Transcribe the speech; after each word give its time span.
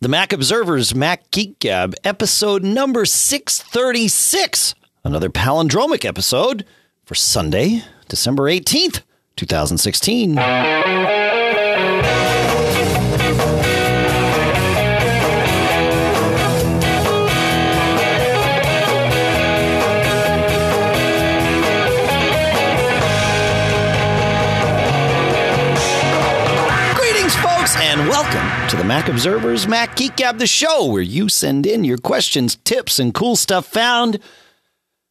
the 0.00 0.08
Mac 0.08 0.32
Observer's 0.32 0.94
Mac 0.94 1.30
Geek 1.30 1.58
Gab, 1.58 1.94
episode 2.04 2.64
number 2.64 3.04
636. 3.04 4.74
Another 5.04 5.28
palindromic 5.28 6.06
episode 6.06 6.64
for 7.04 7.14
Sunday, 7.14 7.84
December 8.08 8.44
18th, 8.44 9.02
2016. 9.36 10.38
Welcome 28.10 28.68
to 28.68 28.76
the 28.76 28.82
Mac 28.82 29.08
Observer's 29.08 29.68
Mac 29.68 29.94
Geek 29.94 30.16
Gab, 30.16 30.38
the 30.38 30.46
show 30.48 30.84
where 30.86 31.00
you 31.00 31.28
send 31.28 31.64
in 31.64 31.84
your 31.84 31.96
questions, 31.96 32.56
tips, 32.56 32.98
and 32.98 33.14
cool 33.14 33.36
stuff 33.36 33.66
found. 33.66 34.18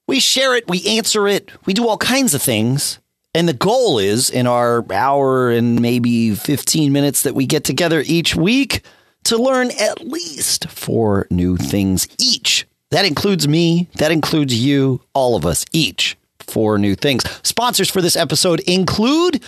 We 0.06 0.20
share 0.20 0.54
it, 0.54 0.68
we 0.68 0.86
answer 0.86 1.26
it, 1.26 1.50
we 1.66 1.74
do 1.74 1.88
all 1.88 1.98
kinds 1.98 2.34
of 2.34 2.42
things. 2.42 3.00
And 3.34 3.48
the 3.48 3.54
goal 3.54 4.00
is 4.00 4.30
in 4.30 4.48
our 4.48 4.86
hour 4.92 5.50
and 5.50 5.82
maybe 5.82 6.36
15 6.36 6.92
minutes 6.92 7.22
that 7.22 7.36
we 7.36 7.46
get 7.46 7.64
together 7.64 8.04
each 8.06 8.36
week 8.36 8.82
to 9.24 9.38
learn 9.38 9.72
at 9.80 10.02
least 10.02 10.68
four 10.68 11.26
new 11.30 11.56
things 11.56 12.06
each. 12.20 12.68
That 12.92 13.06
includes 13.06 13.48
me, 13.48 13.88
that 13.96 14.12
includes 14.12 14.54
you, 14.54 15.00
all 15.14 15.38
of 15.38 15.46
us, 15.46 15.64
each 15.72 16.18
four 16.40 16.78
new 16.78 16.96
things. 16.96 17.24
Sponsors 17.48 17.90
for 17.90 18.02
this 18.02 18.18
episode 18.18 18.60
include 18.62 19.42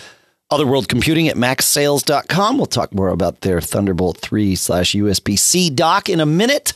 Other 0.52 0.66
World 0.66 0.86
Computing 0.86 1.28
at 1.28 1.36
macsales.com. 1.36 2.58
We'll 2.58 2.66
talk 2.66 2.94
more 2.94 3.08
about 3.08 3.40
their 3.40 3.62
Thunderbolt 3.62 4.18
3 4.18 4.54
slash 4.54 4.92
USB 4.92 5.38
C 5.38 5.70
dock 5.70 6.10
in 6.10 6.20
a 6.20 6.26
minute. 6.26 6.74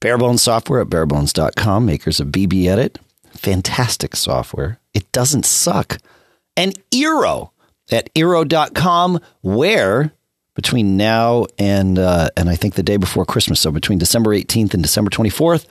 Barebones 0.00 0.40
software 0.40 0.80
at 0.80 0.88
barebones.com, 0.88 1.86
makers 1.86 2.18
of 2.18 2.28
BBEdit. 2.28 2.96
Fantastic 3.30 4.16
software. 4.16 4.80
It 4.92 5.10
doesn't 5.12 5.46
suck. 5.46 5.98
And 6.56 6.76
Eero 6.90 7.50
at 7.92 8.12
Eero.com, 8.14 9.20
where 9.42 10.12
between 10.56 10.96
now 10.96 11.46
and 11.58 12.00
uh, 12.00 12.30
and 12.36 12.50
I 12.50 12.56
think 12.56 12.74
the 12.74 12.82
day 12.82 12.96
before 12.96 13.24
Christmas, 13.24 13.60
so 13.60 13.70
between 13.70 13.98
December 13.98 14.30
18th 14.30 14.74
and 14.74 14.82
December 14.82 15.10
24th, 15.10 15.66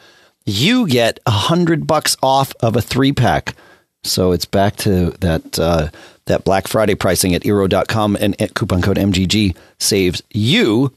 you 0.46 0.88
get 0.88 1.20
a 1.26 1.32
hundred 1.32 1.86
bucks 1.86 2.16
off 2.24 2.54
of 2.62 2.78
a 2.78 2.82
three 2.82 3.12
pack. 3.12 3.56
So 4.04 4.32
it's 4.32 4.46
back 4.46 4.78
to 4.78 5.12
that 5.20 5.60
uh, 5.60 5.90
that 6.32 6.44
Black 6.46 6.68
Friday 6.68 6.96
pricing 6.96 7.36
at 7.36 7.44
Eero.com 7.44 8.18
and 8.20 8.42
at 8.42 8.54
coupon 8.54 8.82
code 8.82 8.98
MGG 8.98 9.56
saves 9.80 10.24
you 10.34 10.94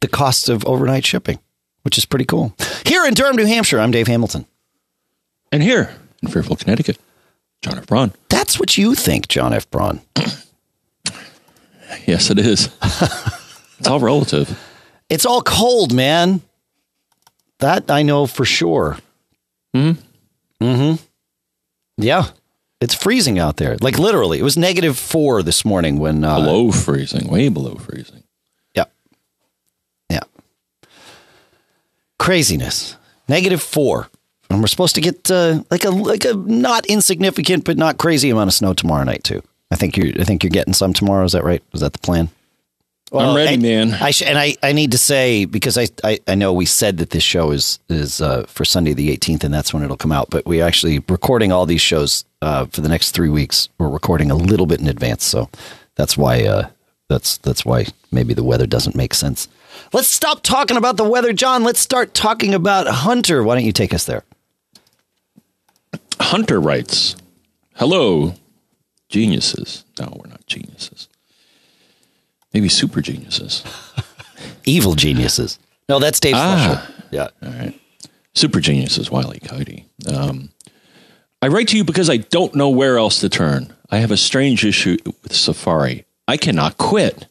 the 0.00 0.08
cost 0.08 0.48
of 0.48 0.64
overnight 0.66 1.04
shipping, 1.04 1.38
which 1.82 1.98
is 1.98 2.04
pretty 2.04 2.24
cool. 2.24 2.54
Here 2.84 3.04
in 3.06 3.14
Durham, 3.14 3.36
New 3.36 3.46
Hampshire, 3.46 3.80
I'm 3.80 3.90
Dave 3.90 4.06
Hamilton. 4.06 4.46
And 5.50 5.62
here 5.62 5.94
in 6.22 6.28
Fairfield, 6.28 6.60
Connecticut, 6.60 6.98
John 7.62 7.78
F. 7.78 7.86
Braun. 7.86 8.12
That's 8.28 8.58
what 8.60 8.78
you 8.78 8.94
think, 8.94 9.28
John 9.28 9.52
F. 9.52 9.70
Braun. 9.70 10.00
Yes, 12.06 12.30
it 12.30 12.38
is. 12.38 12.68
it's 13.80 13.88
all 13.88 13.98
relative. 13.98 14.56
It's 15.08 15.26
all 15.26 15.42
cold, 15.42 15.92
man. 15.92 16.40
That 17.58 17.90
I 17.90 18.02
know 18.02 18.28
for 18.28 18.44
sure. 18.44 18.96
Hmm. 19.74 19.92
Hmm. 20.60 20.94
Yeah. 21.96 22.26
It's 22.80 22.94
freezing 22.94 23.38
out 23.38 23.56
there. 23.58 23.76
Like 23.80 23.98
literally, 23.98 24.38
it 24.38 24.42
was 24.42 24.56
negative 24.56 24.98
four 24.98 25.42
this 25.42 25.64
morning 25.64 25.98
when 25.98 26.24
uh, 26.24 26.36
Below 26.36 26.70
freezing, 26.72 27.28
way 27.28 27.48
below 27.50 27.74
freezing. 27.74 28.22
Yeah. 28.74 28.84
Yeah. 30.08 30.20
Craziness. 32.18 32.96
Negative 33.28 33.62
four. 33.62 34.08
And 34.48 34.60
we're 34.60 34.66
supposed 34.66 34.96
to 34.96 35.00
get 35.00 35.30
uh, 35.30 35.62
like 35.70 35.84
a 35.84 35.90
like 35.90 36.24
a 36.24 36.34
not 36.34 36.84
insignificant 36.86 37.64
but 37.64 37.76
not 37.76 37.98
crazy 37.98 38.30
amount 38.30 38.48
of 38.48 38.54
snow 38.54 38.72
tomorrow 38.74 39.04
night 39.04 39.22
too. 39.24 39.42
I 39.70 39.76
think 39.76 39.96
you 39.96 40.12
I 40.18 40.24
think 40.24 40.42
you're 40.42 40.50
getting 40.50 40.74
some 40.74 40.92
tomorrow. 40.92 41.24
Is 41.24 41.32
that 41.32 41.44
right? 41.44 41.62
Is 41.72 41.80
that 41.82 41.92
the 41.92 41.98
plan? 42.00 42.28
I'm 43.12 43.34
ready, 43.36 43.54
I- 43.54 43.56
man. 43.56 43.92
I 43.94 44.10
sh- 44.12 44.22
and 44.22 44.38
I, 44.38 44.56
I 44.62 44.72
need 44.72 44.92
to 44.92 44.98
say 44.98 45.44
because 45.44 45.76
I, 45.76 45.88
I, 46.04 46.20
I 46.28 46.36
know 46.36 46.52
we 46.52 46.64
said 46.64 46.98
that 46.98 47.10
this 47.10 47.24
show 47.24 47.50
is 47.50 47.78
is 47.88 48.20
uh, 48.20 48.44
for 48.46 48.64
Sunday 48.64 48.92
the 48.92 49.16
18th 49.16 49.42
and 49.44 49.52
that's 49.52 49.74
when 49.74 49.82
it'll 49.82 49.96
come 49.96 50.12
out. 50.12 50.30
But 50.30 50.46
we 50.46 50.62
actually 50.62 51.00
recording 51.08 51.50
all 51.52 51.66
these 51.66 51.80
shows 51.80 52.24
uh, 52.42 52.66
for 52.66 52.80
the 52.80 52.88
next 52.88 53.12
three 53.12 53.28
weeks. 53.28 53.68
We're 53.78 53.88
recording 53.88 54.30
a 54.30 54.34
little 54.36 54.66
bit 54.66 54.80
in 54.80 54.88
advance, 54.88 55.24
so 55.24 55.48
that's 55.96 56.16
why 56.16 56.44
uh, 56.44 56.68
that's 57.08 57.36
that's 57.38 57.64
why 57.64 57.86
maybe 58.12 58.34
the 58.34 58.44
weather 58.44 58.66
doesn't 58.66 58.96
make 58.96 59.14
sense. 59.14 59.48
Let's 59.92 60.08
stop 60.08 60.42
talking 60.42 60.76
about 60.76 60.96
the 60.96 61.08
weather, 61.08 61.32
John. 61.32 61.62
Let's 61.64 61.80
start 61.80 62.12
talking 62.14 62.54
about 62.54 62.86
Hunter. 62.86 63.42
Why 63.42 63.54
don't 63.54 63.64
you 63.64 63.72
take 63.72 63.94
us 63.94 64.04
there? 64.04 64.24
Hunter 66.20 66.60
writes, 66.60 67.16
Hello, 67.76 68.34
geniuses. 69.08 69.84
No, 69.98 70.16
we're 70.22 70.28
not 70.30 70.46
geniuses. 70.46 71.08
Maybe 72.52 72.68
super 72.68 73.00
geniuses. 73.00 73.64
Evil 74.64 74.94
geniuses. 74.94 75.58
No, 75.88 75.98
that's 75.98 76.20
Dave 76.20 76.34
Ah. 76.36 76.86
Fletcher. 76.86 77.04
Yeah. 77.10 77.28
All 77.42 77.52
right. 77.58 77.80
Super 78.34 78.60
geniuses, 78.60 79.10
Wiley 79.10 79.40
Coyote. 79.40 79.86
Um, 80.06 80.50
I 81.42 81.48
write 81.48 81.68
to 81.68 81.76
you 81.76 81.84
because 81.84 82.10
I 82.10 82.18
don't 82.18 82.54
know 82.54 82.68
where 82.68 82.98
else 82.98 83.20
to 83.20 83.30
turn. 83.30 83.74
I 83.90 83.98
have 83.98 84.10
a 84.10 84.16
strange 84.16 84.64
issue 84.64 84.98
with 85.22 85.34
Safari. 85.34 86.04
I 86.28 86.36
cannot 86.36 86.76
quit. 86.76 87.26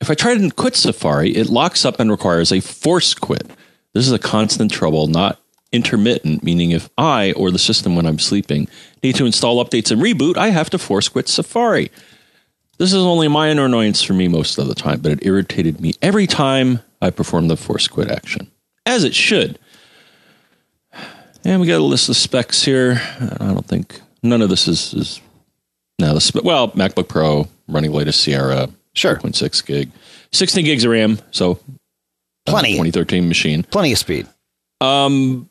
If 0.00 0.10
I 0.10 0.14
try 0.14 0.36
to 0.36 0.50
quit 0.50 0.74
Safari, 0.74 1.30
it 1.30 1.48
locks 1.48 1.84
up 1.84 2.00
and 2.00 2.10
requires 2.10 2.52
a 2.52 2.60
force 2.60 3.14
quit. 3.14 3.48
This 3.94 4.06
is 4.06 4.12
a 4.12 4.18
constant 4.18 4.72
trouble, 4.72 5.06
not 5.06 5.40
intermittent, 5.70 6.42
meaning 6.42 6.72
if 6.72 6.90
I 6.98 7.32
or 7.32 7.50
the 7.50 7.58
system 7.58 7.94
when 7.94 8.06
I'm 8.06 8.18
sleeping 8.18 8.68
need 9.02 9.14
to 9.16 9.26
install 9.26 9.64
updates 9.64 9.92
and 9.92 10.02
reboot, 10.02 10.36
I 10.36 10.48
have 10.48 10.70
to 10.70 10.78
force 10.78 11.08
quit 11.08 11.28
Safari. 11.28 11.90
This 12.78 12.92
is 12.92 13.02
only 13.02 13.26
a 13.26 13.30
minor 13.30 13.66
annoyance 13.66 14.02
for 14.02 14.12
me 14.12 14.26
most 14.28 14.58
of 14.58 14.66
the 14.66 14.74
time, 14.74 15.00
but 15.00 15.12
it 15.12 15.26
irritated 15.26 15.80
me 15.80 15.92
every 16.02 16.26
time 16.26 16.80
I 17.00 17.10
performed 17.10 17.50
the 17.50 17.56
force 17.56 17.86
quit 17.86 18.10
action, 18.10 18.50
as 18.86 19.04
it 19.04 19.14
should. 19.14 19.58
And 21.48 21.62
we 21.62 21.66
got 21.66 21.80
a 21.80 21.82
list 21.82 22.10
of 22.10 22.16
specs 22.16 22.62
here. 22.62 23.00
I 23.20 23.38
don't 23.38 23.64
think 23.64 24.02
none 24.22 24.42
of 24.42 24.50
this 24.50 24.68
is, 24.68 24.92
is 24.92 25.20
no, 25.98 26.12
the 26.12 26.20
spe- 26.20 26.44
well, 26.44 26.68
MacBook 26.72 27.08
Pro 27.08 27.48
running 27.68 27.90
latest 27.90 28.20
Sierra, 28.20 28.68
Sure. 28.92 29.16
0.6 29.16 29.64
gig, 29.64 29.90
16 30.30 30.62
gigs 30.66 30.84
of 30.84 30.90
RAM, 30.90 31.18
so 31.30 31.52
uh, 32.46 32.50
Plenty. 32.50 32.72
2013 32.72 33.28
machine. 33.28 33.62
Plenty 33.62 33.92
of 33.92 33.98
speed. 33.98 34.26
Um, 34.82 35.48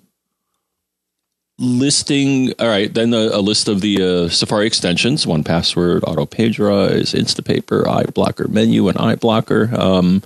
listing 1.57 2.53
all 2.59 2.67
right 2.67 2.93
then 2.93 3.11
a, 3.15 3.29
a 3.33 3.41
list 3.41 3.67
of 3.67 3.81
the 3.81 4.03
uh, 4.03 4.29
safari 4.29 4.67
extensions 4.67 5.25
1Password 5.25 6.03
auto 6.03 6.27
page 6.27 6.59
rise 6.59 7.13
instapaper 7.13 7.83
iBlocker 7.85 8.47
menu 8.47 8.87
and 8.87 8.97
iBlocker 8.99 9.73
um, 9.73 10.21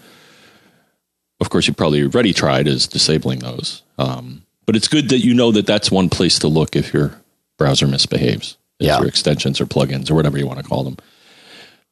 of 1.39 1.49
course 1.49 1.67
you 1.67 1.73
probably 1.73 2.03
already 2.03 2.33
tried 2.33 2.67
is 2.67 2.85
disabling 2.85 3.39
those 3.39 3.81
um, 3.97 4.41
but 4.66 4.75
it's 4.75 4.88
good 4.88 5.09
that 5.09 5.19
you 5.19 5.33
know 5.33 5.51
that 5.51 5.66
that's 5.66 5.91
one 5.91 6.09
place 6.09 6.39
to 6.39 6.47
look 6.47 6.75
if 6.75 6.94
your 6.94 7.13
browser 7.57 7.88
misbehaves 7.88 8.57
is 8.79 8.88
Yeah. 8.88 8.99
your 8.99 9.07
extensions 9.07 9.59
or 9.61 9.66
plugins 9.66 10.09
or 10.11 10.16
whatever 10.16 10.38
you 10.38 10.47
want 10.47 10.59
to 10.59 10.66
call 10.66 10.83
them 10.83 10.97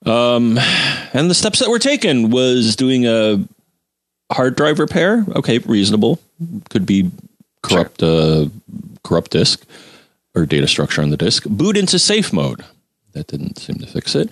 um, 0.06 0.57
and 1.13 1.29
the 1.29 1.35
steps 1.35 1.59
that 1.59 1.69
were 1.69 1.79
taken 1.79 2.29
was 2.29 2.75
doing 2.75 3.06
a 3.06 3.44
hard 4.31 4.56
drive 4.56 4.79
repair 4.79 5.25
okay 5.35 5.58
reasonable 5.59 6.19
could 6.69 6.85
be 6.85 7.12
corrupt 7.62 8.02
uh, 8.02 8.46
corrupt 9.03 9.31
disk 9.31 9.66
or 10.35 10.46
data 10.46 10.68
structure 10.68 11.02
on 11.02 11.09
the 11.09 11.18
disk. 11.18 11.44
Boot 11.46 11.75
into 11.75 11.97
safe 11.97 12.31
mode. 12.31 12.63
That 13.13 13.25
didn't 13.28 13.58
seem 13.58 13.78
to 13.79 13.88
fix 13.88 14.13
it. 14.13 14.31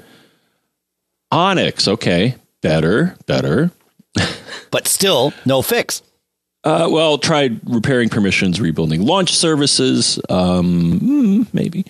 Onyx, 1.31 1.87
okay, 1.87 2.35
better, 2.61 3.17
better. 3.25 3.71
But 4.69 4.87
still, 4.87 5.33
no 5.45 5.61
fix. 5.61 6.01
Uh, 6.67 6.89
well, 6.89 7.17
tried 7.17 7.61
repairing 7.63 8.09
permissions, 8.09 8.59
rebuilding 8.59 9.05
launch 9.05 9.33
services, 9.33 10.19
um, 10.29 10.99
mm, 10.99 11.53
maybe, 11.53 11.85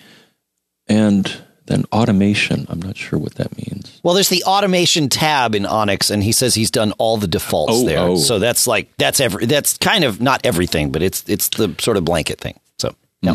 and 0.88 1.35
then 1.65 1.83
automation. 1.91 2.68
I'm 2.69 2.79
not 2.83 2.95
sure 2.95 3.18
what 3.18 3.33
that 3.35 3.57
means. 3.57 4.00
Well, 4.03 4.13
there's 4.13 4.29
the 4.29 4.44
automation 4.44 5.09
tab 5.09 5.56
in 5.56 5.65
Onyx, 5.65 6.12
and 6.12 6.21
he 6.21 6.31
says 6.31 6.53
he's 6.53 6.69
done 6.69 6.91
all 7.00 7.18
the 7.18 7.27
defaults 7.27 7.74
Oh, 7.75 7.85
there. 7.85 8.00
oh. 8.00 8.18
So 8.18 8.38
that's 8.38 8.68
like 8.68 8.95
that's 8.97 9.19
every 9.19 9.47
that's 9.47 9.79
kind 9.79 10.03
of 10.03 10.21
not 10.21 10.45
everything, 10.45 10.91
but 10.91 11.01
it's 11.01 11.27
it's 11.27 11.50
the 11.50 11.74
sort 11.79 11.97
of 11.97 12.06
blanket 12.06 12.39
thing. 12.39 12.59
So 12.77 12.94
yeah. 13.21 13.31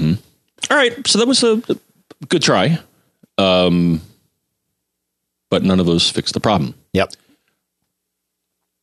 All 0.70 0.76
right, 0.76 1.04
so 1.08 1.18
that 1.18 1.26
was 1.26 1.42
a, 1.42 1.60
a 1.68 1.76
good 2.28 2.42
try, 2.42 2.78
um, 3.36 4.00
but 5.50 5.64
none 5.64 5.80
of 5.80 5.86
those 5.86 6.08
fixed 6.08 6.34
the 6.34 6.40
problem. 6.40 6.76
Yep. 6.92 7.14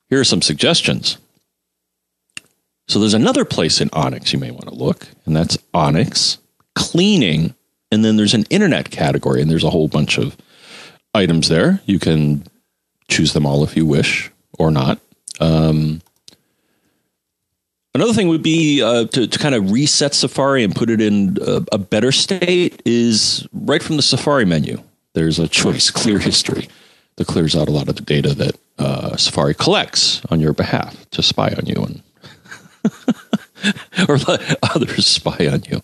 Here 0.10 0.20
are 0.20 0.26
some 0.26 0.42
suggestions. 0.42 1.18
So 2.90 2.98
there's 2.98 3.14
another 3.14 3.46
place 3.46 3.82
in 3.82 3.90
Onyx 3.94 4.34
you 4.34 4.40
may 4.40 4.50
want 4.50 4.68
to 4.68 4.74
look, 4.74 5.08
and 5.28 5.36
that's 5.36 5.60
Onyx 5.76 6.40
cleaning. 6.74 7.54
And 7.92 8.04
then 8.04 8.18
there's 8.18 8.34
an 8.34 8.46
internet 8.50 8.90
category, 8.90 9.44
and 9.44 9.50
there's 9.50 9.64
a 9.64 9.70
whole 9.70 9.88
bunch 9.88 10.18
of 10.18 10.36
items 11.14 11.50
there. 11.50 11.82
You 11.86 12.00
can 12.00 12.44
choose 13.08 13.34
them 13.34 13.46
all 13.46 13.64
if 13.64 13.78
you 13.78 13.86
wish, 13.86 14.32
or 14.58 14.72
not. 14.72 15.00
Um, 15.40 16.02
another 17.94 18.14
thing 18.14 18.28
would 18.28 18.42
be 18.42 18.82
uh, 18.82 19.06
to, 19.06 19.28
to 19.28 19.40
kind 19.40 19.54
of 19.54 19.72
reset 19.72 20.16
Safari 20.16 20.64
and 20.64 20.76
put 20.76 20.90
it 20.90 21.00
in 21.00 21.38
a, 21.46 21.64
a 21.72 21.78
better 21.78 22.12
state 22.12 22.82
is 22.86 23.48
right 23.54 23.84
from 23.84 23.98
the 23.98 24.02
Safari 24.02 24.46
menu. 24.46 24.82
There's 25.14 25.38
a 25.38 25.48
choice, 25.48 25.92
clear 25.92 26.18
history, 26.18 26.68
that 27.18 27.28
clears 27.28 27.56
out 27.56 27.68
a 27.68 27.72
lot 27.72 27.88
of 27.88 27.98
the 27.98 28.02
data 28.02 28.34
that 28.34 28.60
uh, 28.80 29.16
Safari 29.16 29.54
collects 29.54 30.26
on 30.32 30.40
your 30.40 30.54
behalf 30.54 31.08
to 31.12 31.22
spy 31.22 31.50
on 31.50 31.68
you 31.68 31.84
and 31.84 32.02
or 34.10 34.18
let 34.18 34.58
others 34.64 35.06
spy 35.08 35.48
on 35.48 35.64
you. 35.70 35.82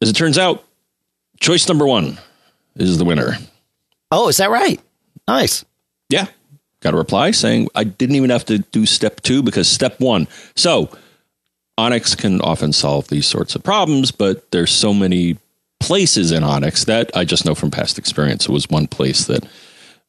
As 0.00 0.10
it 0.10 0.14
turns 0.14 0.38
out, 0.38 0.64
choice 1.40 1.68
number 1.68 1.86
one 1.86 2.18
is 2.76 2.98
the 2.98 3.04
winner. 3.04 3.36
Oh, 4.10 4.28
is 4.28 4.36
that 4.38 4.50
right? 4.50 4.80
Nice. 5.26 5.64
Yeah. 6.08 6.26
Got 6.80 6.94
a 6.94 6.98
reply 6.98 7.30
saying 7.30 7.68
I 7.74 7.84
didn't 7.84 8.16
even 8.16 8.30
have 8.30 8.44
to 8.46 8.58
do 8.58 8.84
step 8.86 9.22
two 9.22 9.42
because 9.42 9.68
step 9.68 10.00
one. 10.00 10.28
So 10.54 10.90
Onyx 11.78 12.14
can 12.14 12.40
often 12.40 12.72
solve 12.72 13.08
these 13.08 13.26
sorts 13.26 13.54
of 13.54 13.62
problems, 13.62 14.10
but 14.10 14.50
there's 14.50 14.70
so 14.70 14.92
many 14.92 15.38
places 15.80 16.30
in 16.30 16.44
Onyx 16.44 16.84
that 16.84 17.10
I 17.16 17.24
just 17.24 17.44
know 17.44 17.54
from 17.54 17.70
past 17.70 17.98
experience. 17.98 18.46
It 18.46 18.52
was 18.52 18.68
one 18.68 18.86
place 18.86 19.26
that 19.26 19.46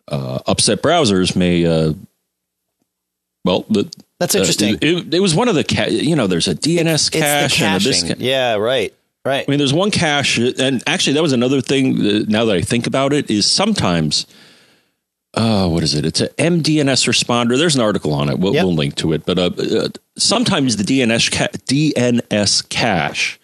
uh, 0.07 0.39
upset 0.47 0.81
browsers 0.81 1.35
may, 1.35 1.65
uh, 1.65 1.93
well, 3.43 3.65
the, 3.69 3.91
That's 4.19 4.35
interesting. 4.35 4.75
Uh, 4.75 4.77
it, 4.81 5.13
it, 5.15 5.19
was 5.19 5.35
one 5.35 5.49
of 5.49 5.55
the, 5.55 5.63
ca- 5.63 5.89
you 5.89 6.15
know, 6.15 6.27
there's 6.27 6.47
a 6.47 6.55
DNS 6.55 7.11
cache 7.11 7.61
and 7.61 7.81
a 7.81 7.83
this. 7.83 8.03
Ca- 8.03 8.15
yeah, 8.17 8.55
right. 8.55 8.93
Right. 9.25 9.43
I 9.45 9.49
mean, 9.49 9.57
there's 9.57 9.73
one 9.73 9.89
cache, 9.89 10.37
and 10.37 10.83
actually, 10.85 11.13
that 11.13 11.23
was 11.23 11.33
another 11.33 11.59
thing. 11.59 11.97
That, 12.03 12.29
now 12.29 12.45
that 12.45 12.55
I 12.55 12.61
think 12.61 12.85
about 12.85 13.11
it, 13.11 13.31
is 13.31 13.47
sometimes, 13.47 14.27
uh, 15.33 15.67
what 15.67 15.81
is 15.81 15.95
it? 15.95 16.05
It's 16.05 16.21
an 16.21 16.27
MDNS 16.37 17.07
responder. 17.07 17.57
There's 17.57 17.75
an 17.75 17.81
article 17.81 18.13
on 18.13 18.29
it. 18.29 18.37
We'll, 18.37 18.53
yep. 18.53 18.65
we'll 18.65 18.75
link 18.75 18.93
to 18.97 19.13
it. 19.13 19.25
But 19.25 19.39
uh, 19.39 19.49
uh, 19.57 19.87
sometimes 20.15 20.77
the 20.77 20.83
DNS 20.83 21.31
ca- 21.31 21.47
DNS 21.65 22.69
cache, 22.69 23.39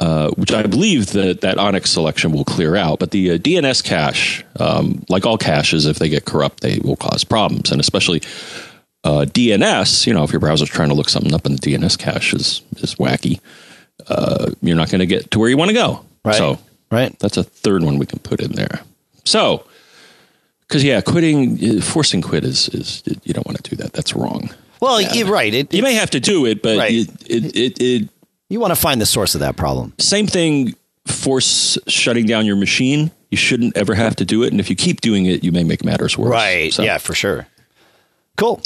uh, 0.00 0.30
which 0.30 0.52
I 0.52 0.64
believe 0.64 1.12
that 1.12 1.42
that 1.42 1.56
Onyx 1.56 1.92
selection 1.92 2.32
will 2.32 2.44
clear 2.44 2.74
out, 2.74 2.98
but 2.98 3.12
the 3.12 3.30
uh, 3.30 3.38
DNS 3.38 3.84
cache, 3.84 4.44
um, 4.58 5.04
like 5.08 5.24
all 5.24 5.38
caches, 5.38 5.86
if 5.86 6.00
they 6.00 6.08
get 6.08 6.24
corrupt, 6.24 6.62
they 6.62 6.80
will 6.80 6.96
cause 6.96 7.22
problems, 7.22 7.70
and 7.70 7.80
especially. 7.80 8.22
Uh, 9.04 9.26
DNS, 9.26 10.06
you 10.06 10.14
know, 10.14 10.24
if 10.24 10.32
your 10.32 10.40
browser's 10.40 10.70
trying 10.70 10.88
to 10.88 10.94
look 10.94 11.10
something 11.10 11.34
up 11.34 11.44
in 11.46 11.52
the 11.52 11.58
DNS 11.58 11.98
cache 11.98 12.32
is 12.32 12.62
is 12.76 12.94
wacky 12.96 13.40
uh, 14.08 14.50
you're 14.62 14.76
not 14.76 14.90
going 14.90 15.00
to 15.00 15.06
get 15.06 15.30
to 15.30 15.38
where 15.38 15.48
you 15.48 15.56
want 15.56 15.70
to 15.70 15.74
go. 15.74 16.04
Right. 16.24 16.34
So, 16.34 16.58
right. 16.90 17.16
That's 17.18 17.36
a 17.36 17.42
third 17.42 17.82
one 17.82 17.98
we 17.98 18.06
can 18.06 18.18
put 18.18 18.40
in 18.40 18.52
there. 18.52 18.80
So, 19.24 19.64
because 20.62 20.84
yeah, 20.84 21.00
quitting, 21.00 21.80
forcing 21.80 22.22
quit 22.22 22.44
is 22.44 22.68
is 22.70 23.02
you 23.24 23.32
don't 23.32 23.46
want 23.46 23.62
to 23.62 23.70
do 23.70 23.76
that. 23.76 23.92
That's 23.92 24.14
wrong. 24.14 24.50
Well, 24.80 25.00
yeah. 25.00 25.12
you're 25.14 25.28
right. 25.28 25.52
It, 25.52 25.72
you 25.72 25.82
may 25.82 25.94
have 25.94 26.10
to 26.10 26.20
do 26.20 26.46
it, 26.46 26.62
but 26.62 26.76
right. 26.76 26.92
it, 26.92 27.08
it, 27.26 27.56
it, 27.56 27.82
it 27.82 28.08
you 28.48 28.60
want 28.60 28.72
to 28.72 28.80
find 28.80 29.00
the 29.00 29.06
source 29.06 29.34
of 29.34 29.40
that 29.40 29.56
problem. 29.56 29.94
Same 29.98 30.26
thing. 30.26 30.74
Force 31.06 31.78
shutting 31.86 32.26
down 32.26 32.46
your 32.46 32.56
machine. 32.56 33.10
You 33.30 33.36
shouldn't 33.36 33.76
ever 33.76 33.94
have 33.94 34.16
to 34.16 34.24
do 34.24 34.42
it, 34.42 34.52
and 34.52 34.60
if 34.60 34.70
you 34.70 34.76
keep 34.76 35.00
doing 35.00 35.26
it, 35.26 35.44
you 35.44 35.52
may 35.52 35.64
make 35.64 35.84
matters 35.84 36.16
worse. 36.16 36.30
Right. 36.30 36.72
So. 36.72 36.82
Yeah, 36.82 36.98
for 36.98 37.14
sure. 37.14 37.46
Cool. 38.36 38.62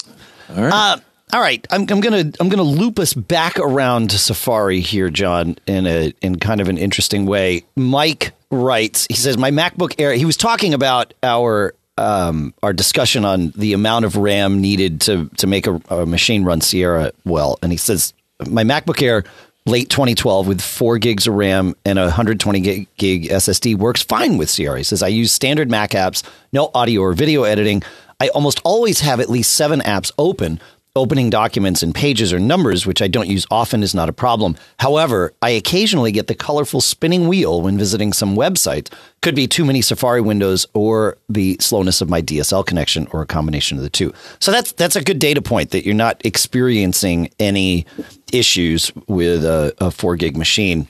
All 0.50 0.62
right. 0.62 0.72
Uh, 0.72 1.00
all 1.30 1.40
right, 1.40 1.66
I'm, 1.70 1.82
I'm, 1.90 2.00
gonna 2.00 2.32
I'm 2.40 2.48
gonna 2.48 2.62
loop 2.62 2.98
us 2.98 3.12
back 3.12 3.58
around 3.58 4.10
to 4.10 4.18
Safari 4.18 4.80
here, 4.80 5.10
John, 5.10 5.56
in 5.66 5.86
a 5.86 6.14
in 6.22 6.38
kind 6.38 6.62
of 6.62 6.68
an 6.68 6.78
interesting 6.78 7.26
way. 7.26 7.64
Mike 7.76 8.32
writes, 8.50 9.06
he 9.10 9.14
says, 9.16 9.36
my 9.36 9.50
MacBook 9.50 9.94
Air. 9.98 10.14
He 10.14 10.24
was 10.24 10.38
talking 10.38 10.72
about 10.72 11.12
our 11.22 11.74
um, 11.98 12.54
our 12.62 12.72
discussion 12.72 13.26
on 13.26 13.50
the 13.56 13.74
amount 13.74 14.06
of 14.06 14.16
RAM 14.16 14.62
needed 14.62 15.02
to 15.02 15.28
to 15.36 15.46
make 15.46 15.66
a, 15.66 15.80
a 15.90 16.06
machine 16.06 16.44
run 16.44 16.62
Sierra 16.62 17.12
well, 17.26 17.58
and 17.62 17.72
he 17.72 17.78
says, 17.78 18.14
my 18.48 18.64
MacBook 18.64 19.02
Air 19.02 19.24
late 19.66 19.90
2012 19.90 20.48
with 20.48 20.62
four 20.62 20.96
gigs 20.96 21.26
of 21.26 21.34
RAM 21.34 21.74
and 21.84 21.98
a 21.98 22.04
120 22.04 22.60
gig, 22.60 22.88
gig 22.96 23.24
SSD 23.28 23.76
works 23.76 24.02
fine 24.02 24.38
with 24.38 24.48
Sierra. 24.48 24.78
He 24.78 24.84
says, 24.84 25.02
I 25.02 25.08
use 25.08 25.30
standard 25.30 25.70
Mac 25.70 25.90
apps, 25.90 26.22
no 26.54 26.70
audio 26.74 27.02
or 27.02 27.12
video 27.12 27.42
editing. 27.42 27.82
I 28.20 28.28
almost 28.28 28.60
always 28.64 29.00
have 29.00 29.20
at 29.20 29.30
least 29.30 29.52
seven 29.52 29.80
apps 29.80 30.10
open 30.18 30.60
Opening 30.98 31.30
documents 31.30 31.84
in 31.84 31.92
pages 31.92 32.32
or 32.32 32.40
numbers, 32.40 32.84
which 32.84 33.00
I 33.00 33.06
don't 33.06 33.28
use 33.28 33.46
often, 33.52 33.84
is 33.84 33.94
not 33.94 34.08
a 34.08 34.12
problem. 34.12 34.56
However, 34.80 35.32
I 35.40 35.50
occasionally 35.50 36.10
get 36.10 36.26
the 36.26 36.34
colorful 36.34 36.80
spinning 36.80 37.28
wheel 37.28 37.62
when 37.62 37.78
visiting 37.78 38.12
some 38.12 38.34
websites. 38.34 38.92
Could 39.22 39.36
be 39.36 39.46
too 39.46 39.64
many 39.64 39.80
Safari 39.80 40.20
windows 40.20 40.66
or 40.74 41.16
the 41.28 41.56
slowness 41.60 42.00
of 42.00 42.10
my 42.10 42.20
DSL 42.20 42.66
connection 42.66 43.06
or 43.12 43.22
a 43.22 43.26
combination 43.26 43.76
of 43.76 43.84
the 43.84 43.90
two. 43.90 44.12
So 44.40 44.50
that's 44.50 44.72
that's 44.72 44.96
a 44.96 45.04
good 45.04 45.20
data 45.20 45.40
point 45.40 45.70
that 45.70 45.84
you're 45.84 45.94
not 45.94 46.20
experiencing 46.24 47.30
any 47.38 47.86
issues 48.32 48.90
with 49.06 49.44
a, 49.44 49.72
a 49.78 49.92
four 49.92 50.16
gig 50.16 50.36
machine. 50.36 50.88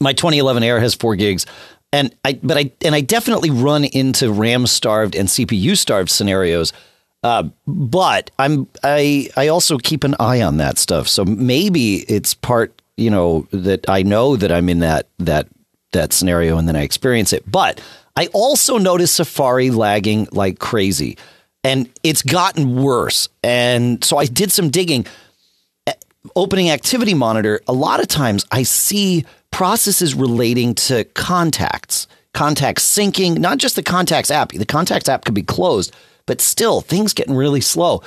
My 0.00 0.14
2011 0.14 0.62
Air 0.62 0.80
has 0.80 0.94
four 0.94 1.16
gigs 1.16 1.44
and 1.92 2.14
I 2.24 2.38
but 2.42 2.56
I 2.56 2.72
and 2.84 2.94
I 2.94 3.00
definitely 3.00 3.50
run 3.50 3.84
into 3.84 4.32
RAM 4.32 4.66
starved 4.66 5.14
and 5.14 5.28
CPU 5.28 5.76
starved 5.76 6.10
scenarios 6.10 6.72
uh, 7.22 7.44
but 7.66 8.30
I'm 8.38 8.68
I 8.82 9.28
I 9.36 9.48
also 9.48 9.78
keep 9.78 10.04
an 10.04 10.14
eye 10.20 10.42
on 10.42 10.58
that 10.58 10.78
stuff. 10.78 11.08
So 11.08 11.24
maybe 11.24 11.96
it's 12.08 12.34
part 12.34 12.80
you 12.96 13.10
know 13.10 13.46
that 13.50 13.88
I 13.88 14.02
know 14.02 14.36
that 14.36 14.52
I'm 14.52 14.68
in 14.68 14.80
that 14.80 15.08
that 15.18 15.48
that 15.92 16.12
scenario 16.12 16.58
and 16.58 16.68
then 16.68 16.76
I 16.76 16.82
experience 16.82 17.32
it. 17.32 17.50
But 17.50 17.80
I 18.16 18.26
also 18.28 18.78
notice 18.78 19.12
Safari 19.12 19.70
lagging 19.70 20.28
like 20.30 20.58
crazy, 20.58 21.18
and 21.64 21.88
it's 22.04 22.22
gotten 22.22 22.82
worse. 22.82 23.28
And 23.42 24.02
so 24.04 24.16
I 24.16 24.26
did 24.26 24.52
some 24.52 24.70
digging. 24.70 25.06
Opening 26.36 26.68
Activity 26.68 27.14
Monitor. 27.14 27.60
A 27.68 27.72
lot 27.72 28.00
of 28.00 28.08
times 28.08 28.44
I 28.50 28.64
see 28.64 29.24
processes 29.50 30.14
relating 30.14 30.74
to 30.74 31.04
contacts, 31.04 32.06
contacts 32.34 32.84
syncing, 32.84 33.38
not 33.38 33.58
just 33.58 33.76
the 33.76 33.82
contacts 33.82 34.30
app. 34.30 34.52
The 34.52 34.66
contacts 34.66 35.08
app 35.08 35.24
could 35.24 35.34
be 35.34 35.42
closed 35.42 35.94
but 36.28 36.40
still 36.40 36.80
things 36.80 37.14
getting 37.14 37.34
really 37.34 37.62
slow. 37.62 38.02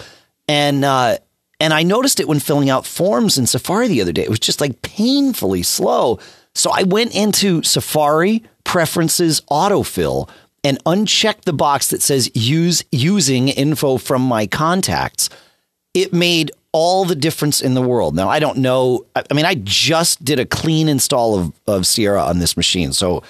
And 0.47 0.85
uh, 0.85 1.17
and 1.59 1.73
I 1.73 1.83
noticed 1.83 2.21
it 2.21 2.27
when 2.27 2.39
filling 2.39 2.69
out 2.69 2.85
forms 2.85 3.37
in 3.37 3.45
Safari 3.47 3.89
the 3.89 4.01
other 4.01 4.13
day. 4.13 4.23
It 4.23 4.29
was 4.29 4.39
just 4.39 4.61
like 4.61 4.81
painfully 4.83 5.63
slow. 5.63 6.19
So 6.55 6.71
I 6.73 6.83
went 6.83 7.13
into 7.13 7.61
Safari 7.63 8.43
preferences 8.63 9.41
autofill 9.51 10.29
and 10.63 10.77
unchecked 10.85 11.45
the 11.45 11.53
box 11.53 11.89
that 11.89 12.01
says 12.01 12.31
use 12.35 12.83
using 12.91 13.49
info 13.49 13.97
from 13.97 14.21
my 14.21 14.47
contacts. 14.47 15.29
It 15.93 16.13
made 16.13 16.51
all 16.73 17.03
the 17.05 17.15
difference 17.15 17.61
in 17.61 17.73
the 17.73 17.81
world. 17.81 18.15
Now 18.15 18.29
I 18.29 18.39
don't 18.39 18.57
know. 18.57 19.05
I 19.15 19.33
mean, 19.33 19.45
I 19.45 19.55
just 19.55 20.23
did 20.23 20.39
a 20.39 20.45
clean 20.45 20.87
install 20.87 21.37
of, 21.37 21.53
of 21.67 21.85
Sierra 21.85 22.23
on 22.23 22.39
this 22.39 22.55
machine, 22.55 22.93
so 22.93 23.23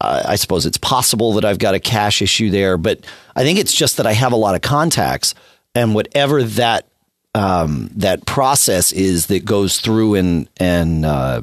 uh, 0.00 0.22
I 0.24 0.36
suppose 0.36 0.64
it's 0.64 0.78
possible 0.78 1.32
that 1.34 1.44
I've 1.44 1.58
got 1.58 1.74
a 1.74 1.80
cache 1.80 2.22
issue 2.22 2.50
there, 2.50 2.76
but 2.76 3.00
I 3.34 3.42
think 3.42 3.58
it's 3.58 3.74
just 3.74 3.96
that 3.96 4.06
I 4.06 4.12
have 4.12 4.32
a 4.32 4.36
lot 4.36 4.54
of 4.54 4.62
contacts, 4.62 5.34
and 5.74 5.94
whatever 5.94 6.42
that 6.42 6.86
um, 7.34 7.90
that 7.96 8.24
process 8.26 8.92
is 8.92 9.26
that 9.26 9.44
goes 9.44 9.80
through 9.80 10.14
and 10.14 10.48
and 10.58 11.04
uh, 11.04 11.42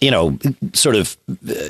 you 0.00 0.10
know 0.10 0.38
sort 0.72 0.96
of 0.96 1.16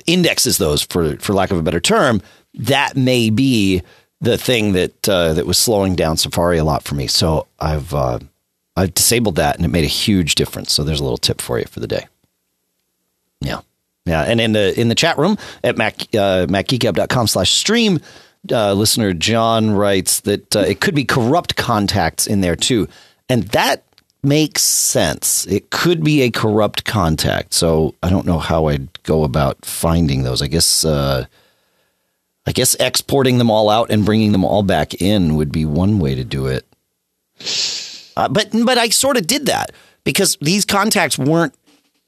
indexes 0.07 0.59
those 0.59 0.83
for 0.83 1.17
for 1.17 1.33
lack 1.33 1.51
of 1.51 1.59
a 1.59 1.63
better 1.63 1.81
term, 1.81 2.21
that 2.55 2.97
may 2.97 3.31
be 3.31 3.83
the 4.21 4.39
thing 4.39 4.73
that 4.73 5.09
uh, 5.09 5.33
that 5.35 5.47
was 5.47 5.59
slowing 5.59 5.95
down 5.95 6.17
Safari 6.17 6.59
a 6.59 6.65
lot 6.65 6.83
for 6.83 6.95
me. 6.95 7.07
So 7.07 7.47
I've 7.59 7.93
I've 8.77 8.95
disabled 8.95 9.37
that, 9.37 9.57
and 9.57 9.65
it 9.65 9.69
made 9.69 9.85
a 9.85 9.89
huge 9.89 10.35
difference. 10.35 10.73
So 10.73 10.83
there's 10.83 11.01
a 11.01 11.05
little 11.05 11.19
tip 11.19 11.41
for 11.41 11.59
you 11.59 11.65
for 11.67 11.81
the 11.81 11.87
day. 11.87 12.07
Yeah. 13.41 13.61
Yeah, 14.07 14.23
and 14.23 14.39
in 14.39 14.53
the 14.53 14.79
in 14.79 14.89
the 14.89 14.95
chat 14.95 15.17
room 15.17 15.39
at 15.63 15.79
mac 15.79 15.95
uh, 16.15 16.45
macgeekgab.com 16.47 17.27
slash 17.27 17.53
stream, 17.53 18.01
uh, 18.53 18.75
listener 18.75 19.15
John 19.15 19.71
writes 19.71 20.21
that 20.21 20.55
uh, 20.55 20.61
it 20.61 20.81
could 20.81 20.95
be 20.95 21.05
corrupt 21.05 21.57
contacts 21.57 22.27
in 22.27 22.43
there 22.43 22.57
too, 22.57 22.87
and 23.31 23.45
that 23.45 23.83
makes 24.23 24.63
sense. 24.63 25.47
It 25.47 25.71
could 25.71 26.05
be 26.05 26.21
a 26.23 26.31
corrupt 26.31 26.85
contact. 26.85 27.55
So 27.55 27.95
I 28.03 28.11
don't 28.11 28.27
know 28.27 28.39
how 28.39 28.67
I'd 28.67 29.03
go 29.05 29.25
about 29.25 29.65
finding 29.65 30.23
those. 30.23 30.43
I 30.43 30.49
guess 30.49 30.85
uh, 30.85 31.25
I 32.47 32.53
guess 32.53 32.75
exporting 32.75 33.39
them 33.39 33.51
all 33.51 33.71
out 33.71 33.91
and 33.91 34.05
bringing 34.05 34.33
them 34.33 34.45
all 34.45 34.63
back 34.63 35.01
in 35.01 35.37
would 35.37 35.51
be 35.51 35.65
one 35.65 35.99
way 35.99 36.15
to 36.15 36.25
do 36.25 36.47
it. 36.47 36.67
Uh, 38.17 38.29
but 38.29 38.51
but 38.65 38.79
I 38.79 38.89
sort 38.89 39.17
of 39.17 39.27
did 39.27 39.47
that 39.47 39.73
because 40.05 40.37
these 40.41 40.65
contacts 40.65 41.19
weren't 41.19 41.55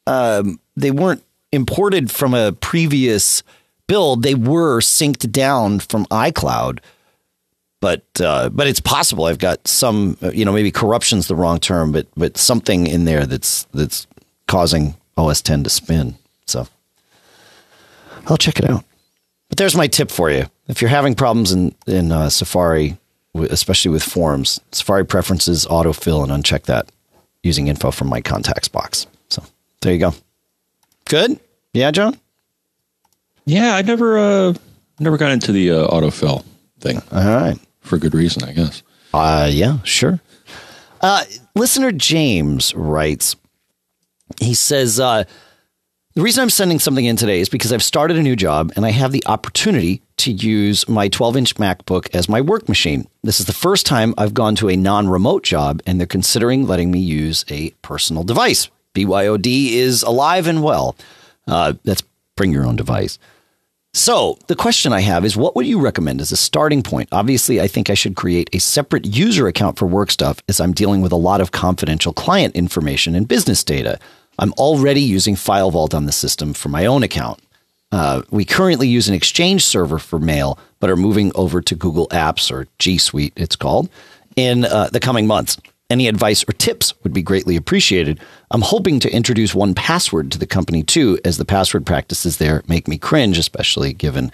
um, 0.06 0.60
they 0.76 0.90
weren't 0.90 1.22
imported 1.52 2.10
from 2.10 2.34
a 2.34 2.52
previous 2.52 3.42
build, 3.86 4.22
they 4.22 4.34
were 4.34 4.80
synced 4.80 5.30
down 5.32 5.80
from 5.80 6.06
iCloud. 6.06 6.80
But 7.80 8.04
uh, 8.20 8.48
but 8.50 8.66
it's 8.66 8.80
possible 8.80 9.26
I've 9.26 9.38
got 9.38 9.66
some 9.68 10.16
you 10.32 10.44
know 10.44 10.52
maybe 10.52 10.70
corruption's 10.70 11.28
the 11.28 11.36
wrong 11.36 11.60
term, 11.60 11.92
but 11.92 12.06
but 12.16 12.36
something 12.36 12.86
in 12.86 13.04
there 13.04 13.26
that's 13.26 13.64
that's 13.75 14.06
causing 14.46 14.94
OS 15.16 15.42
10 15.42 15.64
to 15.64 15.70
spin. 15.70 16.16
So 16.46 16.66
I'll 18.26 18.38
check 18.38 18.58
it 18.58 18.68
out. 18.68 18.84
But 19.48 19.58
there's 19.58 19.76
my 19.76 19.86
tip 19.86 20.10
for 20.10 20.30
you. 20.30 20.46
If 20.68 20.80
you're 20.80 20.88
having 20.88 21.14
problems 21.14 21.52
in 21.52 21.75
in 21.86 22.12
uh, 22.12 22.30
Safari 22.30 22.96
especially 23.45 23.90
with 23.90 24.02
forms. 24.02 24.61
Safari 24.73 25.05
preferences, 25.05 25.66
autofill, 25.66 26.23
and 26.23 26.33
uncheck 26.33 26.64
that 26.64 26.90
using 27.43 27.69
info 27.69 27.90
from 27.90 28.09
my 28.09 28.21
contacts 28.21 28.69
box. 28.69 29.07
So 29.28 29.43
there 29.81 29.93
you 29.93 29.99
go. 29.99 30.14
Good. 31.07 31.38
Yeah, 31.73 31.90
John. 31.90 32.19
Yeah, 33.45 33.76
I 33.76 33.83
never 33.83 34.19
uh, 34.19 34.55
never 34.99 35.16
got 35.16 35.31
into 35.31 35.52
the 35.52 35.71
uh, 35.71 35.88
autofill 35.88 36.45
thing. 36.81 37.00
All 37.12 37.25
right. 37.25 37.59
For 37.81 37.99
good 37.99 38.14
reason, 38.14 38.43
I 38.43 38.52
guess. 38.52 38.83
Uh, 39.14 39.49
yeah, 39.50 39.78
sure. 39.85 40.21
Uh, 41.00 41.25
listener 41.55 41.93
James 41.93 42.75
writes, 42.75 43.37
he 44.40 44.55
says, 44.55 44.99
uh, 44.99 45.25
the 46.14 46.23
reason 46.23 46.43
I'm 46.43 46.50
sending 46.50 46.81
something 46.81 47.05
in 47.05 47.16
today 47.16 47.40
is 47.40 47.49
because 47.49 47.73
I've 47.73 47.83
started 47.83 48.16
a 48.16 48.23
new 48.23 48.35
job 48.35 48.73
and 48.75 48.85
I 48.85 48.90
have 48.90 49.12
the 49.12 49.23
opportunity 49.26 50.02
to 50.18 50.32
use 50.32 50.88
my 50.88 51.08
12 51.08 51.37
inch 51.37 51.54
MacBook 51.56 52.14
as 52.14 52.28
my 52.28 52.40
work 52.40 52.68
machine. 52.68 53.06
This 53.23 53.40
is 53.40 53.46
the 53.46 53.52
first 53.52 53.87
time 53.87 54.14
I've 54.16 54.35
gone 54.35 54.54
to 54.56 54.68
a 54.68 54.76
non 54.76 55.08
remote 55.08 55.42
job 55.42 55.82
and 55.87 55.99
they're 55.99 56.06
considering 56.06 56.66
letting 56.66 56.90
me 56.90 56.99
use 56.99 57.44
a 57.49 57.70
personal 57.82 58.25
device. 58.25 58.68
BYOD 58.94 59.73
is 59.73 60.02
alive 60.02 60.46
and 60.46 60.62
well. 60.62 60.96
Uh, 61.46 61.75
that's 61.85 62.02
bring 62.37 62.52
your 62.52 62.66
own 62.66 62.76
device. 62.76 63.18
So, 63.92 64.37
the 64.46 64.56
question 64.56 64.92
I 64.92 65.00
have 65.00 65.25
is 65.25 65.38
what 65.38 65.56
would 65.56 65.66
you 65.66 65.80
recommend 65.80 66.20
as 66.20 66.30
a 66.30 66.37
starting 66.37 66.82
point? 66.82 67.08
Obviously, 67.12 67.62
I 67.62 67.66
think 67.66 67.88
I 67.88 67.94
should 67.94 68.14
create 68.14 68.50
a 68.52 68.58
separate 68.58 69.06
user 69.06 69.46
account 69.46 69.78
for 69.78 69.87
work 69.87 70.11
stuff 70.11 70.42
as 70.50 70.61
I'm 70.61 70.75
dealing 70.75 71.00
with 71.00 71.12
a 71.12 71.16
lot 71.16 71.40
of 71.40 71.50
confidential 71.50 72.12
client 72.12 72.54
information 72.54 73.14
and 73.14 73.26
business 73.26 73.64
data. 73.64 73.99
I'm 74.38 74.52
already 74.54 75.00
using 75.00 75.35
FileVault 75.35 75.94
on 75.94 76.04
the 76.04 76.12
system 76.12 76.52
for 76.52 76.68
my 76.68 76.85
own 76.85 77.02
account. 77.02 77.40
Uh, 77.93 78.23
we 78.31 78.45
currently 78.45 78.88
use 78.88 79.09
an 79.09 79.14
Exchange 79.14 79.64
server 79.64 79.99
for 79.99 80.19
mail, 80.19 80.59
but 80.81 80.90
are 80.90 80.97
moving 80.97 81.33
over 81.35 81.61
to 81.62 81.75
Google 81.75 82.09
Apps 82.09 82.50
or 82.50 82.66
G 82.78 82.99
Suite, 82.99 83.33
it's 83.37 83.57
called, 83.57 83.88
in 84.35 84.64
uh, 84.64 84.88
the 84.93 85.00
coming 85.00 85.26
months. 85.26 85.57
Any 85.88 86.09
advice 86.09 86.45
or 86.49 86.52
tips 86.52 86.93
would 87.05 87.12
be 87.12 87.23
greatly 87.23 87.55
appreciated. 87.55 88.19
I'm 88.50 88.62
hoping 88.62 88.99
to 89.00 89.12
introduce 89.12 89.55
1Password 89.55 90.33
to 90.33 90.38
the 90.38 90.47
company 90.47 90.83
too, 90.83 91.21
as 91.25 91.38
the 91.38 91.45
password 91.45 91.87
practices 91.87 92.38
there 92.38 92.64
make 92.66 92.88
me 92.88 92.99
cringe, 92.99 93.38
especially 93.38 93.93
given 93.93 94.33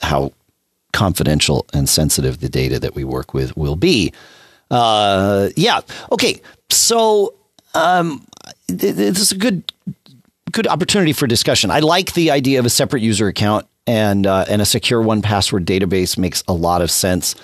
how 0.00 0.32
confidential 0.94 1.66
and 1.74 1.88
sensitive 1.88 2.40
the 2.40 2.48
data 2.48 2.78
that 2.78 2.94
we 2.94 3.04
work 3.04 3.34
with 3.34 3.54
will 3.54 3.76
be. 3.76 4.12
Uh, 4.70 5.50
yeah. 5.56 5.80
Okay. 6.10 6.40
So 6.70 7.34
um, 7.74 8.26
this 8.68 9.20
is 9.20 9.32
a 9.32 9.36
good 9.36 9.70
good 10.54 10.66
opportunity 10.66 11.12
for 11.12 11.26
discussion. 11.26 11.70
I 11.70 11.80
like 11.80 12.14
the 12.14 12.30
idea 12.30 12.58
of 12.58 12.64
a 12.64 12.70
separate 12.70 13.02
user 13.02 13.28
account 13.28 13.66
and 13.86 14.26
uh, 14.26 14.46
and 14.48 14.62
a 14.62 14.64
secure 14.64 15.02
1Password 15.02 15.64
database 15.66 16.16
makes 16.16 16.42
a 16.48 16.54
lot 16.54 16.80
of 16.80 16.90
sense. 16.90 17.34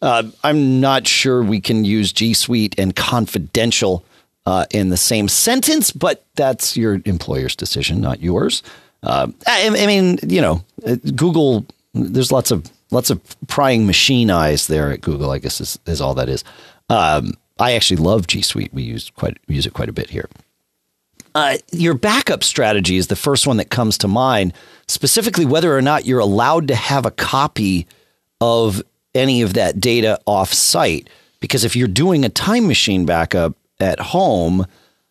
Uh, 0.00 0.24
I'm 0.44 0.80
not 0.80 1.08
sure 1.08 1.42
we 1.42 1.60
can 1.60 1.84
use 1.84 2.12
G 2.12 2.34
Suite 2.34 2.78
and 2.78 2.94
confidential 2.94 4.04
uh, 4.46 4.66
in 4.70 4.90
the 4.90 4.96
same 4.96 5.28
sentence, 5.28 5.90
but 5.90 6.24
that's 6.36 6.76
your 6.76 7.00
employer's 7.04 7.56
decision, 7.56 8.00
not 8.00 8.20
yours. 8.20 8.62
Uh, 9.02 9.28
I, 9.46 9.68
I, 9.68 9.86
mean, 9.86 10.18
you 10.22 10.40
know, 10.40 10.64
uh, 10.86 10.96
Google. 11.16 11.66
There's 11.94 12.30
lots 12.30 12.50
of 12.50 12.70
lots 12.90 13.10
of 13.10 13.20
prying 13.48 13.86
machine 13.86 14.30
eyes 14.30 14.66
there 14.68 14.92
at 14.92 15.00
Google. 15.00 15.30
I 15.30 15.38
guess 15.38 15.60
is, 15.60 15.78
is 15.86 16.00
all 16.00 16.14
that 16.14 16.28
is. 16.28 16.44
Um, 16.90 17.32
I 17.58 17.72
actually 17.72 17.96
love 17.96 18.26
G 18.26 18.42
Suite. 18.42 18.72
We 18.72 18.82
use 18.82 19.10
quite 19.10 19.38
we 19.48 19.56
use 19.56 19.66
it 19.66 19.72
quite 19.72 19.88
a 19.88 19.92
bit 19.92 20.10
here. 20.10 20.28
Uh, 21.34 21.58
your 21.70 21.94
backup 21.94 22.42
strategy 22.42 22.96
is 22.96 23.06
the 23.08 23.16
first 23.16 23.46
one 23.46 23.58
that 23.58 23.70
comes 23.70 23.98
to 23.98 24.08
mind. 24.08 24.52
Specifically, 24.86 25.44
whether 25.44 25.76
or 25.76 25.82
not 25.82 26.06
you're 26.06 26.18
allowed 26.18 26.68
to 26.68 26.74
have 26.74 27.06
a 27.06 27.10
copy 27.10 27.86
of 28.40 28.82
any 29.14 29.42
of 29.42 29.54
that 29.54 29.80
data 29.80 30.18
off 30.26 30.52
site. 30.52 31.08
Because 31.40 31.64
if 31.64 31.76
you're 31.76 31.88
doing 31.88 32.24
a 32.24 32.28
time 32.28 32.66
machine 32.66 33.04
backup 33.06 33.54
at 33.80 34.00
home, 34.00 34.66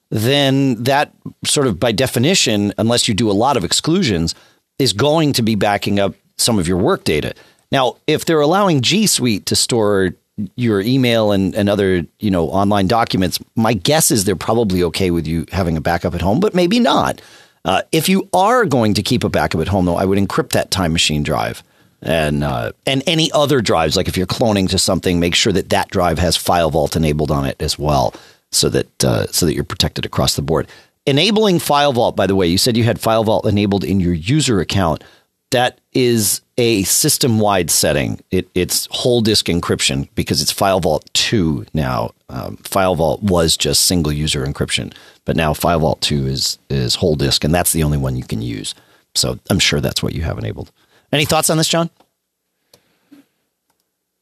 then 0.09 0.83
that 0.83 1.13
sort 1.45 1.67
of 1.67 1.79
by 1.79 1.91
definition, 1.91 2.74
unless 2.77 3.07
you 3.07 3.13
do 3.13 3.29
a 3.29 3.33
lot 3.33 3.57
of 3.57 3.63
exclusions, 3.63 4.36
is 4.79 4.93
going 4.93 5.33
to 5.33 5.41
be 5.41 5.55
backing 5.55 6.00
up 6.00 6.15
some 6.38 6.59
of 6.59 6.67
your 6.67 6.77
work 6.77 7.03
data. 7.03 7.33
Now, 7.71 7.97
if 8.07 8.25
they're 8.25 8.41
allowing 8.41 8.81
G 8.81 9.07
Suite 9.07 9.45
to 9.47 9.55
store 9.55 10.13
your 10.56 10.82
email 10.82 11.32
and, 11.32 11.56
and 11.56 11.70
other 11.70 12.06
you 12.20 12.32
know 12.32 12.48
online 12.50 12.88
documents, 12.88 13.39
my 13.56 13.74
guess 13.74 14.12
is 14.12 14.25
they're 14.25 14.36
probably 14.36 14.84
okay 14.84 15.12
with 15.12 15.27
you 15.27 15.46
having 15.51 15.77
a 15.77 15.82
backup 15.82 16.13
at 16.15 16.22
home, 16.22 16.39
but 16.39 16.53
maybe 16.53 16.79
not. 16.79 17.22
Uh, 17.65 17.82
if 17.91 18.08
you 18.08 18.29
are 18.34 18.65
going 18.65 18.94
to 18.94 19.03
keep 19.03 19.24
a 19.24 19.29
backup 19.29 19.60
at 19.60 19.67
home, 19.67 19.86
though, 19.86 19.98
I 19.98 20.06
would 20.06 20.17
encrypt 20.17 20.51
that 20.51 20.72
time 20.72 20.94
machine 20.94 21.24
drive 21.24 21.63
and 22.01 22.44
uh, 22.44 22.72
and 22.86 23.03
any 23.08 23.32
other 23.32 23.62
drives. 23.62 23.98
Like 23.98 24.08
if 24.08 24.15
you're 24.15 24.27
cloning 24.27 24.70
to 24.70 24.77
something, 24.77 25.20
make 25.20 25.36
sure 25.36 25.53
that 25.53 25.70
that 25.70 25.89
drive 25.89 26.20
has 26.20 26.38
FileVault 26.38 26.96
enabled 26.96 27.32
on 27.32 27.46
it 27.46 27.62
as 27.62 27.77
well, 27.77 28.13
so 28.51 28.70
that 28.70 29.03
uh, 29.03 29.25
so 29.27 29.46
that 29.46 29.53
you're 29.53 29.63
protected 29.63 30.06
across 30.06 30.36
the 30.36 30.41
board. 30.41 30.67
Enabling 31.06 31.60
FileVault, 31.60 32.15
by 32.15 32.27
the 32.27 32.36
way, 32.36 32.48
you 32.48 32.58
said 32.58 32.75
you 32.75 32.84
had 32.84 33.00
FileVault 33.00 33.46
enabled 33.46 33.84
in 33.84 34.00
your 34.00 34.13
user 34.13 34.60
account. 34.60 35.03
That 35.51 35.79
is 35.94 36.41
a 36.58 36.84
system 36.84 37.40
wide 37.40 37.70
setting. 37.70 38.20
It, 38.32 38.50
it's 38.56 38.88
whole 38.92 39.22
disk 39.22 39.46
encryption 39.46 40.10
because 40.16 40.42
it's 40.42 40.54
FileVault 40.54 41.04
2 41.14 41.68
now. 41.74 42.12
Um, 42.30 42.58
FileVault 42.58 43.22
was 43.22 43.56
just 43.56 43.86
single 43.86 44.12
user 44.12 44.46
encryption, 44.46 44.94
but 45.26 45.36
now 45.36 45.54
FileVault 45.54 46.00
2 46.02 46.26
is, 46.26 46.58
is 46.70 46.96
whole 46.96 47.16
disk, 47.16 47.44
and 47.44 47.54
that's 47.54 47.74
the 47.74 47.84
only 47.84 47.98
one 47.98 48.16
you 48.16 48.24
can 48.24 48.42
use. 48.42 48.74
So 49.16 49.40
I'm 49.50 49.60
sure 49.60 49.80
that's 49.80 50.02
what 50.02 50.14
you 50.14 50.24
have 50.24 50.38
enabled. 50.38 50.72
Any 51.12 51.26
thoughts 51.26 51.50
on 51.50 51.58
this, 51.58 51.68
John? 51.68 51.90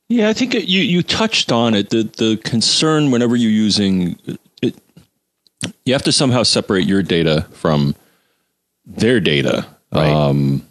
Yeah, 0.08 0.30
I 0.30 0.34
think 0.34 0.54
it, 0.54 0.65
you 0.65 0.82
you 0.82 1.01
touched 1.01 1.51
on 1.51 1.74
it. 1.74 1.89
The 1.89 2.04
the 2.04 2.38
concern 2.44 3.10
whenever 3.10 3.36
you're 3.36 3.50
using 3.50 4.20
it, 4.62 4.75
you 5.84 5.94
have 5.94 6.04
to 6.04 6.12
somehow 6.12 6.44
separate 6.44 6.86
your 6.86 7.01
data 7.01 7.48
from 7.54 7.96
their 8.86 9.20
data. 9.20 9.65
Right. 9.92 10.12
Um, 10.12 10.63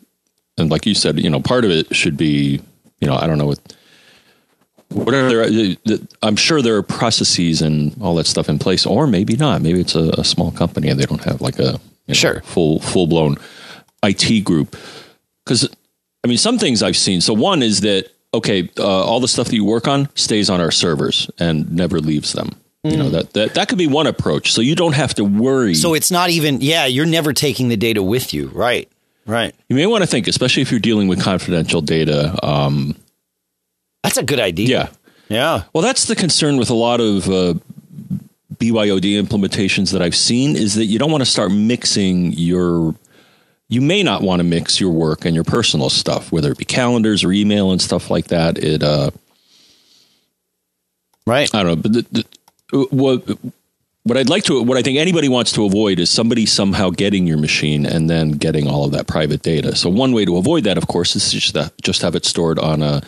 and 0.57 0.71
like 0.71 0.87
you 0.87 0.95
said, 0.95 1.19
you 1.19 1.31
know, 1.31 1.41
part 1.41 1.65
of 1.65 1.71
it 1.71 1.95
should 1.95 2.17
be, 2.17 2.61
you 3.01 3.07
know, 3.07 3.17
I 3.17 3.27
don't 3.27 3.39
know 3.39 3.47
what, 3.47 3.77
whatever. 4.91 5.43
Uh, 5.43 5.97
I'm 6.23 6.37
sure 6.37 6.63
there 6.63 6.77
are 6.77 6.83
processes 6.83 7.61
and 7.61 8.01
all 8.01 8.15
that 8.17 8.27
stuff 8.27 8.49
in 8.49 8.59
place, 8.59 8.87
or 8.87 9.07
maybe 9.07 9.37
not. 9.37 9.63
Maybe 9.63 9.81
it's 9.81 9.95
a, 9.95 10.11
a 10.19 10.25
small 10.25 10.53
company 10.53 10.89
and 10.89 10.99
they 10.99 11.07
don't 11.07 11.25
have 11.25 11.41
like 11.41 11.59
a 11.59 11.73
you 11.73 12.09
know, 12.09 12.15
sure 12.15 12.41
full 12.43 12.81
full 12.81 13.07
blown 13.07 13.37
IT 14.03 14.45
group. 14.45 14.77
Because 15.45 15.69
I 16.25 16.29
mean, 16.29 16.39
some 16.39 16.59
things 16.59 16.83
I've 16.83 16.97
seen. 16.97 17.21
So 17.21 17.35
one 17.35 17.63
is 17.63 17.81
that 17.81 18.11
okay, 18.33 18.69
uh, 18.79 19.05
all 19.05 19.21
the 19.21 19.29
stuff 19.29 19.49
that 19.49 19.57
you 19.57 19.65
work 19.65 19.89
on 19.89 20.09
stays 20.15 20.51
on 20.51 20.61
our 20.61 20.71
servers 20.71 21.31
and 21.39 21.73
never 21.73 22.01
leaves 22.01 22.33
them. 22.33 22.51
Mm. 22.85 22.91
You 22.91 22.97
know 22.97 23.09
mm. 23.09 23.13
that, 23.13 23.33
that 23.33 23.55
that 23.55 23.69
could 23.69 23.79
be 23.79 23.87
one 23.89 24.07
approach. 24.07 24.53
So 24.53 24.61
you 24.61 24.77
don't 24.77 24.95
have 24.95 25.15
to 25.15 25.25
worry. 25.25 25.75
So 25.75 25.95
it's 25.95 26.13
not 26.13 26.31
even 26.31 26.61
yeah, 26.61 26.87
you're 26.87 27.07
never 27.07 27.33
taking 27.33 27.69
the 27.69 27.77
data 27.77 28.03
with 28.03 28.33
you, 28.33 28.49
right? 28.49 28.89
Right. 29.27 29.55
You 29.69 29.77
may 29.77 29.87
want 29.87 30.03
to 30.03 30.07
think, 30.07 30.29
especially 30.29 30.63
if 30.63 30.71
you're 30.71 30.81
dealing 30.81 31.09
with 31.09 31.23
confidential 31.23 31.81
data. 31.81 32.39
Um, 32.43 32.95
that's 34.03 34.19
a 34.19 34.23
good 34.23 34.41
idea. 34.41 34.69
Yeah. 34.69 34.89
Yeah. 35.29 35.63
Well, 35.73 35.83
that's 35.83 36.05
the 36.05 36.15
concern 36.15 36.59
with 36.59 36.69
a 36.69 36.75
lot 36.75 37.01
of 37.01 37.27
uh, 37.29 37.55
BYOD 38.57 39.21
implementations 39.23 39.93
that 39.93 40.03
I've 40.03 40.15
seen 40.15 40.57
is 40.57 40.75
that 40.75 40.85
you 40.85 40.99
don't 40.99 41.11
want 41.11 41.23
to 41.23 41.31
start 41.31 41.51
mixing 41.51 42.33
your 42.33 42.95
you 43.69 43.81
may 43.81 44.03
not 44.03 44.23
want 44.23 44.41
to 44.41 44.45
mix 44.45 44.79
your 44.79 44.91
work 44.91 45.25
and 45.25 45.35
your 45.35 45.45
personal 45.45 45.89
stuff, 45.89 46.31
whether 46.31 46.53
it 46.53 46.59
be 46.59 46.65
calendars 46.65 47.25
or 47.25 47.33
email 47.33 47.73
and 47.73 47.81
stuff 47.81 48.11
like 48.11 48.27
that. 48.27 48.59
It, 48.59 48.83
uh, 48.83 49.11
right. 51.27 51.53
I 51.55 51.63
don't 51.63 51.67
know, 51.67 51.77
but 51.77 51.93
the, 51.93 52.07
the, 52.71 52.87
what 52.91 53.39
what 54.05 54.19
I'd 54.19 54.29
like 54.29 54.45
to, 54.45 54.63
what 54.63 54.77
I 54.77 54.83
think 54.83 54.99
anybody 54.99 55.29
wants 55.31 55.51
to 55.53 55.65
avoid 55.65 55.99
is 55.99 56.11
somebody 56.11 56.45
somehow 56.45 56.91
getting 56.91 57.27
your 57.27 57.39
machine 57.39 57.87
and 57.87 58.09
then 58.09 58.33
getting 58.33 58.69
all 58.69 58.85
of 58.85 58.93
that 58.93 59.07
private 59.07 59.41
data. 59.41 59.75
So 59.75 59.89
one 59.89 60.13
way 60.13 60.27
to 60.27 60.37
avoid 60.37 60.65
that, 60.65 60.77
of 60.77 60.87
course, 60.87 61.17
is 61.17 61.33
just 61.33 61.55
that, 61.55 61.73
just 61.83 62.03
have 62.03 62.15
it 62.15 62.27
stored 62.27 62.59
on 62.59 62.83
a 62.83 63.03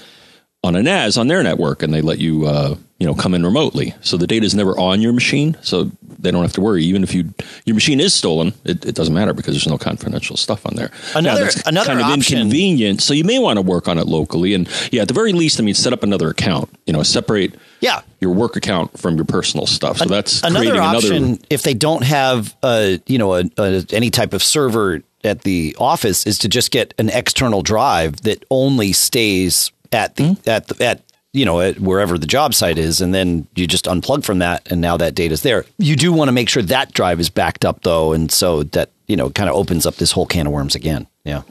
on 0.66 0.76
a 0.76 0.82
NAS 0.82 1.16
on 1.16 1.28
their 1.28 1.42
network, 1.42 1.82
and 1.82 1.94
they 1.94 2.00
let 2.00 2.18
you 2.18 2.46
uh, 2.46 2.76
you 2.98 3.06
know 3.06 3.14
come 3.14 3.34
in 3.34 3.44
remotely. 3.44 3.94
So 4.00 4.16
the 4.16 4.26
data 4.26 4.44
is 4.44 4.54
never 4.54 4.78
on 4.78 5.00
your 5.00 5.12
machine, 5.12 5.56
so 5.62 5.90
they 6.18 6.30
don't 6.30 6.42
have 6.42 6.52
to 6.54 6.60
worry. 6.60 6.84
Even 6.84 7.02
if 7.02 7.14
you 7.14 7.32
your 7.64 7.74
machine 7.74 8.00
is 8.00 8.14
stolen, 8.14 8.52
it, 8.64 8.84
it 8.84 8.94
doesn't 8.94 9.14
matter 9.14 9.32
because 9.32 9.54
there's 9.54 9.68
no 9.68 9.78
confidential 9.78 10.36
stuff 10.36 10.66
on 10.66 10.74
there. 10.74 10.90
Another 11.14 11.44
now, 11.44 11.50
another 11.66 11.86
kind 11.86 12.00
of 12.00 12.06
option. 12.06 12.38
inconvenient. 12.38 13.00
So 13.00 13.14
you 13.14 13.24
may 13.24 13.38
want 13.38 13.58
to 13.58 13.62
work 13.62 13.88
on 13.88 13.98
it 13.98 14.06
locally, 14.06 14.54
and 14.54 14.68
yeah, 14.92 15.02
at 15.02 15.08
the 15.08 15.14
very 15.14 15.32
least, 15.32 15.60
I 15.60 15.62
mean, 15.62 15.74
set 15.74 15.92
up 15.92 16.02
another 16.02 16.28
account. 16.28 16.68
You 16.86 16.92
know, 16.92 17.02
separate 17.02 17.54
yeah 17.80 18.02
your 18.20 18.32
work 18.32 18.56
account 18.56 18.98
from 18.98 19.16
your 19.16 19.24
personal 19.24 19.66
stuff. 19.66 19.98
So 19.98 20.06
that's 20.06 20.42
another 20.42 20.80
option. 20.80 21.24
Another, 21.24 21.42
if 21.50 21.62
they 21.62 21.74
don't 21.74 22.02
have 22.02 22.56
a 22.62 23.00
you 23.06 23.18
know 23.18 23.34
a, 23.34 23.44
a, 23.58 23.84
any 23.90 24.10
type 24.10 24.32
of 24.32 24.42
server 24.42 25.02
at 25.24 25.42
the 25.42 25.76
office, 25.78 26.26
is 26.26 26.38
to 26.38 26.48
just 26.48 26.70
get 26.70 26.94
an 26.98 27.08
external 27.10 27.62
drive 27.62 28.22
that 28.22 28.44
only 28.50 28.92
stays 28.92 29.72
at 29.92 30.16
the 30.16 30.24
mm-hmm. 30.24 30.50
at 30.50 30.68
the, 30.68 30.84
at 30.84 31.02
you 31.32 31.44
know 31.44 31.60
at 31.60 31.80
wherever 31.80 32.18
the 32.18 32.26
job 32.26 32.54
site 32.54 32.78
is, 32.78 33.00
and 33.00 33.14
then 33.14 33.46
you 33.54 33.66
just 33.66 33.86
unplug 33.86 34.24
from 34.24 34.38
that, 34.40 34.70
and 34.70 34.80
now 34.80 34.96
that 34.96 35.14
data 35.14 35.34
is 35.34 35.42
there. 35.42 35.64
You 35.78 35.96
do 35.96 36.12
want 36.12 36.28
to 36.28 36.32
make 36.32 36.48
sure 36.48 36.62
that 36.62 36.92
drive 36.92 37.20
is 37.20 37.30
backed 37.30 37.64
up 37.64 37.82
though, 37.82 38.12
and 38.12 38.30
so 38.30 38.62
that 38.64 38.90
you 39.06 39.16
know 39.16 39.30
kind 39.30 39.48
of 39.48 39.56
opens 39.56 39.86
up 39.86 39.96
this 39.96 40.12
whole 40.12 40.26
can 40.26 40.46
of 40.46 40.52
worms 40.52 40.74
again. 40.74 41.06
Yeah. 41.24 41.42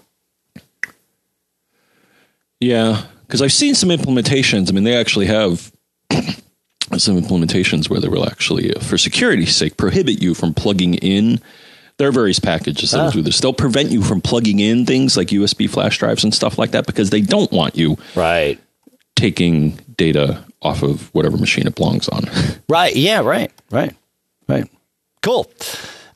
Yeah, 2.61 3.05
because 3.27 3.41
I've 3.41 3.53
seen 3.53 3.75
some 3.75 3.89
implementations. 3.89 4.69
I 4.69 4.73
mean, 4.73 4.85
they 4.85 4.95
actually 4.95 5.25
have 5.25 5.71
some 6.97 7.19
implementations 7.19 7.89
where 7.89 7.99
they 7.99 8.07
will 8.07 8.27
actually, 8.27 8.73
uh, 8.73 8.79
for 8.79 8.97
security's 8.97 9.55
sake, 9.55 9.77
prohibit 9.77 10.21
you 10.21 10.33
from 10.33 10.53
plugging 10.53 10.95
in. 10.95 11.41
There 11.97 12.07
are 12.09 12.11
various 12.11 12.39
packages 12.39 12.91
that 12.91 13.01
will 13.03 13.11
do 13.11 13.21
this. 13.21 13.39
They'll 13.39 13.53
prevent 13.53 13.89
you 13.91 14.03
from 14.03 14.19
plugging 14.21 14.59
in 14.59 14.85
things 14.85 15.15
like 15.15 15.29
USB 15.29 15.69
flash 15.69 15.97
drives 15.97 16.23
and 16.23 16.33
stuff 16.33 16.57
like 16.57 16.71
that 16.71 16.85
because 16.85 17.09
they 17.09 17.21
don't 17.21 17.51
want 17.51 17.77
you 17.77 17.97
Right. 18.15 18.59
taking 19.15 19.79
data 19.95 20.43
off 20.61 20.83
of 20.83 21.13
whatever 21.13 21.37
machine 21.37 21.67
it 21.67 21.75
belongs 21.75 22.09
on. 22.09 22.25
Right. 22.67 22.95
Yeah. 22.95 23.21
Right. 23.21 23.51
Right. 23.71 23.95
Right. 24.49 24.67
Cool. 25.21 25.49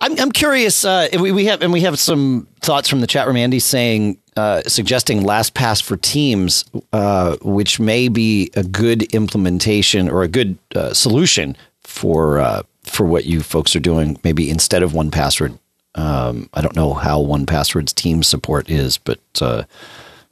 I'm, 0.02 0.20
I'm 0.20 0.32
curious. 0.32 0.84
Uh, 0.84 1.08
we, 1.20 1.32
we 1.32 1.46
have 1.46 1.62
and 1.62 1.72
we 1.72 1.82
have 1.82 2.00
some 2.00 2.48
thoughts 2.62 2.90
from 2.90 3.02
the 3.02 3.08
chat 3.08 3.28
room. 3.28 3.38
Andy 3.38 3.60
saying, 3.60 4.18
uh, 4.36 4.62
suggesting 4.64 5.24
LastPass 5.24 5.82
for 5.84 5.96
Teams, 5.98 6.66
uh, 6.94 7.36
which 7.42 7.80
may 7.80 8.08
be 8.08 8.50
a 8.56 8.64
good 8.64 9.04
implementation 9.14 10.10
or 10.10 10.24
a 10.24 10.28
good 10.28 10.58
uh, 10.76 10.94
solution 10.94 11.56
for 11.82 12.40
uh, 12.40 12.64
for 12.84 13.06
what 13.06 13.26
you 13.26 13.42
folks 13.42 13.76
are 13.76 13.80
doing. 13.82 14.18
Maybe 14.24 14.50
instead 14.50 14.82
of 14.84 14.92
1Password. 14.94 15.58
Um, 15.96 16.50
I 16.54 16.62
don't 16.62 16.76
know 16.76 16.94
how 16.94 17.22
1Password's 17.22 17.94
team 17.94 18.24
support 18.24 18.70
is, 18.70 18.98
but 18.98 19.20
uh, 19.42 19.64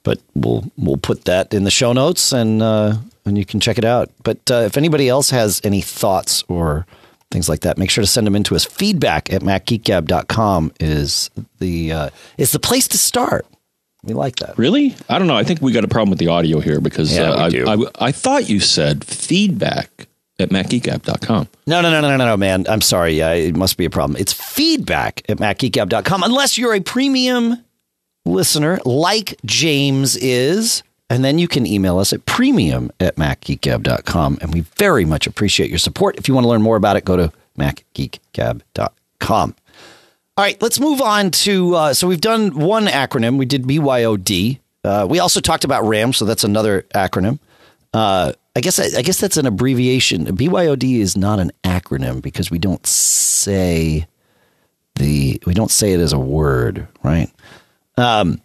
but 0.04 0.20
we'll 0.36 0.72
we'll 0.78 0.98
put 0.98 1.26
that 1.26 1.54
in 1.54 1.64
the 1.64 1.72
show 1.72 1.94
notes 1.94 2.32
and 2.32 2.62
uh, 2.62 2.96
and 3.26 3.38
you 3.38 3.46
can 3.46 3.60
check 3.60 3.78
it 3.78 3.86
out. 3.86 4.10
But 4.24 4.50
uh, 4.50 4.62
if 4.62 4.78
anybody 4.78 5.10
else 5.10 5.30
has 5.32 5.60
any 5.64 5.82
thoughts 5.82 6.44
or 6.48 6.86
things 7.32 7.50
like 7.50 7.62
that, 7.62 7.78
make 7.78 7.90
sure 7.90 8.04
to 8.04 8.08
send 8.08 8.26
them 8.26 8.36
in 8.36 8.44
to 8.44 8.56
us. 8.56 8.64
Feedback 8.66 9.32
at 9.34 9.42
macgeekgab.com 9.42 10.72
is 10.80 11.30
the 11.60 11.92
uh, 11.92 12.10
is 12.38 12.52
the 12.52 12.60
place 12.60 12.88
to 12.90 12.98
start. 12.98 13.46
We 14.04 14.14
like 14.14 14.38
that. 14.38 14.58
Really? 14.58 14.96
I 15.10 15.20
don't 15.20 15.28
know. 15.28 15.36
I 15.36 15.44
think 15.44 15.62
we 15.62 15.74
got 15.74 15.84
a 15.84 15.88
problem 15.90 16.12
with 16.12 16.20
the 16.20 16.28
audio 16.28 16.60
here 16.60 16.80
because 16.80 17.14
Yeah, 17.14 17.32
uh, 17.32 17.50
I. 17.68 17.74
I, 17.74 18.08
I 18.08 18.12
thought 18.12 18.48
you 18.48 18.60
said 18.60 19.04
feedback 19.04 20.08
at 20.40 20.50
macgeekgab.com. 20.50 21.48
No, 21.66 21.82
no, 21.82 21.90
no, 21.90 22.02
no, 22.02 22.16
no, 22.16 22.26
no, 22.26 22.38
man. 22.38 22.66
I'm 22.70 22.82
sorry. 22.82 23.20
It 23.20 23.56
must 23.56 23.78
be 23.78 23.86
a 23.86 23.90
problem. 23.90 24.18
It's 24.20 24.34
feedback 24.34 25.24
at 25.30 25.38
macgeekgab.com 25.38 26.24
unless 26.24 26.58
you're 26.58 26.74
a 26.74 26.80
premium 26.80 27.64
listener 28.26 28.80
like 28.86 29.40
James 29.46 30.16
is. 30.18 30.84
And 31.10 31.24
then 31.24 31.40
you 31.40 31.48
can 31.48 31.66
email 31.66 32.00
us 32.00 32.12
at 32.12 32.26
premium 32.26 32.92
at 33.00 33.16
macgeekgab.com. 33.16 34.40
And 34.42 34.54
we 34.54 34.62
very 34.78 35.06
much 35.06 35.26
appreciate 35.26 35.70
your 35.70 35.80
support. 35.80 36.18
If 36.18 36.28
you 36.28 36.34
want 36.34 36.44
to 36.44 36.50
learn 36.50 36.62
more 36.62 36.76
about 36.76 36.98
it, 36.98 37.06
go 37.06 37.16
to 37.16 37.32
macgeekgab.com. 37.58 39.56
All 40.38 40.44
right, 40.44 40.62
let's 40.62 40.80
move 40.80 41.02
on 41.02 41.32
to. 41.32 41.76
Uh, 41.76 41.94
so 41.94 42.08
we've 42.08 42.22
done 42.22 42.60
one 42.60 42.86
acronym. 42.86 43.38
We 43.38 43.46
did 43.46 43.64
BYOD. 43.64 44.60
Uh, 44.84 45.08
we 45.10 45.20
also 45.20 45.40
talked 45.40 45.64
about 45.64 45.84
RAM, 45.84 46.14
so 46.14 46.26
that's 46.26 46.44
another 46.44 46.84
acronym. 46.94 47.40
Uh, 47.94 48.34
I 48.58 48.60
guess 48.60 48.80
I, 48.80 49.04
guess 49.04 49.20
that's 49.20 49.38
an 49.38 49.46
abbreviation. 49.46 50.26
BYOD 50.26 51.00
is 51.00 51.16
not 51.16 51.40
an 51.40 51.52
acronym 51.64 52.24
because 52.24 52.50
we 52.50 52.58
don't 52.58 52.84
say 52.88 54.08
the 54.96 55.40
we 55.46 55.54
don't 55.54 55.70
say 55.70 55.94
it 55.94 56.00
as 56.00 56.12
a 56.12 56.18
word, 56.18 56.88
right? 57.04 57.32
Um, 57.98 58.42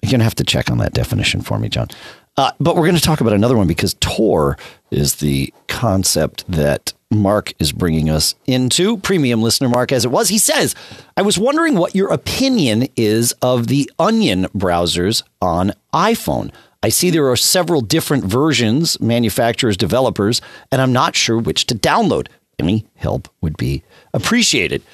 you're 0.00 0.12
gonna 0.12 0.22
have 0.22 0.36
to 0.36 0.44
check 0.44 0.70
on 0.70 0.78
that 0.78 0.92
definition 0.92 1.40
for 1.40 1.58
me, 1.58 1.68
John. 1.68 1.88
Uh, 2.36 2.52
but 2.60 2.76
we're 2.76 2.84
going 2.84 2.94
to 2.94 3.02
talk 3.02 3.20
about 3.20 3.32
another 3.32 3.56
one 3.56 3.66
because 3.66 3.94
Tor 3.94 4.58
is 4.92 5.16
the 5.16 5.52
concept 5.66 6.44
that 6.46 6.92
Mark 7.10 7.52
is 7.58 7.72
bringing 7.72 8.08
us 8.08 8.36
into. 8.46 8.98
Premium 8.98 9.42
listener 9.42 9.68
Mark, 9.68 9.90
as 9.90 10.04
it 10.04 10.12
was, 10.12 10.28
he 10.28 10.38
says, 10.38 10.76
"I 11.16 11.22
was 11.22 11.36
wondering 11.36 11.74
what 11.74 11.96
your 11.96 12.12
opinion 12.12 12.86
is 12.94 13.32
of 13.42 13.66
the 13.66 13.90
Onion 13.98 14.46
browsers 14.54 15.24
on 15.42 15.72
iPhone." 15.92 16.52
I 16.86 16.88
see 16.88 17.10
there 17.10 17.28
are 17.28 17.36
several 17.36 17.80
different 17.80 18.24
versions, 18.24 19.00
manufacturers, 19.00 19.76
developers, 19.76 20.40
and 20.70 20.80
I'm 20.80 20.92
not 20.92 21.16
sure 21.16 21.36
which 21.36 21.66
to 21.66 21.74
download. 21.74 22.28
Any 22.60 22.86
help 22.94 23.28
would 23.40 23.56
be 23.56 23.82
appreciated. 24.14 24.84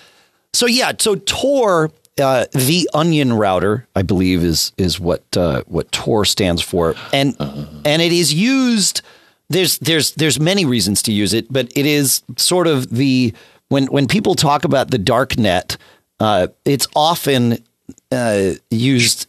So 0.55 0.65
yeah, 0.65 0.93
so 0.99 1.17
Tor, 1.17 1.91
uh, 2.19 2.47
the 2.53 2.89
Onion 2.95 3.35
router, 3.35 3.87
I 3.95 4.01
believe 4.01 4.43
is 4.43 4.73
is 4.79 4.99
what 4.99 5.23
uh, 5.37 5.65
what 5.67 5.93
Tor 5.93 6.25
stands 6.25 6.63
for, 6.63 6.95
and 7.13 7.37
and 7.85 8.01
it 8.01 8.13
is 8.13 8.33
used. 8.33 9.03
There's 9.51 9.77
there's 9.77 10.13
there's 10.13 10.41
many 10.41 10.65
reasons 10.65 11.03
to 11.03 11.13
use 11.13 11.35
it, 11.35 11.53
but 11.53 11.71
it 11.77 11.85
is 11.85 12.23
sort 12.39 12.69
of 12.69 12.89
the 12.89 13.35
when 13.69 13.85
when 13.89 14.09
people 14.09 14.35
talk 14.35 14.65
about 14.65 14.91
the 14.91 14.99
dark 14.99 15.37
net, 15.37 15.77
uh, 16.21 16.47
it's 16.65 16.89
often 16.97 17.63
uh, 18.11 18.53
used. 18.71 19.27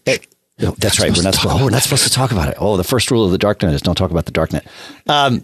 Oh, 0.63 0.75
that's 0.77 0.99
right. 0.99 1.15
We're 1.15 1.23
not. 1.23 1.35
Supposed, 1.35 1.61
oh, 1.61 1.65
we're 1.65 1.71
not 1.71 1.83
supposed 1.83 2.03
to 2.03 2.09
talk 2.09 2.31
about 2.31 2.49
it. 2.49 2.57
Oh, 2.59 2.77
the 2.77 2.83
first 2.83 3.11
rule 3.11 3.25
of 3.25 3.31
the 3.31 3.37
darknet 3.37 3.73
is 3.73 3.81
don't 3.81 3.95
talk 3.95 4.11
about 4.11 4.25
the 4.25 4.31
darknet. 4.31 4.65
Um, 5.07 5.43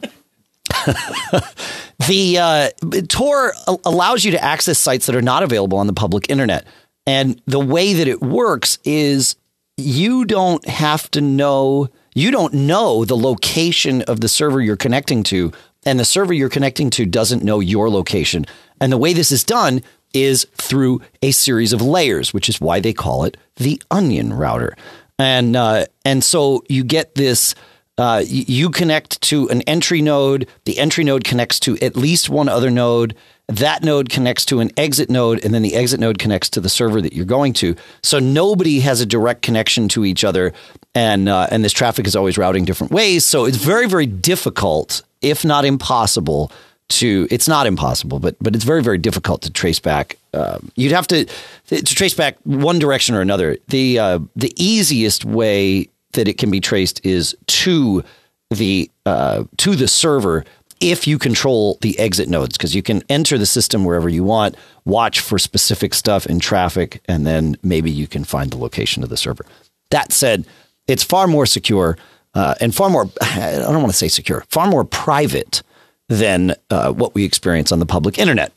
the 2.08 2.38
uh, 2.38 2.70
Tor 3.08 3.54
allows 3.84 4.24
you 4.24 4.32
to 4.32 4.44
access 4.44 4.78
sites 4.78 5.08
that 5.08 5.16
are 5.16 5.22
not 5.22 5.44
available 5.44 5.78
on 5.78 5.88
the 5.88 5.94
public 5.94 6.30
internet, 6.30 6.66
and 7.06 7.42
the 7.46 7.60
way 7.60 7.94
that 7.94 8.08
it 8.08 8.22
works 8.22 8.78
is 8.84 9.36
you 9.78 10.26
don't 10.26 10.66
have 10.68 11.10
to 11.12 11.22
know. 11.22 11.90
You 12.16 12.32
don't 12.32 12.54
know 12.54 13.06
the 13.06 13.18
location 13.18 14.02
of 14.04 14.20
the 14.20 14.28
server 14.28 14.62
you're 14.62 14.76
connecting 14.76 15.24
to, 15.24 15.52
and 15.86 16.00
the 16.00 16.06
server 16.06 16.34
you're 16.34 16.50
connecting 16.50 16.90
to 16.92 17.06
doesn't 17.06 17.44
know 17.44 17.60
your 17.60 17.90
location. 17.90 18.46
And 18.82 18.92
the 18.92 18.98
way 18.98 19.14
this 19.14 19.32
is 19.32 19.44
done 19.44 19.82
is 20.14 20.48
through 20.56 21.02
a 21.22 21.32
series 21.32 21.74
of 21.74 21.82
layers, 21.82 22.34
which 22.34 22.50
is 22.50 22.60
why 22.60 22.80
they 22.80 22.94
call 22.94 23.24
it 23.24 23.38
the 23.58 23.82
onion 23.92 24.34
router. 24.34 24.76
And 25.20 25.56
uh, 25.56 25.86
and 26.06 26.24
so 26.24 26.64
you 26.68 26.84
get 26.84 27.14
this. 27.14 27.54
Uh, 27.98 28.24
you 28.26 28.70
connect 28.70 29.20
to 29.24 29.50
an 29.50 29.62
entry 29.64 30.02
node. 30.02 30.48
The 30.64 30.80
entry 30.80 31.04
node 31.04 31.26
connects 31.26 31.60
to 31.60 31.78
at 31.80 31.98
least 31.98 32.30
one 32.30 32.48
other 32.48 32.72
node. 32.72 33.14
That 33.48 33.84
node 33.84 34.10
connects 34.10 34.46
to 34.46 34.62
an 34.62 34.72
exit 34.78 35.10
node, 35.10 35.44
and 35.44 35.54
then 35.54 35.64
the 35.64 35.76
exit 35.76 36.00
node 36.00 36.18
connects 36.18 36.50
to 36.52 36.62
the 36.62 36.70
server 36.70 37.02
that 37.02 37.12
you're 37.12 37.26
going 37.26 37.52
to. 37.54 37.76
So 38.02 38.20
nobody 38.20 38.80
has 38.80 39.02
a 39.02 39.06
direct 39.06 39.42
connection 39.42 39.90
to 39.90 40.06
each 40.06 40.24
other, 40.24 40.54
and 40.96 41.28
uh, 41.28 41.48
and 41.52 41.62
this 41.62 41.74
traffic 41.74 42.08
is 42.08 42.16
always 42.16 42.38
routing 42.38 42.64
different 42.64 42.94
ways. 42.94 43.26
So 43.26 43.44
it's 43.44 43.58
very 43.58 43.90
very 43.90 44.06
difficult, 44.06 45.04
if 45.22 45.44
not 45.44 45.66
impossible, 45.66 46.54
to 46.90 47.28
it's 47.32 47.48
not 47.48 47.68
impossible, 47.68 48.20
but 48.20 48.36
but 48.42 48.56
it's 48.56 48.66
very 48.66 48.84
very 48.84 48.98
difficult 48.98 49.42
to 49.44 49.52
trace 49.52 49.80
back. 49.80 50.18
Um, 50.34 50.72
you'd 50.76 50.92
have 50.92 51.08
to 51.08 51.26
to 51.68 51.84
trace 51.84 52.14
back 52.14 52.38
one 52.44 52.80
direction 52.80 53.16
or 53.16 53.22
another. 53.22 53.58
The 53.68 54.00
uh, 54.00 54.20
the 54.36 54.54
easiest 54.62 55.26
way 55.26 55.90
that 56.14 56.28
it 56.28 56.38
can 56.38 56.52
be 56.52 56.60
traced 56.60 57.06
is 57.06 57.36
to 57.48 58.04
the 58.50 58.90
uh, 59.06 59.44
to 59.58 59.76
the 59.76 59.88
server 59.88 60.44
if 60.80 61.08
you 61.08 61.20
control 61.20 61.78
the 61.82 61.98
exit 62.00 62.30
nodes 62.30 62.58
because 62.58 62.74
you 62.74 62.82
can 62.82 63.04
enter 63.10 63.38
the 63.38 63.46
system 63.46 63.84
wherever 63.84 64.08
you 64.08 64.24
want, 64.24 64.56
watch 64.86 65.20
for 65.20 65.38
specific 65.38 65.94
stuff 65.94 66.26
in 66.26 66.40
traffic, 66.40 67.02
and 67.06 67.28
then 67.28 67.58
maybe 67.64 67.92
you 67.92 68.08
can 68.08 68.24
find 68.24 68.52
the 68.52 68.58
location 68.58 69.04
of 69.04 69.10
the 69.10 69.18
server. 69.18 69.46
That 69.92 70.14
said, 70.14 70.46
it's 70.88 71.04
far 71.04 71.28
more 71.28 71.46
secure 71.46 71.98
uh, 72.34 72.56
and 72.62 72.74
far 72.74 72.90
more 72.90 73.10
I 73.22 73.60
don't 73.60 73.82
want 73.82 73.92
to 73.92 73.98
say 73.98 74.08
secure, 74.08 74.44
far 74.50 74.68
more 74.68 74.84
private 74.84 75.62
than 76.10 76.56
uh, 76.70 76.92
what 76.92 77.16
we 77.16 77.24
experience 77.24 77.72
on 77.72 77.80
the 77.80 77.86
public 77.86 78.18
internet. 78.20 78.52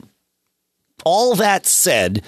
All 1.05 1.35
that 1.35 1.65
said, 1.65 2.23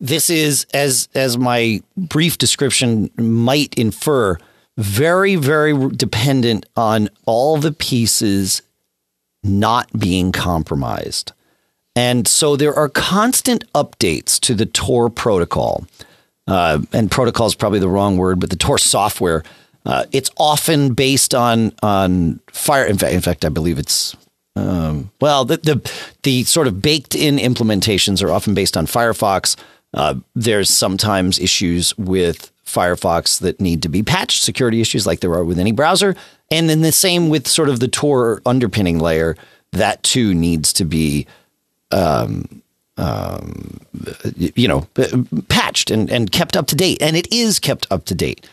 this 0.00 0.28
is 0.28 0.66
as 0.74 1.08
as 1.14 1.38
my 1.38 1.80
brief 1.96 2.38
description 2.38 3.10
might 3.16 3.74
infer 3.74 4.38
very 4.76 5.36
very 5.36 5.88
dependent 5.90 6.66
on 6.76 7.08
all 7.26 7.56
the 7.56 7.72
pieces 7.72 8.62
not 9.42 9.88
being 9.98 10.32
compromised 10.32 11.32
and 11.96 12.26
so 12.26 12.56
there 12.56 12.74
are 12.74 12.88
constant 12.88 13.70
updates 13.72 14.40
to 14.40 14.54
the 14.54 14.66
tor 14.66 15.08
protocol 15.08 15.86
uh, 16.48 16.80
and 16.92 17.10
protocol 17.10 17.46
is 17.46 17.54
probably 17.54 17.78
the 17.78 17.88
wrong 17.88 18.16
word 18.16 18.40
but 18.40 18.50
the 18.50 18.56
tor 18.56 18.78
software 18.78 19.42
uh, 19.86 20.04
it's 20.12 20.30
often 20.36 20.92
based 20.92 21.34
on 21.34 21.72
on 21.82 22.40
fire 22.50 22.84
in 22.84 22.98
fact, 22.98 23.14
in 23.14 23.20
fact 23.20 23.44
i 23.44 23.48
believe 23.48 23.78
it's 23.78 24.16
um, 24.56 25.10
well, 25.20 25.44
the, 25.44 25.56
the 25.56 25.92
the 26.22 26.44
sort 26.44 26.66
of 26.66 26.80
baked 26.80 27.14
in 27.14 27.36
implementations 27.36 28.22
are 28.22 28.30
often 28.30 28.54
based 28.54 28.76
on 28.76 28.86
Firefox. 28.86 29.56
Uh, 29.92 30.14
there's 30.34 30.70
sometimes 30.70 31.38
issues 31.38 31.96
with 31.98 32.52
Firefox 32.64 33.40
that 33.40 33.60
need 33.60 33.82
to 33.82 33.88
be 33.88 34.02
patched, 34.02 34.42
security 34.42 34.80
issues 34.80 35.06
like 35.06 35.20
there 35.20 35.32
are 35.34 35.44
with 35.44 35.58
any 35.58 35.72
browser, 35.72 36.16
and 36.50 36.68
then 36.68 36.82
the 36.82 36.92
same 36.92 37.28
with 37.28 37.46
sort 37.46 37.68
of 37.68 37.80
the 37.80 37.88
Tor 37.88 38.42
underpinning 38.46 38.98
layer. 38.98 39.36
That 39.72 40.02
too 40.04 40.34
needs 40.34 40.72
to 40.74 40.84
be, 40.84 41.26
um, 41.90 42.62
um, 42.96 43.80
you 44.36 44.68
know, 44.68 44.86
patched 45.48 45.90
and, 45.90 46.08
and 46.10 46.30
kept 46.30 46.56
up 46.56 46.68
to 46.68 46.76
date, 46.76 47.02
and 47.02 47.16
it 47.16 47.32
is 47.32 47.58
kept 47.58 47.86
up 47.90 48.04
to 48.04 48.14
date. 48.14 48.48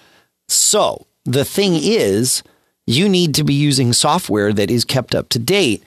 So 0.48 1.06
the 1.26 1.46
thing 1.46 1.74
is, 1.76 2.42
you 2.88 3.08
need 3.08 3.36
to 3.36 3.44
be 3.44 3.54
using 3.54 3.94
software 3.94 4.52
that 4.54 4.72
is 4.72 4.86
kept 4.86 5.16
up 5.16 5.30
to 5.30 5.40
date, 5.40 5.84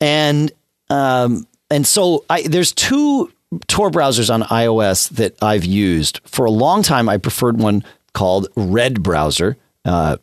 and 0.00 0.52
um, 0.90 1.46
and 1.70 1.86
so 1.86 2.24
I, 2.30 2.42
there's 2.42 2.72
two 2.72 3.32
Tor 3.66 3.90
browsers 3.90 4.32
on 4.32 4.42
iOS 4.42 5.08
that 5.10 5.36
I've 5.42 5.64
used 5.64 6.20
for 6.24 6.44
a 6.44 6.50
long 6.50 6.82
time. 6.82 7.08
I 7.08 7.16
preferred 7.16 7.58
one 7.58 7.82
called 8.12 8.48
Red 8.56 9.02
Browser. 9.02 9.56
Uh, 9.84 10.18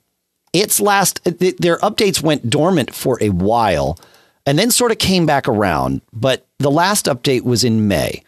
its 0.54 0.80
last 0.80 1.23
their 1.23 1.78
updates 1.80 2.21
went 2.21 2.49
dormant 2.49 2.93
for 2.93 3.17
a 3.21 3.30
while 3.30 3.99
and 4.45 4.60
then 4.60 4.71
sort 4.71 4.91
of 4.91 4.99
came 4.99 5.25
back 5.25 5.47
around. 5.47 6.01
But 6.13 6.45
the 6.60 6.71
last 6.71 7.08
update 7.08 7.41
was 7.41 7.63
in 7.63 7.88
May. 7.88 8.23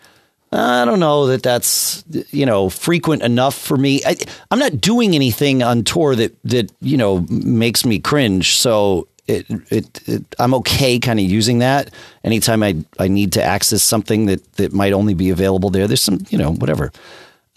I 0.52 0.86
don't 0.86 1.00
know 1.00 1.28
that 1.28 1.44
that's 1.44 2.04
you 2.32 2.46
know 2.46 2.70
frequent 2.70 3.22
enough 3.22 3.56
for 3.56 3.78
me. 3.78 4.02
I, 4.06 4.16
am 4.50 4.60
not 4.60 4.80
doing 4.80 5.14
anything 5.14 5.62
on 5.62 5.84
Tor 5.84 6.16
that 6.16 6.38
that 6.44 6.72
you 6.80 6.98
know 6.98 7.26
makes 7.30 7.86
me 7.86 8.00
cringe. 8.00 8.58
So 8.58 9.08
it, 9.28 9.46
it, 9.70 10.08
it 10.08 10.36
I'm 10.40 10.54
okay 10.56 11.00
kind 11.00 11.20
of 11.20 11.26
using 11.26 11.60
that 11.60 11.94
anytime 12.24 12.64
I 12.64 12.78
I 12.98 13.10
need 13.10 13.34
to 13.34 13.44
access 13.44 13.84
something 13.84 14.28
that 14.28 14.54
that 14.54 14.72
might 14.72 14.94
only 14.94 15.14
be 15.14 15.30
available 15.30 15.70
there. 15.70 15.86
There's 15.86 16.02
some 16.02 16.26
you 16.30 16.38
know 16.38 16.54
whatever. 16.54 16.92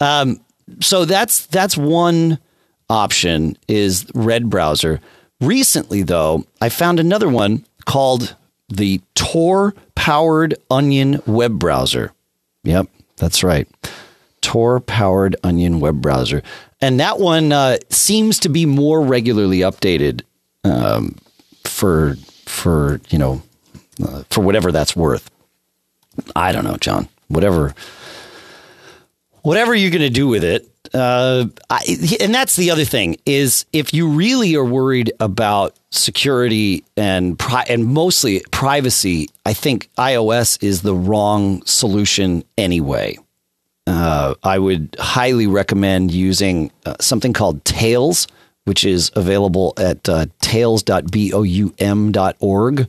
Um, 0.01 0.41
so 0.81 1.05
that's 1.05 1.45
that's 1.47 1.77
one 1.77 2.39
option 2.89 3.57
is 3.69 4.05
Red 4.13 4.49
browser. 4.49 4.99
Recently 5.39 6.03
though, 6.03 6.45
I 6.59 6.67
found 6.67 6.99
another 6.99 7.29
one 7.29 7.65
called 7.85 8.35
the 8.67 9.01
Tor 9.15 9.73
powered 9.95 10.55
Onion 10.69 11.21
web 11.25 11.57
browser. 11.57 12.13
Yep, 12.63 12.87
that's 13.17 13.43
right. 13.43 13.67
Tor 14.41 14.79
powered 14.79 15.35
Onion 15.43 15.79
web 15.79 16.01
browser. 16.01 16.41
And 16.81 16.99
that 16.99 17.19
one 17.19 17.51
uh, 17.51 17.77
seems 17.89 18.39
to 18.39 18.49
be 18.49 18.65
more 18.65 19.01
regularly 19.01 19.59
updated 19.59 20.23
um, 20.63 21.15
for, 21.65 22.15
for, 22.45 22.99
you 23.09 23.19
know, 23.19 23.41
uh, 24.03 24.23
for 24.29 24.41
whatever 24.41 24.71
that's 24.71 24.95
worth. 24.95 25.29
I 26.35 26.51
don't 26.51 26.63
know, 26.63 26.77
John. 26.77 27.07
Whatever, 27.27 27.73
whatever 29.43 29.75
you're 29.75 29.91
going 29.91 30.01
to 30.01 30.09
do 30.09 30.27
with 30.27 30.43
it. 30.43 30.67
Uh, 30.93 31.45
I, 31.69 31.79
and 32.19 32.33
that's 32.33 32.57
the 32.57 32.71
other 32.71 32.83
thing 32.83 33.15
is 33.25 33.65
if 33.71 33.93
you 33.93 34.09
really 34.09 34.55
are 34.55 34.65
worried 34.65 35.13
about 35.19 35.75
security 35.91 36.83
and 36.97 37.37
pri- 37.39 37.65
and 37.69 37.85
mostly 37.85 38.43
privacy, 38.51 39.29
I 39.45 39.53
think 39.53 39.89
iOS 39.97 40.61
is 40.61 40.81
the 40.81 40.95
wrong 40.95 41.65
solution 41.65 42.43
anyway. 42.57 43.17
Uh, 43.87 44.35
I 44.43 44.59
would 44.59 44.95
highly 44.99 45.47
recommend 45.47 46.11
using 46.11 46.71
uh, 46.85 46.95
something 46.99 47.33
called 47.33 47.65
Tails, 47.65 48.27
which 48.65 48.85
is 48.85 49.09
available 49.15 49.73
at 49.77 50.07
uh, 50.07 50.27
tails.boum.org. 50.41 52.87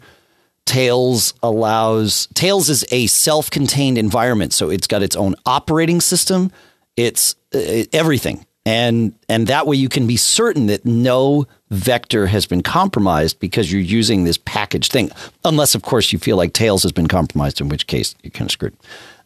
Tails 0.65 1.35
allows 1.43 2.29
Tails 2.35 2.69
is 2.69 2.85
a 2.91 3.07
self-contained 3.07 3.99
environment, 3.99 4.53
so 4.53 4.71
it's 4.71 4.87
got 4.87 5.03
its 5.03 5.17
own 5.17 5.35
operating 5.45 6.01
system. 6.01 6.51
It's 6.97 7.35
uh, 7.55 7.85
everything. 7.93 8.47
And 8.65 9.15
and 9.29 9.49
that 9.49 9.67
way 9.67 9.77
you 9.77 9.89
can 9.89 10.07
be 10.07 10.17
certain 10.17 10.67
that 10.67 10.85
no 10.85 11.47
vector 11.71 12.27
has 12.27 12.47
been 12.47 12.63
compromised 12.63 13.41
because 13.41 13.73
you're 13.73 13.81
using 13.81 14.25
this 14.25 14.39
package 14.39 14.89
thing. 14.89 15.11
Unless 15.45 15.75
of 15.75 15.83
course 15.83 16.13
you 16.13 16.19
feel 16.19 16.37
like 16.37 16.53
tails 16.53 16.83
has 16.85 16.93
been 16.93 17.09
compromised 17.09 17.61
in 17.61 17.69
which 17.69 17.89
case 17.89 18.15
you're 18.23 18.31
kind 18.31 18.49
of 18.49 18.53
screwed. 18.53 18.77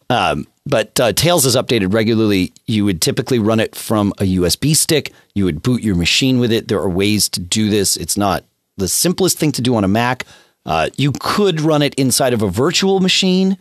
Um, 0.09 0.47
but 0.65 0.99
uh, 0.99 1.13
tails 1.13 1.45
is 1.45 1.55
updated 1.55 1.93
regularly. 1.93 2.51
You 2.65 2.85
would 2.85 3.01
typically 3.01 3.39
run 3.39 3.59
it 3.59 3.75
from 3.75 4.11
a 4.17 4.23
usb 4.37 4.75
stick. 4.75 5.13
You 5.35 5.45
would 5.45 5.61
boot 5.61 5.83
your 5.83 5.95
machine 5.95 6.39
with 6.39 6.51
it. 6.51 6.67
There 6.67 6.79
are 6.79 6.89
ways 6.89 7.29
to 7.29 7.39
do 7.39 7.69
this. 7.69 7.95
It's 7.95 8.17
not 8.17 8.43
the 8.77 8.87
simplest 8.87 9.37
thing 9.37 9.51
to 9.51 9.61
do 9.61 9.75
on 9.75 9.83
a 9.83 9.87
mac 9.87 10.25
uh, 10.67 10.89
you 10.95 11.11
could 11.19 11.61
run 11.61 11.81
it 11.81 11.95
inside 11.95 12.33
of 12.33 12.43
a 12.43 12.49
virtual 12.49 12.99
machine 12.99 13.57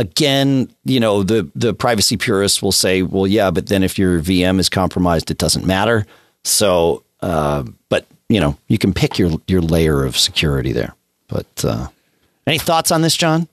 Again, 0.00 0.70
you 0.86 0.98
know, 0.98 1.22
the 1.22 1.50
the 1.54 1.74
privacy 1.74 2.16
purists 2.16 2.62
will 2.62 2.72
say, 2.72 3.02
well, 3.02 3.26
yeah, 3.26 3.50
but 3.50 3.66
then 3.66 3.82
if 3.82 3.98
your 3.98 4.18
VM 4.20 4.58
is 4.58 4.70
compromised, 4.70 5.30
it 5.30 5.36
doesn't 5.36 5.66
matter. 5.66 6.06
So, 6.42 7.04
uh, 7.20 7.64
but 7.90 8.06
you 8.30 8.40
know, 8.40 8.56
you 8.68 8.78
can 8.78 8.94
pick 8.94 9.18
your 9.18 9.32
your 9.46 9.60
layer 9.60 10.02
of 10.02 10.16
security 10.16 10.72
there. 10.72 10.94
But 11.28 11.64
uh, 11.64 11.88
any 12.46 12.56
thoughts 12.56 12.90
on 12.90 13.02
this, 13.02 13.14
John? 13.14 13.46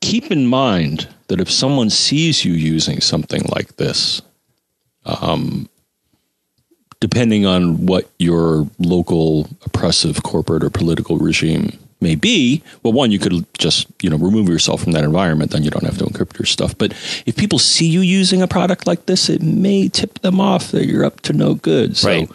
Keep 0.00 0.30
in 0.30 0.46
mind 0.46 1.08
that 1.26 1.40
if 1.40 1.50
someone 1.50 1.90
sees 1.90 2.44
you 2.44 2.52
using 2.52 3.00
something 3.00 3.42
like 3.48 3.78
this, 3.78 4.22
um, 5.06 5.68
depending 7.00 7.46
on 7.46 7.84
what 7.86 8.08
your 8.20 8.70
local 8.78 9.48
oppressive 9.66 10.22
corporate 10.22 10.62
or 10.62 10.70
political 10.70 11.18
regime 11.18 11.76
may 12.00 12.14
be, 12.14 12.62
well, 12.82 12.92
one, 12.92 13.10
you 13.10 13.18
could 13.18 13.44
just, 13.58 13.86
you 14.02 14.10
know, 14.10 14.16
remove 14.16 14.48
yourself 14.48 14.82
from 14.82 14.92
that 14.92 15.04
environment, 15.04 15.50
then 15.50 15.62
you 15.62 15.70
don't 15.70 15.84
have 15.84 15.98
to 15.98 16.04
encrypt 16.04 16.38
your 16.38 16.46
stuff. 16.46 16.76
But 16.76 16.92
if 17.26 17.36
people 17.36 17.58
see 17.58 17.86
you 17.86 18.00
using 18.00 18.42
a 18.42 18.48
product 18.48 18.86
like 18.86 19.06
this, 19.06 19.28
it 19.28 19.42
may 19.42 19.88
tip 19.88 20.20
them 20.20 20.40
off 20.40 20.70
that 20.70 20.86
you're 20.86 21.04
up 21.04 21.20
to 21.22 21.32
no 21.32 21.54
good. 21.54 21.96
So 21.96 22.08
right. 22.08 22.30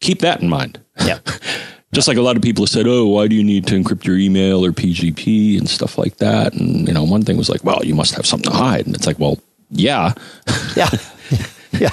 keep 0.00 0.20
that 0.20 0.42
in 0.42 0.48
mind. 0.48 0.80
Yeah. 1.04 1.20
just 1.92 2.08
like 2.08 2.16
a 2.16 2.22
lot 2.22 2.36
of 2.36 2.42
people 2.42 2.64
have 2.64 2.70
said, 2.70 2.86
oh, 2.86 3.06
why 3.06 3.28
do 3.28 3.36
you 3.36 3.44
need 3.44 3.66
to 3.68 3.80
encrypt 3.80 4.04
your 4.04 4.18
email 4.18 4.64
or 4.64 4.72
PGP 4.72 5.58
and 5.58 5.68
stuff 5.68 5.96
like 5.96 6.16
that? 6.16 6.52
And, 6.54 6.86
you 6.88 6.92
know, 6.92 7.04
one 7.04 7.22
thing 7.22 7.36
was 7.36 7.48
like, 7.48 7.64
well, 7.64 7.80
you 7.84 7.94
must 7.94 8.14
have 8.14 8.26
something 8.26 8.50
to 8.50 8.56
hide. 8.56 8.86
And 8.86 8.94
it's 8.94 9.06
like, 9.06 9.18
well, 9.18 9.38
yeah. 9.70 10.12
Yeah. 10.76 10.90
yeah. 11.72 11.90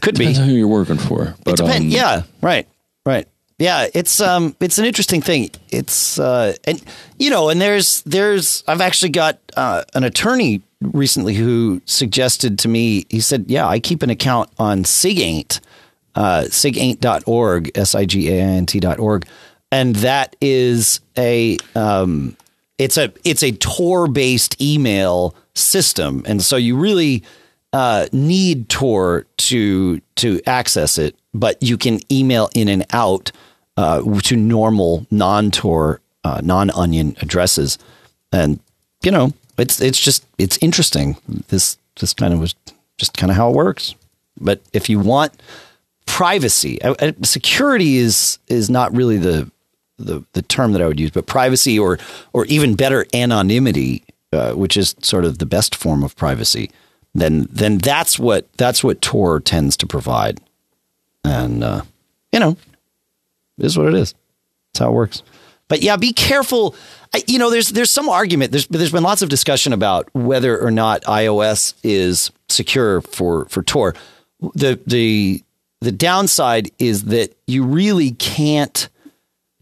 Could 0.00 0.18
be. 0.18 0.26
Depends 0.26 0.40
be. 0.40 0.46
who 0.46 0.52
you're 0.52 0.66
working 0.66 0.98
for. 0.98 1.36
But, 1.44 1.52
it 1.52 1.56
depends. 1.58 1.94
Um, 1.94 2.00
yeah. 2.00 2.22
Right. 2.42 2.66
Right. 3.06 3.28
Yeah, 3.58 3.88
it's 3.92 4.20
um, 4.20 4.54
it's 4.60 4.78
an 4.78 4.84
interesting 4.84 5.20
thing. 5.20 5.50
It's 5.70 6.18
uh, 6.18 6.54
and 6.64 6.82
you 7.18 7.28
know, 7.28 7.48
and 7.48 7.60
there's 7.60 8.02
there's 8.02 8.62
I've 8.68 8.80
actually 8.80 9.10
got 9.10 9.40
uh, 9.56 9.82
an 9.94 10.04
attorney 10.04 10.62
recently 10.80 11.34
who 11.34 11.82
suggested 11.84 12.60
to 12.60 12.68
me. 12.68 13.04
He 13.08 13.20
said, 13.20 13.46
"Yeah, 13.48 13.66
I 13.66 13.80
keep 13.80 14.04
an 14.04 14.10
account 14.10 14.48
on 14.60 14.84
SigAint, 14.84 15.58
uh, 16.14 16.44
SigAint.org, 16.48 17.72
s 17.74 17.96
i 17.96 18.04
g 18.04 18.30
a 18.30 18.40
i 18.40 18.46
n 18.58 18.66
t.org, 18.66 19.26
and 19.72 19.96
that 19.96 20.36
is 20.40 21.00
a 21.16 21.56
um, 21.74 22.36
it's 22.78 22.96
a 22.96 23.12
it's 23.24 23.42
a 23.42 23.50
Tor 23.50 24.06
based 24.06 24.60
email 24.62 25.34
system, 25.54 26.22
and 26.26 26.40
so 26.44 26.54
you 26.54 26.76
really 26.76 27.24
uh, 27.72 28.06
need 28.12 28.68
Tor 28.68 29.26
to 29.50 30.00
to 30.14 30.40
access 30.46 30.96
it, 30.96 31.16
but 31.34 31.60
you 31.60 31.76
can 31.76 31.98
email 32.12 32.50
in 32.54 32.68
and 32.68 32.86
out." 32.92 33.32
Uh, 33.78 34.02
to 34.22 34.36
normal 34.36 35.06
non-Tor, 35.12 36.00
uh, 36.24 36.40
non-Onion 36.42 37.16
addresses, 37.22 37.78
and 38.32 38.58
you 39.04 39.12
know 39.12 39.32
it's 39.56 39.80
it's 39.80 40.00
just 40.00 40.26
it's 40.36 40.58
interesting. 40.60 41.16
This 41.46 41.78
this 42.00 42.12
kind 42.12 42.34
of 42.34 42.40
was 42.40 42.56
just 42.98 43.16
kind 43.16 43.30
of 43.30 43.36
how 43.36 43.50
it 43.50 43.54
works. 43.54 43.94
But 44.40 44.60
if 44.72 44.90
you 44.90 44.98
want 44.98 45.40
privacy, 46.06 46.82
uh, 46.82 46.94
uh, 46.98 47.12
security 47.22 47.98
is 47.98 48.40
is 48.48 48.68
not 48.68 48.92
really 48.96 49.16
the, 49.16 49.48
the 49.96 50.24
the 50.32 50.42
term 50.42 50.72
that 50.72 50.82
I 50.82 50.88
would 50.88 50.98
use, 50.98 51.12
but 51.12 51.26
privacy 51.26 51.78
or 51.78 52.00
or 52.32 52.46
even 52.46 52.74
better 52.74 53.06
anonymity, 53.14 54.02
uh, 54.32 54.54
which 54.54 54.76
is 54.76 54.96
sort 55.02 55.24
of 55.24 55.38
the 55.38 55.46
best 55.46 55.76
form 55.76 56.02
of 56.02 56.16
privacy. 56.16 56.68
Then 57.14 57.46
then 57.52 57.78
that's 57.78 58.18
what 58.18 58.52
that's 58.56 58.82
what 58.82 59.00
Tor 59.00 59.38
tends 59.38 59.76
to 59.76 59.86
provide, 59.86 60.40
and 61.22 61.62
uh, 61.62 61.82
you 62.32 62.40
know 62.40 62.56
is 63.58 63.76
what 63.78 63.88
it 63.88 63.94
is. 63.94 64.14
That's 64.72 64.80
how 64.80 64.90
it 64.90 64.94
works. 64.94 65.22
But 65.68 65.82
yeah, 65.82 65.96
be 65.96 66.12
careful. 66.12 66.74
I, 67.14 67.22
you 67.26 67.38
know, 67.38 67.50
there's 67.50 67.68
there's 67.70 67.90
some 67.90 68.08
argument. 68.08 68.52
There's 68.52 68.66
there's 68.66 68.92
been 68.92 69.02
lots 69.02 69.22
of 69.22 69.28
discussion 69.28 69.72
about 69.72 70.08
whether 70.14 70.58
or 70.58 70.70
not 70.70 71.02
iOS 71.02 71.74
is 71.82 72.30
secure 72.48 73.00
for 73.02 73.46
for 73.46 73.62
Tor. 73.62 73.94
The 74.54 74.80
the 74.86 75.42
the 75.80 75.92
downside 75.92 76.70
is 76.78 77.04
that 77.04 77.36
you 77.46 77.64
really 77.64 78.12
can't 78.12 78.88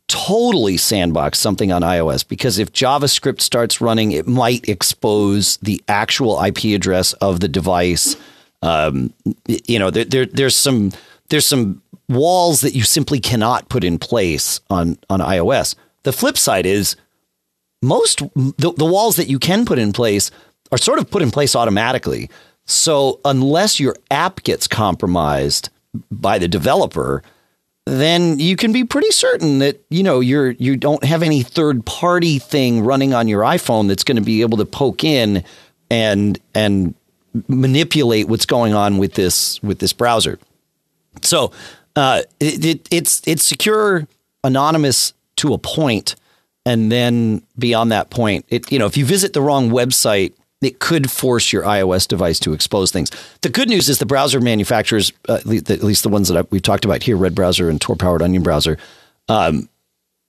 totally 0.09 0.77
sandbox 0.77 1.39
something 1.39 1.73
on 1.73 1.83
iOS 1.83 2.27
because 2.27 2.59
if 2.59 2.73
JavaScript 2.73 3.41
starts 3.41 3.81
running, 3.81 4.13
it 4.13 4.27
might 4.27 4.69
expose 4.69 5.57
the 5.59 5.83
actual 5.89 6.41
IP 6.43 6.77
address 6.77 7.13
of 7.15 7.41
the 7.41 7.49
device. 7.49 8.17
Um, 8.63 9.13
you 9.47 9.79
know, 9.79 9.91
there, 9.91 10.05
there 10.05 10.27
there's 10.27 10.57
some 10.57 10.93
there's 11.29 11.47
some 11.47 11.83
walls 12.09 12.61
that 12.61 12.75
you 12.75 12.83
simply 12.83 13.21
cannot 13.21 13.69
put 13.69 13.85
in 13.85 13.99
place 13.99 14.61
on 14.71 14.99
on 15.11 15.21
iOS. 15.21 15.75
The 16.03 16.13
flip 16.13 16.39
side 16.39 16.67
is 16.67 16.97
most 17.83 18.21
the, 18.35 18.73
the 18.77 18.85
walls 18.85 19.17
that 19.17 19.29
you 19.29 19.39
can 19.39 19.65
put 19.65 19.79
in 19.79 19.93
place 19.93 20.31
are 20.73 20.79
sort 20.79 20.99
of 20.99 21.11
put 21.11 21.23
in 21.23 21.31
place 21.31 21.55
automatically. 21.55 22.31
So 22.65 23.21
unless 23.25 23.79
your 23.79 23.97
app 24.11 24.43
gets 24.43 24.67
compromised 24.67 25.71
by 26.11 26.39
the 26.39 26.49
developer, 26.49 27.23
then 27.87 28.41
you 28.41 28.57
can 28.57 28.73
be 28.73 28.85
pretty 28.85 29.11
certain 29.13 29.61
that 29.61 29.85
you 29.91 30.03
know 30.03 30.21
you're 30.21 30.51
you 30.53 30.77
don't 30.77 31.05
have 31.05 31.23
any 31.23 31.43
third 31.43 31.87
party 31.87 32.39
thing 32.39 32.83
running 32.83 33.15
on 33.15 33.29
your 33.29 33.43
iPhone 33.43 33.89
that's 33.89 34.05
going 34.05 34.17
to 34.17 34.23
be 34.23 34.43
able 34.43 34.59
to 34.59 34.65
poke 34.65 35.05
in 35.05 35.45
and 35.91 36.39
and 36.55 36.95
manipulate 37.49 38.29
what's 38.29 38.47
going 38.47 38.75
on 38.75 38.99
with 38.99 39.15
this 39.15 39.63
with 39.63 39.79
this 39.79 39.93
browser. 39.93 40.39
So 41.23 41.53
uh, 41.97 42.23
it, 42.39 42.65
it, 42.65 42.89
it's 42.91 43.23
it's 43.27 43.43
secure, 43.43 44.07
anonymous 44.45 45.13
to 45.37 45.53
a 45.53 45.59
point, 45.59 46.15
and 46.65 46.93
then 46.93 47.43
beyond 47.59 47.91
that 47.93 48.11
point, 48.11 48.45
it 48.49 48.71
you 48.71 48.79
know 48.79 48.87
if 48.87 48.97
you 48.97 49.05
visit 49.05 49.33
the 49.33 49.43
wrong 49.43 49.71
website 49.71 50.33
it 50.63 50.79
could 50.79 51.11
force 51.11 51.53
your 51.53 51.63
iOS 51.63 52.09
device 52.09 52.41
to 52.41 52.53
expose 52.53 52.91
things. 52.91 53.11
The 53.43 53.51
good 53.51 53.69
news 53.69 53.89
is 53.89 53.99
the 53.99 54.07
browser 54.07 54.41
manufacturers, 54.41 55.13
uh, 55.29 55.35
at 55.35 55.47
least 55.47 56.03
the 56.03 56.09
ones 56.09 56.29
that 56.29 56.51
we've 56.51 56.63
talked 56.63 56.85
about 56.85 57.03
here, 57.03 57.17
Red 57.17 57.35
Browser 57.35 57.69
and 57.69 57.81
Tor 57.81 57.95
powered 57.95 58.23
Onion 58.23 58.43
Browser, 58.43 58.79
um, 59.29 59.69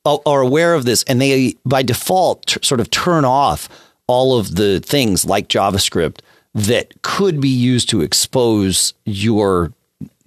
are 0.06 0.42
aware 0.42 0.74
of 0.74 0.86
this, 0.86 1.04
and 1.04 1.22
they 1.22 1.56
by 1.66 1.84
default 1.84 2.46
t- 2.46 2.60
sort 2.64 2.80
of 2.80 2.90
turn 2.90 3.26
off 3.26 3.68
all 4.08 4.38
of 4.38 4.56
the 4.56 4.80
things 4.80 5.26
like 5.26 5.50
JavaScript 5.50 6.20
that 6.54 7.02
could 7.02 7.42
be 7.42 7.50
used 7.50 7.90
to 7.90 8.02
expose 8.02 8.94
your, 9.06 9.74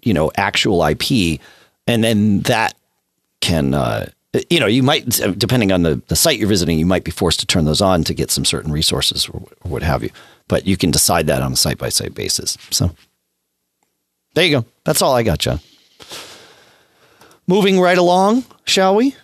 you 0.03 0.15
know, 0.15 0.31
actual 0.37 0.85
IP, 0.85 1.41
and 1.87 2.03
then 2.05 2.41
that 2.41 2.75
can. 3.41 3.75
Uh, 3.75 4.07
you 4.49 4.61
know, 4.61 4.67
you 4.67 4.85
might, 4.85 5.09
depending 5.39 5.73
on 5.73 5.83
the, 5.83 6.01
the 6.07 6.15
site 6.15 6.39
you're 6.39 6.47
visiting, 6.47 6.79
you 6.79 6.87
might 6.87 7.03
be 7.03 7.11
forced 7.11 7.41
to 7.41 7.47
turn 7.47 7.65
those 7.65 7.81
on 7.81 8.05
to 8.05 8.15
get 8.15 8.31
some 8.31 8.45
certain 8.45 8.71
resources 8.71 9.29
or, 9.29 9.43
or 9.63 9.71
what 9.71 9.83
have 9.83 10.05
you. 10.05 10.11
But 10.47 10.69
you 10.69 10.77
can 10.77 10.93
decide 10.93 11.27
that 11.27 11.43
on 11.43 11.53
a 11.53 11.57
site 11.57 11.79
by 11.79 11.89
site 11.89 12.15
basis. 12.15 12.57
So 12.71 12.95
there 14.35 14.45
you 14.45 14.61
go. 14.61 14.67
That's 14.85 15.03
all 15.03 15.17
I 15.17 15.25
got, 15.25 15.41
John. 15.41 15.59
Moving 17.49 17.81
right 17.81 17.99
along, 17.99 18.45
shall 18.65 18.95
we? 18.95 19.17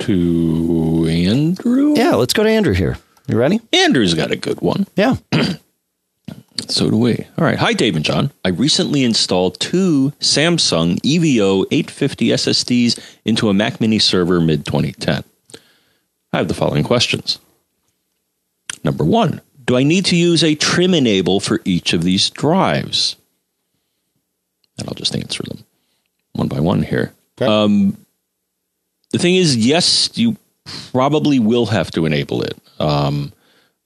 To 0.00 1.06
Andrew? 1.08 1.94
Yeah, 1.96 2.14
let's 2.16 2.34
go 2.34 2.42
to 2.42 2.50
Andrew 2.50 2.74
here. 2.74 2.98
You 3.26 3.38
ready? 3.38 3.60
Andrew's 3.72 4.14
got 4.14 4.30
a 4.30 4.36
good 4.36 4.60
one. 4.60 4.86
Yeah. 4.96 5.16
So 6.66 6.90
do 6.90 6.96
we. 6.96 7.26
All 7.38 7.44
right. 7.44 7.58
Hi, 7.58 7.72
Dave 7.72 7.96
and 7.96 8.04
John. 8.04 8.30
I 8.44 8.48
recently 8.48 9.04
installed 9.04 9.58
two 9.60 10.12
Samsung 10.20 11.00
EVO 11.02 11.64
850 11.70 12.28
SSDs 12.28 13.16
into 13.24 13.48
a 13.48 13.54
Mac 13.54 13.80
Mini 13.80 13.98
server 13.98 14.40
mid 14.40 14.66
2010. 14.66 15.24
I 16.32 16.36
have 16.36 16.48
the 16.48 16.54
following 16.54 16.84
questions. 16.84 17.38
Number 18.84 19.04
one, 19.04 19.40
do 19.64 19.76
I 19.76 19.82
need 19.82 20.04
to 20.06 20.16
use 20.16 20.42
a 20.42 20.54
trim 20.54 20.94
enable 20.94 21.40
for 21.40 21.60
each 21.64 21.92
of 21.92 22.02
these 22.02 22.30
drives? 22.30 23.16
And 24.78 24.88
I'll 24.88 24.94
just 24.94 25.16
answer 25.16 25.42
them 25.44 25.64
one 26.32 26.48
by 26.48 26.60
one 26.60 26.82
here. 26.82 27.12
Okay. 27.40 27.50
Um, 27.50 27.96
the 29.10 29.18
thing 29.18 29.34
is, 29.34 29.56
yes, 29.56 30.10
you 30.16 30.36
probably 30.92 31.38
will 31.38 31.66
have 31.66 31.90
to 31.92 32.06
enable 32.06 32.42
it. 32.42 32.56
Um, 32.78 33.32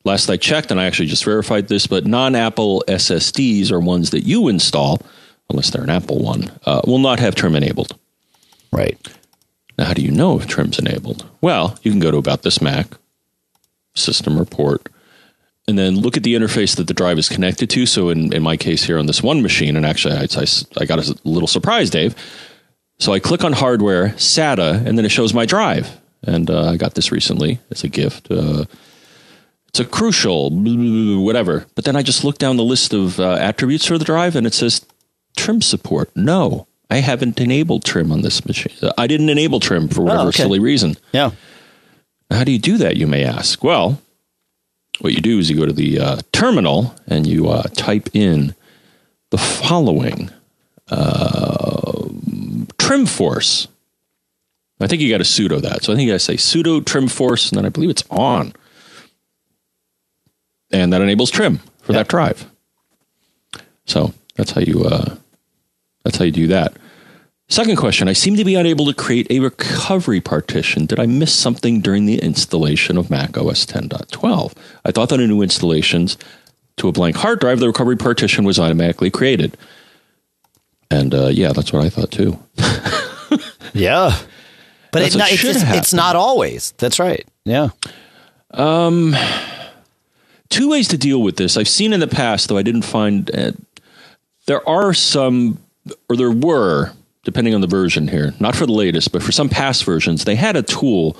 last 0.04 0.30
I 0.30 0.36
checked, 0.36 0.70
and 0.70 0.80
I 0.80 0.86
actually 0.86 1.06
just 1.06 1.24
verified 1.24 1.68
this, 1.68 1.86
but 1.86 2.06
non 2.06 2.34
Apple 2.34 2.84
SSDs 2.88 3.70
are 3.70 3.80
ones 3.80 4.10
that 4.10 4.24
you 4.24 4.48
install, 4.48 5.00
unless 5.50 5.70
they're 5.70 5.84
an 5.84 5.90
Apple 5.90 6.18
one, 6.18 6.50
uh, 6.64 6.82
will 6.86 6.98
not 6.98 7.20
have 7.20 7.34
trim 7.34 7.54
enabled. 7.54 7.98
Right. 8.72 8.98
Now, 9.78 9.86
how 9.86 9.94
do 9.94 10.02
you 10.02 10.10
know 10.10 10.38
if 10.38 10.46
trim's 10.46 10.78
enabled? 10.78 11.28
Well, 11.40 11.78
you 11.82 11.90
can 11.90 12.00
go 12.00 12.10
to 12.10 12.18
About 12.18 12.42
This 12.42 12.60
Mac, 12.60 12.86
System 13.94 14.38
Report, 14.38 14.88
and 15.66 15.78
then 15.78 15.96
look 15.96 16.16
at 16.16 16.22
the 16.22 16.34
interface 16.34 16.76
that 16.76 16.86
the 16.86 16.94
drive 16.94 17.18
is 17.18 17.28
connected 17.28 17.70
to. 17.70 17.86
So, 17.86 18.08
in, 18.08 18.32
in 18.32 18.42
my 18.42 18.56
case 18.56 18.84
here 18.84 18.98
on 18.98 19.06
this 19.06 19.22
one 19.22 19.42
machine, 19.42 19.76
and 19.76 19.86
actually 19.86 20.14
I, 20.14 20.26
I, 20.36 20.46
I 20.78 20.84
got 20.84 20.98
a 20.98 21.14
little 21.24 21.48
surprise, 21.48 21.90
Dave. 21.90 22.14
So 23.02 23.12
I 23.12 23.18
click 23.18 23.42
on 23.42 23.52
hardware, 23.52 24.10
SATA, 24.10 24.86
and 24.86 24.96
then 24.96 25.04
it 25.04 25.10
shows 25.10 25.34
my 25.34 25.44
drive. 25.44 26.00
And 26.22 26.48
uh, 26.48 26.70
I 26.70 26.76
got 26.76 26.94
this 26.94 27.10
recently 27.10 27.58
as 27.72 27.82
a 27.82 27.88
gift. 27.88 28.30
Uh, 28.30 28.66
it's 29.72 29.80
a 29.80 29.86
crucial, 29.86 30.50
whatever. 31.22 31.64
But 31.74 31.86
then 31.86 31.96
I 31.96 32.02
just 32.02 32.24
look 32.24 32.36
down 32.36 32.58
the 32.58 32.62
list 32.62 32.92
of 32.92 33.18
uh, 33.18 33.32
attributes 33.40 33.86
for 33.86 33.96
the 33.96 34.04
drive 34.04 34.36
and 34.36 34.46
it 34.46 34.52
says 34.52 34.84
trim 35.38 35.62
support. 35.62 36.14
No, 36.14 36.66
I 36.90 36.96
haven't 36.96 37.40
enabled 37.40 37.82
trim 37.82 38.12
on 38.12 38.20
this 38.20 38.44
machine. 38.44 38.74
I 38.98 39.06
didn't 39.06 39.30
enable 39.30 39.60
trim 39.60 39.88
for 39.88 40.02
whatever 40.02 40.24
oh, 40.24 40.28
okay. 40.28 40.42
silly 40.42 40.58
reason. 40.58 40.96
Yeah. 41.12 41.30
How 42.30 42.44
do 42.44 42.52
you 42.52 42.58
do 42.58 42.76
that, 42.78 42.96
you 42.96 43.06
may 43.06 43.24
ask? 43.24 43.64
Well, 43.64 43.98
what 45.00 45.14
you 45.14 45.22
do 45.22 45.38
is 45.38 45.48
you 45.48 45.56
go 45.56 45.64
to 45.64 45.72
the 45.72 45.98
uh, 45.98 46.20
terminal 46.32 46.94
and 47.06 47.26
you 47.26 47.48
uh, 47.48 47.62
type 47.74 48.10
in 48.12 48.54
the 49.30 49.38
following 49.38 50.30
uh, 50.90 52.08
trimforce. 52.76 53.68
I 54.80 54.86
think 54.86 55.00
you 55.00 55.08
got 55.08 55.18
to 55.18 55.24
sudo 55.24 55.62
that. 55.62 55.82
So 55.82 55.94
I 55.94 55.96
think 55.96 56.10
I 56.10 56.18
say 56.18 56.34
sudo 56.34 56.84
trim 56.84 57.08
force, 57.08 57.50
and 57.50 57.56
then 57.56 57.64
I 57.64 57.70
believe 57.70 57.88
it's 57.88 58.04
on 58.10 58.52
and 60.72 60.92
that 60.92 61.00
enables 61.00 61.30
trim 61.30 61.58
for 61.82 61.92
yep. 61.92 62.00
that 62.00 62.08
drive. 62.08 62.50
So 63.84 64.14
that's 64.36 64.52
how 64.52 64.60
you 64.60 64.84
uh, 64.84 65.16
that's 66.04 66.16
how 66.16 66.24
you 66.24 66.32
do 66.32 66.46
that. 66.48 66.76
Second 67.48 67.76
question: 67.76 68.08
I 68.08 68.14
seem 68.14 68.36
to 68.36 68.44
be 68.44 68.54
unable 68.54 68.86
to 68.86 68.94
create 68.94 69.26
a 69.30 69.40
recovery 69.40 70.20
partition. 70.20 70.86
Did 70.86 70.98
I 70.98 71.06
miss 71.06 71.34
something 71.34 71.80
during 71.80 72.06
the 72.06 72.18
installation 72.18 72.96
of 72.96 73.10
Mac 73.10 73.36
OS 73.36 73.66
10.12? 73.66 74.56
I 74.84 74.90
thought 74.90 75.10
that 75.10 75.20
in 75.20 75.28
new 75.28 75.42
installations 75.42 76.16
to 76.78 76.88
a 76.88 76.92
blank 76.92 77.16
hard 77.16 77.40
drive, 77.40 77.60
the 77.60 77.66
recovery 77.66 77.96
partition 77.96 78.44
was 78.44 78.58
automatically 78.58 79.10
created. 79.10 79.56
And 80.90 81.14
uh, 81.14 81.28
yeah, 81.28 81.52
that's 81.52 81.72
what 81.72 81.84
I 81.84 81.90
thought 81.90 82.10
too. 82.10 82.38
yeah, 83.74 84.18
but 84.90 85.02
it, 85.02 85.14
it 85.14 85.44
it's, 85.44 85.62
it's 85.62 85.94
not 85.94 86.16
always. 86.16 86.72
That's 86.78 86.98
right. 86.98 87.26
Yeah. 87.44 87.68
Um 88.50 89.14
two 90.52 90.68
ways 90.68 90.88
to 90.88 90.98
deal 90.98 91.22
with 91.22 91.36
this. 91.36 91.56
I've 91.56 91.68
seen 91.68 91.92
in 91.92 92.00
the 92.00 92.06
past, 92.06 92.48
though 92.48 92.58
I 92.58 92.62
didn't 92.62 92.82
find 92.82 93.34
uh, 93.34 93.52
there 94.46 94.66
are 94.68 94.92
some, 94.92 95.58
or 96.08 96.16
there 96.16 96.30
were, 96.30 96.92
depending 97.24 97.54
on 97.54 97.62
the 97.62 97.66
version 97.66 98.06
here, 98.06 98.34
not 98.38 98.54
for 98.54 98.66
the 98.66 98.72
latest, 98.72 99.12
but 99.12 99.22
for 99.22 99.32
some 99.32 99.48
past 99.48 99.84
versions, 99.84 100.24
they 100.24 100.36
had 100.36 100.54
a 100.54 100.62
tool 100.62 101.16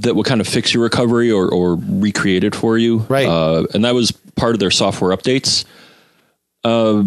that 0.00 0.14
would 0.16 0.26
kind 0.26 0.40
of 0.40 0.48
fix 0.48 0.74
your 0.74 0.82
recovery 0.82 1.30
or, 1.30 1.48
or 1.48 1.76
recreate 1.76 2.44
it 2.44 2.54
for 2.54 2.76
you. 2.76 2.98
Right. 3.08 3.28
Uh, 3.28 3.66
and 3.72 3.84
that 3.84 3.94
was 3.94 4.10
part 4.10 4.54
of 4.54 4.58
their 4.58 4.70
software 4.70 5.16
updates. 5.16 5.64
Uh, 6.64 7.04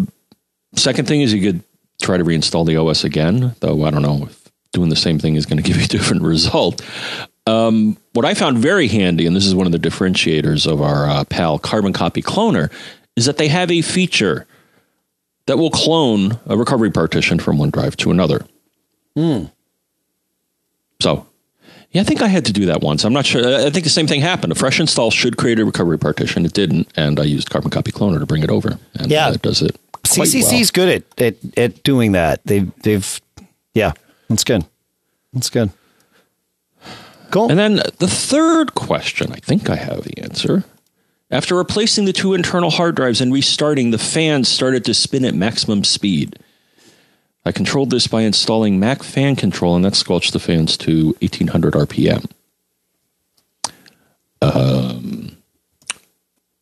second 0.74 1.06
thing 1.06 1.20
is 1.20 1.32
you 1.34 1.52
could 1.52 1.62
try 2.00 2.16
to 2.16 2.24
reinstall 2.24 2.66
the 2.66 2.76
OS 2.76 3.04
again, 3.04 3.54
though 3.60 3.84
I 3.84 3.90
don't 3.90 4.02
know 4.02 4.24
if 4.24 4.50
doing 4.72 4.88
the 4.88 4.96
same 4.96 5.18
thing 5.18 5.34
is 5.34 5.44
going 5.46 5.56
to 5.62 5.62
give 5.62 5.76
you 5.76 5.84
a 5.84 5.88
different 5.88 6.22
result. 6.22 6.82
Um, 7.46 7.98
what 8.12 8.24
I 8.24 8.34
found 8.34 8.58
very 8.58 8.88
handy, 8.88 9.26
and 9.26 9.36
this 9.36 9.46
is 9.46 9.54
one 9.54 9.66
of 9.66 9.72
the 9.72 9.78
differentiators 9.78 10.70
of 10.70 10.82
our 10.82 11.08
uh, 11.08 11.24
PAL 11.24 11.58
Carbon 11.58 11.92
Copy 11.92 12.22
Cloner, 12.22 12.70
is 13.16 13.26
that 13.26 13.36
they 13.36 13.48
have 13.48 13.70
a 13.70 13.82
feature 13.82 14.46
that 15.46 15.58
will 15.58 15.70
clone 15.70 16.38
a 16.46 16.56
recovery 16.56 16.90
partition 16.90 17.38
from 17.38 17.58
one 17.58 17.70
drive 17.70 17.96
to 17.98 18.10
another. 18.10 18.46
Hmm. 19.16 19.44
So, 21.00 21.26
yeah, 21.90 22.02
I 22.02 22.04
think 22.04 22.22
I 22.22 22.28
had 22.28 22.44
to 22.46 22.52
do 22.52 22.66
that 22.66 22.82
once. 22.82 23.04
I'm 23.04 23.12
not 23.12 23.26
sure. 23.26 23.66
I 23.66 23.70
think 23.70 23.84
the 23.84 23.90
same 23.90 24.06
thing 24.06 24.20
happened. 24.20 24.52
A 24.52 24.54
fresh 24.54 24.78
install 24.78 25.10
should 25.10 25.36
create 25.36 25.58
a 25.58 25.64
recovery 25.64 25.98
partition. 25.98 26.44
It 26.44 26.52
didn't, 26.52 26.88
and 26.96 27.18
I 27.18 27.24
used 27.24 27.50
Carbon 27.50 27.70
Copy 27.70 27.90
Cloner 27.90 28.18
to 28.18 28.26
bring 28.26 28.42
it 28.42 28.50
over. 28.50 28.78
And 28.94 29.10
yeah, 29.10 29.26
uh, 29.26 29.32
it 29.32 29.42
does 29.42 29.62
it. 29.62 29.76
CCC 30.04 30.60
is 30.60 30.72
well. 30.76 30.86
good 30.86 31.04
at, 31.18 31.22
at 31.22 31.58
at 31.58 31.82
doing 31.82 32.12
that. 32.12 32.40
They've 32.44 32.70
they've 32.82 33.20
yeah, 33.74 33.92
that's 34.28 34.44
good. 34.44 34.64
That's 35.32 35.50
good. 35.50 35.70
Cool. 37.30 37.50
And 37.50 37.58
then 37.58 37.76
the 37.98 38.08
third 38.08 38.74
question, 38.74 39.32
I 39.32 39.36
think 39.36 39.70
I 39.70 39.76
have 39.76 40.04
the 40.04 40.18
answer. 40.18 40.64
After 41.30 41.54
replacing 41.54 42.06
the 42.06 42.12
two 42.12 42.34
internal 42.34 42.70
hard 42.70 42.96
drives 42.96 43.20
and 43.20 43.32
restarting, 43.32 43.92
the 43.92 43.98
fans 43.98 44.48
started 44.48 44.84
to 44.86 44.94
spin 44.94 45.24
at 45.24 45.34
maximum 45.34 45.84
speed. 45.84 46.38
I 47.44 47.52
controlled 47.52 47.90
this 47.90 48.06
by 48.06 48.22
installing 48.22 48.80
Mac 48.80 49.02
Fan 49.02 49.36
Control, 49.36 49.76
and 49.76 49.84
that 49.84 49.94
squelched 49.94 50.32
the 50.32 50.40
fans 50.40 50.76
to 50.78 51.16
1800 51.20 51.74
RPM. 51.74 52.30
Um, 54.42 55.36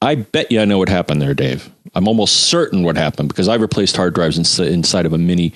I 0.02 0.16
bet 0.16 0.52
you 0.52 0.60
I 0.60 0.64
know 0.64 0.78
what 0.78 0.88
happened 0.88 1.22
there, 1.22 1.34
Dave. 1.34 1.70
I'm 1.94 2.06
almost 2.06 2.48
certain 2.48 2.82
what 2.82 2.96
happened 2.96 3.28
because 3.28 3.48
I 3.48 3.54
replaced 3.54 3.96
hard 3.96 4.14
drives 4.14 4.38
inside 4.58 5.06
of 5.06 5.12
a 5.12 5.18
mini 5.18 5.52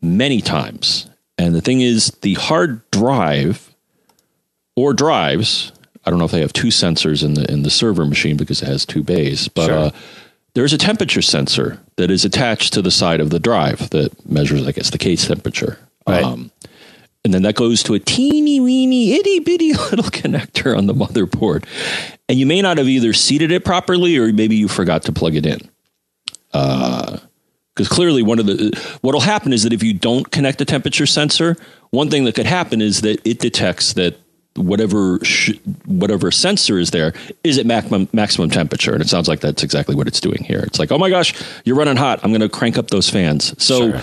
many 0.00 0.40
times. 0.40 1.10
And 1.36 1.54
the 1.54 1.60
thing 1.60 1.80
is, 1.80 2.12
the 2.22 2.34
hard 2.34 2.88
drive 2.90 3.74
or 4.76 4.92
drives. 4.92 5.72
I 6.04 6.10
don't 6.10 6.20
know 6.20 6.24
if 6.24 6.30
they 6.30 6.40
have 6.40 6.52
two 6.52 6.68
sensors 6.68 7.24
in 7.24 7.34
the 7.34 7.50
in 7.50 7.62
the 7.62 7.70
server 7.70 8.06
machine 8.06 8.36
because 8.36 8.62
it 8.62 8.66
has 8.66 8.86
two 8.86 9.02
bays, 9.02 9.48
but 9.48 9.66
sure. 9.66 9.78
uh, 9.78 9.90
there's 10.54 10.72
a 10.72 10.78
temperature 10.78 11.22
sensor 11.22 11.80
that 11.96 12.10
is 12.10 12.24
attached 12.24 12.72
to 12.74 12.82
the 12.82 12.90
side 12.90 13.20
of 13.20 13.30
the 13.30 13.40
drive 13.40 13.90
that 13.90 14.28
measures, 14.28 14.66
I 14.66 14.72
guess, 14.72 14.90
the 14.90 14.98
case 14.98 15.26
temperature. 15.26 15.78
Right. 16.06 16.22
Um, 16.22 16.52
and 17.24 17.34
then 17.34 17.42
that 17.42 17.56
goes 17.56 17.82
to 17.82 17.94
a 17.94 17.98
teeny 17.98 18.60
weeny 18.60 19.14
itty 19.14 19.40
bitty 19.40 19.72
little 19.90 20.04
connector 20.04 20.78
on 20.78 20.86
the 20.86 20.94
motherboard. 20.94 21.64
And 22.28 22.38
you 22.38 22.46
may 22.46 22.62
not 22.62 22.78
have 22.78 22.86
either 22.86 23.12
seated 23.12 23.50
it 23.50 23.64
properly 23.64 24.16
or 24.16 24.32
maybe 24.32 24.54
you 24.54 24.68
forgot 24.68 25.02
to 25.02 25.12
plug 25.12 25.34
it 25.34 25.44
in. 25.44 25.58
Because 26.52 27.20
uh, 27.80 27.94
clearly, 27.94 28.22
one 28.22 28.38
of 28.38 28.46
the 28.46 28.98
what'll 29.00 29.20
happen 29.20 29.52
is 29.52 29.64
that 29.64 29.72
if 29.72 29.82
you 29.82 29.92
don't 29.92 30.30
connect 30.30 30.58
the 30.58 30.64
temperature 30.64 31.04
sensor, 31.04 31.56
one 31.90 32.10
thing 32.10 32.24
that 32.24 32.36
could 32.36 32.46
happen 32.46 32.80
is 32.80 33.00
that 33.00 33.20
it 33.26 33.40
detects 33.40 33.94
that 33.94 34.18
whatever 34.56 35.18
sh- 35.22 35.58
whatever 35.86 36.30
sensor 36.30 36.78
is 36.78 36.90
there 36.90 37.12
is 37.44 37.58
at 37.58 37.66
maximum 37.66 38.08
maximum 38.12 38.50
temperature, 38.50 38.92
and 38.92 39.02
it 39.02 39.08
sounds 39.08 39.28
like 39.28 39.40
that's 39.40 39.62
exactly 39.62 39.94
what 39.94 40.06
it's 40.06 40.20
doing 40.20 40.42
here. 40.44 40.60
It's 40.60 40.78
like, 40.78 40.92
oh 40.92 40.98
my 40.98 41.10
gosh, 41.10 41.34
you're 41.64 41.76
running 41.76 41.96
hot. 41.96 42.20
I'm 42.22 42.30
going 42.30 42.40
to 42.40 42.48
crank 42.48 42.78
up 42.78 42.88
those 42.88 43.08
fans. 43.08 43.54
So. 43.62 43.92
Sure. 43.92 44.02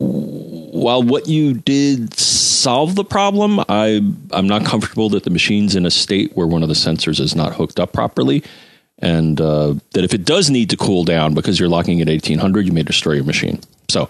while 0.00 1.02
what 1.04 1.28
you 1.28 1.54
did 1.54 2.12
solve 2.18 2.96
the 2.96 3.04
problem, 3.04 3.60
I 3.68 4.00
I'm 4.32 4.48
not 4.48 4.64
comfortable 4.64 5.08
that 5.10 5.22
the 5.22 5.30
machine's 5.30 5.76
in 5.76 5.86
a 5.86 5.90
state 5.90 6.32
where 6.34 6.48
one 6.48 6.62
of 6.62 6.68
the 6.68 6.74
sensors 6.74 7.20
is 7.20 7.36
not 7.36 7.54
hooked 7.54 7.78
up 7.78 7.92
properly, 7.92 8.42
and 8.98 9.40
uh, 9.40 9.74
that 9.92 10.04
if 10.04 10.12
it 10.12 10.24
does 10.24 10.50
need 10.50 10.70
to 10.70 10.76
cool 10.76 11.04
down 11.04 11.34
because 11.34 11.60
you're 11.60 11.68
locking 11.68 12.00
at 12.00 12.08
1800, 12.08 12.66
you 12.66 12.72
may 12.72 12.82
destroy 12.82 13.12
your 13.12 13.24
machine. 13.24 13.60
So 13.88 14.08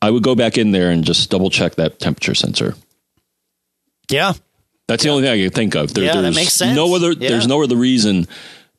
I 0.00 0.10
would 0.10 0.22
go 0.22 0.34
back 0.34 0.58
in 0.58 0.70
there 0.70 0.90
and 0.90 1.04
just 1.04 1.30
double 1.30 1.50
check 1.50 1.74
that 1.76 1.98
temperature 1.98 2.34
sensor. 2.34 2.74
Yeah, 4.10 4.34
that's 4.88 5.04
the 5.04 5.10
only 5.10 5.22
thing 5.22 5.32
I 5.32 5.44
can 5.44 5.52
think 5.52 5.74
of. 5.76 5.94
There, 5.94 6.02
yeah, 6.02 6.20
that 6.20 6.34
makes 6.34 6.54
sense. 6.54 6.74
No 6.74 6.94
other. 6.96 7.12
Yeah. 7.12 7.28
There's 7.28 7.46
no 7.46 7.62
other 7.62 7.76
reason 7.76 8.26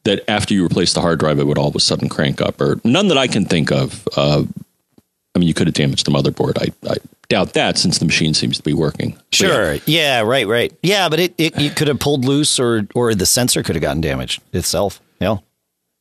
that 0.04 0.30
after 0.30 0.54
you 0.54 0.66
replace 0.66 0.94
the 0.94 1.02
hard 1.02 1.20
drive, 1.20 1.40
it 1.40 1.46
would 1.46 1.58
all 1.58 1.70
of 1.70 1.76
a 1.76 1.80
sudden 1.80 2.10
crank 2.10 2.42
up, 2.42 2.60
or 2.60 2.82
none 2.84 3.08
that 3.10 3.18
I 3.18 3.28
can 3.28 3.46
think 3.46 3.72
of. 3.72 4.08
Uh, 4.18 4.44
I 5.36 5.40
mean, 5.40 5.48
you 5.48 5.54
could 5.54 5.68
have 5.68 5.76
damaged 5.76 6.06
the 6.06 6.12
motherboard. 6.12 6.58
I, 6.60 6.90
I 6.90 6.96
doubt 7.30 7.54
that 7.54 7.78
since 7.78 8.00
the 8.00 8.06
machine 8.06 8.34
seems 8.34 8.58
to 8.58 8.64
be 8.64 8.74
working. 8.74 9.18
Sure. 9.32 9.76
Yeah. 9.76 9.80
yeah. 9.86 10.22
Right. 10.22 10.48
Right. 10.48 10.74
Yeah, 10.82 11.08
but 11.10 11.20
it, 11.20 11.36
it 11.38 11.60
you 11.60 11.70
could 11.70 11.88
have 11.88 12.00
pulled 12.00 12.26
loose, 12.26 12.60
or 12.60 12.88
or 12.96 13.14
the 13.14 13.28
sensor 13.28 13.62
could 13.64 13.76
have 13.76 13.84
gotten 13.84 14.02
damaged 14.02 14.42
itself. 14.52 15.00
Yeah. 15.22 15.38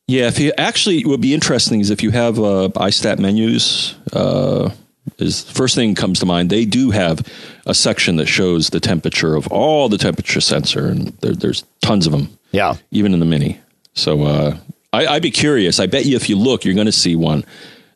Yeah. 0.07 0.29
If 0.29 0.41
you 0.41 0.53
actually, 0.57 1.01
it 1.01 1.07
would 1.07 1.21
be 1.21 1.35
interesting 1.35 1.81
is 1.81 1.91
if 1.91 2.03
you 2.03 2.11
have 2.11 2.39
uh, 2.39 2.71
iStat 2.77 3.19
menus. 3.19 3.95
Uh, 4.13 4.71
is 5.19 5.43
first 5.43 5.75
thing 5.75 5.95
comes 5.95 6.21
to 6.21 6.27
mind. 6.27 6.51
They 6.51 6.65
do 6.65 6.91
have 6.91 7.27
a 7.67 7.75
section 7.75 8.17
that 8.17 8.27
shows 8.27 8.71
the 8.71 8.81
temperature 8.81 9.35
of 9.35 9.47
all 9.49 9.89
the 9.89 9.99
temperature 9.99 10.41
sensor, 10.41 10.87
and 10.87 11.09
there, 11.21 11.35
there's 11.35 11.65
tons 11.81 12.07
of 12.07 12.13
them. 12.13 12.39
Yeah, 12.53 12.77
even 12.91 13.15
in 13.15 13.21
the 13.21 13.27
mini. 13.27 13.61
So 13.95 14.23
uh, 14.25 14.57
I, 14.93 15.07
I'd 15.07 15.23
be 15.23 15.31
curious. 15.31 15.81
I 15.81 15.87
bet 15.87 16.07
you 16.07 16.17
if 16.17 16.29
you 16.29 16.37
look, 16.37 16.65
you're 16.65 16.75
going 16.75 16.87
to 16.87 16.93
see 16.93 17.17
one 17.17 17.45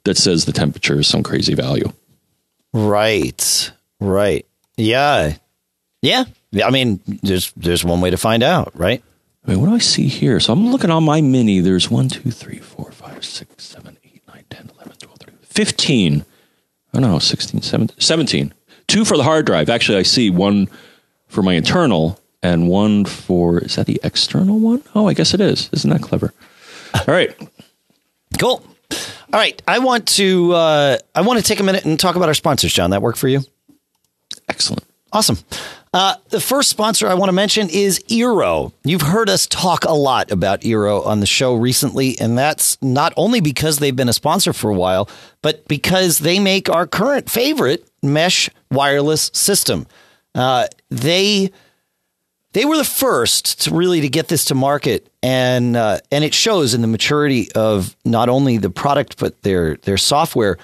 that 0.05 0.17
says 0.17 0.45
the 0.45 0.53
temperature 0.53 0.99
is 0.99 1.07
some 1.07 1.23
crazy 1.23 1.55
value. 1.55 1.93
Right. 2.73 3.71
Right. 4.01 4.47
Yeah. 4.77 5.35
Yeah. 6.01 6.25
I 6.65 6.71
mean, 6.71 7.01
there's 7.07 7.53
there's 7.53 7.85
one 7.85 8.01
way 8.01 8.11
to 8.11 8.17
find 8.17 8.43
out, 8.43 8.73
right? 8.79 9.03
I 9.45 9.51
mean, 9.51 9.61
what 9.61 9.69
do 9.69 9.75
I 9.75 9.79
see 9.79 10.07
here? 10.07 10.39
So 10.39 10.53
I'm 10.53 10.71
looking 10.71 10.91
on 10.91 11.03
my 11.05 11.21
mini. 11.21 11.61
There's 11.61 11.91
1, 11.91 12.09
2, 12.09 12.31
3, 12.31 12.59
4, 12.59 12.93
5, 12.93 13.25
6, 13.25 13.65
7, 13.65 13.99
8, 14.05 14.23
9, 14.29 14.45
10, 14.51 14.71
11, 14.77 14.93
12, 14.99 15.19
13, 15.19 15.39
15. 15.43 16.25
Oh, 16.95 17.01
know, 17.01 17.19
16, 17.19 17.63
17, 17.63 17.97
17. 17.99 18.55
Two 18.87 19.05
for 19.05 19.17
the 19.17 19.23
hard 19.23 19.47
drive. 19.47 19.71
Actually, 19.71 19.99
I 19.99 20.03
see 20.03 20.31
one 20.31 20.69
for 21.29 21.43
my 21.43 21.55
internal 21.55 22.21
and 22.43 22.69
one 22.69 23.05
for, 23.05 23.59
is 23.59 23.77
that 23.77 23.87
the 23.87 24.01
external 24.03 24.59
one? 24.59 24.83
Oh, 24.95 25.09
I 25.09 25.15
guess 25.15 25.33
it 25.33 25.41
is. 25.41 25.71
Isn't 25.73 25.91
that 25.91 26.03
clever? 26.03 26.35
All 26.95 27.05
right. 27.15 27.35
Cool. 28.39 28.63
All 29.33 29.41
right, 29.41 29.63
I 29.67 29.79
want 29.79 30.09
to 30.09 30.53
uh, 30.53 30.99
I 31.15 31.23
want 31.23 31.39
to 31.39 31.45
take 31.45 31.59
a 31.59 31.63
minute 31.63 31.87
and 31.87 31.99
talk 31.99 32.17
about 32.17 32.29
our 32.29 32.35
sponsors, 32.35 32.71
John. 32.75 32.91
That 32.91 33.01
work 33.01 33.17
for 33.17 33.29
you? 33.29 33.41
Excellent. 34.47 34.85
Awesome. 35.11 35.39
Uh, 35.95 36.15
the 36.31 36.41
first 36.41 36.71
sponsor 36.71 37.07
I 37.07 37.15
want 37.15 37.29
to 37.29 37.35
mention 37.35 37.69
is 37.69 37.99
Eero. 38.09 38.73
You've 38.83 39.03
heard 39.03 39.29
us 39.29 39.47
talk 39.47 39.85
a 39.85 39.93
lot 39.93 40.31
about 40.31 40.63
Eero 40.63 41.05
on 41.05 41.21
the 41.21 41.27
show 41.27 41.55
recently, 41.55 42.19
and 42.19 42.37
that's 42.37 42.81
not 42.81 43.13
only 43.15 43.43
because 43.43 43.79
they've 43.79 43.95
been 43.95 44.09
a 44.09 44.15
sponsor 44.15 44.55
for 44.55 44.71
a 44.71 44.75
while, 44.75 45.07
but 45.43 45.69
because 45.69 46.21
they 46.21 46.39
make 46.39 46.71
our 46.71 46.87
current 46.87 47.29
favorite 47.29 47.87
mesh 48.03 48.49
wireless 48.71 49.31
system. 49.35 49.87
Uh, 50.35 50.67
they 50.89 51.51
they 52.55 52.65
were 52.65 52.79
the 52.79 52.85
first 52.85 53.63
to 53.63 53.75
really 53.75 54.01
to 54.01 54.09
get 54.09 54.29
this 54.29 54.47
to 54.47 54.55
market, 54.55 55.13
and 55.23 55.77
uh, 55.77 55.99
and 56.11 56.25
it 56.25 56.33
shows 56.33 56.73
in 56.73 56.81
the 56.81 56.87
maturity 56.87 57.53
of 57.53 57.95
not 58.07 58.31
only 58.31 58.57
the 58.57 58.71
product 58.71 59.19
but 59.19 59.43
their 59.43 59.77
their 59.77 59.99
software. 59.99 60.57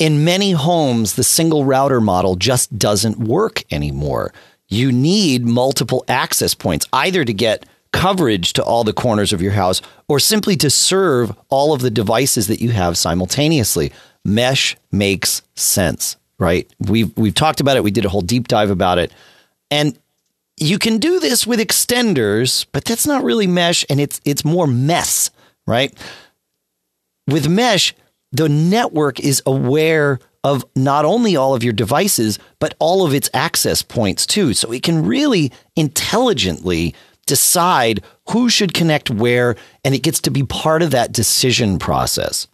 In 0.00 0.24
many 0.24 0.52
homes, 0.52 1.14
the 1.14 1.22
single 1.22 1.66
router 1.66 2.00
model 2.00 2.34
just 2.34 2.78
doesn't 2.78 3.18
work 3.18 3.62
anymore. 3.70 4.32
You 4.66 4.90
need 4.90 5.44
multiple 5.44 6.06
access 6.08 6.54
points, 6.54 6.86
either 6.90 7.22
to 7.22 7.34
get 7.34 7.66
coverage 7.92 8.54
to 8.54 8.64
all 8.64 8.82
the 8.82 8.94
corners 8.94 9.30
of 9.30 9.42
your 9.42 9.52
house 9.52 9.82
or 10.08 10.18
simply 10.18 10.56
to 10.56 10.70
serve 10.70 11.36
all 11.50 11.74
of 11.74 11.82
the 11.82 11.90
devices 11.90 12.46
that 12.46 12.62
you 12.62 12.70
have 12.70 12.96
simultaneously. 12.96 13.92
Mesh 14.24 14.74
makes 14.90 15.42
sense, 15.54 16.16
right? 16.38 16.72
We've 16.78 17.14
we've 17.18 17.34
talked 17.34 17.60
about 17.60 17.76
it. 17.76 17.84
We 17.84 17.90
did 17.90 18.06
a 18.06 18.08
whole 18.08 18.22
deep 18.22 18.48
dive 18.48 18.70
about 18.70 18.98
it. 18.98 19.12
And 19.70 19.98
you 20.56 20.78
can 20.78 20.96
do 20.96 21.20
this 21.20 21.46
with 21.46 21.60
extenders, 21.60 22.64
but 22.72 22.86
that's 22.86 23.06
not 23.06 23.22
really 23.22 23.46
mesh 23.46 23.84
and 23.90 24.00
it's 24.00 24.18
it's 24.24 24.46
more 24.46 24.66
mess, 24.66 25.30
right? 25.66 25.92
With 27.26 27.48
mesh, 27.50 27.94
the 28.32 28.48
network 28.48 29.20
is 29.20 29.42
aware 29.46 30.18
of 30.42 30.64
not 30.74 31.04
only 31.04 31.36
all 31.36 31.54
of 31.54 31.62
your 31.62 31.72
devices, 31.72 32.38
but 32.58 32.74
all 32.78 33.04
of 33.04 33.12
its 33.12 33.28
access 33.34 33.82
points 33.82 34.26
too. 34.26 34.54
So 34.54 34.72
it 34.72 34.82
can 34.82 35.04
really 35.04 35.52
intelligently 35.76 36.94
decide 37.26 38.02
who 38.30 38.48
should 38.48 38.74
connect 38.74 39.10
where, 39.10 39.56
and 39.84 39.94
it 39.94 40.02
gets 40.02 40.20
to 40.22 40.30
be 40.30 40.42
part 40.42 40.82
of 40.82 40.92
that 40.92 41.12
decision 41.12 41.78
process. 41.78 42.46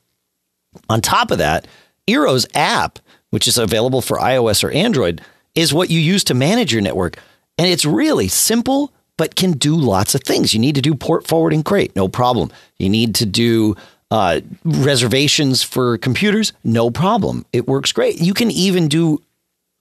On 0.88 1.00
top 1.00 1.30
of 1.30 1.38
that, 1.38 1.66
Eero's 2.06 2.46
app, 2.54 2.98
which 3.30 3.48
is 3.48 3.58
available 3.58 4.02
for 4.02 4.18
iOS 4.18 4.64
or 4.64 4.70
Android, 4.70 5.20
is 5.54 5.72
what 5.72 5.90
you 5.90 6.00
use 6.00 6.24
to 6.24 6.34
manage 6.34 6.72
your 6.72 6.82
network. 6.82 7.18
And 7.58 7.66
it's 7.66 7.84
really 7.84 8.28
simple, 8.28 8.92
but 9.16 9.36
can 9.36 9.52
do 9.52 9.74
lots 9.74 10.14
of 10.14 10.22
things. 10.22 10.52
You 10.52 10.60
need 10.60 10.74
to 10.74 10.82
do 10.82 10.94
port 10.94 11.26
forwarding, 11.26 11.62
great, 11.62 11.96
no 11.96 12.08
problem. 12.08 12.50
You 12.78 12.88
need 12.88 13.14
to 13.16 13.26
do 13.26 13.76
uh, 14.10 14.40
reservations 14.64 15.62
for 15.62 15.98
computers, 15.98 16.52
no 16.64 16.90
problem. 16.90 17.44
It 17.52 17.66
works 17.66 17.92
great. 17.92 18.20
You 18.20 18.34
can 18.34 18.50
even 18.50 18.88
do 18.88 19.22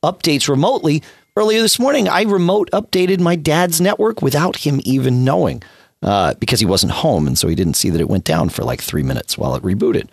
updates 0.03 0.47
remotely. 0.49 1.03
Earlier 1.37 1.61
this 1.61 1.79
morning, 1.79 2.07
I 2.07 2.23
remote 2.23 2.69
updated 2.71 3.19
my 3.19 3.35
dad's 3.35 3.81
network 3.81 4.21
without 4.21 4.57
him 4.57 4.79
even 4.83 5.25
knowing 5.25 5.61
uh, 6.01 6.33
because 6.35 6.59
he 6.59 6.65
wasn't 6.65 6.93
home. 6.93 7.27
And 7.27 7.37
so 7.37 7.47
he 7.47 7.55
didn't 7.55 7.73
see 7.73 7.89
that 7.89 8.01
it 8.01 8.09
went 8.09 8.23
down 8.23 8.49
for 8.49 8.63
like 8.63 8.81
three 8.81 9.03
minutes 9.03 9.37
while 9.37 9.55
it 9.55 9.63
rebooted. 9.63 10.07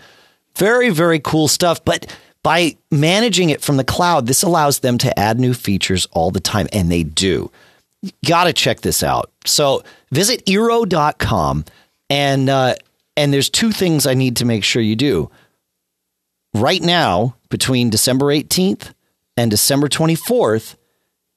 Very, 0.56 0.90
very 0.90 1.20
cool 1.20 1.48
stuff. 1.48 1.84
But 1.84 2.14
by 2.42 2.76
managing 2.90 3.50
it 3.50 3.60
from 3.60 3.76
the 3.76 3.84
cloud, 3.84 4.26
this 4.26 4.42
allows 4.42 4.80
them 4.80 4.98
to 4.98 5.18
add 5.18 5.38
new 5.38 5.54
features 5.54 6.06
all 6.12 6.30
the 6.30 6.40
time, 6.40 6.66
and 6.72 6.90
they 6.90 7.04
do. 7.04 7.50
Got 8.26 8.44
to 8.44 8.52
check 8.52 8.80
this 8.80 9.02
out. 9.02 9.30
So 9.46 9.84
visit 10.10 10.44
Eero.com, 10.46 11.64
and 12.10 12.48
uh, 12.48 12.74
and 13.16 13.32
there's 13.32 13.50
two 13.50 13.72
things 13.72 14.06
I 14.06 14.14
need 14.14 14.36
to 14.36 14.44
make 14.44 14.64
sure 14.64 14.82
you 14.82 14.96
do. 14.96 15.30
Right 16.54 16.82
now, 16.82 17.36
between 17.48 17.90
December 17.90 18.26
18th 18.26 18.92
and 19.36 19.50
December 19.50 19.88
24th, 19.88 20.76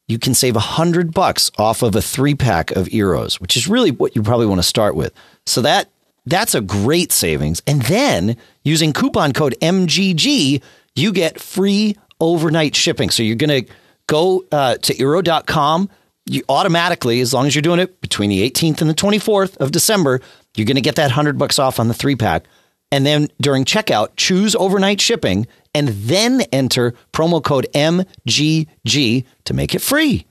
you 0.07 0.19
can 0.19 0.33
save 0.33 0.55
a 0.55 0.59
hundred 0.59 1.13
bucks 1.13 1.49
off 1.57 1.81
of 1.81 1.95
a 1.95 2.01
three 2.01 2.35
pack 2.35 2.71
of 2.71 2.88
Eeros, 2.88 3.39
which 3.39 3.57
is 3.57 3.67
really 3.67 3.91
what 3.91 4.15
you 4.15 4.21
probably 4.21 4.45
want 4.45 4.59
to 4.59 4.67
start 4.67 4.95
with. 4.95 5.13
So 5.45 5.61
that 5.61 5.89
that's 6.25 6.55
a 6.55 6.61
great 6.61 7.11
savings. 7.11 7.61
And 7.67 7.81
then 7.83 8.38
using 8.63 8.93
coupon 8.93 9.33
code 9.33 9.55
MGG, 9.61 10.61
you 10.95 11.11
get 11.11 11.39
free 11.39 11.95
overnight 12.19 12.75
shipping. 12.75 13.09
So 13.09 13.23
you're 13.23 13.35
going 13.35 13.65
to 13.65 13.71
go 14.07 14.45
uh, 14.51 14.77
to 14.77 14.93
Eero.com. 14.93 15.89
You 16.27 16.41
automatically, 16.49 17.21
as 17.21 17.33
long 17.33 17.45
as 17.45 17.53
you're 17.53 17.61
doing 17.61 17.79
it 17.79 18.01
between 18.01 18.31
the 18.31 18.49
18th 18.49 18.81
and 18.81 18.89
the 18.89 18.95
24th 18.95 19.57
of 19.57 19.71
December, 19.71 20.21
you're 20.55 20.65
going 20.65 20.75
to 20.75 20.81
get 20.81 20.95
that 20.95 21.03
100 21.03 21.37
bucks 21.37 21.59
off 21.59 21.79
on 21.79 21.87
the 21.87 21.93
three 21.93 22.15
pack. 22.15 22.45
And 22.91 23.05
then 23.05 23.27
during 23.41 23.65
checkout, 23.65 24.09
choose 24.15 24.55
overnight 24.55 25.01
shipping 25.01 25.47
and 25.73 25.89
then 25.89 26.41
enter 26.53 26.93
promo 27.11 27.43
code 27.43 27.67
MGG 27.73 29.25
to 29.45 29.53
make 29.53 29.75
it 29.75 29.81
free. 29.81 30.25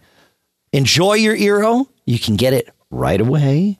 Enjoy 0.72 1.14
your 1.14 1.36
Eero. 1.36 1.86
You 2.06 2.18
can 2.18 2.36
get 2.36 2.52
it 2.52 2.70
right 2.90 3.20
away. 3.20 3.78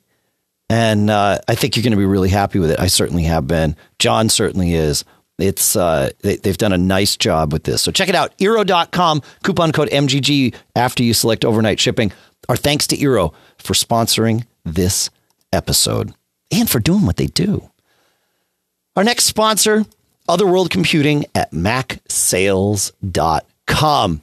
And 0.68 1.10
uh, 1.10 1.38
I 1.46 1.54
think 1.54 1.76
you're 1.76 1.82
going 1.82 1.92
to 1.92 1.96
be 1.96 2.04
really 2.04 2.28
happy 2.28 2.58
with 2.58 2.70
it. 2.70 2.80
I 2.80 2.88
certainly 2.88 3.24
have 3.24 3.46
been. 3.46 3.76
John 3.98 4.28
certainly 4.28 4.74
is. 4.74 5.04
It's 5.38 5.76
uh, 5.76 6.10
they, 6.20 6.38
have 6.44 6.58
done 6.58 6.72
a 6.72 6.78
nice 6.78 7.16
job 7.16 7.52
with 7.52 7.64
this. 7.64 7.82
So 7.82 7.90
check 7.90 8.08
it 8.08 8.14
out. 8.14 8.36
Eero.com, 8.38 9.22
coupon 9.42 9.72
code 9.72 9.88
MGG 9.90 10.54
after 10.76 11.02
you 11.02 11.12
select 11.12 11.44
overnight 11.44 11.80
shipping. 11.80 12.12
Our 12.48 12.56
thanks 12.56 12.86
to 12.88 12.96
Eero 12.96 13.34
for 13.58 13.74
sponsoring 13.74 14.44
this 14.64 15.10
episode 15.52 16.14
and 16.54 16.70
for 16.70 16.80
doing 16.80 17.06
what 17.06 17.16
they 17.16 17.26
do. 17.26 17.70
Our 18.96 19.04
next 19.04 19.24
sponsor, 19.24 19.84
Other 20.28 20.46
World 20.46 20.70
Computing 20.70 21.24
at 21.34 21.50
macsales.com. 21.50 24.20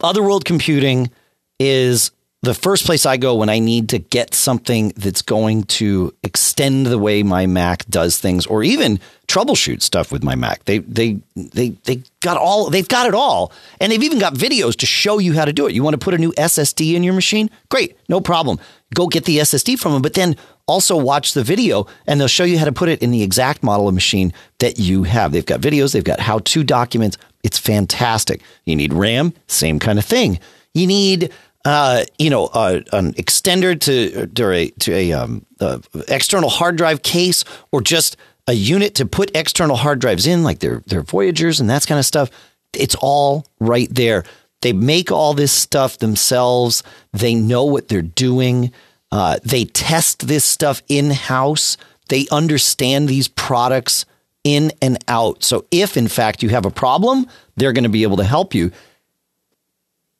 Other 0.00 0.22
World 0.22 0.44
Computing 0.44 1.10
is 1.58 2.10
the 2.42 2.54
first 2.54 2.84
place 2.84 3.06
I 3.06 3.16
go 3.16 3.34
when 3.34 3.48
I 3.48 3.58
need 3.58 3.88
to 3.88 3.98
get 3.98 4.34
something 4.34 4.92
that's 4.96 5.22
going 5.22 5.64
to 5.64 6.14
extend 6.22 6.86
the 6.86 6.98
way 6.98 7.22
my 7.22 7.46
Mac 7.46 7.86
does 7.86 8.18
things, 8.18 8.46
or 8.46 8.62
even 8.62 9.00
troubleshoot 9.26 9.82
stuff 9.82 10.12
with 10.12 10.22
my 10.22 10.34
Mac. 10.34 10.64
They 10.64 10.78
they 10.78 11.18
they 11.34 11.70
they 11.84 12.02
got 12.20 12.36
all 12.36 12.70
they've 12.70 12.86
got 12.86 13.06
it 13.06 13.14
all, 13.14 13.52
and 13.80 13.90
they've 13.90 14.02
even 14.02 14.18
got 14.18 14.34
videos 14.34 14.76
to 14.76 14.86
show 14.86 15.18
you 15.18 15.32
how 15.32 15.44
to 15.44 15.52
do 15.52 15.66
it. 15.66 15.74
You 15.74 15.82
want 15.82 15.94
to 15.94 16.04
put 16.04 16.14
a 16.14 16.18
new 16.18 16.32
SSD 16.32 16.94
in 16.94 17.02
your 17.02 17.14
machine? 17.14 17.50
Great, 17.68 17.96
no 18.08 18.20
problem. 18.20 18.60
Go 18.94 19.08
get 19.08 19.24
the 19.24 19.38
SSD 19.38 19.78
from 19.78 19.92
them, 19.92 20.02
but 20.02 20.14
then 20.14 20.36
also 20.68 20.96
watch 20.96 21.32
the 21.32 21.42
video, 21.42 21.86
and 22.06 22.20
they'll 22.20 22.28
show 22.28 22.44
you 22.44 22.58
how 22.58 22.64
to 22.64 22.72
put 22.72 22.88
it 22.88 23.02
in 23.02 23.10
the 23.10 23.22
exact 23.22 23.62
model 23.62 23.88
of 23.88 23.94
machine 23.94 24.32
that 24.58 24.78
you 24.78 25.04
have. 25.04 25.32
They've 25.32 25.44
got 25.44 25.60
videos, 25.60 25.92
they've 25.92 26.04
got 26.04 26.20
how 26.20 26.40
to 26.40 26.62
documents. 26.62 27.16
It's 27.42 27.58
fantastic. 27.58 28.42
You 28.64 28.76
need 28.76 28.92
RAM, 28.92 29.32
same 29.46 29.78
kind 29.78 29.98
of 29.98 30.04
thing. 30.04 30.38
You 30.74 30.86
need 30.86 31.32
uh, 31.66 32.04
you 32.16 32.30
know, 32.30 32.46
uh, 32.46 32.80
an 32.92 33.12
extender 33.14 33.78
to 33.80 34.28
to 34.28 34.50
a, 34.52 34.68
to 34.70 34.94
a 34.94 35.12
um, 35.12 35.44
uh, 35.58 35.78
external 36.06 36.48
hard 36.48 36.76
drive 36.76 37.02
case, 37.02 37.44
or 37.72 37.80
just 37.80 38.16
a 38.46 38.52
unit 38.52 38.94
to 38.94 39.04
put 39.04 39.36
external 39.36 39.74
hard 39.74 39.98
drives 39.98 40.28
in, 40.28 40.44
like 40.44 40.60
their 40.60 40.80
their 40.86 41.02
Voyagers 41.02 41.58
and 41.58 41.68
that 41.68 41.84
kind 41.84 41.98
of 41.98 42.06
stuff. 42.06 42.30
It's 42.72 42.94
all 43.00 43.46
right 43.58 43.88
there. 43.92 44.22
They 44.62 44.72
make 44.72 45.10
all 45.10 45.34
this 45.34 45.50
stuff 45.50 45.98
themselves. 45.98 46.84
They 47.12 47.34
know 47.34 47.64
what 47.64 47.88
they're 47.88 48.00
doing. 48.00 48.70
Uh, 49.10 49.38
they 49.42 49.64
test 49.64 50.28
this 50.28 50.44
stuff 50.44 50.84
in 50.88 51.10
house. 51.10 51.76
They 52.10 52.28
understand 52.30 53.08
these 53.08 53.26
products 53.26 54.06
in 54.44 54.70
and 54.80 54.98
out. 55.08 55.42
So 55.42 55.66
if 55.72 55.96
in 55.96 56.06
fact 56.06 56.44
you 56.44 56.50
have 56.50 56.64
a 56.64 56.70
problem, 56.70 57.26
they're 57.56 57.72
going 57.72 57.82
to 57.82 57.90
be 57.90 58.04
able 58.04 58.18
to 58.18 58.24
help 58.24 58.54
you. 58.54 58.70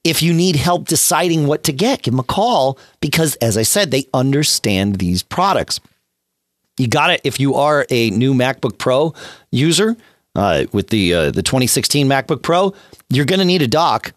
If 0.06 0.22
you 0.22 0.32
need 0.32 0.54
help 0.54 0.86
deciding 0.86 1.48
what 1.48 1.64
to 1.64 1.72
get, 1.72 2.02
give 2.02 2.12
them 2.12 2.20
a 2.20 2.22
call 2.22 2.78
because, 3.00 3.34
as 3.36 3.58
I 3.58 3.62
said, 3.62 3.90
they 3.90 4.04
understand 4.14 5.00
these 5.00 5.24
products. 5.24 5.80
You 6.78 6.86
got 6.86 7.10
it. 7.10 7.22
If 7.24 7.40
you 7.40 7.56
are 7.56 7.84
a 7.90 8.10
new 8.10 8.32
MacBook 8.32 8.78
Pro 8.78 9.14
user 9.50 9.96
uh, 10.36 10.66
with 10.70 10.90
the 10.90 11.12
uh, 11.12 11.30
the 11.32 11.42
2016 11.42 12.06
MacBook 12.06 12.42
Pro, 12.42 12.72
you're 13.08 13.24
going 13.24 13.40
to 13.40 13.44
need 13.44 13.62
a 13.62 13.66
dock. 13.66 14.12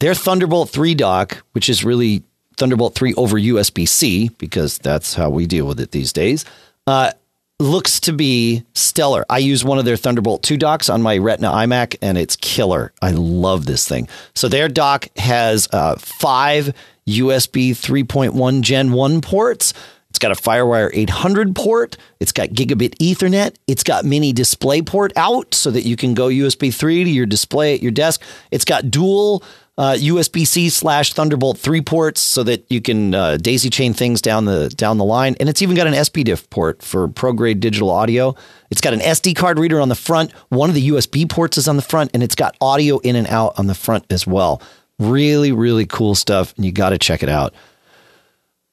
Their 0.00 0.14
Thunderbolt 0.14 0.70
3 0.70 0.94
dock, 0.94 1.44
which 1.52 1.68
is 1.68 1.84
really 1.84 2.22
Thunderbolt 2.56 2.94
3 2.94 3.12
over 3.14 3.38
USB 3.38 3.86
C, 3.86 4.30
because 4.38 4.78
that's 4.78 5.12
how 5.12 5.28
we 5.28 5.46
deal 5.46 5.66
with 5.66 5.78
it 5.78 5.90
these 5.90 6.14
days, 6.14 6.46
uh, 6.86 7.12
looks 7.60 8.00
to 8.00 8.12
be 8.12 8.64
stellar. 8.74 9.24
I 9.30 9.38
use 9.38 9.64
one 9.64 9.78
of 9.78 9.84
their 9.84 9.96
Thunderbolt 9.96 10.42
2 10.42 10.56
docks 10.56 10.88
on 10.88 11.02
my 11.02 11.18
Retina 11.18 11.50
iMac, 11.50 11.96
and 12.02 12.18
it's 12.18 12.36
killer. 12.36 12.92
I 13.00 13.12
love 13.12 13.66
this 13.66 13.88
thing. 13.88 14.08
So 14.34 14.48
their 14.48 14.68
dock 14.68 15.08
has 15.16 15.68
uh, 15.72 15.96
five 15.96 16.74
USB 17.06 17.70
3.1 17.70 18.62
Gen 18.62 18.92
1 18.92 19.20
ports. 19.20 19.72
It's 20.10 20.18
got 20.18 20.32
a 20.32 20.40
FireWire 20.40 20.90
800 20.92 21.56
port. 21.56 21.96
It's 22.20 22.30
got 22.32 22.50
gigabit 22.50 22.96
Ethernet. 22.98 23.56
It's 23.66 23.82
got 23.82 24.04
mini 24.04 24.32
display 24.32 24.80
port 24.80 25.12
out 25.16 25.54
so 25.54 25.70
that 25.72 25.82
you 25.82 25.96
can 25.96 26.14
go 26.14 26.28
USB 26.28 26.72
3 26.72 27.04
to 27.04 27.10
your 27.10 27.26
display 27.26 27.74
at 27.74 27.82
your 27.82 27.90
desk. 27.90 28.22
It's 28.50 28.64
got 28.64 28.90
dual 28.90 29.42
uh, 29.76 29.96
USB 29.98 30.46
C 30.46 30.68
slash 30.68 31.12
Thunderbolt 31.12 31.58
three 31.58 31.80
ports 31.80 32.20
so 32.20 32.42
that 32.44 32.64
you 32.70 32.80
can 32.80 33.14
uh, 33.14 33.36
daisy 33.36 33.70
chain 33.70 33.92
things 33.92 34.22
down 34.22 34.44
the 34.44 34.68
down 34.68 34.98
the 34.98 35.04
line, 35.04 35.34
and 35.40 35.48
it's 35.48 35.62
even 35.62 35.74
got 35.74 35.86
an 35.86 35.94
SPDIF 35.94 36.48
port 36.50 36.82
for 36.82 37.08
pro 37.08 37.32
grade 37.32 37.60
digital 37.60 37.90
audio. 37.90 38.34
It's 38.70 38.80
got 38.80 38.92
an 38.92 39.00
SD 39.00 39.34
card 39.34 39.58
reader 39.58 39.80
on 39.80 39.88
the 39.88 39.94
front. 39.94 40.32
One 40.48 40.68
of 40.68 40.74
the 40.74 40.88
USB 40.90 41.28
ports 41.28 41.58
is 41.58 41.66
on 41.66 41.76
the 41.76 41.82
front, 41.82 42.12
and 42.14 42.22
it's 42.22 42.36
got 42.36 42.56
audio 42.60 42.98
in 42.98 43.16
and 43.16 43.26
out 43.26 43.58
on 43.58 43.66
the 43.66 43.74
front 43.74 44.06
as 44.10 44.26
well. 44.26 44.62
Really, 45.00 45.50
really 45.50 45.86
cool 45.86 46.14
stuff, 46.14 46.54
and 46.56 46.64
you 46.64 46.70
got 46.70 46.90
to 46.90 46.98
check 46.98 47.24
it 47.24 47.28
out. 47.28 47.52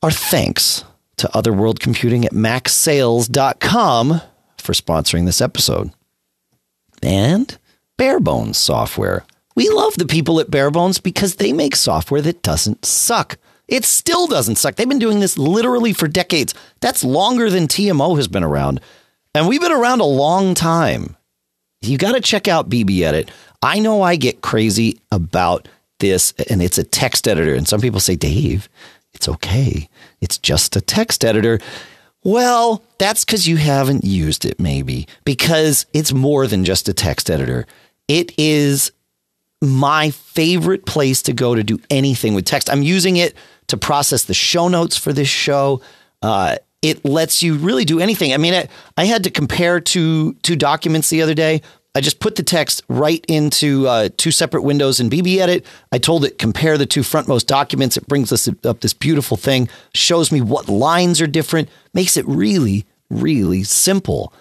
Our 0.03 0.11
thanks 0.11 0.83
to 1.17 1.35
Other 1.35 1.53
World 1.53 1.79
Computing 1.79 2.25
at 2.25 2.31
MacSales.com 2.31 4.21
for 4.59 4.73
sponsoring 4.73 5.25
this 5.25 5.41
episode, 5.41 5.91
and 7.01 7.57
Barebones 7.97 8.55
Software 8.55 9.25
we 9.55 9.69
love 9.69 9.95
the 9.95 10.05
people 10.05 10.39
at 10.39 10.51
Barebones 10.51 11.01
because 11.01 11.35
they 11.35 11.53
make 11.53 11.75
software 11.75 12.21
that 12.21 12.43
doesn't 12.43 12.85
suck. 12.85 13.37
It 13.67 13.85
still 13.85 14.27
doesn't 14.27 14.57
suck. 14.57 14.75
They've 14.75 14.87
been 14.87 14.99
doing 14.99 15.19
this 15.19 15.37
literally 15.37 15.93
for 15.93 16.07
decades. 16.07 16.53
That's 16.81 17.03
longer 17.03 17.49
than 17.49 17.67
TMO 17.67 18.17
has 18.17 18.27
been 18.27 18.43
around. 18.43 18.81
And 19.33 19.47
we've 19.47 19.61
been 19.61 19.71
around 19.71 20.01
a 20.01 20.05
long 20.05 20.53
time. 20.53 21.15
You 21.81 21.97
got 21.97 22.13
to 22.13 22.21
check 22.21 22.47
out 22.47 22.69
BBEdit. 22.69 23.29
I 23.61 23.79
know 23.79 24.01
I 24.01 24.15
get 24.15 24.41
crazy 24.41 24.99
about 25.11 25.67
this, 25.99 26.33
and 26.49 26.61
it's 26.61 26.77
a 26.77 26.83
text 26.83 27.27
editor. 27.27 27.55
And 27.55 27.67
some 27.67 27.79
people 27.79 27.99
say, 27.99 28.15
Dave, 28.15 28.67
it's 29.13 29.29
okay. 29.29 29.87
It's 30.19 30.37
just 30.37 30.75
a 30.75 30.81
text 30.81 31.23
editor. 31.23 31.59
Well, 32.23 32.83
that's 32.97 33.25
because 33.25 33.47
you 33.47 33.57
haven't 33.57 34.03
used 34.03 34.45
it, 34.45 34.59
maybe, 34.59 35.07
because 35.25 35.85
it's 35.93 36.13
more 36.13 36.45
than 36.45 36.65
just 36.65 36.89
a 36.89 36.93
text 36.93 37.31
editor. 37.31 37.65
It 38.07 38.33
is 38.37 38.91
my 39.61 40.09
favorite 40.09 40.85
place 40.85 41.21
to 41.23 41.33
go 41.33 41.53
to 41.55 41.63
do 41.63 41.79
anything 41.89 42.33
with 42.33 42.45
text. 42.45 42.69
I'm 42.69 42.81
using 42.81 43.17
it 43.17 43.35
to 43.67 43.77
process 43.77 44.23
the 44.23 44.33
show 44.33 44.67
notes 44.67 44.97
for 44.97 45.13
this 45.13 45.27
show. 45.27 45.81
Uh, 46.21 46.57
it 46.81 47.05
lets 47.05 47.43
you 47.43 47.55
really 47.55 47.85
do 47.85 47.99
anything. 47.99 48.33
I 48.33 48.37
mean, 48.37 48.53
I, 48.53 48.67
I, 48.97 49.05
had 49.05 49.23
to 49.25 49.29
compare 49.29 49.79
two 49.79 50.33
two 50.41 50.55
documents 50.55 51.09
the 51.09 51.21
other 51.21 51.35
day. 51.35 51.61
I 51.93 52.01
just 52.01 52.19
put 52.19 52.35
the 52.35 52.43
text 52.43 52.83
right 52.87 53.23
into 53.27 53.87
uh, 53.87 54.09
two 54.17 54.31
separate 54.31 54.61
windows 54.61 54.99
in 54.99 55.09
BBEdit. 55.09 55.65
I 55.91 55.97
told 55.97 56.25
it 56.25 56.39
compare 56.39 56.77
the 56.77 56.85
two 56.85 57.01
frontmost 57.01 57.45
documents. 57.45 57.97
It 57.97 58.07
brings 58.07 58.31
us 58.31 58.49
up 58.63 58.79
this 58.79 58.93
beautiful 58.93 59.37
thing, 59.37 59.69
shows 59.93 60.31
me 60.31 60.41
what 60.41 60.69
lines 60.69 61.21
are 61.21 61.27
different, 61.27 61.69
makes 61.93 62.17
it 62.17 62.25
really, 62.27 62.85
really 63.09 63.63
simple. 63.63 64.33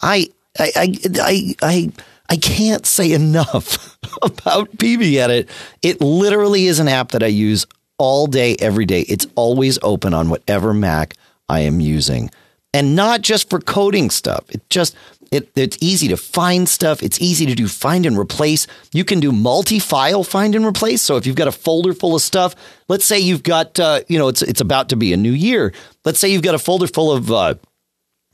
I 0.00 0.28
I 0.58 0.72
I 0.76 0.96
I, 1.20 1.54
I 1.62 1.92
I 2.28 2.36
can't 2.36 2.86
say 2.86 3.12
enough 3.12 3.98
about 4.22 4.70
BBEdit. 4.76 5.48
It 5.82 6.00
literally 6.00 6.66
is 6.66 6.78
an 6.78 6.88
app 6.88 7.12
that 7.12 7.22
I 7.22 7.28
use 7.28 7.66
all 7.98 8.26
day, 8.26 8.56
every 8.60 8.86
day. 8.86 9.00
It's 9.02 9.26
always 9.34 9.78
open 9.82 10.14
on 10.14 10.28
whatever 10.28 10.72
Mac 10.74 11.14
I 11.48 11.60
am 11.60 11.80
using. 11.80 12.30
And 12.74 12.94
not 12.94 13.22
just 13.22 13.48
for 13.48 13.60
coding 13.60 14.10
stuff. 14.10 14.44
It 14.50 14.68
just 14.68 14.94
it, 15.30 15.50
it's 15.56 15.76
easy 15.80 16.08
to 16.08 16.16
find 16.16 16.68
stuff. 16.68 17.02
It's 17.02 17.20
easy 17.20 17.44
to 17.46 17.54
do 17.54 17.68
find 17.68 18.06
and 18.06 18.18
replace. 18.18 18.66
You 18.92 19.04
can 19.04 19.20
do 19.20 19.30
multi-file 19.30 20.24
find 20.24 20.54
and 20.54 20.64
replace. 20.64 21.02
So 21.02 21.16
if 21.16 21.26
you've 21.26 21.36
got 21.36 21.48
a 21.48 21.52
folder 21.52 21.92
full 21.92 22.14
of 22.14 22.22
stuff, 22.22 22.54
let's 22.88 23.04
say 23.04 23.18
you've 23.18 23.42
got, 23.42 23.78
uh, 23.78 24.00
you 24.08 24.18
know, 24.18 24.28
it's 24.28 24.42
it's 24.42 24.60
about 24.60 24.88
to 24.90 24.96
be 24.96 25.12
a 25.12 25.16
new 25.16 25.32
year. 25.32 25.72
Let's 26.04 26.18
say 26.18 26.28
you've 26.28 26.42
got 26.42 26.54
a 26.54 26.58
folder 26.58 26.86
full 26.86 27.12
of 27.12 27.30
uh, 27.30 27.54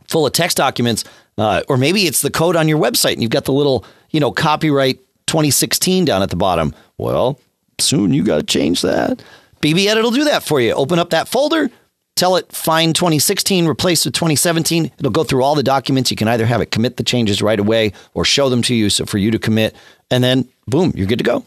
full 0.09 0.27
of 0.27 0.33
text 0.33 0.57
documents. 0.57 1.05
Uh, 1.37 1.63
or 1.69 1.77
maybe 1.77 2.03
it's 2.03 2.23
the 2.23 2.31
code 2.31 2.57
on 2.57 2.69
your 2.69 2.79
website 2.79 3.15
and 3.15 3.23
you've 3.23 3.31
got 3.31 3.45
the 3.45 3.53
little, 3.53 3.85
you 4.11 4.21
know, 4.21 4.31
copyright 4.31 4.99
2016 5.27 6.05
down 6.05 6.23
at 6.23 6.31
the 6.31 6.37
bottom. 6.37 6.75
Well, 6.99 7.41
soon 7.79 8.13
you 8.13 8.23
got 8.23 8.37
to 8.39 8.43
change 8.45 8.83
that. 8.83 9.23
BBEdit 9.61 10.03
will 10.03 10.11
do 10.11 10.25
that 10.25 10.43
for 10.43 10.61
you. 10.61 10.73
Open 10.73 10.99
up 10.99 11.11
that 11.11 11.27
folder, 11.27 11.71
tell 12.17 12.37
it 12.37 12.53
find 12.53 12.95
2016, 12.95 13.67
replace 13.67 14.05
with 14.05 14.15
2017. 14.15 14.93
It'll 14.99 15.11
go 15.11 15.25
through 15.25 15.43
all 15.43 15.55
the 15.55 15.63
documents. 15.63 16.11
You 16.11 16.17
can 16.17 16.29
either 16.29 16.47
have 16.47 16.61
it 16.61 16.71
commit 16.71 16.99
the 16.99 17.03
changes 17.05 17.43
right 17.43 17.59
away 17.59 17.93
or 18.13 18.25
show 18.25 18.49
them 18.49 18.63
to 18.63 18.75
you 18.75 18.91
so 18.91 19.07
for 19.07 19.19
you 19.19 19.31
to 19.31 19.39
commit. 19.39 19.75
And 20.11 20.23
then, 20.23 20.49
boom, 20.67 20.93
you're 20.95 21.07
good 21.07 21.19
to 21.19 21.25
go. 21.25 21.47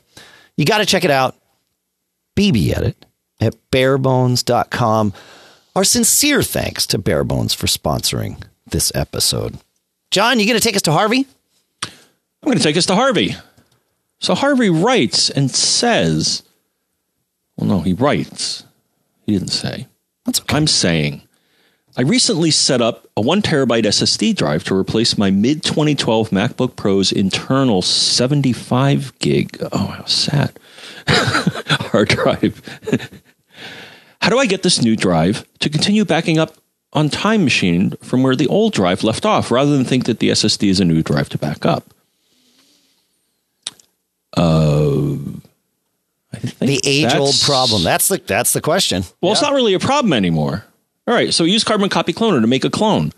You 0.57 0.65
got 0.65 0.79
to 0.79 0.85
check 0.85 1.05
it 1.05 1.11
out. 1.11 1.35
BBEdit 2.35 2.95
at 3.39 3.55
barebones.com. 3.71 5.13
Our 5.75 5.83
sincere 5.83 6.41
thanks 6.41 6.87
to 6.87 6.97
Barebones 6.97 7.55
for 7.55 7.67
sponsoring 7.67 8.41
this 8.65 8.91
episode. 8.95 9.59
John, 10.11 10.39
you 10.39 10.45
going 10.45 10.59
to 10.59 10.63
take 10.63 10.75
us 10.75 10.81
to 10.83 10.91
Harvey? 10.91 11.27
I'm 11.83 12.45
going 12.45 12.57
to 12.57 12.63
take 12.63 12.77
us 12.77 12.85
to 12.87 12.95
Harvey. 12.95 13.35
So 14.19 14.35
Harvey 14.35 14.69
writes 14.69 15.29
and 15.29 15.51
says, 15.51 16.43
well, 17.55 17.67
no, 17.67 17.79
he 17.81 17.93
writes. 17.93 18.63
He 19.25 19.33
didn't 19.33 19.49
say. 19.49 19.87
That's 20.25 20.39
okay. 20.41 20.55
I'm 20.55 20.67
saying, 20.67 21.21
I 21.97 22.03
recently 22.03 22.51
set 22.51 22.81
up 22.81 23.07
a 23.17 23.21
one 23.21 23.41
terabyte 23.41 23.83
SSD 23.83 24.35
drive 24.35 24.63
to 24.65 24.75
replace 24.75 25.17
my 25.17 25.31
mid 25.31 25.63
2012 25.63 26.29
MacBook 26.29 26.75
Pro's 26.75 27.11
internal 27.11 27.81
75 27.81 29.17
gig. 29.19 29.57
Oh, 29.71 29.87
how 29.87 30.05
sad. 30.05 30.59
Hard 31.07 32.09
drive. 32.09 32.61
how 34.21 34.29
do 34.29 34.37
I 34.37 34.45
get 34.45 34.63
this 34.63 34.81
new 34.81 34.95
drive 34.95 35.45
to 35.59 35.69
continue 35.69 36.05
backing 36.05 36.37
up 36.37 36.55
on 36.93 37.09
Time 37.09 37.43
Machine 37.43 37.91
from 38.01 38.23
where 38.23 38.35
the 38.35 38.47
old 38.47 38.73
drive 38.73 39.03
left 39.03 39.25
off, 39.25 39.51
rather 39.51 39.75
than 39.75 39.85
think 39.85 40.05
that 40.05 40.19
the 40.19 40.29
SSD 40.29 40.69
is 40.69 40.79
a 40.79 40.85
new 40.85 41.03
drive 41.03 41.29
to 41.29 41.37
back 41.37 41.65
up. 41.65 41.83
Uh, 44.35 45.17
the 46.59 46.79
age 46.83 47.13
old 47.15 47.35
problem. 47.41 47.83
That's 47.83 48.07
the 48.07 48.17
that's 48.17 48.53
the 48.53 48.61
question. 48.61 49.03
Well, 49.21 49.29
yeah. 49.29 49.33
it's 49.33 49.41
not 49.41 49.53
really 49.53 49.73
a 49.73 49.79
problem 49.79 50.13
anymore. 50.13 50.65
All 51.07 51.13
right, 51.13 51.33
so 51.33 51.45
use 51.45 51.63
Carbon 51.63 51.89
Copy 51.89 52.13
Cloner 52.13 52.41
to 52.41 52.47
make 52.47 52.65
a 52.65 52.69
clone. 52.69 53.13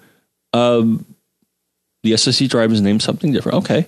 Um, 0.54 1.06
the 2.04 2.12
SSD 2.12 2.48
drive 2.48 2.72
is 2.72 2.82
named 2.82 3.02
something 3.02 3.32
different. 3.32 3.60
Okay. 3.60 3.88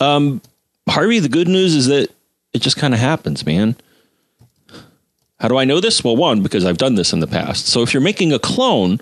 Um, 0.00 0.40
Harvey, 0.88 1.18
the 1.18 1.28
good 1.28 1.48
news 1.48 1.74
is 1.74 1.86
that 1.86 2.10
it 2.52 2.62
just 2.62 2.76
kind 2.76 2.94
of 2.94 3.00
happens, 3.00 3.44
man. 3.44 3.76
How 5.38 5.48
do 5.48 5.58
I 5.58 5.64
know 5.64 5.80
this? 5.80 6.02
Well, 6.02 6.16
one, 6.16 6.42
because 6.42 6.64
I've 6.64 6.78
done 6.78 6.94
this 6.94 7.12
in 7.12 7.20
the 7.20 7.26
past. 7.26 7.66
So 7.66 7.82
if 7.82 7.92
you're 7.92 8.02
making 8.02 8.32
a 8.32 8.38
clone, 8.38 9.00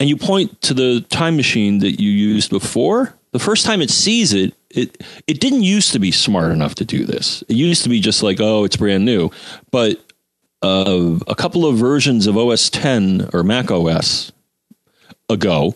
and 0.00 0.08
you 0.08 0.16
point 0.16 0.60
to 0.62 0.74
the 0.74 1.00
time 1.08 1.36
machine 1.36 1.78
that 1.80 2.00
you 2.00 2.10
used 2.10 2.50
before, 2.50 3.14
the 3.32 3.38
first 3.38 3.66
time 3.66 3.80
it 3.80 3.90
sees 3.90 4.32
it, 4.32 4.54
it 4.70 5.02
it 5.26 5.40
didn't 5.40 5.62
used 5.62 5.92
to 5.92 5.98
be 5.98 6.10
smart 6.10 6.52
enough 6.52 6.74
to 6.76 6.84
do 6.84 7.04
this. 7.04 7.42
It 7.48 7.56
used 7.56 7.82
to 7.82 7.88
be 7.88 8.00
just 8.00 8.22
like, 8.22 8.38
oh, 8.40 8.64
it's 8.64 8.76
brand 8.76 9.04
new. 9.04 9.30
But 9.70 10.00
uh, 10.62 11.18
a 11.26 11.34
couple 11.34 11.66
of 11.66 11.76
versions 11.76 12.26
of 12.26 12.36
OS 12.36 12.68
10 12.70 13.30
or 13.32 13.42
Mac 13.42 13.70
OS 13.70 14.32
ago, 15.28 15.74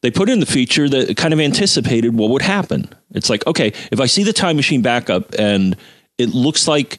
they 0.00 0.10
put 0.10 0.28
in 0.28 0.40
the 0.40 0.46
feature 0.46 0.88
that 0.88 1.16
kind 1.16 1.34
of 1.34 1.40
anticipated 1.40 2.14
what 2.14 2.30
would 2.30 2.42
happen. 2.42 2.88
It's 3.12 3.30
like, 3.30 3.46
okay, 3.46 3.72
if 3.90 4.00
I 4.00 4.06
see 4.06 4.22
the 4.24 4.32
time 4.32 4.56
machine 4.56 4.82
backup 4.82 5.34
and 5.38 5.76
it 6.18 6.30
looks 6.30 6.68
like 6.68 6.98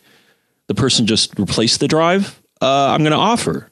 the 0.68 0.76
person 0.76 1.08
just 1.08 1.38
replaced 1.38 1.80
the 1.80 1.88
drive, 1.88 2.42
uh, 2.62 2.88
I'm 2.92 3.02
going 3.02 3.12
to 3.12 3.18
offer 3.18 3.70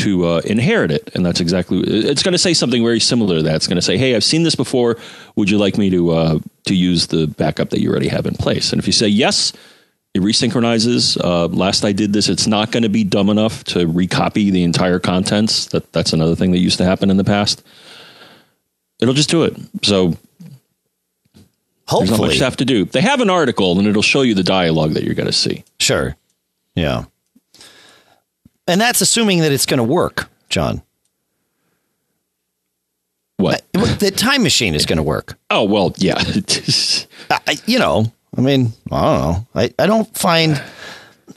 to 0.00 0.26
uh, 0.26 0.42
inherit 0.44 0.90
it. 0.90 1.10
And 1.14 1.24
that's 1.24 1.40
exactly, 1.40 1.80
it's 1.80 2.22
going 2.22 2.32
to 2.32 2.38
say 2.38 2.54
something 2.54 2.82
very 2.82 3.00
similar 3.00 3.36
to 3.36 3.42
that. 3.44 3.56
It's 3.56 3.66
going 3.66 3.76
to 3.76 3.82
say, 3.82 3.96
hey, 3.96 4.14
I've 4.14 4.24
seen 4.24 4.42
this 4.42 4.54
before. 4.54 4.96
Would 5.36 5.50
you 5.50 5.58
like 5.58 5.78
me 5.78 5.90
to, 5.90 6.10
uh, 6.10 6.38
to 6.66 6.74
use 6.74 7.06
the 7.06 7.26
backup 7.26 7.70
that 7.70 7.80
you 7.80 7.90
already 7.90 8.08
have 8.08 8.26
in 8.26 8.34
place? 8.34 8.72
And 8.72 8.80
if 8.80 8.86
you 8.86 8.92
say 8.92 9.08
yes, 9.08 9.52
it 10.14 10.22
resynchronizes. 10.22 11.22
Uh, 11.22 11.46
last 11.46 11.84
I 11.84 11.92
did 11.92 12.12
this, 12.12 12.28
it's 12.28 12.46
not 12.46 12.72
going 12.72 12.82
to 12.82 12.88
be 12.88 13.04
dumb 13.04 13.30
enough 13.30 13.62
to 13.64 13.86
recopy 13.86 14.50
the 14.50 14.64
entire 14.64 14.98
contents. 14.98 15.66
That 15.66 15.92
that's 15.92 16.12
another 16.12 16.34
thing 16.34 16.50
that 16.52 16.58
used 16.58 16.78
to 16.78 16.84
happen 16.84 17.10
in 17.10 17.16
the 17.16 17.24
past. 17.24 17.62
It'll 18.98 19.14
just 19.14 19.30
do 19.30 19.44
it. 19.44 19.56
So 19.82 20.16
Hopefully, 21.86 22.06
there's 22.06 22.10
not 22.10 22.26
much 22.26 22.38
to 22.38 22.44
have 22.44 22.56
to 22.58 22.64
do. 22.64 22.84
They 22.84 23.00
have 23.00 23.20
an 23.20 23.30
article, 23.30 23.78
and 23.78 23.86
it'll 23.86 24.02
show 24.02 24.22
you 24.22 24.34
the 24.34 24.42
dialogue 24.42 24.92
that 24.92 25.04
you're 25.04 25.14
going 25.14 25.26
to 25.26 25.32
see. 25.32 25.64
Sure. 25.78 26.16
Yeah. 26.74 27.04
And 28.70 28.80
that's 28.80 29.00
assuming 29.00 29.40
that 29.40 29.50
it's 29.52 29.66
going 29.66 29.78
to 29.78 29.84
work, 29.84 30.28
John. 30.48 30.82
What? 33.36 33.64
The 33.72 34.12
time 34.14 34.42
machine 34.42 34.74
is 34.74 34.86
going 34.86 34.98
to 34.98 35.02
work. 35.02 35.38
Oh, 35.50 35.64
well, 35.64 35.92
yeah. 35.96 36.14
I, 37.30 37.56
you 37.66 37.78
know, 37.78 38.12
I 38.36 38.40
mean, 38.42 38.72
I 38.92 39.02
don't 39.02 39.20
know. 39.20 39.46
I, 39.54 39.74
I 39.78 39.86
don't 39.86 40.14
find 40.16 40.62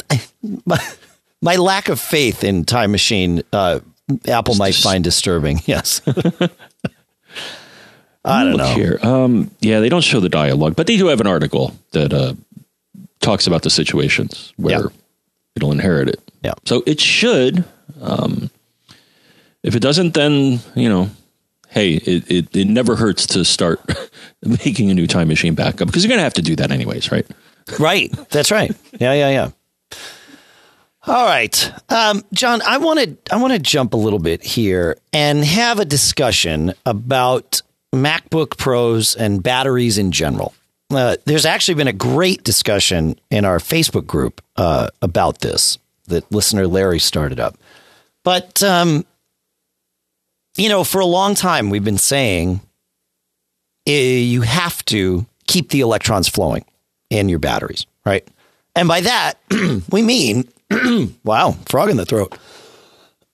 I, 0.09 0.21
my, 0.65 0.79
my 1.41 1.55
lack 1.55 1.88
of 1.89 1.99
faith 1.99 2.43
in 2.43 2.65
Time 2.65 2.91
Machine, 2.91 3.41
uh, 3.53 3.79
Apple 4.27 4.55
might 4.55 4.75
find 4.75 5.03
disturbing. 5.03 5.59
Yes. 5.65 6.01
I 8.25 8.43
don't 8.45 8.53
Look 8.53 8.59
know. 8.61 8.73
Here. 8.75 8.99
Um, 9.01 9.51
yeah, 9.59 9.79
they 9.81 9.89
don't 9.89 10.03
show 10.03 10.19
the 10.21 10.29
dialogue, 10.29 10.75
but 10.77 10.88
they 10.88 10.95
do 10.97 11.07
have 11.07 11.19
an 11.19 11.27
article 11.27 11.75
that 11.91 12.13
uh, 12.13 12.34
talks 13.19 13.47
about 13.47 13.63
the 13.63 13.69
situations 13.69 14.53
where 14.55 14.79
Yeah. 14.84 14.88
it'll 15.57 15.73
inherit 15.73 16.07
it. 16.09 16.22
Yeah. 16.43 16.53
So 16.65 16.83
it 16.85 16.99
should. 16.99 17.63
Um, 18.01 18.49
if 19.63 19.75
it 19.75 19.79
doesn't, 19.79 20.13
then 20.13 20.59
you 20.75 20.89
know, 20.89 21.09
hey, 21.69 21.93
it, 21.93 22.29
it, 22.29 22.55
it 22.55 22.67
never 22.67 22.95
hurts 22.95 23.25
to 23.27 23.45
start 23.45 23.79
making 24.43 24.89
a 24.89 24.93
new 24.93 25.07
time 25.07 25.27
machine 25.27 25.55
backup 25.55 25.87
because 25.87 26.03
you're 26.03 26.09
going 26.09 26.19
to 26.19 26.23
have 26.23 26.33
to 26.35 26.41
do 26.41 26.55
that 26.57 26.71
anyways, 26.71 27.11
right? 27.11 27.25
Right. 27.79 28.11
That's 28.29 28.51
right. 28.51 28.75
Yeah, 28.99 29.13
yeah, 29.13 29.29
yeah. 29.29 29.49
All 31.05 31.25
right. 31.25 31.71
Um, 31.89 32.23
John, 32.33 32.61
I 32.61 32.77
want 32.77 32.99
to 32.99 33.33
I 33.33 33.37
want 33.37 33.53
to 33.53 33.59
jump 33.59 33.93
a 33.93 33.97
little 33.97 34.19
bit 34.19 34.43
here 34.43 34.97
and 35.11 35.43
have 35.43 35.79
a 35.79 35.85
discussion 35.85 36.73
about 36.85 37.61
MacBook 37.93 38.57
Pros 38.57 39.15
and 39.15 39.43
batteries 39.43 39.97
in 39.97 40.11
general. 40.11 40.53
Uh, 40.89 41.17
there's 41.25 41.45
actually 41.45 41.75
been 41.75 41.87
a 41.87 41.93
great 41.93 42.43
discussion 42.43 43.19
in 43.31 43.45
our 43.45 43.57
Facebook 43.57 44.05
group 44.05 44.41
uh, 44.55 44.89
about 45.01 45.39
this 45.39 45.77
that 46.08 46.30
listener 46.32 46.68
Larry 46.68 46.99
started 46.99 47.39
up. 47.39 47.58
But 48.24 48.62
um, 48.64 49.06
you 50.56 50.70
know, 50.70 50.84
for 50.84 50.99
a 50.99 51.06
long 51.06 51.36
time 51.36 51.70
we've 51.70 51.84
been 51.84 51.97
saying 51.97 52.62
eh, 53.88 54.18
you 54.18 54.41
have 54.41 54.84
to 54.86 55.26
keep 55.47 55.70
the 55.70 55.82
electrons 55.82 56.28
flowing 56.28 56.66
in 57.10 57.30
your 57.30 57.39
batteries, 57.39 57.86
right? 58.06 58.28
And 58.76 58.88
by 58.88 59.01
that, 59.01 59.34
we 59.91 60.01
mean, 60.01 60.47
wow, 61.24 61.51
frog 61.68 61.89
in 61.89 61.97
the 61.97 62.06
throat. 62.06 62.38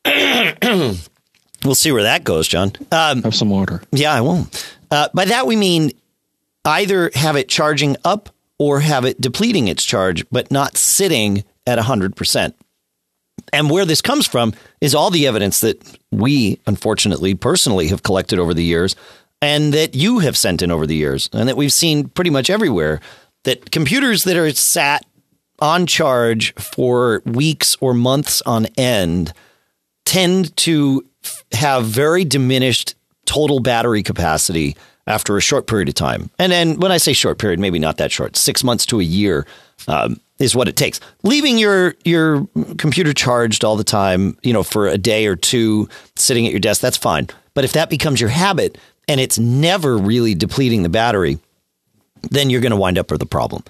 we'll 1.63 1.75
see 1.75 1.91
where 1.91 2.03
that 2.03 2.23
goes, 2.23 2.47
John. 2.47 2.73
Um, 2.91 3.23
Have 3.23 3.35
some 3.35 3.49
water. 3.49 3.81
yeah, 3.91 4.13
I 4.13 4.21
won't. 4.21 4.75
Uh, 4.91 5.07
by 5.13 5.25
that, 5.25 5.45
we 5.47 5.55
mean 5.55 5.91
either 6.65 7.11
have 7.13 7.35
it 7.35 7.47
charging 7.47 7.95
up 8.03 8.29
or 8.57 8.79
have 8.81 9.05
it 9.05 9.21
depleting 9.21 9.67
its 9.67 9.83
charge, 9.85 10.25
but 10.29 10.51
not 10.51 10.77
sitting 10.77 11.43
at 11.69 11.79
100%. 11.79 12.53
And 13.53 13.69
where 13.69 13.85
this 13.85 14.01
comes 14.01 14.27
from 14.27 14.53
is 14.81 14.95
all 14.95 15.11
the 15.11 15.27
evidence 15.27 15.61
that 15.61 15.81
we, 16.11 16.59
unfortunately, 16.67 17.35
personally 17.35 17.87
have 17.87 18.03
collected 18.03 18.39
over 18.39 18.53
the 18.53 18.63
years 18.63 18.95
and 19.41 19.73
that 19.73 19.95
you 19.95 20.19
have 20.19 20.35
sent 20.35 20.61
in 20.61 20.71
over 20.71 20.85
the 20.85 20.95
years 20.95 21.29
and 21.31 21.47
that 21.47 21.55
we've 21.55 21.73
seen 21.73 22.09
pretty 22.09 22.29
much 22.29 22.49
everywhere 22.49 22.99
that 23.45 23.71
computers 23.71 24.25
that 24.25 24.35
are 24.35 24.51
sat 24.51 25.05
on 25.59 25.85
charge 25.85 26.53
for 26.55 27.21
weeks 27.25 27.77
or 27.79 27.93
months 27.93 28.41
on 28.45 28.65
end 28.77 29.33
tend 30.05 30.55
to 30.57 31.05
have 31.51 31.85
very 31.85 32.25
diminished 32.25 32.95
total 33.25 33.59
battery 33.59 34.03
capacity 34.03 34.75
after 35.07 35.37
a 35.37 35.41
short 35.41 35.67
period 35.67 35.89
of 35.89 35.95
time. 35.95 36.29
And 36.39 36.51
then 36.51 36.79
when 36.79 36.91
I 36.91 36.97
say 36.97 37.13
short 37.13 37.39
period, 37.39 37.59
maybe 37.59 37.79
not 37.79 37.97
that 37.97 38.11
short, 38.11 38.35
six 38.35 38.63
months 38.63 38.85
to 38.87 38.99
a 38.99 39.03
year 39.03 39.45
um, 39.87 40.19
is 40.39 40.55
what 40.55 40.67
it 40.67 40.75
takes. 40.75 40.99
Leaving 41.23 41.57
your 41.57 41.95
your 42.05 42.47
computer 42.77 43.13
charged 43.13 43.63
all 43.63 43.75
the 43.75 43.83
time, 43.83 44.37
you 44.41 44.53
know, 44.53 44.63
for 44.63 44.87
a 44.87 44.97
day 44.97 45.27
or 45.27 45.35
two, 45.35 45.87
sitting 46.15 46.45
at 46.45 46.51
your 46.51 46.59
desk, 46.59 46.81
that's 46.81 46.97
fine. 46.97 47.27
But 47.53 47.65
if 47.65 47.73
that 47.73 47.89
becomes 47.89 48.21
your 48.21 48.29
habit 48.29 48.77
and 49.07 49.19
it's 49.19 49.37
never 49.37 49.97
really 49.97 50.35
depleting 50.35 50.83
the 50.83 50.89
battery, 50.89 51.39
then 52.31 52.49
you're 52.49 52.61
going 52.61 52.71
to 52.71 52.77
wind 52.77 52.97
up 52.97 53.11
with 53.11 53.21
a 53.21 53.25
problem. 53.25 53.63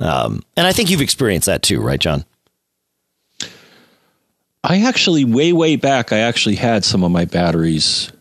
Um, 0.00 0.42
and 0.56 0.66
I 0.66 0.72
think 0.72 0.90
you've 0.90 1.00
experienced 1.00 1.46
that 1.46 1.62
too, 1.62 1.80
right, 1.80 2.00
John? 2.00 2.24
I 4.64 4.82
actually, 4.82 5.24
way, 5.24 5.52
way 5.52 5.76
back, 5.76 6.12
I 6.12 6.18
actually 6.18 6.54
had 6.54 6.84
some 6.84 7.02
of 7.02 7.10
my 7.10 7.24
batteries 7.24 8.12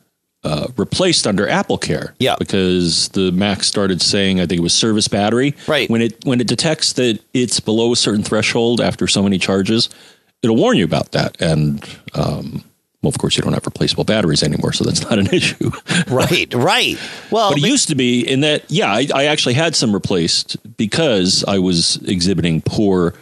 uh, 0.43 0.67
replaced 0.77 1.27
under 1.27 1.47
Apple 1.47 1.77
Care. 1.77 2.15
Yeah. 2.19 2.35
because 2.39 3.09
the 3.09 3.31
Mac 3.31 3.63
started 3.63 4.01
saying, 4.01 4.39
I 4.39 4.45
think 4.45 4.59
it 4.59 4.63
was 4.63 4.73
service 4.73 5.07
battery. 5.07 5.55
Right. 5.67 5.89
when 5.89 6.01
it 6.01 6.23
when 6.25 6.41
it 6.41 6.47
detects 6.47 6.93
that 6.93 7.19
it's 7.33 7.59
below 7.59 7.93
a 7.93 7.95
certain 7.95 8.23
threshold 8.23 8.81
after 8.81 9.07
so 9.07 9.21
many 9.21 9.37
charges, 9.37 9.89
it'll 10.41 10.55
warn 10.55 10.77
you 10.77 10.85
about 10.85 11.11
that. 11.11 11.39
And 11.41 11.83
um, 12.13 12.63
well, 13.01 13.09
of 13.09 13.17
course, 13.17 13.35
you 13.35 13.41
don't 13.43 13.53
have 13.53 13.65
replaceable 13.65 14.03
batteries 14.03 14.43
anymore, 14.43 14.73
so 14.73 14.83
that's 14.83 15.01
not 15.09 15.17
an 15.19 15.27
issue. 15.27 15.71
Right, 16.07 16.53
right. 16.53 16.97
Well, 17.31 17.51
But 17.51 17.59
it 17.59 17.67
used 17.67 17.87
to 17.89 17.95
be 17.95 18.21
in 18.27 18.41
that, 18.41 18.69
yeah, 18.69 18.91
I, 18.91 19.07
I 19.13 19.25
actually 19.25 19.55
had 19.55 19.75
some 19.75 19.91
replaced 19.93 20.57
because 20.77 21.43
I 21.47 21.57
was 21.59 21.97
exhibiting 22.07 22.61
poor 22.61 23.15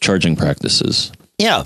charging 0.00 0.36
practices. 0.36 1.10
Yeah. 1.38 1.64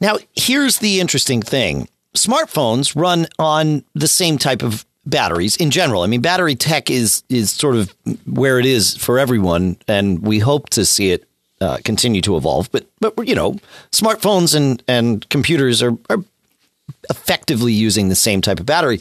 Now, 0.00 0.18
here's 0.34 0.78
the 0.78 1.00
interesting 1.00 1.42
thing 1.42 1.88
smartphones 2.16 2.94
run 3.00 3.26
on 3.38 3.84
the 3.94 4.08
same 4.08 4.38
type 4.38 4.62
of 4.62 4.84
batteries 5.06 5.56
in 5.56 5.70
general. 5.70 6.02
I 6.02 6.06
mean, 6.06 6.20
battery 6.20 6.54
tech 6.54 6.90
is, 6.90 7.22
is 7.28 7.50
sort 7.50 7.76
of 7.76 7.94
where 8.26 8.58
it 8.58 8.66
is 8.66 8.96
for 8.96 9.18
everyone, 9.18 9.76
and 9.86 10.20
we 10.20 10.38
hope 10.38 10.70
to 10.70 10.84
see 10.84 11.10
it 11.10 11.28
uh, 11.60 11.78
continue 11.84 12.20
to 12.22 12.36
evolve. 12.36 12.70
But, 12.72 12.86
but 13.00 13.28
you 13.28 13.34
know, 13.34 13.56
smartphones 13.90 14.54
and, 14.54 14.82
and 14.88 15.28
computers 15.28 15.82
are, 15.82 15.96
are 16.10 16.18
effectively 17.10 17.72
using 17.72 18.08
the 18.08 18.14
same 18.14 18.40
type 18.40 18.60
of 18.60 18.66
battery. 18.66 19.00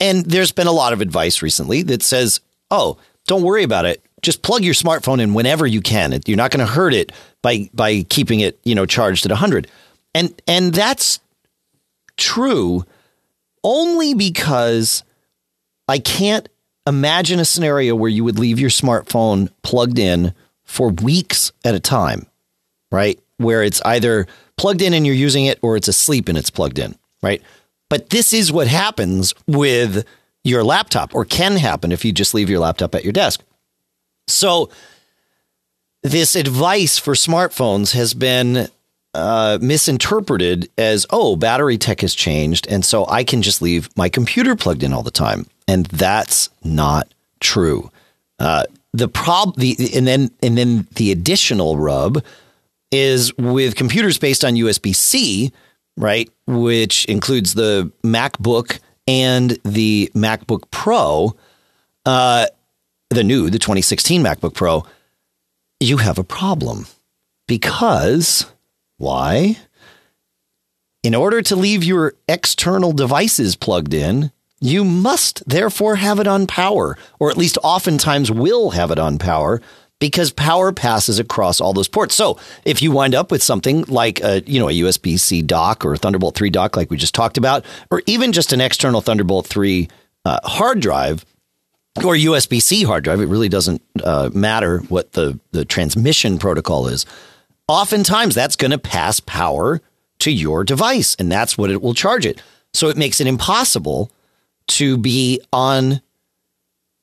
And 0.00 0.24
there's 0.24 0.52
been 0.52 0.66
a 0.66 0.72
lot 0.72 0.92
of 0.92 1.00
advice 1.00 1.42
recently 1.42 1.82
that 1.82 2.02
says, 2.02 2.40
oh, 2.70 2.98
don't 3.26 3.42
worry 3.42 3.62
about 3.62 3.84
it. 3.84 4.02
Just 4.22 4.42
plug 4.42 4.62
your 4.62 4.74
smartphone 4.74 5.20
in 5.20 5.34
whenever 5.34 5.66
you 5.66 5.80
can. 5.80 6.18
You're 6.26 6.36
not 6.36 6.50
going 6.50 6.66
to 6.66 6.72
hurt 6.72 6.94
it 6.94 7.12
by 7.42 7.70
by 7.72 8.02
keeping 8.02 8.40
it, 8.40 8.58
you 8.64 8.74
know, 8.74 8.86
charged 8.86 9.24
at 9.24 9.30
100. 9.30 9.66
And 10.14 10.40
and 10.46 10.74
that's 10.74 11.20
true 12.20 12.84
only 13.64 14.14
because 14.14 15.02
I 15.88 15.98
can't 15.98 16.48
imagine 16.86 17.40
a 17.40 17.44
scenario 17.44 17.94
where 17.94 18.10
you 18.10 18.24
would 18.24 18.38
leave 18.38 18.60
your 18.60 18.70
smartphone 18.70 19.50
plugged 19.62 19.98
in 19.98 20.34
for 20.64 20.90
weeks 20.90 21.52
at 21.64 21.74
a 21.74 21.80
time, 21.80 22.26
right? 22.92 23.18
Where 23.38 23.62
it's 23.62 23.82
either 23.82 24.26
plugged 24.56 24.82
in 24.82 24.94
and 24.94 25.04
you're 25.04 25.14
using 25.14 25.46
it 25.46 25.58
or 25.62 25.76
it's 25.76 25.88
asleep 25.88 26.28
and 26.28 26.38
it's 26.38 26.50
plugged 26.50 26.78
in, 26.78 26.94
right? 27.22 27.42
But 27.88 28.10
this 28.10 28.32
is 28.32 28.52
what 28.52 28.68
happens 28.68 29.34
with 29.46 30.06
your 30.44 30.62
laptop 30.62 31.14
or 31.14 31.24
can 31.24 31.56
happen 31.56 31.92
if 31.92 32.04
you 32.04 32.12
just 32.12 32.34
leave 32.34 32.48
your 32.48 32.60
laptop 32.60 32.94
at 32.94 33.04
your 33.04 33.12
desk. 33.12 33.42
So, 34.28 34.70
this 36.02 36.34
advice 36.34 36.98
for 36.98 37.12
smartphones 37.12 37.92
has 37.92 38.14
been 38.14 38.68
uh, 39.14 39.58
misinterpreted 39.60 40.70
as, 40.78 41.06
oh, 41.10 41.36
battery 41.36 41.78
tech 41.78 42.00
has 42.00 42.14
changed. 42.14 42.66
And 42.68 42.84
so 42.84 43.06
I 43.06 43.24
can 43.24 43.42
just 43.42 43.60
leave 43.60 43.88
my 43.96 44.08
computer 44.08 44.54
plugged 44.56 44.82
in 44.82 44.92
all 44.92 45.02
the 45.02 45.10
time. 45.10 45.46
And 45.66 45.86
that's 45.86 46.50
not 46.62 47.08
true. 47.40 47.90
Uh, 48.38 48.64
the 48.92 49.08
prob 49.08 49.56
the 49.56 49.76
and 49.94 50.06
then 50.06 50.30
and 50.42 50.58
then 50.58 50.88
the 50.96 51.12
additional 51.12 51.76
rub 51.76 52.24
is 52.90 53.36
with 53.36 53.76
computers 53.76 54.18
based 54.18 54.44
on 54.44 54.54
USB 54.54 54.94
C, 54.94 55.52
right? 55.96 56.28
Which 56.46 57.04
includes 57.04 57.54
the 57.54 57.92
MacBook 58.02 58.80
and 59.06 59.58
the 59.64 60.10
MacBook 60.14 60.70
Pro, 60.70 61.36
uh, 62.04 62.46
the 63.10 63.22
new, 63.24 63.48
the 63.48 63.58
2016 63.58 64.22
MacBook 64.22 64.54
Pro. 64.54 64.84
You 65.78 65.98
have 65.98 66.18
a 66.18 66.24
problem 66.24 66.86
because 67.46 68.46
why? 69.00 69.56
In 71.02 71.14
order 71.14 71.40
to 71.40 71.56
leave 71.56 71.82
your 71.82 72.12
external 72.28 72.92
devices 72.92 73.56
plugged 73.56 73.94
in, 73.94 74.30
you 74.60 74.84
must 74.84 75.42
therefore 75.48 75.96
have 75.96 76.18
it 76.18 76.26
on 76.26 76.46
power, 76.46 76.98
or 77.18 77.30
at 77.30 77.38
least 77.38 77.56
oftentimes 77.62 78.30
will 78.30 78.70
have 78.70 78.90
it 78.90 78.98
on 78.98 79.16
power 79.16 79.62
because 80.00 80.30
power 80.30 80.70
passes 80.70 81.18
across 81.18 81.62
all 81.62 81.72
those 81.72 81.88
ports. 81.88 82.14
So 82.14 82.38
if 82.66 82.82
you 82.82 82.92
wind 82.92 83.14
up 83.14 83.30
with 83.30 83.42
something 83.42 83.84
like 83.84 84.20
a, 84.20 84.42
you 84.42 84.60
know, 84.60 84.68
a 84.68 84.72
USB-C 84.72 85.42
dock 85.42 85.86
or 85.86 85.94
a 85.94 85.96
Thunderbolt 85.96 86.34
3 86.34 86.50
dock, 86.50 86.76
like 86.76 86.90
we 86.90 86.98
just 86.98 87.14
talked 87.14 87.38
about, 87.38 87.64
or 87.90 88.02
even 88.04 88.32
just 88.32 88.52
an 88.52 88.60
external 88.60 89.00
Thunderbolt 89.00 89.46
3 89.46 89.88
uh, 90.26 90.40
hard 90.44 90.80
drive 90.80 91.24
or 92.04 92.14
USB-C 92.16 92.82
hard 92.82 93.04
drive, 93.04 93.22
it 93.22 93.28
really 93.28 93.48
doesn't 93.48 93.80
uh, 94.04 94.28
matter 94.34 94.80
what 94.90 95.12
the, 95.12 95.40
the 95.52 95.64
transmission 95.64 96.38
protocol 96.38 96.86
is. 96.86 97.06
Oftentimes 97.70 98.34
that's 98.34 98.56
going 98.56 98.72
to 98.72 98.78
pass 98.78 99.20
power 99.20 99.80
to 100.18 100.32
your 100.32 100.64
device 100.64 101.14
and 101.20 101.30
that's 101.30 101.56
what 101.56 101.70
it 101.70 101.80
will 101.80 101.94
charge 101.94 102.26
it. 102.26 102.42
So 102.74 102.88
it 102.88 102.96
makes 102.96 103.20
it 103.20 103.28
impossible 103.28 104.10
to 104.70 104.98
be 104.98 105.40
on 105.52 106.00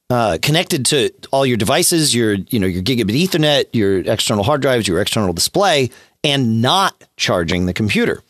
uh, 0.10 0.40
connected 0.42 0.86
to 0.88 1.14
all 1.32 1.46
your 1.46 1.56
devices, 1.56 2.14
your 2.14 2.34
you 2.34 2.60
know 2.60 2.68
your 2.68 2.84
gigabit 2.84 3.16
Ethernet, 3.16 3.68
your 3.72 4.00
external 4.00 4.44
hard 4.44 4.62
drives, 4.62 4.90
your 4.90 5.00
external 5.00 5.32
display, 5.32 5.90
and 6.22 6.62
not 6.62 7.02
charging 7.16 7.66
the 7.66 7.74
computer. 7.74 8.22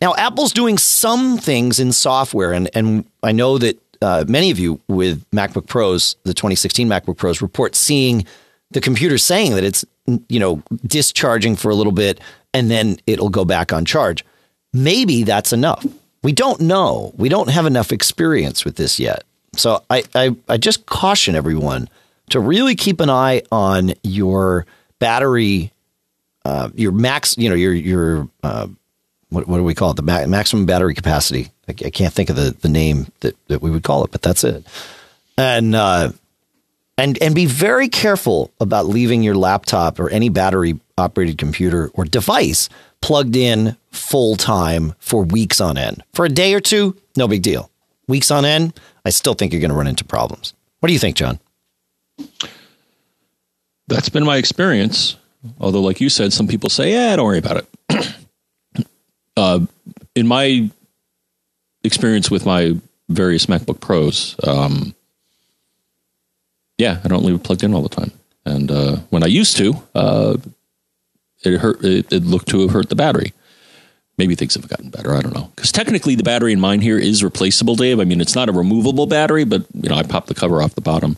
Now, 0.00 0.14
Apple's 0.14 0.52
doing 0.52 0.78
some 0.78 1.36
things 1.36 1.80
in 1.80 1.90
software, 1.90 2.52
and 2.52 2.70
and 2.74 3.04
I 3.24 3.32
know 3.32 3.58
that 3.58 3.76
uh, 4.00 4.24
many 4.28 4.52
of 4.52 4.60
you 4.60 4.80
with 4.86 5.28
MacBook 5.32 5.66
Pros, 5.66 6.14
the 6.22 6.32
2016 6.32 6.88
MacBook 6.88 7.16
Pros, 7.16 7.42
report 7.42 7.74
seeing 7.74 8.24
the 8.70 8.80
computer 8.80 9.18
saying 9.18 9.54
that 9.54 9.64
it's 9.64 9.84
you 10.28 10.40
know 10.40 10.62
discharging 10.86 11.56
for 11.56 11.70
a 11.70 11.74
little 11.74 11.92
bit 11.92 12.20
and 12.52 12.70
then 12.70 12.98
it'll 13.06 13.30
go 13.30 13.44
back 13.44 13.72
on 13.72 13.84
charge. 13.84 14.24
Maybe 14.72 15.22
that's 15.24 15.52
enough. 15.52 15.84
We 16.22 16.32
don't 16.32 16.60
know. 16.60 17.12
We 17.16 17.28
don't 17.28 17.50
have 17.50 17.66
enough 17.66 17.92
experience 17.92 18.64
with 18.64 18.76
this 18.76 19.00
yet. 19.00 19.24
So 19.56 19.82
I, 19.90 20.04
I, 20.14 20.36
I 20.48 20.56
just 20.58 20.86
caution 20.86 21.34
everyone 21.34 21.88
to 22.30 22.40
really 22.40 22.74
keep 22.74 23.00
an 23.00 23.10
eye 23.10 23.42
on 23.50 23.94
your 24.02 24.66
battery, 24.98 25.72
uh, 26.44 26.70
your 26.74 26.92
max, 26.92 27.36
you 27.36 27.48
know, 27.48 27.54
your 27.54 27.72
your 27.72 28.28
uh, 28.42 28.68
what, 29.30 29.48
what 29.48 29.56
do 29.56 29.64
we 29.64 29.74
call 29.74 29.90
it? 29.90 29.96
The 29.96 30.02
ma- 30.02 30.26
maximum 30.26 30.66
battery 30.66 30.94
capacity. 30.94 31.50
I, 31.68 31.72
I, 31.86 31.90
can't 31.90 32.12
think 32.12 32.30
of 32.30 32.36
the, 32.36 32.50
the 32.60 32.68
name 32.68 33.06
that, 33.20 33.36
that 33.48 33.62
we 33.62 33.70
would 33.70 33.84
call 33.84 34.04
it, 34.04 34.10
but 34.10 34.22
that's 34.22 34.44
it. 34.44 34.66
And 35.38 35.74
uh, 35.74 36.12
and 37.00 37.20
and 37.22 37.34
be 37.34 37.46
very 37.46 37.88
careful 37.88 38.52
about 38.60 38.86
leaving 38.86 39.22
your 39.22 39.34
laptop 39.34 39.98
or 39.98 40.10
any 40.10 40.28
battery 40.28 40.78
operated 40.98 41.38
computer 41.38 41.90
or 41.94 42.04
device 42.04 42.68
plugged 43.00 43.34
in 43.34 43.76
full 43.90 44.36
time 44.36 44.94
for 44.98 45.24
weeks 45.24 45.60
on 45.60 45.78
end. 45.78 46.04
For 46.12 46.26
a 46.26 46.28
day 46.28 46.52
or 46.52 46.60
two, 46.60 46.94
no 47.16 47.26
big 47.26 47.42
deal. 47.42 47.70
Weeks 48.06 48.30
on 48.30 48.44
end, 48.44 48.78
I 49.04 49.10
still 49.10 49.32
think 49.32 49.52
you're 49.52 49.60
going 49.60 49.70
to 49.70 49.76
run 49.76 49.86
into 49.86 50.04
problems. 50.04 50.52
What 50.80 50.88
do 50.88 50.92
you 50.92 50.98
think, 50.98 51.16
John? 51.16 51.40
That's 53.88 54.10
been 54.10 54.24
my 54.24 54.36
experience. 54.36 55.16
Although, 55.58 55.80
like 55.80 56.02
you 56.02 56.10
said, 56.10 56.34
some 56.34 56.46
people 56.46 56.68
say, 56.68 56.92
"Yeah, 56.92 57.16
don't 57.16 57.24
worry 57.24 57.38
about 57.38 57.64
it." 57.88 58.16
uh, 59.38 59.60
in 60.14 60.26
my 60.26 60.70
experience 61.82 62.30
with 62.30 62.44
my 62.44 62.74
various 63.08 63.46
MacBook 63.46 63.80
Pros, 63.80 64.36
um, 64.46 64.94
yeah, 66.80 67.00
I 67.04 67.08
don't 67.08 67.24
leave 67.24 67.36
it 67.36 67.44
plugged 67.44 67.62
in 67.62 67.74
all 67.74 67.82
the 67.82 67.88
time. 67.88 68.10
And 68.46 68.70
uh, 68.70 68.96
when 69.10 69.22
I 69.22 69.26
used 69.26 69.56
to, 69.58 69.74
uh, 69.94 70.38
it 71.42 71.58
hurt. 71.60 71.84
It, 71.84 72.12
it, 72.12 72.24
looked 72.24 72.48
to 72.48 72.60
have 72.62 72.70
hurt 72.70 72.88
the 72.88 72.96
battery. 72.96 73.32
Maybe 74.18 74.34
things 74.34 74.54
have 74.54 74.68
gotten 74.68 74.90
better. 74.90 75.14
I 75.14 75.20
don't 75.20 75.34
know. 75.34 75.50
Because 75.54 75.72
technically, 75.72 76.14
the 76.14 76.22
battery 76.22 76.52
in 76.52 76.60
mine 76.60 76.80
here 76.80 76.98
is 76.98 77.22
replaceable, 77.22 77.76
Dave. 77.76 78.00
I 78.00 78.04
mean, 78.04 78.20
it's 78.20 78.34
not 78.34 78.48
a 78.48 78.52
removable 78.52 79.06
battery, 79.06 79.44
but 79.44 79.64
you 79.74 79.88
know, 79.88 79.94
I 79.94 80.02
popped 80.02 80.28
the 80.28 80.34
cover 80.34 80.62
off 80.62 80.74
the 80.74 80.80
bottom, 80.80 81.16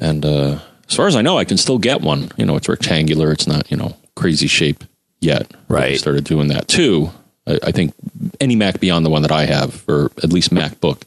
and 0.00 0.24
uh, 0.24 0.58
as 0.88 0.94
far 0.94 1.08
as 1.08 1.16
I 1.16 1.22
know, 1.22 1.38
I 1.38 1.44
can 1.44 1.56
still 1.56 1.78
get 1.78 2.00
one. 2.00 2.30
You 2.36 2.46
know, 2.46 2.56
it's 2.56 2.68
rectangular. 2.68 3.32
It's 3.32 3.46
not 3.46 3.70
you 3.70 3.76
know 3.76 3.96
crazy 4.14 4.46
shape 4.46 4.84
yet. 5.20 5.50
Right. 5.68 5.92
I 5.92 5.96
started 5.96 6.24
doing 6.24 6.48
that 6.48 6.68
too. 6.68 7.10
I, 7.46 7.58
I, 7.64 7.72
think 7.72 7.94
any 8.40 8.54
Mac 8.54 8.80
beyond 8.80 9.04
the 9.04 9.10
one 9.10 9.22
that 9.22 9.32
I 9.32 9.46
have, 9.46 9.84
or 9.88 10.10
at 10.22 10.32
least 10.32 10.52
MacBook, 10.52 11.02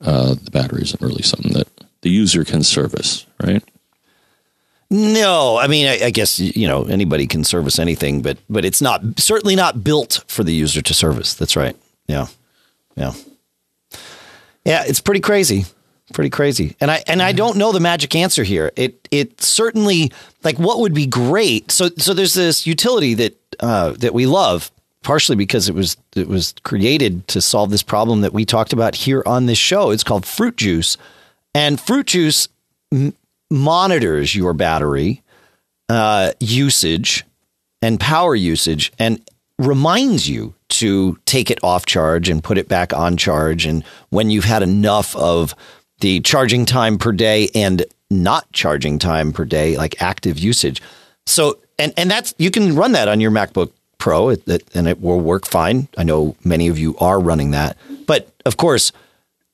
uh, 0.00 0.34
the 0.34 0.50
battery 0.50 0.82
isn't 0.82 1.02
really 1.02 1.22
something 1.22 1.52
that 1.52 1.68
the 2.02 2.10
user 2.10 2.44
can 2.44 2.62
service, 2.62 3.26
right? 3.42 3.62
No, 4.90 5.58
I 5.58 5.66
mean, 5.66 5.86
I, 5.86 6.06
I, 6.06 6.10
guess 6.10 6.40
you 6.40 6.66
know 6.66 6.84
anybody 6.84 7.26
can 7.26 7.44
service 7.44 7.78
anything, 7.78 8.22
but 8.22 8.38
but 8.48 8.64
it's 8.64 8.80
not 8.80 9.02
certainly 9.18 9.54
not 9.54 9.84
built 9.84 10.24
for 10.28 10.42
the 10.42 10.54
user 10.54 10.80
to 10.80 10.94
service. 10.94 11.34
That's 11.34 11.56
right. 11.56 11.76
Yeah, 12.06 12.28
yeah, 12.96 13.12
yeah. 14.64 14.84
It's 14.86 15.02
pretty 15.02 15.20
crazy, 15.20 15.66
pretty 16.14 16.30
crazy. 16.30 16.74
And 16.80 16.90
I 16.90 17.02
and 17.06 17.20
I 17.20 17.32
don't 17.32 17.58
know 17.58 17.70
the 17.70 17.80
magic 17.80 18.14
answer 18.14 18.44
here. 18.44 18.72
It 18.76 19.08
it 19.10 19.42
certainly 19.42 20.10
like 20.42 20.58
what 20.58 20.80
would 20.80 20.94
be 20.94 21.06
great. 21.06 21.70
So 21.70 21.90
so 21.98 22.14
there's 22.14 22.32
this 22.32 22.66
utility 22.66 23.12
that 23.12 23.36
uh, 23.60 23.90
that 23.98 24.14
we 24.14 24.24
love, 24.24 24.70
partially 25.02 25.36
because 25.36 25.68
it 25.68 25.74
was 25.74 25.98
it 26.16 26.28
was 26.28 26.54
created 26.62 27.28
to 27.28 27.42
solve 27.42 27.68
this 27.68 27.82
problem 27.82 28.22
that 28.22 28.32
we 28.32 28.46
talked 28.46 28.72
about 28.72 28.94
here 28.94 29.22
on 29.26 29.44
this 29.44 29.58
show. 29.58 29.90
It's 29.90 30.04
called 30.04 30.24
Fruit 30.24 30.56
Juice, 30.56 30.96
and 31.54 31.80
Fruit 31.80 32.06
Juice 32.06 32.48
monitors 33.50 34.34
your 34.34 34.52
battery 34.52 35.22
uh, 35.88 36.32
usage 36.40 37.24
and 37.80 37.98
power 37.98 38.34
usage 38.34 38.92
and 38.98 39.20
reminds 39.58 40.28
you 40.28 40.54
to 40.68 41.18
take 41.24 41.50
it 41.50 41.58
off 41.62 41.86
charge 41.86 42.28
and 42.28 42.44
put 42.44 42.58
it 42.58 42.68
back 42.68 42.92
on 42.92 43.16
charge. 43.16 43.66
And 43.66 43.84
when 44.10 44.30
you've 44.30 44.44
had 44.44 44.62
enough 44.62 45.16
of 45.16 45.54
the 46.00 46.20
charging 46.20 46.64
time 46.64 46.98
per 46.98 47.12
day 47.12 47.48
and 47.54 47.84
not 48.10 48.50
charging 48.52 48.98
time 48.98 49.32
per 49.32 49.44
day, 49.44 49.76
like 49.76 50.00
active 50.00 50.38
usage. 50.38 50.80
So, 51.26 51.58
and, 51.78 51.92
and 51.96 52.10
that's, 52.10 52.34
you 52.38 52.50
can 52.50 52.76
run 52.76 52.92
that 52.92 53.08
on 53.08 53.20
your 53.20 53.30
MacBook 53.30 53.72
Pro 53.98 54.28
it, 54.28 54.46
it, 54.46 54.64
and 54.74 54.86
it 54.86 55.00
will 55.00 55.20
work 55.20 55.44
fine. 55.44 55.88
I 55.98 56.04
know 56.04 56.36
many 56.44 56.68
of 56.68 56.78
you 56.78 56.96
are 56.98 57.18
running 57.18 57.50
that. 57.50 57.76
But 58.06 58.28
of 58.46 58.56
course, 58.56 58.92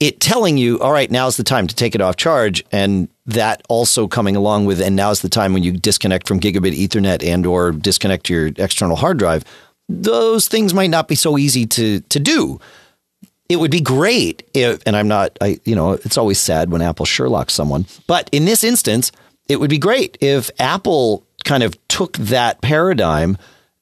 it 0.01 0.20
telling 0.20 0.59
you, 0.59 0.80
all 0.80 0.92
right, 0.92 1.11
now's 1.11 1.36
the 1.36 1.45
time 1.45 1.66
to 1.66 1.74
take 1.74 1.95
it 1.95 2.01
off 2.01 2.16
charge, 2.16 2.64
and 2.72 3.09
that 3.26 3.62
also 3.68 4.07
coming 4.07 4.36
along 4.36 4.66
with, 4.66 4.80
and 4.80 4.97
now's 4.97 5.22
the 5.22 5.28
time 5.28 5.53
when 5.53 5.62
you 5.62 5.72
disconnect 5.72 6.26
from 6.26 6.40
gigabit 6.40 6.76
Ethernet 6.76 7.24
and 7.24 7.47
or 7.47 7.72
disconnect 7.72 8.28
your 8.28 8.49
external 8.57 8.97
hard 8.97 9.18
drive. 9.18 9.45
Those 9.88 10.49
things 10.49 10.74
might 10.74 10.90
not 10.90 11.09
be 11.09 11.14
so 11.14 11.38
easy 11.38 11.66
to 11.66 12.01
to 12.01 12.18
do. 12.20 12.61
It 13.49 13.57
would 13.57 13.70
be 13.70 13.80
great 13.80 14.42
if, 14.55 14.82
and 14.86 14.97
I'm 14.97 15.09
not, 15.09 15.36
I 15.40 15.61
you 15.64 15.74
know, 15.74 15.92
it's 15.92 16.16
always 16.16 16.40
sad 16.40 16.70
when 16.70 16.80
Apple 16.80 17.07
Sherlock 17.07 17.51
someone, 17.51 17.86
but 18.07 18.28
in 18.32 18.47
this 18.47 18.64
instance, 18.64 19.12
it 19.49 19.61
would 19.61 19.70
be 19.70 19.78
great 19.78 20.16
if 20.20 20.51
Apple 20.59 21.26
kind 21.45 21.62
of 21.62 21.76
took 21.88 22.16
that 22.16 22.62
paradigm 22.62 23.36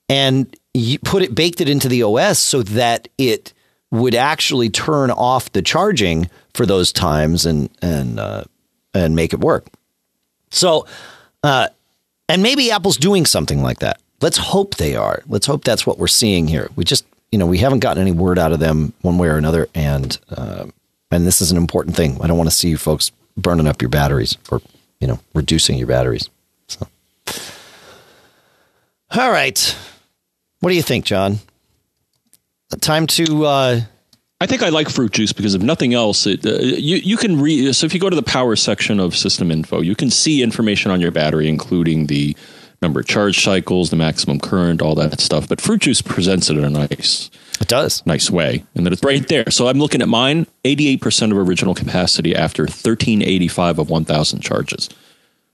and 0.08 0.54
put 1.04 1.22
it 1.22 1.34
baked 1.34 1.60
it 1.60 1.68
into 1.68 1.88
the 1.88 2.02
OS 2.02 2.38
so 2.38 2.62
that 2.62 3.08
it 3.18 3.52
would 3.92 4.14
actually 4.14 4.70
turn 4.70 5.10
off 5.10 5.52
the 5.52 5.62
charging 5.62 6.28
for 6.54 6.66
those 6.66 6.92
times 6.92 7.46
and 7.46 7.70
and 7.80 8.18
uh, 8.18 8.42
and 8.92 9.14
make 9.14 9.32
it 9.32 9.40
work. 9.40 9.66
So, 10.50 10.86
uh, 11.44 11.68
and 12.28 12.42
maybe 12.42 12.72
Apple's 12.72 12.96
doing 12.96 13.26
something 13.26 13.62
like 13.62 13.78
that. 13.78 14.00
Let's 14.20 14.38
hope 14.38 14.76
they 14.76 14.96
are. 14.96 15.22
Let's 15.28 15.46
hope 15.46 15.62
that's 15.62 15.86
what 15.86 15.98
we're 15.98 16.08
seeing 16.08 16.48
here. 16.48 16.70
We 16.74 16.84
just 16.84 17.04
you 17.30 17.38
know 17.38 17.46
we 17.46 17.58
haven't 17.58 17.80
gotten 17.80 18.00
any 18.00 18.12
word 18.12 18.38
out 18.38 18.52
of 18.52 18.58
them 18.58 18.94
one 19.02 19.18
way 19.18 19.28
or 19.28 19.36
another, 19.36 19.68
and 19.74 20.18
uh, 20.30 20.66
and 21.10 21.26
this 21.26 21.40
is 21.40 21.50
an 21.50 21.58
important 21.58 21.94
thing. 21.94 22.20
I 22.20 22.26
don't 22.26 22.38
want 22.38 22.50
to 22.50 22.56
see 22.56 22.68
you 22.68 22.78
folks 22.78 23.12
burning 23.36 23.68
up 23.68 23.82
your 23.82 23.90
batteries 23.90 24.38
or 24.50 24.62
you 25.00 25.06
know 25.06 25.20
reducing 25.34 25.76
your 25.76 25.86
batteries. 25.86 26.30
So, 26.66 26.86
all 29.10 29.30
right, 29.30 29.76
what 30.60 30.70
do 30.70 30.76
you 30.76 30.82
think, 30.82 31.04
John? 31.04 31.40
Time 32.80 33.06
to. 33.08 33.46
Uh, 33.46 33.80
I 34.40 34.46
think 34.46 34.62
I 34.62 34.70
like 34.70 34.88
fruit 34.88 35.12
juice 35.12 35.32
because 35.32 35.54
if 35.54 35.62
nothing 35.62 35.94
else, 35.94 36.26
it, 36.26 36.44
uh, 36.44 36.58
you 36.58 36.96
you 36.96 37.16
can 37.16 37.40
read. 37.40 37.74
So 37.74 37.86
if 37.86 37.94
you 37.94 38.00
go 38.00 38.10
to 38.10 38.16
the 38.16 38.22
power 38.22 38.56
section 38.56 38.98
of 38.98 39.16
System 39.16 39.50
Info, 39.50 39.80
you 39.80 39.94
can 39.94 40.10
see 40.10 40.42
information 40.42 40.90
on 40.90 41.00
your 41.00 41.12
battery, 41.12 41.48
including 41.48 42.06
the 42.06 42.36
number 42.82 43.00
of 43.00 43.06
charge 43.06 43.42
cycles, 43.42 43.90
the 43.90 43.96
maximum 43.96 44.40
current, 44.40 44.82
all 44.82 44.96
that 44.96 45.20
stuff. 45.20 45.48
But 45.48 45.60
fruit 45.60 45.82
juice 45.82 46.02
presents 46.02 46.50
it 46.50 46.56
in 46.58 46.64
a 46.64 46.70
nice, 46.70 47.30
it 47.60 47.68
does 47.68 48.04
nice 48.04 48.30
way, 48.30 48.64
and 48.74 48.84
that 48.84 48.92
it's 48.92 49.04
right 49.04 49.26
there. 49.28 49.48
So 49.50 49.68
I'm 49.68 49.78
looking 49.78 50.02
at 50.02 50.08
mine, 50.08 50.48
88 50.64 51.00
percent 51.00 51.32
of 51.32 51.38
original 51.38 51.74
capacity 51.74 52.34
after 52.34 52.64
1385 52.64 53.78
of 53.78 53.90
1,000 53.90 54.40
charges. 54.40 54.88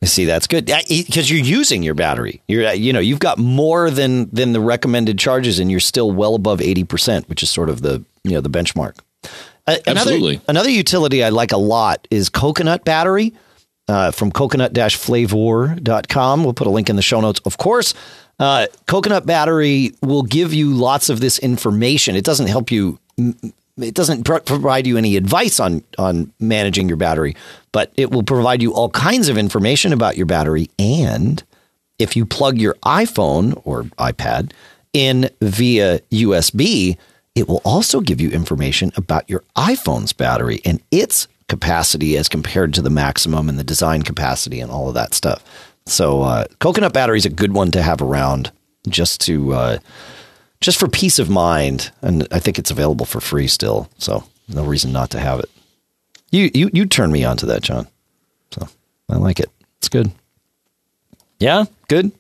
See, 0.05 0.27
that's 0.27 0.47
good 0.47 0.67
because 0.67 1.29
you're 1.29 1.41
using 1.41 1.83
your 1.83 1.95
battery. 1.95 2.41
You're, 2.47 2.73
you 2.73 2.93
know, 2.93 3.01
you've 3.01 3.19
got 3.19 3.37
more 3.37 3.91
than 3.91 4.31
than 4.31 4.53
the 4.53 4.61
recommended 4.61 5.19
charges, 5.19 5.59
and 5.59 5.69
you're 5.71 5.81
still 5.81 6.13
well 6.13 6.37
above 6.37 6.61
eighty 6.61 6.85
percent, 6.85 7.29
which 7.29 7.43
is 7.43 7.51
sort 7.51 7.69
of 7.69 7.83
the 7.83 8.05
you 8.23 8.31
know 8.31 8.41
the 8.41 8.51
benchmark. 8.51 8.99
Uh, 9.67 9.77
Absolutely. 9.87 10.35
Another, 10.35 10.45
another 10.49 10.71
utility 10.71 11.25
I 11.25 11.31
like 11.31 11.51
a 11.53 11.59
lot 11.59 12.07
is 12.11 12.29
coconut 12.29 12.85
battery 12.85 13.35
uh, 13.89 14.13
from 14.13 14.31
coconut-flavor.com. 14.33 16.45
We'll 16.45 16.55
put 16.55 16.67
a 16.67 16.71
link 16.71 16.89
in 16.89 16.97
the 16.97 17.03
show 17.03 17.21
notes, 17.21 17.41
of 17.45 17.59
course. 17.59 17.93
Uh, 18.39 18.67
coconut 18.87 19.27
battery 19.27 19.93
will 20.01 20.23
give 20.23 20.55
you 20.55 20.73
lots 20.73 21.11
of 21.11 21.21
this 21.21 21.39
information. 21.39 22.17
It 22.17 22.25
doesn't 22.25 22.47
help 22.47 22.71
you 22.71 22.99
it 23.79 23.95
doesn't 23.95 24.25
pr- 24.25 24.39
provide 24.39 24.87
you 24.87 24.97
any 24.97 25.17
advice 25.17 25.61
on 25.61 25.83
on 25.99 26.33
managing 26.41 26.89
your 26.89 26.97
battery, 26.97 27.37
but 27.73 27.93
it 27.97 28.11
will 28.11 28.23
provide 28.23 28.63
you 28.63 28.75
all 28.75 28.91
kinds 28.91 29.29
of 29.29 29.39
information 29.39 29.93
about 29.93 30.17
your 30.17 30.27
battery. 30.27 30.71
And 30.79 31.43
if 31.99 32.17
you 32.17 32.25
plug 32.27 32.59
your 32.59 32.75
iPhone 32.85 33.61
or 33.65 33.85
iPad 33.99 34.53
in 34.93 35.31
via 35.41 36.01
USB, 36.11 36.97
it 37.35 37.49
will 37.49 37.63
also 37.65 38.01
give 38.01 38.21
you 38.21 38.31
information 38.31 38.93
about 38.97 39.29
your 39.29 39.45
iPhone's 39.57 40.13
battery 40.13 40.61
and 40.65 40.83
its 40.91 41.29
capacity 41.49 42.17
as 42.17 42.29
compared 42.29 42.75
to 42.75 42.83
the 42.83 42.91
maximum 42.91 43.49
and 43.49 43.59
the 43.59 43.65
design 43.65 44.03
capacity 44.03 44.61
and 44.61 44.71
all 44.71 44.89
of 44.89 44.95
that 44.95 45.15
stuff. 45.15 45.43
So, 45.87 46.23
uh, 46.23 46.45
coconut 46.59 46.93
battery 46.93 47.17
is 47.17 47.25
a 47.27 47.31
good 47.31 47.55
one 47.55 47.71
to 47.71 47.83
have 47.83 48.03
around 48.03 48.53
just 48.89 49.21
to 49.23 49.55
uh, 49.55 49.79
just 50.61 50.79
for 50.79 50.89
peace 50.89 51.19
of 51.19 51.31
mind. 51.31 51.91
And 52.03 52.27
I 52.31 52.39
think 52.39 52.59
it's 52.59 52.71
available 52.71 53.07
for 53.07 53.21
free 53.21 53.47
still, 53.47 53.89
so 53.99 54.25
no 54.49 54.65
reason 54.65 54.93
not 54.93 55.11
to 55.11 55.21
have 55.21 55.41
it. 55.41 55.51
You 56.31 56.51
you 56.55 56.71
you 56.73 56.87
turn 56.87 57.11
me 57.11 57.25
on 57.25 57.37
to 57.39 57.47
that, 57.47 57.63
John. 57.63 57.87
So 58.51 58.69
I 59.09 59.17
like 59.17 59.41
it. 59.41 59.51
It's 59.79 59.89
good. 59.89 60.11
Yeah, 61.39 61.65
good. 61.89 62.13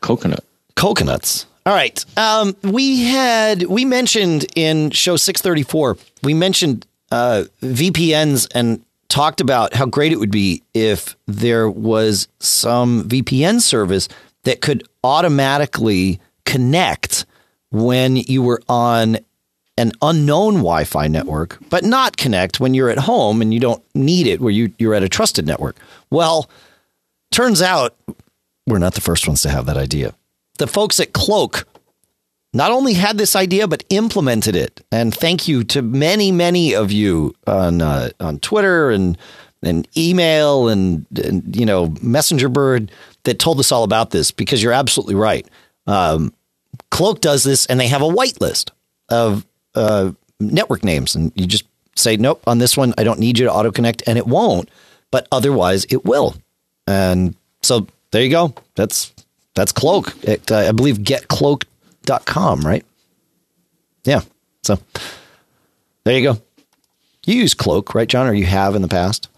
Coconut. 0.00 0.44
Coconuts. 0.74 1.46
All 1.64 1.72
right. 1.72 2.04
Um, 2.18 2.54
we 2.62 3.04
had 3.04 3.62
we 3.64 3.84
mentioned 3.86 4.46
in 4.54 4.90
show 4.90 5.16
six 5.16 5.40
thirty 5.40 5.62
four. 5.62 5.96
We 6.22 6.34
mentioned 6.34 6.86
uh, 7.10 7.44
VPNs 7.62 8.48
and 8.54 8.84
talked 9.08 9.40
about 9.40 9.74
how 9.74 9.86
great 9.86 10.12
it 10.12 10.18
would 10.18 10.30
be 10.30 10.62
if 10.74 11.16
there 11.26 11.70
was 11.70 12.28
some 12.40 13.04
VPN 13.04 13.60
service 13.60 14.08
that 14.42 14.60
could 14.60 14.86
automatically 15.04 16.20
connect 16.44 17.26
when 17.70 18.16
you 18.16 18.42
were 18.42 18.62
on 18.68 19.18
an 19.76 19.92
unknown 20.02 20.54
Wi-Fi 20.54 21.08
network, 21.08 21.58
but 21.68 21.84
not 21.84 22.16
connect 22.16 22.60
when 22.60 22.74
you're 22.74 22.90
at 22.90 22.98
home 22.98 23.42
and 23.42 23.52
you 23.52 23.58
don't 23.58 23.82
need 23.94 24.26
it 24.26 24.40
where 24.40 24.52
you, 24.52 24.72
you're 24.78 24.94
at 24.94 25.02
a 25.02 25.08
trusted 25.08 25.46
network. 25.46 25.76
Well, 26.10 26.48
turns 27.32 27.60
out 27.60 27.96
we're 28.66 28.78
not 28.78 28.94
the 28.94 29.00
first 29.00 29.26
ones 29.26 29.42
to 29.42 29.50
have 29.50 29.66
that 29.66 29.76
idea. 29.76 30.14
The 30.58 30.68
folks 30.68 31.00
at 31.00 31.12
Cloak 31.12 31.66
not 32.52 32.70
only 32.70 32.94
had 32.94 33.18
this 33.18 33.34
idea 33.34 33.66
but 33.66 33.84
implemented 33.90 34.54
it. 34.54 34.80
And 34.92 35.12
thank 35.12 35.48
you 35.48 35.64
to 35.64 35.82
many, 35.82 36.30
many 36.30 36.74
of 36.74 36.92
you 36.92 37.34
on 37.46 37.82
uh, 37.82 38.10
on 38.20 38.38
Twitter 38.38 38.90
and 38.90 39.18
and 39.62 39.88
email 39.96 40.68
and, 40.68 41.06
and 41.24 41.56
you 41.56 41.66
know 41.66 41.94
Messenger 42.00 42.48
Bird 42.48 42.92
that 43.24 43.38
told 43.38 43.58
us 43.58 43.72
all 43.72 43.82
about 43.82 44.10
this 44.10 44.30
because 44.30 44.62
you're 44.62 44.72
absolutely 44.72 45.14
right. 45.14 45.46
Um, 45.86 46.32
Cloak 46.94 47.20
does 47.20 47.42
this, 47.42 47.66
and 47.66 47.80
they 47.80 47.88
have 47.88 48.02
a 48.02 48.08
whitelist 48.08 48.70
of 49.08 49.44
uh, 49.74 50.12
network 50.38 50.84
names, 50.84 51.16
and 51.16 51.32
you 51.34 51.44
just 51.44 51.64
say, 51.96 52.16
"Nope, 52.16 52.40
on 52.46 52.58
this 52.58 52.76
one, 52.76 52.94
I 52.96 53.02
don't 53.02 53.18
need 53.18 53.36
you 53.36 53.46
to 53.46 53.52
auto 53.52 53.72
connect," 53.72 54.04
and 54.06 54.16
it 54.16 54.28
won't. 54.28 54.70
But 55.10 55.26
otherwise, 55.32 55.86
it 55.90 56.04
will. 56.04 56.36
And 56.86 57.34
so 57.62 57.88
there 58.12 58.22
you 58.22 58.30
go. 58.30 58.54
That's 58.76 59.12
that's 59.54 59.72
Cloak. 59.72 60.14
It, 60.22 60.52
uh, 60.52 60.58
I 60.58 60.70
believe 60.70 60.98
getcloak.com, 60.98 62.60
right? 62.60 62.84
Yeah. 64.04 64.20
So 64.62 64.78
there 66.04 66.16
you 66.16 66.32
go. 66.32 66.40
You 67.26 67.34
use 67.34 67.54
Cloak, 67.54 67.92
right, 67.96 68.08
John? 68.08 68.28
Or 68.28 68.34
you 68.34 68.46
have 68.46 68.76
in 68.76 68.82
the 68.82 68.88
past? 68.88 69.28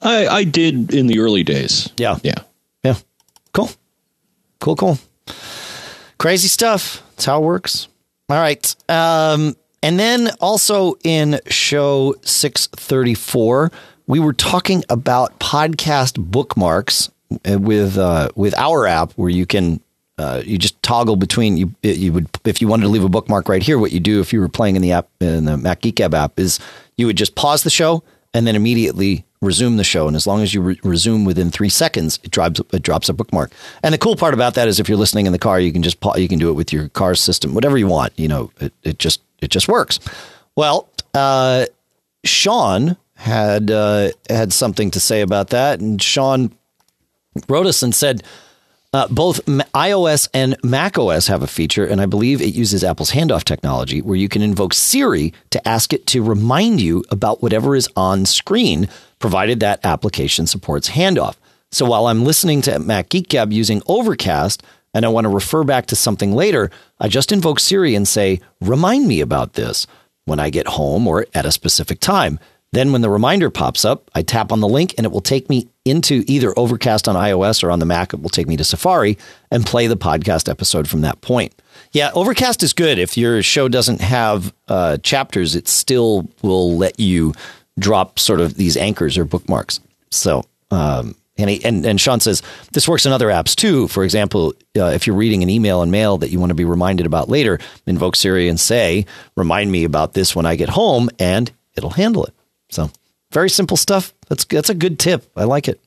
I, 0.00 0.28
I 0.28 0.44
did 0.44 0.94
in 0.94 1.08
the 1.08 1.18
early 1.18 1.42
days. 1.42 1.88
Yeah. 1.96 2.20
Yeah. 2.22 2.42
Yeah. 2.84 2.94
Cool. 3.52 3.70
Cool, 4.60 4.76
cool. 4.76 4.98
Crazy 6.20 6.48
stuff. 6.48 7.02
That's 7.12 7.24
how 7.24 7.38
it 7.42 7.46
works. 7.46 7.88
All 8.28 8.36
right. 8.36 8.76
Um, 8.90 9.56
and 9.82 9.98
then 9.98 10.28
also 10.38 10.96
in 11.02 11.40
show 11.46 12.14
634, 12.20 13.72
we 14.06 14.20
were 14.20 14.34
talking 14.34 14.84
about 14.90 15.40
podcast 15.40 16.18
bookmarks 16.18 17.10
with 17.46 17.96
uh, 17.96 18.28
with 18.36 18.54
our 18.58 18.86
app 18.86 19.12
where 19.12 19.30
you 19.30 19.46
can 19.46 19.80
uh, 20.18 20.42
you 20.44 20.58
just 20.58 20.82
toggle 20.82 21.16
between 21.16 21.56
you 21.56 21.74
you 21.80 22.12
would 22.12 22.28
if 22.44 22.60
you 22.60 22.68
wanted 22.68 22.82
to 22.82 22.90
leave 22.90 23.04
a 23.04 23.08
bookmark 23.08 23.48
right 23.48 23.62
here 23.62 23.78
what 23.78 23.90
you 23.90 24.00
do 24.00 24.20
if 24.20 24.30
you 24.30 24.40
were 24.40 24.48
playing 24.48 24.76
in 24.76 24.82
the 24.82 24.92
app 24.92 25.08
in 25.20 25.46
the 25.46 25.56
Mac 25.56 25.80
Geek 25.80 26.00
app 26.00 26.38
is 26.38 26.60
you 26.98 27.06
would 27.06 27.16
just 27.16 27.34
pause 27.34 27.62
the 27.62 27.70
show 27.70 28.02
and 28.34 28.46
then 28.46 28.56
immediately 28.56 29.24
resume 29.42 29.76
the 29.76 29.84
show 29.84 30.06
and 30.06 30.16
as 30.16 30.26
long 30.26 30.42
as 30.42 30.52
you 30.52 30.60
re- 30.60 30.80
resume 30.82 31.24
within 31.24 31.50
3 31.50 31.68
seconds 31.68 32.18
it 32.22 32.30
drops 32.30 32.60
it 32.72 32.82
drops 32.82 33.08
a 33.08 33.14
bookmark. 33.14 33.50
And 33.82 33.94
the 33.94 33.98
cool 33.98 34.16
part 34.16 34.34
about 34.34 34.54
that 34.54 34.68
is 34.68 34.78
if 34.78 34.88
you're 34.88 34.98
listening 34.98 35.26
in 35.26 35.32
the 35.32 35.38
car 35.38 35.58
you 35.58 35.72
can 35.72 35.82
just 35.82 35.96
you 36.16 36.28
can 36.28 36.38
do 36.38 36.50
it 36.50 36.54
with 36.54 36.72
your 36.72 36.88
car 36.90 37.14
system 37.14 37.54
whatever 37.54 37.78
you 37.78 37.86
want 37.86 38.12
you 38.18 38.28
know 38.28 38.50
it, 38.60 38.72
it 38.82 38.98
just 38.98 39.22
it 39.40 39.50
just 39.50 39.68
works. 39.68 39.98
Well 40.56 40.88
uh, 41.14 41.66
Sean 42.24 42.96
had 43.16 43.70
uh, 43.70 44.10
had 44.28 44.52
something 44.52 44.90
to 44.90 45.00
say 45.00 45.22
about 45.22 45.48
that 45.50 45.80
and 45.80 46.00
Sean 46.02 46.52
wrote 47.48 47.66
us 47.66 47.82
and 47.82 47.94
said 47.94 48.22
uh, 48.92 49.06
both 49.08 49.44
iOS 49.46 50.28
and 50.34 50.56
macOS 50.64 51.28
have 51.28 51.42
a 51.42 51.46
feature, 51.46 51.84
and 51.84 52.00
I 52.00 52.06
believe 52.06 52.42
it 52.42 52.54
uses 52.54 52.82
Apple's 52.82 53.12
handoff 53.12 53.44
technology 53.44 54.02
where 54.02 54.16
you 54.16 54.28
can 54.28 54.42
invoke 54.42 54.74
Siri 54.74 55.32
to 55.50 55.68
ask 55.68 55.92
it 55.92 56.06
to 56.08 56.22
remind 56.22 56.80
you 56.80 57.04
about 57.10 57.42
whatever 57.42 57.76
is 57.76 57.88
on 57.94 58.26
screen, 58.26 58.88
provided 59.20 59.60
that 59.60 59.84
application 59.84 60.46
supports 60.46 60.90
handoff. 60.90 61.36
So 61.70 61.86
while 61.86 62.06
I'm 62.06 62.24
listening 62.24 62.62
to 62.62 62.80
Mac 62.80 63.10
Geek 63.10 63.28
Gab 63.28 63.52
using 63.52 63.80
Overcast 63.86 64.64
and 64.92 65.04
I 65.04 65.08
want 65.08 65.24
to 65.24 65.28
refer 65.28 65.62
back 65.62 65.86
to 65.86 65.96
something 65.96 66.34
later, 66.34 66.68
I 66.98 67.06
just 67.06 67.30
invoke 67.30 67.60
Siri 67.60 67.94
and 67.94 68.08
say, 68.08 68.40
remind 68.60 69.06
me 69.06 69.20
about 69.20 69.52
this 69.52 69.86
when 70.24 70.40
I 70.40 70.50
get 70.50 70.66
home 70.66 71.06
or 71.06 71.26
at 71.32 71.46
a 71.46 71.52
specific 71.52 72.00
time. 72.00 72.40
Then, 72.72 72.92
when 72.92 73.00
the 73.00 73.10
reminder 73.10 73.50
pops 73.50 73.84
up, 73.84 74.10
I 74.14 74.22
tap 74.22 74.52
on 74.52 74.60
the 74.60 74.68
link 74.68 74.94
and 74.96 75.04
it 75.04 75.10
will 75.10 75.20
take 75.20 75.48
me 75.48 75.68
into 75.84 76.22
either 76.28 76.56
Overcast 76.56 77.08
on 77.08 77.16
iOS 77.16 77.64
or 77.64 77.70
on 77.70 77.80
the 77.80 77.86
Mac. 77.86 78.14
It 78.14 78.22
will 78.22 78.30
take 78.30 78.46
me 78.46 78.56
to 78.56 78.64
Safari 78.64 79.18
and 79.50 79.66
play 79.66 79.88
the 79.88 79.96
podcast 79.96 80.48
episode 80.48 80.88
from 80.88 81.00
that 81.00 81.20
point. 81.20 81.52
Yeah, 81.90 82.10
Overcast 82.14 82.62
is 82.62 82.72
good. 82.72 82.98
If 82.98 83.16
your 83.16 83.42
show 83.42 83.68
doesn't 83.68 84.00
have 84.00 84.54
uh, 84.68 84.98
chapters, 84.98 85.56
it 85.56 85.66
still 85.66 86.28
will 86.42 86.76
let 86.76 87.00
you 87.00 87.34
drop 87.78 88.20
sort 88.20 88.40
of 88.40 88.54
these 88.54 88.76
anchors 88.76 89.18
or 89.18 89.24
bookmarks. 89.24 89.80
So, 90.10 90.44
um, 90.70 91.16
and, 91.38 91.50
he, 91.50 91.64
and, 91.64 91.84
and 91.84 92.00
Sean 92.00 92.20
says 92.20 92.42
this 92.72 92.86
works 92.86 93.06
in 93.06 93.12
other 93.12 93.28
apps 93.28 93.56
too. 93.56 93.88
For 93.88 94.04
example, 94.04 94.54
uh, 94.76 94.86
if 94.86 95.06
you're 95.06 95.16
reading 95.16 95.42
an 95.42 95.50
email 95.50 95.82
and 95.82 95.90
mail 95.90 96.18
that 96.18 96.30
you 96.30 96.38
want 96.38 96.50
to 96.50 96.54
be 96.54 96.64
reminded 96.64 97.06
about 97.06 97.28
later, 97.28 97.58
invoke 97.86 98.14
Siri 98.14 98.48
and 98.48 98.60
say, 98.60 99.06
"Remind 99.36 99.72
me 99.72 99.84
about 99.84 100.12
this 100.12 100.36
when 100.36 100.46
I 100.46 100.54
get 100.54 100.68
home," 100.68 101.08
and 101.18 101.50
it'll 101.76 101.90
handle 101.90 102.24
it. 102.24 102.34
So 102.70 102.90
very 103.32 103.50
simple 103.50 103.76
stuff. 103.76 104.12
That's 104.28 104.44
that's 104.44 104.70
a 104.70 104.74
good 104.74 104.98
tip. 104.98 105.30
I 105.36 105.44
like 105.44 105.68
it. 105.68 105.80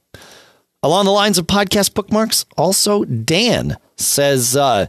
Along 0.81 1.05
the 1.05 1.11
lines 1.11 1.37
of 1.37 1.47
podcast 1.47 1.93
bookmarks, 1.93 2.45
also 2.57 3.05
Dan 3.05 3.77
says, 3.95 4.55
uh, 4.55 4.87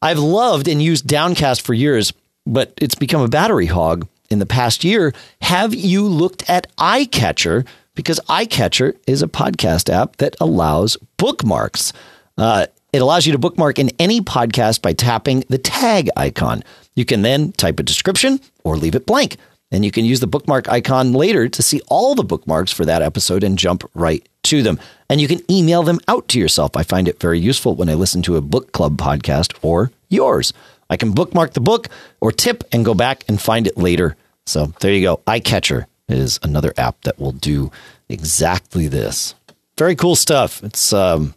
"I've 0.00 0.18
loved 0.18 0.68
and 0.68 0.80
used 0.80 1.06
Downcast 1.06 1.62
for 1.62 1.74
years, 1.74 2.12
but 2.46 2.72
it's 2.80 2.94
become 2.94 3.22
a 3.22 3.28
battery 3.28 3.66
hog 3.66 4.06
in 4.30 4.38
the 4.38 4.46
past 4.46 4.84
year. 4.84 5.12
Have 5.42 5.74
you 5.74 6.06
looked 6.06 6.48
at 6.48 6.74
iCatcher? 6.76 7.66
Because 7.94 8.20
iCatcher 8.28 8.96
is 9.06 9.22
a 9.22 9.28
podcast 9.28 9.92
app 9.92 10.16
that 10.16 10.36
allows 10.40 10.96
bookmarks. 11.16 11.92
Uh, 12.36 12.66
it 12.92 13.00
allows 13.00 13.26
you 13.26 13.32
to 13.32 13.38
bookmark 13.38 13.78
in 13.78 13.90
any 13.98 14.20
podcast 14.20 14.82
by 14.82 14.92
tapping 14.92 15.44
the 15.48 15.58
tag 15.58 16.10
icon. 16.16 16.62
You 16.94 17.04
can 17.04 17.22
then 17.22 17.52
type 17.52 17.80
a 17.80 17.82
description 17.82 18.40
or 18.64 18.76
leave 18.76 18.94
it 18.94 19.06
blank." 19.06 19.38
And 19.76 19.84
you 19.84 19.90
can 19.90 20.06
use 20.06 20.20
the 20.20 20.26
bookmark 20.26 20.70
icon 20.70 21.12
later 21.12 21.50
to 21.50 21.62
see 21.62 21.82
all 21.88 22.14
the 22.14 22.24
bookmarks 22.24 22.72
for 22.72 22.86
that 22.86 23.02
episode 23.02 23.44
and 23.44 23.58
jump 23.58 23.84
right 23.92 24.26
to 24.44 24.62
them. 24.62 24.80
And 25.10 25.20
you 25.20 25.28
can 25.28 25.42
email 25.52 25.82
them 25.82 26.00
out 26.08 26.28
to 26.28 26.40
yourself. 26.40 26.78
I 26.78 26.82
find 26.82 27.06
it 27.06 27.20
very 27.20 27.38
useful 27.38 27.74
when 27.74 27.90
I 27.90 27.94
listen 27.94 28.22
to 28.22 28.36
a 28.36 28.40
book 28.40 28.72
club 28.72 28.96
podcast 28.96 29.54
or 29.60 29.92
yours. 30.08 30.54
I 30.88 30.96
can 30.96 31.12
bookmark 31.12 31.52
the 31.52 31.60
book 31.60 31.88
or 32.22 32.32
tip 32.32 32.64
and 32.72 32.86
go 32.86 32.94
back 32.94 33.22
and 33.28 33.38
find 33.38 33.66
it 33.66 33.76
later. 33.76 34.16
So 34.46 34.72
there 34.80 34.94
you 34.94 35.02
go. 35.02 35.18
iCatcher 35.26 35.84
is 36.08 36.40
another 36.42 36.72
app 36.78 37.02
that 37.02 37.18
will 37.18 37.32
do 37.32 37.70
exactly 38.08 38.88
this. 38.88 39.34
Very 39.76 39.94
cool 39.94 40.16
stuff. 40.16 40.64
It's 40.64 40.94
um 40.94 41.34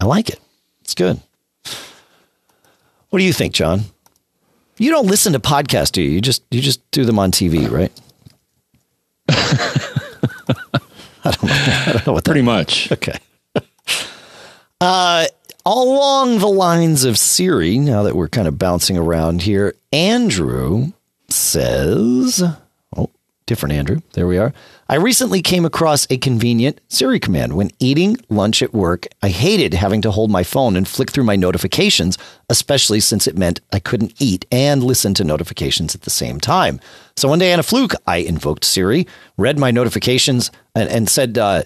I 0.00 0.06
like 0.06 0.30
it. 0.30 0.40
It's 0.80 0.94
good. 0.94 1.20
What 3.10 3.18
do 3.18 3.24
you 3.26 3.34
think, 3.34 3.52
John? 3.52 3.82
You 4.82 4.90
don't 4.90 5.06
listen 5.06 5.32
to 5.34 5.38
podcasts, 5.38 5.92
do 5.92 6.02
you? 6.02 6.10
You 6.10 6.20
just 6.20 6.42
you 6.50 6.60
just 6.60 6.90
do 6.90 7.04
them 7.04 7.16
on 7.16 7.30
TV, 7.30 7.70
right? 7.70 7.92
I 9.28 11.30
don't 11.30 11.42
know. 11.44 11.52
I 11.52 11.92
don't 11.92 12.06
know 12.08 12.12
what 12.14 12.24
Pretty 12.24 12.42
much. 12.42 12.90
Okay. 12.90 13.16
Uh, 14.80 15.26
along 15.64 16.40
the 16.40 16.48
lines 16.48 17.04
of 17.04 17.16
Siri, 17.16 17.78
now 17.78 18.02
that 18.02 18.16
we're 18.16 18.28
kind 18.28 18.48
of 18.48 18.58
bouncing 18.58 18.98
around 18.98 19.42
here, 19.42 19.76
Andrew 19.92 20.90
says, 21.28 22.42
"Oh, 22.44 22.56
different 23.52 23.74
Andrew. 23.74 24.00
There 24.14 24.26
we 24.26 24.38
are. 24.38 24.54
I 24.88 24.94
recently 24.94 25.42
came 25.42 25.66
across 25.66 26.06
a 26.08 26.16
convenient 26.16 26.80
Siri 26.88 27.20
command 27.20 27.52
when 27.52 27.70
eating 27.78 28.16
lunch 28.30 28.62
at 28.62 28.72
work. 28.72 29.06
I 29.22 29.28
hated 29.28 29.74
having 29.74 30.00
to 30.00 30.10
hold 30.10 30.30
my 30.30 30.42
phone 30.42 30.74
and 30.74 30.88
flick 30.88 31.10
through 31.10 31.24
my 31.24 31.36
notifications, 31.36 32.16
especially 32.48 32.98
since 32.98 33.26
it 33.26 33.36
meant 33.36 33.60
I 33.70 33.78
couldn't 33.78 34.14
eat 34.18 34.46
and 34.50 34.82
listen 34.82 35.12
to 35.14 35.22
notifications 35.24 35.94
at 35.94 36.00
the 36.00 36.08
same 36.08 36.40
time. 36.40 36.80
So 37.14 37.28
one 37.28 37.40
day 37.40 37.52
on 37.52 37.60
a 37.60 37.62
fluke, 37.62 37.92
I 38.06 38.16
invoked 38.16 38.64
Siri, 38.64 39.06
read 39.36 39.58
my 39.58 39.70
notifications, 39.70 40.50
and, 40.74 40.88
and 40.88 41.06
said, 41.10 41.36
uh, 41.36 41.64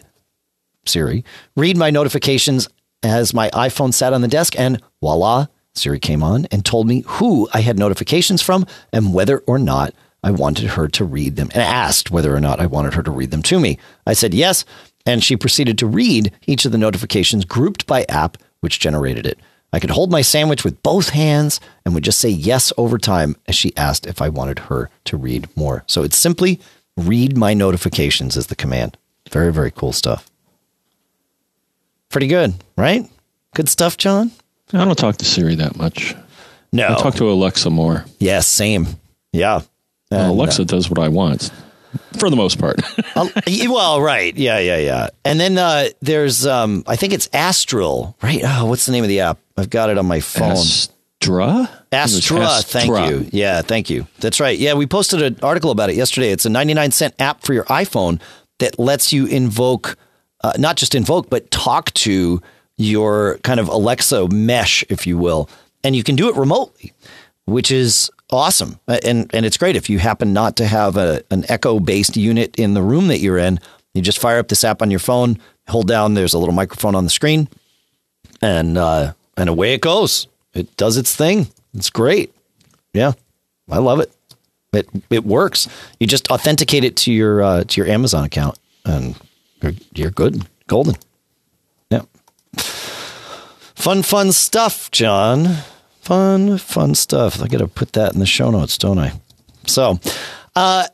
Siri, 0.87 1.25
read 1.55 1.77
my 1.77 1.91
notifications 1.91 2.69
as 3.05 3.33
my 3.33 3.49
iPhone 3.51 3.95
sat 3.95 4.13
on 4.13 4.23
the 4.23 4.29
desk, 4.29 4.59
and 4.59 4.83
voila, 5.01 5.47
Siri 5.73 6.01
came 6.01 6.25
on 6.25 6.47
and 6.47 6.65
told 6.65 6.89
me 6.89 7.05
who 7.07 7.49
I 7.55 7.61
had 7.61 7.79
notifications 7.79 8.43
from 8.43 8.67
and 8.93 9.15
whether 9.15 9.39
or 9.47 9.61
not 9.61 9.95
I 10.27 10.33
wanted 10.33 10.71
her 10.71 10.89
to 10.89 11.05
read 11.05 11.37
them 11.37 11.51
and 11.55 11.63
asked 11.63 12.11
whether 12.11 12.35
or 12.35 12.41
not 12.41 12.59
I 12.59 12.67
wanted 12.67 12.95
her 12.95 13.03
to 13.05 13.13
read 13.13 13.31
them 13.31 13.43
to 13.45 13.61
me. 13.61 13.79
I 14.09 14.13
said 14.13 14.35
yes, 14.35 14.65
and 15.07 15.23
she 15.23 15.37
proceeded 15.37 15.79
to 15.79 15.87
read 15.87 16.33
each 16.49 16.65
of 16.65 16.73
the 16.73 16.79
notifications 16.79 17.45
grouped 17.45 17.87
by 17.87 18.05
app, 18.09 18.37
which 18.59 18.81
generated 18.81 19.25
it. 19.25 19.39
I 19.73 19.79
could 19.79 19.91
hold 19.91 20.11
my 20.11 20.23
sandwich 20.23 20.65
with 20.65 20.83
both 20.83 21.11
hands 21.11 21.61
and 21.85 21.95
would 21.95 22.03
just 22.03 22.19
say 22.19 22.29
yes 22.29 22.73
over 22.77 22.99
time 22.99 23.37
as 23.47 23.55
she 23.55 23.77
asked 23.77 24.05
if 24.05 24.21
I 24.21 24.29
wanted 24.29 24.59
her 24.59 24.91
to 25.05 25.17
read 25.17 25.49
more. 25.57 25.85
So 25.87 26.03
it's 26.03 26.19
simply 26.19 26.59
read 26.97 27.39
my 27.39 27.55
notifications 27.55 28.37
as 28.37 28.49
the 28.49 28.57
command. 28.57 28.99
Very, 29.31 29.53
very 29.53 29.71
cool 29.71 29.93
stuff. 29.93 30.29
Pretty 32.09 32.27
good, 32.27 32.53
right? 32.77 33.09
Good 33.55 33.69
stuff, 33.69 33.97
John? 33.97 34.33
I 34.73 34.85
don't 34.85 34.99
talk 34.99 35.19
to 35.19 35.25
Siri 35.25 35.55
that 35.55 35.77
much. 35.77 36.17
No. 36.73 36.89
I 36.89 37.01
talk 37.01 37.15
to 37.15 37.31
Alexa 37.31 37.71
more. 37.71 38.05
Yeah, 38.19 38.41
same. 38.41 38.89
Yeah. 39.33 39.61
Well, 40.11 40.21
And, 40.21 40.31
Alexa 40.31 40.65
does 40.65 40.89
what 40.89 40.99
I 40.99 41.09
want 41.09 41.51
for 42.19 42.31
the 42.31 42.37
most 42.37 42.59
part. 42.59 42.81
uh, 43.17 43.29
well, 43.69 44.01
right. 44.01 44.37
Yeah, 44.37 44.59
yeah, 44.59 44.79
yeah. 44.79 45.09
And 45.25 45.41
then 45.41 45.59
uh, 45.59 45.89
there's, 46.01 46.47
um, 46.47 46.85
I 46.87 46.97
think 46.97 47.13
it's 47.13 47.29
Astral, 47.33 48.17
right? 48.23 48.41
Oh, 48.45 48.67
what's 48.67 48.87
the 48.87 48.93
name 48.93 49.05
of 49.05 49.09
the 49.09 49.21
app? 49.21 49.39
I've 49.57 49.71
got 49.71 49.91
it 49.91 49.99
on 49.99 50.07
my 50.07 50.21
phone. 50.21 50.51
Astra? 50.51 51.69
Astra, 51.93 52.47
thank 52.63 52.89
you. 53.11 53.27
Yeah, 53.33 53.63
thank 53.63 53.91
you. 53.91 54.07
That's 54.21 54.39
right. 54.39 54.57
Yeah, 54.59 54.75
we 54.75 54.87
posted 54.87 55.23
an 55.23 55.39
article 55.43 55.71
about 55.71 55.91
it 55.91 55.97
yesterday. 55.97 56.31
It's 56.31 56.45
a 56.45 56.51
99 56.51 56.91
cent 56.93 57.15
app 57.19 57.43
for 57.43 57.55
your 57.55 57.65
iPhone 57.65 58.21
that 58.59 58.79
lets 58.79 59.13
you 59.13 59.27
invoke, 59.27 59.97
uh, 60.43 60.53
not 60.59 60.77
just 60.77 60.95
invoke, 60.95 61.31
but 61.31 61.51
talk 61.51 61.93
to 61.95 62.41
your 62.77 63.39
kind 63.39 63.59
of 63.59 63.69
Alexa 63.69 64.29
mesh, 64.29 64.85
if 64.89 65.07
you 65.07 65.17
will. 65.17 65.49
And 65.83 65.97
you 65.97 66.03
can 66.03 66.17
do 66.17 66.29
it 66.29 66.37
remotely, 66.37 66.93
which 67.47 67.71
is 67.71 68.11
awesome. 68.31 68.79
Uh, 68.89 68.99
And, 69.05 69.33
and 69.35 69.47
it's 69.47 69.57
great 69.57 69.77
if 69.77 69.89
you 69.91 69.99
happen 69.99 70.33
not 70.33 70.57
to 70.57 70.67
have 70.67 70.97
a, 70.97 71.23
an 71.31 71.45
Echo 71.49 71.81
based 71.81 72.17
unit 72.17 72.57
in 72.57 72.75
the 72.75 72.83
room 72.83 73.09
that 73.09 73.21
you're 73.21 73.39
in. 73.39 73.59
You 73.95 74.03
just 74.03 74.19
fire 74.19 74.39
up 74.39 74.49
this 74.49 74.65
app 74.65 74.83
on 74.83 74.91
your 74.91 75.01
phone, 75.01 75.39
hold 75.69 75.89
down, 75.89 76.15
there's 76.15 76.35
a 76.35 76.39
little 76.39 76.55
microphone 76.55 76.95
on 76.95 77.05
the 77.05 77.11
screen, 77.11 77.49
and 78.43 78.77
uh, 78.77 79.15
and 79.39 79.49
away 79.49 79.73
it 79.73 79.81
goes. 79.81 80.29
It 80.53 80.77
does 80.77 80.99
its 80.99 81.17
thing. 81.17 81.49
It's 81.73 81.89
great. 81.89 82.35
Yeah, 82.93 83.13
I 83.71 83.79
love 83.79 84.01
it. 84.01 84.13
It 84.75 84.89
it 85.09 85.25
works. 85.25 85.67
You 85.99 86.07
just 86.07 86.31
authenticate 86.31 86.85
it 86.85 86.97
to 86.97 87.13
your 87.13 87.43
uh, 87.43 87.65
to 87.65 87.81
your 87.81 87.91
Amazon 87.91 88.25
account, 88.25 88.59
and 88.85 89.17
you're, 89.63 89.73
you're 89.95 90.11
good, 90.11 90.47
golden. 90.67 90.97
Yeah. 91.91 92.03
Fun, 92.57 94.03
fun 94.03 94.33
stuff, 94.33 94.91
John. 94.91 95.59
Fun, 96.07 96.57
fun 96.59 96.95
stuff. 96.95 97.43
I 97.43 97.49
got 97.49 97.59
to 97.59 97.67
put 97.67 97.95
that 97.95 98.13
in 98.15 98.21
the 98.21 98.27
show 98.27 98.53
notes, 98.53 98.79
don't 98.79 99.01
I? 99.01 99.21
So, 99.67 99.99
uh, 100.55 100.87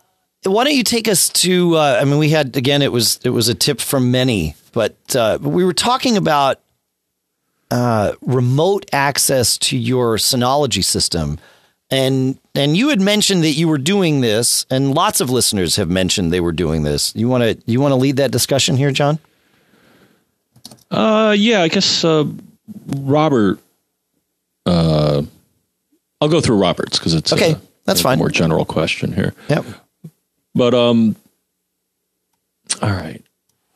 why 0.44 0.64
don't 0.64 0.74
you 0.74 0.82
take 0.82 1.06
us 1.06 1.28
to? 1.28 1.76
Uh, 1.76 1.98
I 2.00 2.06
mean, 2.06 2.16
we 2.16 2.30
had 2.30 2.56
again. 2.56 2.80
It 2.80 2.92
was 2.92 3.20
it 3.22 3.28
was 3.28 3.50
a 3.50 3.54
tip 3.54 3.82
from 3.82 4.10
many, 4.10 4.56
but 4.72 4.96
uh, 5.14 5.36
we 5.42 5.64
were 5.66 5.74
talking 5.74 6.16
about 6.16 6.60
uh, 7.70 8.12
remote 8.22 8.86
access 8.90 9.58
to 9.58 9.76
your 9.76 10.16
Synology 10.16 10.82
system, 10.82 11.38
and 11.90 12.38
and 12.54 12.74
you 12.74 12.88
had 12.88 13.02
mentioned 13.02 13.44
that 13.44 13.50
you 13.50 13.68
were 13.68 13.76
doing 13.76 14.22
this, 14.22 14.64
and 14.70 14.94
lots 14.94 15.20
of 15.20 15.28
listeners 15.28 15.76
have 15.76 15.90
mentioned 15.90 16.32
they 16.32 16.40
were 16.40 16.52
doing 16.52 16.84
this. 16.84 17.14
You 17.14 17.28
want 17.28 17.42
to 17.42 17.70
you 17.70 17.82
want 17.82 17.92
to 17.92 17.96
lead 17.96 18.16
that 18.16 18.30
discussion 18.30 18.78
here, 18.78 18.92
John? 18.92 19.18
Uh, 20.90 21.36
yeah, 21.36 21.60
I 21.60 21.68
guess 21.68 22.02
uh, 22.02 22.24
Robert. 22.96 23.58
Uh, 24.66 25.22
I'll 26.20 26.28
go 26.28 26.40
through 26.40 26.58
Roberts 26.58 26.98
because 26.98 27.14
it's 27.14 27.32
Okay, 27.32 27.52
a, 27.52 27.60
that's 27.84 28.00
fine. 28.00 28.18
More 28.18 28.30
general 28.30 28.64
question 28.64 29.12
here, 29.12 29.34
Yep. 29.48 29.64
but 30.54 30.74
um, 30.74 31.16
all 32.80 32.90
right. 32.90 33.22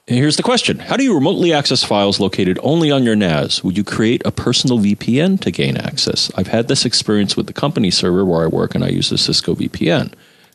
Here's 0.07 0.37
the 0.37 0.45
question: 0.45 0.79
How 0.79 0.97
do 0.97 1.03
you 1.03 1.15
remotely 1.15 1.53
access 1.53 1.83
files 1.83 2.21
located 2.21 2.61
only 2.63 2.93
on 2.93 3.03
your 3.03 3.17
NAS? 3.17 3.65
Would 3.65 3.77
you 3.77 3.83
create 3.83 4.23
a 4.25 4.31
personal 4.31 4.79
VPN 4.79 5.41
to 5.41 5.51
gain 5.51 5.77
access? 5.77 6.31
I've 6.37 6.47
had 6.47 6.69
this 6.69 6.85
experience 6.85 7.37
with 7.37 7.49
the 7.49 7.53
company 7.53 7.91
server 7.91 8.25
where 8.25 8.45
I 8.45 8.47
work, 8.47 8.77
and 8.77 8.85
I 8.85 8.89
use 8.89 9.11
a 9.11 9.19
Cisco 9.19 9.57
VPN 9.57 10.13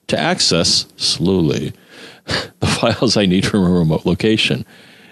to 0.07 0.17
access 0.17 0.85
slowly 0.95 1.73
the 2.61 2.67
files 2.67 3.17
I 3.17 3.25
need 3.25 3.45
from 3.45 3.65
a 3.65 3.69
remote 3.69 4.05
location. 4.05 4.65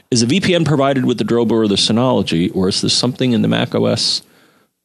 Is 0.10 0.24
a 0.24 0.28
VPN 0.28 0.66
provided 0.66 1.04
with 1.06 1.18
the 1.18 1.26
Drobo 1.26 1.52
or 1.52 1.68
the 1.68 1.76
Synology, 1.76 2.50
or 2.56 2.70
is 2.70 2.80
this 2.82 2.94
something 2.94 3.34
in 3.34 3.42
the 3.42 3.48
Mac 3.50 3.76
OS, 3.76 4.22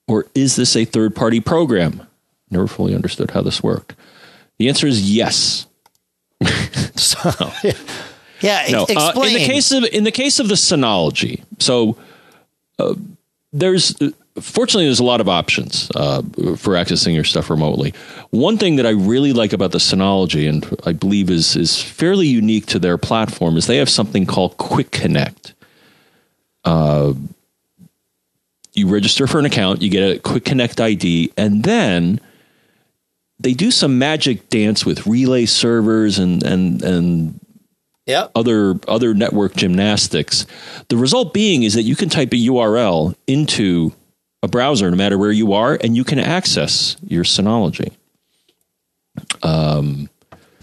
or 0.06 0.26
is 0.34 0.56
this 0.56 0.76
a 0.76 0.84
third 0.84 1.14
party 1.14 1.40
program? 1.40 2.06
Never 2.50 2.66
fully 2.66 2.94
understood 2.94 3.30
how 3.30 3.42
this 3.42 3.62
worked. 3.62 3.94
The 4.58 4.68
answer 4.68 4.86
is 4.86 5.10
yes. 5.10 5.66
So, 6.96 7.18
yeah. 8.40 8.66
No, 8.70 8.84
explain. 8.84 9.16
uh, 9.16 9.22
in 9.22 9.32
the 9.32 9.46
case 9.46 9.72
of 9.72 9.84
in 9.84 10.04
the 10.04 10.12
case 10.12 10.38
of 10.38 10.48
the 10.48 10.54
Synology, 10.54 11.42
so 11.58 11.96
uh, 12.78 12.94
there's 13.52 13.96
fortunately 14.40 14.84
there's 14.86 15.00
a 15.00 15.04
lot 15.04 15.20
of 15.20 15.28
options 15.28 15.90
uh, 15.96 16.22
for 16.56 16.74
accessing 16.74 17.14
your 17.14 17.24
stuff 17.24 17.50
remotely. 17.50 17.94
One 18.30 18.58
thing 18.58 18.76
that 18.76 18.86
I 18.86 18.90
really 18.90 19.32
like 19.32 19.52
about 19.52 19.72
the 19.72 19.78
Synology, 19.78 20.48
and 20.48 20.64
I 20.86 20.92
believe 20.92 21.30
is 21.30 21.56
is 21.56 21.82
fairly 21.82 22.26
unique 22.26 22.66
to 22.66 22.78
their 22.78 22.96
platform, 22.96 23.56
is 23.56 23.66
they 23.66 23.78
have 23.78 23.90
something 23.90 24.24
called 24.24 24.56
Quick 24.56 24.90
Connect. 24.90 25.54
You 28.74 28.88
register 28.88 29.26
for 29.26 29.38
an 29.38 29.44
account, 29.44 29.82
you 29.82 29.88
get 29.88 30.16
a 30.16 30.18
Quick 30.18 30.44
Connect 30.44 30.80
ID, 30.80 31.32
and 31.36 31.62
then 31.62 32.20
they 33.38 33.54
do 33.54 33.70
some 33.70 33.98
magic 33.98 34.48
dance 34.48 34.84
with 34.84 35.06
relay 35.06 35.46
servers 35.46 36.18
and 36.18 36.42
and 36.42 36.82
and 36.82 37.40
Yep. 38.06 38.32
other 38.34 38.78
other 38.86 39.14
network 39.14 39.56
gymnastics. 39.56 40.46
The 40.88 40.96
result 40.96 41.32
being 41.32 41.62
is 41.62 41.72
that 41.74 41.84
you 41.84 41.96
can 41.96 42.10
type 42.10 42.32
a 42.32 42.36
URL 42.36 43.14
into 43.26 43.92
a 44.42 44.48
browser 44.48 44.90
no 44.90 44.96
matter 44.96 45.16
where 45.16 45.32
you 45.32 45.54
are, 45.54 45.78
and 45.80 45.96
you 45.96 46.04
can 46.04 46.18
access 46.18 46.96
your 47.06 47.24
Synology. 47.24 47.92
Um, 49.42 50.10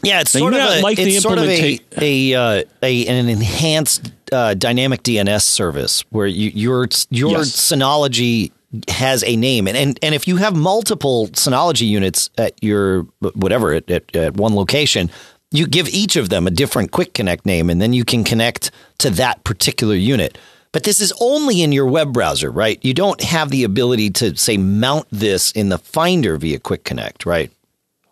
Yeah, 0.03 0.21
it's 0.21 0.33
Now, 0.35 0.41
sort 0.41 0.53
of 0.53 0.59
a, 0.59 0.81
like 0.81 0.97
the 0.97 1.03
it's 1.03 1.21
sort 1.21 1.37
of 1.37 1.45
a, 1.45 1.79
a, 1.97 2.33
uh, 2.33 2.63
a 2.81 3.07
an 3.07 3.29
enhanced 3.29 4.11
uh, 4.31 4.53
dynamic 4.53 5.03
DNS 5.03 5.41
service 5.41 6.03
where 6.09 6.27
you, 6.27 6.49
your 6.53 6.87
your 7.09 7.39
Yes. 7.39 7.51
Synology 7.51 8.51
has 8.87 9.23
a 9.23 9.35
name, 9.35 9.67
and, 9.67 9.77
and 9.77 9.99
and 10.01 10.15
if 10.15 10.27
you 10.27 10.37
have 10.37 10.55
multiple 10.55 11.27
Synology 11.29 11.87
units 11.87 12.29
at 12.37 12.53
your 12.63 13.03
whatever 13.35 13.73
at, 13.73 13.89
at, 13.91 14.15
at 14.15 14.35
one 14.35 14.55
location, 14.55 15.11
you 15.51 15.67
give 15.67 15.87
each 15.89 16.15
of 16.15 16.29
them 16.29 16.47
a 16.47 16.51
different 16.51 16.91
Quick 16.91 17.13
Connect 17.13 17.45
name, 17.45 17.69
and 17.69 17.81
then 17.81 17.93
you 17.93 18.05
can 18.05 18.23
connect 18.23 18.71
to 18.99 19.09
that 19.11 19.43
particular 19.43 19.95
unit. 19.95 20.37
But 20.71 20.83
this 20.83 21.01
is 21.01 21.11
only 21.19 21.61
in 21.61 21.73
your 21.73 21.85
web 21.85 22.13
browser, 22.13 22.49
right? 22.49 22.79
You 22.81 22.93
don't 22.93 23.21
have 23.21 23.49
the 23.49 23.65
ability 23.65 24.09
to 24.11 24.37
say 24.37 24.55
mount 24.55 25.05
this 25.11 25.51
in 25.51 25.67
the 25.67 25.77
Finder 25.77 26.37
via 26.37 26.59
Quick 26.59 26.85
Connect, 26.85 27.25
right? 27.25 27.51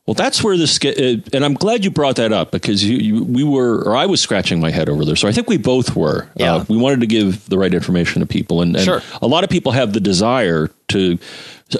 Well, 0.09 0.15
that's 0.15 0.43
where 0.43 0.57
this 0.57 0.83
uh, 0.83 1.17
and 1.33 1.45
I'm 1.45 1.53
glad 1.53 1.85
you 1.85 1.91
brought 1.91 2.15
that 2.15 2.33
up 2.33 2.49
because 2.49 2.83
you, 2.83 2.97
you 2.97 3.23
we 3.23 3.43
were 3.43 3.83
or 3.83 3.95
I 3.95 4.07
was 4.07 4.19
scratching 4.19 4.59
my 4.59 4.71
head 4.71 4.89
over 4.89 5.05
there. 5.05 5.15
So 5.15 5.27
I 5.27 5.31
think 5.31 5.47
we 5.47 5.57
both 5.57 5.95
were. 5.95 6.27
Yeah. 6.35 6.55
Uh, 6.55 6.65
we 6.67 6.77
wanted 6.77 7.01
to 7.01 7.05
give 7.05 7.47
the 7.47 7.59
right 7.59 7.71
information 7.71 8.21
to 8.21 8.25
people, 8.25 8.63
and, 8.63 8.75
and 8.75 8.83
Sure. 8.83 9.03
a 9.21 9.27
lot 9.27 9.43
of 9.43 9.51
people 9.51 9.71
have 9.71 9.93
the 9.93 9.99
desire 9.99 10.71
to. 10.87 11.19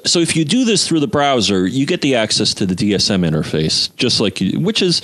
So 0.06 0.20
if 0.20 0.36
you 0.36 0.46
do 0.46 0.64
this 0.64 0.88
through 0.88 1.00
the 1.00 1.08
browser, 1.08 1.66
you 1.66 1.88
get 1.88 2.02
the 2.02 2.14
access 2.14 2.54
to 2.54 2.68
the 2.68 2.76
DSM 2.76 3.28
interface, 3.28 3.90
just 3.96 4.20
like 4.20 4.40
you, 4.40 4.60
which 4.60 4.84
is 4.84 5.02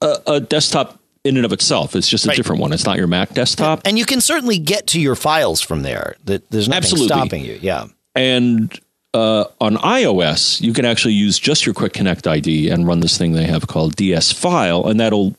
a, 0.00 0.18
a 0.28 0.40
desktop 0.40 1.00
in 1.24 1.36
and 1.36 1.44
of 1.44 1.52
itself. 1.52 1.96
It's 1.96 2.06
just 2.08 2.26
a 2.26 2.28
Right. 2.28 2.36
different 2.36 2.60
one. 2.62 2.72
It's 2.72 2.84
not 2.86 2.96
your 2.96 3.08
Mac 3.08 3.34
desktop. 3.34 3.80
And 3.84 3.98
you 3.98 4.04
can 4.06 4.20
certainly 4.20 4.58
get 4.60 4.86
to 4.88 5.00
your 5.00 5.16
files 5.16 5.60
from 5.60 5.82
there. 5.82 6.14
There's 6.24 6.68
nothing 6.68 6.72
Absolutely. 6.74 7.08
stopping 7.08 7.44
you. 7.44 7.58
Yeah. 7.60 7.86
And 8.14 8.72
uh, 9.14 9.44
on 9.60 9.76
iOS, 9.76 10.60
you 10.60 10.72
can 10.72 10.84
actually 10.84 11.14
use 11.14 11.38
just 11.38 11.66
your 11.66 11.74
Quick 11.74 11.92
Connect 11.92 12.26
ID 12.26 12.70
and 12.70 12.86
run 12.86 13.00
this 13.00 13.18
thing 13.18 13.32
they 13.32 13.44
have 13.46 13.66
called 13.66 13.96
DS 13.96 14.32
File, 14.32 14.86
and 14.86 14.98
that'll 14.98 15.36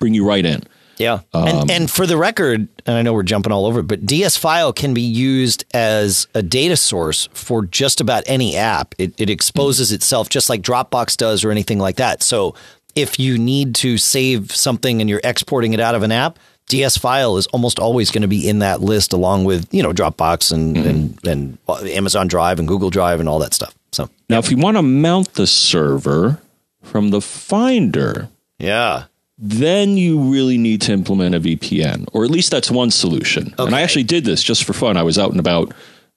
bring 0.00 0.14
you 0.14 0.26
right 0.26 0.44
in. 0.44 0.62
Yeah. 0.98 1.20
Um, 1.32 1.48
and, 1.48 1.70
and 1.70 1.90
for 1.90 2.06
the 2.06 2.16
record, 2.16 2.66
and 2.84 2.96
I 2.96 3.02
know 3.02 3.12
we're 3.12 3.22
jumping 3.22 3.52
all 3.52 3.66
over, 3.66 3.82
but 3.82 4.04
DS 4.04 4.36
File 4.36 4.72
can 4.72 4.94
be 4.94 5.00
used 5.00 5.64
as 5.72 6.26
a 6.34 6.42
data 6.42 6.76
source 6.76 7.28
for 7.32 7.64
just 7.64 8.00
about 8.00 8.24
any 8.26 8.56
app. 8.56 8.96
It, 8.98 9.14
it 9.16 9.30
exposes 9.30 9.92
itself 9.92 10.28
just 10.28 10.50
like 10.50 10.60
Dropbox 10.62 11.16
does 11.16 11.44
or 11.44 11.52
anything 11.52 11.78
like 11.78 11.96
that. 11.96 12.22
So 12.22 12.56
if 12.96 13.18
you 13.20 13.38
need 13.38 13.76
to 13.76 13.96
save 13.96 14.54
something 14.54 15.00
and 15.00 15.08
you're 15.08 15.20
exporting 15.22 15.72
it 15.72 15.78
out 15.78 15.94
of 15.94 16.02
an 16.02 16.10
app, 16.10 16.38
DS 16.68 16.98
file 16.98 17.36
is 17.36 17.46
almost 17.48 17.78
always 17.78 18.10
going 18.10 18.22
to 18.22 18.28
be 18.28 18.48
in 18.48 18.60
that 18.60 18.80
list 18.80 19.12
along 19.12 19.44
with, 19.44 19.72
you 19.72 19.82
know, 19.82 19.92
Dropbox 19.92 20.52
and, 20.52 20.76
mm-hmm. 20.76 20.88
and, 20.88 21.26
and 21.26 21.58
uh, 21.68 21.82
Amazon 21.84 22.28
Drive 22.28 22.58
and 22.58 22.68
Google 22.68 22.90
Drive 22.90 23.20
and 23.20 23.28
all 23.28 23.38
that 23.38 23.54
stuff. 23.54 23.74
So 23.92 24.10
Now, 24.28 24.38
if 24.38 24.50
you 24.50 24.56
want 24.56 24.76
to 24.76 24.82
mount 24.82 25.34
the 25.34 25.46
server 25.46 26.40
from 26.82 27.10
the 27.10 27.20
Finder, 27.20 28.28
yeah. 28.58 29.04
then 29.38 29.96
you 29.96 30.20
really 30.20 30.58
need 30.58 30.82
to 30.82 30.92
implement 30.92 31.34
a 31.34 31.40
VPN, 31.40 32.06
or 32.12 32.24
at 32.24 32.30
least 32.30 32.50
that's 32.50 32.70
one 32.70 32.90
solution. 32.90 33.54
And 33.58 33.74
I 33.74 33.80
actually 33.80 34.04
did 34.04 34.24
this 34.24 34.42
just 34.42 34.64
for 34.64 34.74
fun. 34.74 34.96
I 34.96 35.02
was 35.02 35.18
out 35.18 35.30
and 35.30 35.40
about 35.40 35.72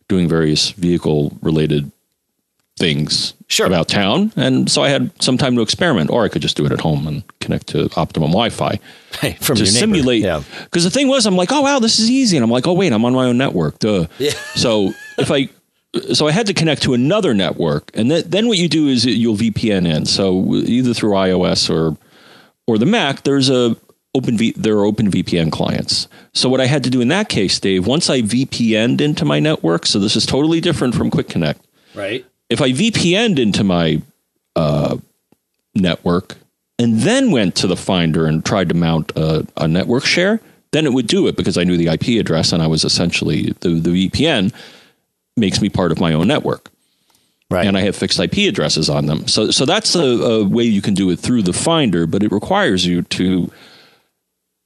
doing 0.09 0.27
various 0.27 0.71
vehicle 0.71 1.37
related 1.41 1.89
things 2.81 3.33
Sure. 3.47 3.67
about 3.67 3.87
town. 3.87 4.31
And 4.35 4.69
so 4.71 4.81
I 4.83 4.89
had 4.89 5.11
some 5.21 5.37
time 5.37 5.55
to 5.55 5.61
experiment, 5.61 6.09
or 6.09 6.23
I 6.23 6.29
could 6.29 6.41
just 6.41 6.57
do 6.57 6.65
it 6.65 6.71
at 6.71 6.79
home 6.81 7.05
and 7.07 7.23
connect 7.39 7.67
to 7.67 7.89
optimum 7.95 8.31
Wi 8.31 8.49
Fi 8.49 8.79
Hey, 9.19 9.33
from 9.41 9.57
to 9.57 9.65
simulate. 9.65 10.23
Yeah. 10.23 10.41
Because 10.63 10.83
the 10.83 10.89
thing 10.89 11.07
was, 11.07 11.25
I'm 11.25 11.35
like, 11.35 11.51
oh, 11.51 11.61
wow, 11.61 11.79
this 11.79 11.99
is 11.99 12.09
easy. 12.09 12.37
And 12.37 12.43
I'm 12.43 12.49
like, 12.51 12.65
oh, 12.67 12.73
wait, 12.73 12.91
I'm 12.93 13.05
on 13.05 13.13
my 13.13 13.25
own 13.25 13.37
network. 13.37 13.79
Duh. 13.79 14.07
Yeah. 14.17 14.31
So 14.55 14.93
if 15.17 15.31
I, 15.31 15.49
so 16.13 16.27
I 16.27 16.31
had 16.31 16.47
to 16.47 16.53
connect 16.53 16.83
to 16.83 16.93
another 16.93 17.33
network, 17.33 17.91
and 17.93 18.09
then 18.09 18.23
then 18.25 18.47
what 18.47 18.57
you 18.57 18.69
do 18.69 18.87
is 18.87 19.05
you'll 19.05 19.35
VPN 19.35 19.85
in. 19.85 20.05
So 20.05 20.55
either 20.55 20.93
through 20.93 21.11
iOS 21.11 21.69
or 21.69 21.97
or 22.67 22.77
the 22.77 22.85
Mac, 22.85 23.23
there's 23.23 23.49
a 23.49 23.75
open 24.15 24.37
v, 24.37 24.53
there 24.55 24.77
are 24.77 24.85
open 24.85 25.11
VPN 25.11 25.51
clients. 25.51 26.07
So 26.33 26.47
what 26.47 26.61
I 26.61 26.67
had 26.67 26.83
to 26.85 26.89
do 26.89 27.01
in 27.01 27.09
that 27.09 27.27
case, 27.27 27.59
Dave, 27.59 27.85
once 27.87 28.09
I 28.09 28.21
VPN'd 28.21 29.01
into 29.01 29.25
my 29.25 29.39
network, 29.41 29.85
so 29.85 29.99
this 29.99 30.15
is 30.15 30.25
totally 30.25 30.61
different 30.61 30.95
from 30.95 31.11
Quick 31.11 31.27
Connect. 31.27 31.59
Right. 31.93 32.25
If 32.51 32.61
I 32.61 32.71
VPN'd 32.71 33.39
into 33.39 33.63
my 33.63 34.01
uh, 34.55 34.97
network 35.73 36.37
and 36.77 36.99
then 36.99 37.31
went 37.31 37.55
to 37.55 37.67
the 37.67 37.77
Finder 37.77 38.25
and 38.25 38.45
tried 38.45 38.69
to 38.69 38.75
mount 38.75 39.11
a, 39.15 39.47
a 39.57 39.67
network 39.67 40.03
share, 40.03 40.41
then 40.71 40.85
it 40.85 40.93
would 40.93 41.07
do 41.07 41.27
it 41.27 41.37
because 41.37 41.57
I 41.57 41.63
knew 41.63 41.77
the 41.77 41.87
IP 41.87 42.19
address 42.19 42.51
and 42.51 42.61
I 42.61 42.67
was 42.67 42.83
essentially 42.83 43.53
the, 43.61 43.79
the 43.79 44.09
VPN 44.09 44.53
makes 45.37 45.61
me 45.61 45.69
part 45.69 45.91
of 45.91 45.99
my 45.99 46.13
own 46.13 46.27
network 46.27 46.69
Right. 47.49 47.65
and 47.67 47.77
I 47.77 47.81
have 47.81 47.95
fixed 47.97 48.19
IP 48.19 48.49
addresses 48.49 48.89
on 48.89 49.07
them. 49.07 49.27
So, 49.27 49.51
so 49.51 49.65
that's 49.65 49.93
a, 49.95 50.01
a 50.01 50.43
way 50.47 50.63
you 50.63 50.81
can 50.81 50.93
do 50.93 51.09
it 51.09 51.19
through 51.19 51.41
the 51.43 51.51
Finder, 51.53 52.07
but 52.07 52.23
it 52.23 52.31
requires 52.31 52.85
you 52.85 53.01
to 53.01 53.51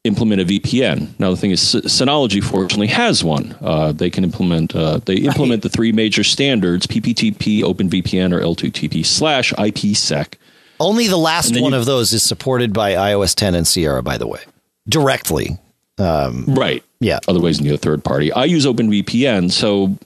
implement 0.06 0.42
a 0.42 0.46
VPN. 0.46 1.10
Now, 1.20 1.32
the 1.32 1.38
thing 1.38 1.52
is, 1.52 1.62
Sy- 1.62 1.80
Synology 1.82 2.42
fortunately 2.44 2.88
has 2.88 3.24
one. 3.24 3.56
Uh, 3.62 3.92
they 3.92 4.10
can 4.10 4.24
implement. 4.24 4.76
Uh, 4.76 5.00
they 5.06 5.16
implement 5.16 5.64
the 5.64 5.70
three 5.70 5.92
major 5.92 6.24
standards: 6.24 6.88
PPTP, 6.88 7.62
OpenVPN, 7.62 8.32
or 8.34 8.40
L2TP 8.42 9.06
slash 9.06 9.52
IPsec. 9.54 10.36
Only 10.80 11.08
the 11.08 11.18
last 11.18 11.60
one 11.60 11.72
you- 11.74 11.78
of 11.78 11.86
those 11.86 12.14
is 12.14 12.24
supported 12.24 12.72
by 12.74 12.94
iOS 12.94 13.34
10 13.36 13.56
and 13.56 13.68
Sierra, 13.68 14.02
by 14.04 14.18
the 14.18 14.28
way, 14.28 14.42
directly. 14.88 15.58
Right. 15.98 16.84
Yeah. 17.00 17.20
Otherwise, 17.28 17.60
you 17.60 17.66
need 17.66 17.74
a 17.74 17.78
third 17.78 18.04
party. 18.04 18.32
I 18.32 18.46
use 18.46 18.66
OpenVPN, 18.66 19.52
so. 19.52 19.98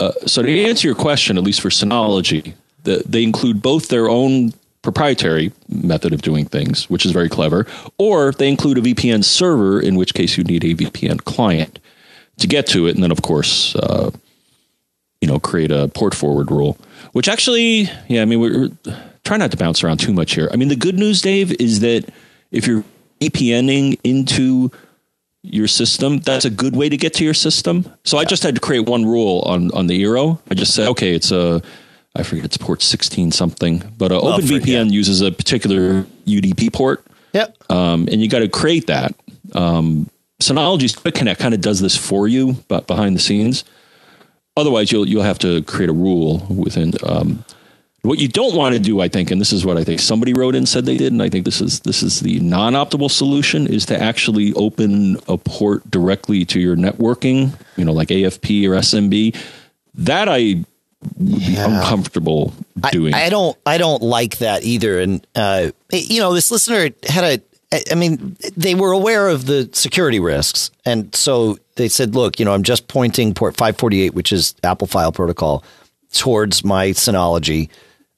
Uh, 0.00 0.12
so 0.26 0.42
to 0.42 0.64
answer 0.64 0.88
your 0.88 0.94
question, 0.96 1.38
at 1.38 1.44
least 1.44 1.60
for 1.60 1.68
Synology, 1.68 2.54
the, 2.82 3.02
they 3.06 3.22
include 3.22 3.62
both 3.62 3.88
their 3.88 4.08
own 4.08 4.52
proprietary 4.82 5.52
method 5.68 6.12
of 6.12 6.22
doing 6.22 6.44
things, 6.44 6.90
which 6.90 7.06
is 7.06 7.12
very 7.12 7.28
clever, 7.28 7.66
or 7.98 8.32
they 8.32 8.48
include 8.48 8.78
a 8.78 8.82
VPN 8.82 9.24
server, 9.24 9.80
in 9.80 9.94
which 9.94 10.14
case 10.14 10.36
you 10.36 10.44
need 10.44 10.64
a 10.64 10.74
VPN 10.74 11.24
client 11.24 11.78
to 12.38 12.46
get 12.46 12.66
to 12.68 12.86
it, 12.86 12.94
and 12.94 13.02
then 13.02 13.12
of 13.12 13.22
course, 13.22 13.74
uh, 13.76 14.10
you 15.20 15.28
know, 15.28 15.38
create 15.38 15.70
a 15.70 15.88
port 15.88 16.14
forward 16.14 16.50
rule. 16.50 16.76
Which 17.12 17.28
actually, 17.28 17.88
yeah, 18.08 18.22
I 18.22 18.24
mean, 18.24 18.40
we're, 18.40 18.68
we're 18.68 18.96
try 19.24 19.36
not 19.36 19.50
to 19.52 19.56
bounce 19.56 19.84
around 19.84 19.98
too 19.98 20.12
much 20.12 20.34
here. 20.34 20.48
I 20.52 20.56
mean, 20.56 20.68
the 20.68 20.76
good 20.76 20.98
news, 20.98 21.20
Dave, 21.20 21.52
is 21.60 21.80
that 21.80 22.08
if 22.50 22.66
you're 22.66 22.84
VPNing 23.20 24.00
into 24.02 24.70
your 25.42 25.68
system, 25.68 26.18
that's 26.18 26.44
a 26.44 26.50
good 26.50 26.74
way 26.74 26.88
to 26.88 26.96
get 26.96 27.14
to 27.14 27.24
your 27.24 27.34
system. 27.34 27.92
So 28.04 28.18
I 28.18 28.24
just 28.24 28.42
had 28.42 28.54
to 28.54 28.60
create 28.60 28.88
one 28.88 29.04
rule 29.04 29.42
on 29.46 29.70
on 29.72 29.86
the 29.86 30.02
Eero. 30.02 30.40
I 30.50 30.54
just 30.54 30.74
said, 30.74 30.88
okay, 30.88 31.14
it's 31.14 31.30
a 31.30 31.62
I 32.14 32.22
forget 32.22 32.44
it's 32.44 32.56
port 32.58 32.82
sixteen 32.82 33.32
something, 33.32 33.82
but 33.96 34.12
uh, 34.12 34.20
Well, 34.22 34.38
OpenVPN 34.38 34.90
uses 34.90 35.20
a 35.22 35.30
particular 35.32 36.02
UDP 36.26 36.72
port, 36.72 37.04
Yep. 37.32 37.56
um, 37.70 38.08
and 38.10 38.20
you 38.20 38.28
got 38.28 38.40
to 38.40 38.48
create 38.48 38.86
that. 38.88 39.14
Um, 39.54 40.08
Synology's 40.40 40.94
Quick 40.96 41.14
Connect 41.14 41.40
kind 41.40 41.54
of 41.54 41.60
does 41.60 41.80
this 41.80 41.96
for 41.96 42.28
you, 42.28 42.56
but 42.68 42.86
behind 42.86 43.16
the 43.16 43.20
scenes. 43.20 43.64
Otherwise, 44.56 44.92
you'll 44.92 45.08
you'll 45.08 45.22
have 45.22 45.38
to 45.38 45.62
create 45.62 45.88
a 45.88 45.94
rule 45.94 46.44
within. 46.50 46.92
Um, 47.06 47.44
what 48.02 48.18
you 48.18 48.26
don't 48.26 48.56
want 48.56 48.74
to 48.74 48.80
do, 48.80 49.00
I 49.00 49.06
think, 49.06 49.30
and 49.30 49.40
this 49.40 49.52
is 49.52 49.64
what 49.64 49.76
I 49.76 49.84
think 49.84 50.00
somebody 50.00 50.34
wrote 50.34 50.56
in 50.56 50.66
said 50.66 50.84
they 50.86 50.96
did, 50.96 51.12
and 51.12 51.22
I 51.22 51.28
think 51.30 51.44
this 51.44 51.60
is 51.60 51.80
this 51.80 52.02
is 52.02 52.18
the 52.20 52.40
non-optimal 52.40 53.10
solution 53.10 53.66
is 53.68 53.86
to 53.86 53.98
actually 53.98 54.52
open 54.54 55.16
a 55.28 55.38
port 55.38 55.88
directly 55.88 56.44
to 56.46 56.58
your 56.60 56.74
networking, 56.76 57.56
you 57.76 57.84
know, 57.84 57.92
like 57.92 58.08
AFP 58.08 58.66
or 58.68 58.72
SMB. 58.74 59.36
That 59.94 60.28
I 60.28 60.64
be 61.18 61.56
uncomfortable 61.56 62.52
doing. 62.90 63.14
I, 63.14 63.26
I 63.26 63.28
don't 63.28 63.56
I 63.66 63.78
don't 63.78 64.02
like 64.02 64.38
that 64.38 64.62
either. 64.64 65.00
And 65.00 65.26
uh, 65.34 65.70
you 65.90 66.20
know, 66.20 66.34
this 66.34 66.50
listener 66.50 66.90
had 67.08 67.24
a 67.24 67.42
I 67.90 67.94
mean, 67.94 68.36
they 68.54 68.74
were 68.74 68.92
aware 68.92 69.28
of 69.28 69.46
the 69.46 69.68
security 69.72 70.20
risks, 70.20 70.70
and 70.84 71.14
so 71.14 71.56
they 71.76 71.88
said, 71.88 72.14
"Look, 72.14 72.38
you 72.38 72.44
know, 72.44 72.52
I'm 72.52 72.64
just 72.64 72.86
pointing 72.86 73.32
port 73.32 73.56
548, 73.56 74.12
which 74.12 74.30
is 74.30 74.54
Apple 74.62 74.86
File 74.86 75.10
Protocol, 75.10 75.64
towards 76.12 76.64
my 76.64 76.88
Synology. 76.88 77.70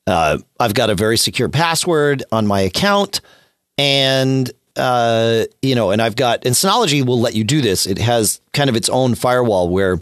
Uh, 0.07 0.39
I've 0.59 0.75
got 0.75 0.91
a 0.91 0.95
very 0.95 1.17
secure 1.17 1.49
password 1.49 2.25
on 2.33 2.49
my 2.49 2.63
account, 2.63 3.21
and 3.79 4.51
uh, 4.77 5.45
you 5.63 5.77
know, 5.77 5.93
and 5.93 6.03
I've 6.03 6.17
got 6.17 6.45
and 6.45 6.55
Synology 6.55 7.07
will 7.07 7.21
let 7.21 7.35
you 7.35 7.45
do 7.45 7.61
this. 7.61 7.87
It 7.87 7.99
has 7.99 8.41
kind 8.53 8.69
of 8.69 8.75
its 8.75 8.89
own 8.89 9.15
firewall 9.15 9.69
where 9.69 9.99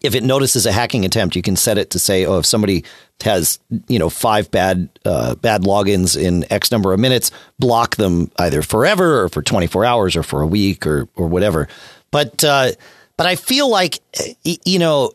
if 0.00 0.14
it 0.14 0.22
notices 0.22 0.66
a 0.66 0.72
hacking 0.72 1.04
attempt, 1.04 1.36
you 1.36 1.42
can 1.42 1.56
set 1.56 1.78
it 1.78 1.90
to 1.90 1.98
say, 1.98 2.24
oh, 2.24 2.38
if 2.38 2.46
somebody 2.46 2.84
has 3.22 3.58
you 3.88 3.98
know 3.98 4.08
five 4.08 4.50
bad 4.50 4.88
uh, 5.04 5.34
bad 5.36 5.62
logins 5.62 6.20
in 6.20 6.44
X 6.52 6.70
number 6.70 6.92
of 6.92 7.00
minutes, 7.00 7.30
block 7.58 7.96
them 7.96 8.30
either 8.38 8.62
forever 8.62 9.22
or 9.22 9.28
for 9.28 9.42
24 9.42 9.84
hours 9.84 10.16
or 10.16 10.22
for 10.22 10.40
a 10.42 10.46
week 10.46 10.86
or 10.86 11.08
or 11.16 11.26
whatever. 11.26 11.68
But 12.10 12.42
uh, 12.44 12.72
but 13.16 13.26
I 13.26 13.36
feel 13.36 13.68
like 13.68 13.98
you 14.44 14.78
know 14.78 15.12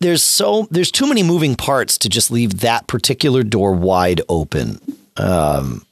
there's 0.00 0.22
so 0.22 0.68
there's 0.70 0.90
too 0.90 1.06
many 1.06 1.22
moving 1.22 1.56
parts 1.56 1.98
to 1.98 2.08
just 2.08 2.30
leave 2.30 2.60
that 2.60 2.86
particular 2.86 3.42
door 3.42 3.72
wide 3.72 4.20
open. 4.28 4.78
Um, 5.16 5.84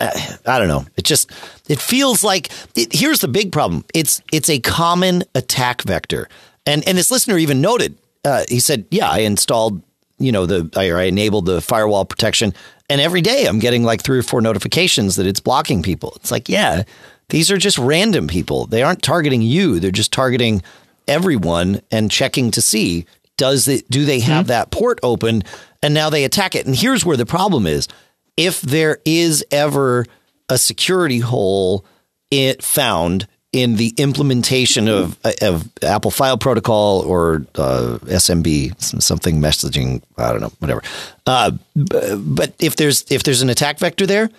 I 0.00 0.58
don't 0.58 0.68
know. 0.68 0.86
It 0.96 1.04
just 1.04 1.30
it 1.68 1.80
feels 1.80 2.24
like 2.24 2.50
it, 2.76 2.92
here's 2.92 3.20
the 3.20 3.28
big 3.28 3.52
problem. 3.52 3.84
It's 3.94 4.22
it's 4.32 4.48
a 4.48 4.60
common 4.60 5.24
attack 5.34 5.82
vector, 5.82 6.28
and 6.68 6.86
and 6.86 6.98
this 6.98 7.10
listener 7.10 7.38
even 7.38 7.60
noted. 7.60 7.98
Uh, 8.24 8.44
he 8.48 8.60
said, 8.60 8.86
"Yeah, 8.90 9.08
I 9.08 9.18
installed, 9.18 9.82
you 10.18 10.32
know, 10.32 10.46
the 10.46 10.70
I, 10.76 10.90
I 10.90 11.04
enabled 11.04 11.46
the 11.46 11.60
firewall 11.60 12.04
protection, 12.04 12.54
and 12.88 13.00
every 13.00 13.20
day 13.20 13.46
I'm 13.46 13.58
getting 13.58 13.84
like 13.84 14.02
three 14.02 14.18
or 14.18 14.22
four 14.22 14.40
notifications 14.40 15.16
that 15.16 15.26
it's 15.26 15.40
blocking 15.40 15.82
people. 15.82 16.12
It's 16.16 16.30
like, 16.30 16.48
yeah, 16.48 16.84
these 17.28 17.50
are 17.50 17.58
just 17.58 17.78
random 17.78 18.28
people. 18.28 18.66
They 18.66 18.82
aren't 18.82 19.02
targeting 19.02 19.42
you. 19.42 19.80
They're 19.80 19.90
just 19.90 20.12
targeting 20.12 20.62
everyone 21.06 21.80
and 21.90 22.10
checking 22.10 22.50
to 22.52 22.62
see 22.62 23.06
does 23.38 23.68
it 23.68 23.88
do 23.88 24.04
they 24.04 24.20
have 24.20 24.48
that 24.48 24.70
port 24.70 24.98
open, 25.02 25.42
and 25.82 25.94
now 25.94 26.10
they 26.10 26.24
attack 26.24 26.54
it. 26.54 26.66
And 26.66 26.76
here's 26.76 27.04
where 27.04 27.16
the 27.16 27.26
problem 27.26 27.66
is 27.66 27.88
if 28.36 28.60
there 28.60 28.98
is 29.04 29.44
ever 29.50 30.04
a 30.48 30.58
security 30.58 31.20
hole 31.20 31.84
it 32.30 32.62
found 32.62 33.26
in 33.52 33.76
the 33.76 33.94
implementation 33.96 34.88
of 34.88 35.18
of 35.40 35.68
Apple 35.82 36.10
File 36.10 36.36
Protocol 36.36 37.00
or 37.00 37.46
uh, 37.54 37.98
SMB, 38.02 39.02
something 39.02 39.40
messaging, 39.40 40.02
I 40.16 40.32
don't 40.32 40.40
know, 40.40 40.52
whatever. 40.58 40.82
Uh, 41.26 41.52
but 41.74 42.52
if 42.58 42.76
there's 42.76 43.04
if 43.10 43.22
there's 43.22 43.42
an 43.42 43.48
attack 43.48 43.78
vector 43.78 44.06
there 44.06 44.30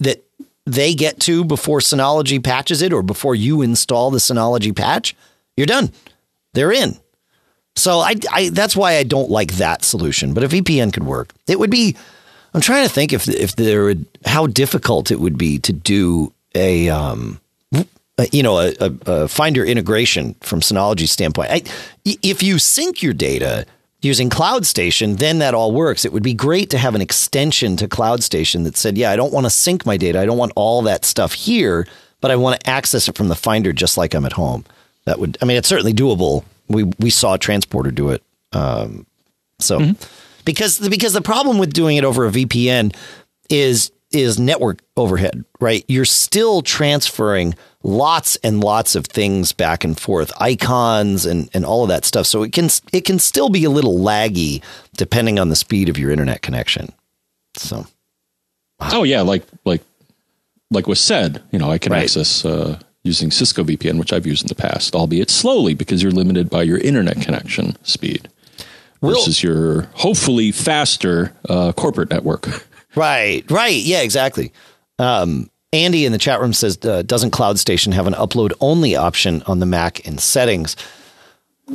that 0.00 0.24
they 0.66 0.94
get 0.94 1.20
to 1.20 1.44
before 1.44 1.78
Synology 1.78 2.42
patches 2.42 2.82
it 2.82 2.92
or 2.92 3.02
before 3.02 3.34
you 3.34 3.62
install 3.62 4.10
the 4.10 4.18
Synology 4.18 4.74
patch, 4.74 5.14
you're 5.56 5.66
done. 5.66 5.92
They're 6.52 6.72
in. 6.72 6.96
So 7.76 8.00
I, 8.00 8.16
I 8.32 8.48
that's 8.50 8.74
why 8.74 8.96
I 8.96 9.04
don't 9.04 9.30
like 9.30 9.52
that 9.54 9.84
solution. 9.84 10.34
But 10.34 10.44
a 10.44 10.48
VPN 10.48 10.92
could 10.92 11.04
work. 11.04 11.32
It 11.46 11.58
would 11.58 11.70
be. 11.70 11.96
I'm 12.54 12.60
trying 12.60 12.86
to 12.88 12.92
think 12.92 13.12
if 13.12 13.28
if 13.28 13.54
there 13.54 13.84
would 13.84 14.06
how 14.24 14.46
difficult 14.48 15.12
it 15.12 15.20
would 15.20 15.38
be 15.38 15.58
to 15.60 15.72
do 15.72 16.32
a 16.54 16.88
um 16.88 17.40
you 18.32 18.42
know 18.42 18.58
a, 18.58 18.74
a, 18.80 18.92
a 19.06 19.28
Finder 19.28 19.64
integration 19.64 20.34
from 20.40 20.60
Synology's 20.60 21.10
standpoint. 21.10 21.50
I, 21.50 21.62
if 22.04 22.42
you 22.42 22.58
sync 22.58 23.02
your 23.02 23.12
data 23.12 23.66
using 24.00 24.30
Cloud 24.30 24.66
Station, 24.66 25.16
then 25.16 25.38
that 25.38 25.54
all 25.54 25.72
works. 25.72 26.04
It 26.04 26.12
would 26.12 26.22
be 26.22 26.34
great 26.34 26.70
to 26.70 26.78
have 26.78 26.94
an 26.94 27.00
extension 27.00 27.76
to 27.76 27.88
Cloud 27.88 28.22
Station 28.22 28.64
that 28.64 28.76
said, 28.76 28.98
"Yeah, 28.98 29.10
I 29.10 29.16
don't 29.16 29.32
want 29.32 29.46
to 29.46 29.50
sync 29.50 29.86
my 29.86 29.96
data. 29.96 30.20
I 30.20 30.26
don't 30.26 30.38
want 30.38 30.52
all 30.56 30.82
that 30.82 31.04
stuff 31.04 31.32
here, 31.32 31.86
but 32.20 32.30
I 32.30 32.36
want 32.36 32.60
to 32.60 32.70
access 32.70 33.08
it 33.08 33.16
from 33.16 33.28
the 33.28 33.36
Finder 33.36 33.72
just 33.72 33.96
like 33.96 34.14
I'm 34.14 34.26
at 34.26 34.32
home." 34.32 34.64
That 35.04 35.18
would. 35.18 35.38
I 35.40 35.44
mean, 35.44 35.56
it's 35.56 35.68
certainly 35.68 35.94
doable. 35.94 36.44
We 36.68 36.84
we 36.84 37.10
saw 37.10 37.34
a 37.34 37.38
transporter 37.38 37.90
do 37.90 38.10
it. 38.10 38.22
Um, 38.52 39.06
so 39.58 39.92
because 40.44 40.78
because 40.88 41.12
the 41.12 41.22
problem 41.22 41.58
with 41.58 41.72
doing 41.72 41.96
it 41.96 42.04
over 42.04 42.26
a 42.26 42.30
VPN, 42.30 42.94
is 43.48 43.92
is 44.10 44.38
network 44.38 44.80
overhead, 44.96 45.44
right? 45.60 45.84
You're 45.88 46.04
still 46.04 46.62
transferring 46.62 47.54
lots 47.88 48.36
and 48.44 48.62
lots 48.62 48.94
of 48.94 49.06
things 49.06 49.52
back 49.52 49.82
and 49.84 49.98
forth, 49.98 50.30
icons 50.40 51.24
and, 51.24 51.48
and 51.54 51.64
all 51.64 51.82
of 51.84 51.88
that 51.88 52.04
stuff. 52.04 52.26
So 52.26 52.42
it 52.42 52.52
can 52.52 52.68
it 52.92 53.02
can 53.04 53.18
still 53.18 53.48
be 53.48 53.64
a 53.64 53.70
little 53.70 53.98
laggy 53.98 54.62
depending 54.96 55.38
on 55.38 55.48
the 55.48 55.56
speed 55.56 55.88
of 55.88 55.98
your 55.98 56.10
internet 56.10 56.42
connection. 56.42 56.92
So 57.56 57.86
Oh 58.80 59.02
yeah, 59.04 59.22
like 59.22 59.44
like 59.64 59.82
like 60.70 60.86
was 60.86 61.00
said, 61.00 61.42
you 61.50 61.58
know, 61.58 61.70
I 61.70 61.78
can 61.78 61.92
Right. 61.92 62.02
access 62.04 62.44
uh, 62.44 62.78
using 63.04 63.30
Cisco 63.30 63.64
VPN, 63.64 63.98
which 63.98 64.12
I've 64.12 64.26
used 64.26 64.42
in 64.42 64.48
the 64.48 64.54
past, 64.54 64.94
albeit 64.94 65.30
slowly 65.30 65.72
because 65.74 66.02
you're 66.02 66.12
limited 66.12 66.50
by 66.50 66.62
your 66.62 66.78
internet 66.78 67.20
connection 67.22 67.74
speed 67.84 68.28
versus 69.00 69.42
your 69.42 69.82
hopefully 69.94 70.52
faster 70.52 71.32
uh, 71.48 71.72
corporate 71.72 72.10
network. 72.10 72.46
Right, 72.94 73.48
right. 73.50 73.76
Yeah, 73.76 74.00
exactly. 74.00 74.52
Um, 74.98 75.50
Andy 75.72 76.06
in 76.06 76.12
the 76.12 76.18
chat 76.18 76.40
room 76.40 76.52
says, 76.52 76.78
uh, 76.84 77.02
doesn't 77.02 77.30
Cloud 77.30 77.58
Station 77.58 77.92
have 77.92 78.06
an 78.06 78.14
upload 78.14 78.52
only 78.60 78.96
option 78.96 79.42
on 79.46 79.58
the 79.58 79.66
Mac 79.66 80.00
in 80.06 80.16
settings? 80.16 80.76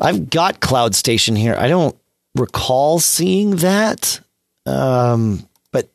I've 0.01 0.29
got 0.29 0.59
Cloud 0.59 0.95
Station 0.95 1.35
here. 1.35 1.55
I 1.57 1.67
don't 1.67 1.95
recall 2.35 2.99
seeing 2.99 3.57
that. 3.57 4.19
Um, 4.65 5.47
but 5.71 5.89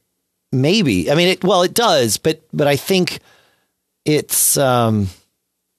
maybe. 0.52 1.10
I 1.10 1.16
mean, 1.16 1.28
it, 1.28 1.42
well, 1.42 1.62
it 1.62 1.74
does, 1.74 2.18
but, 2.18 2.40
but 2.52 2.68
I 2.68 2.76
think 2.76 3.18
it's, 4.04 4.56
um, 4.56 5.08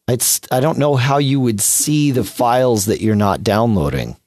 it's, 0.10 0.42
I 0.52 0.60
don't 0.60 0.78
know 0.78 0.96
how 0.96 1.20
you 1.20 1.40
would 1.40 1.62
see 1.62 2.12
the 2.12 2.26
files 2.26 2.86
that 2.86 3.00
you're 3.00 3.16
not 3.16 3.44
downloading. 3.44 4.18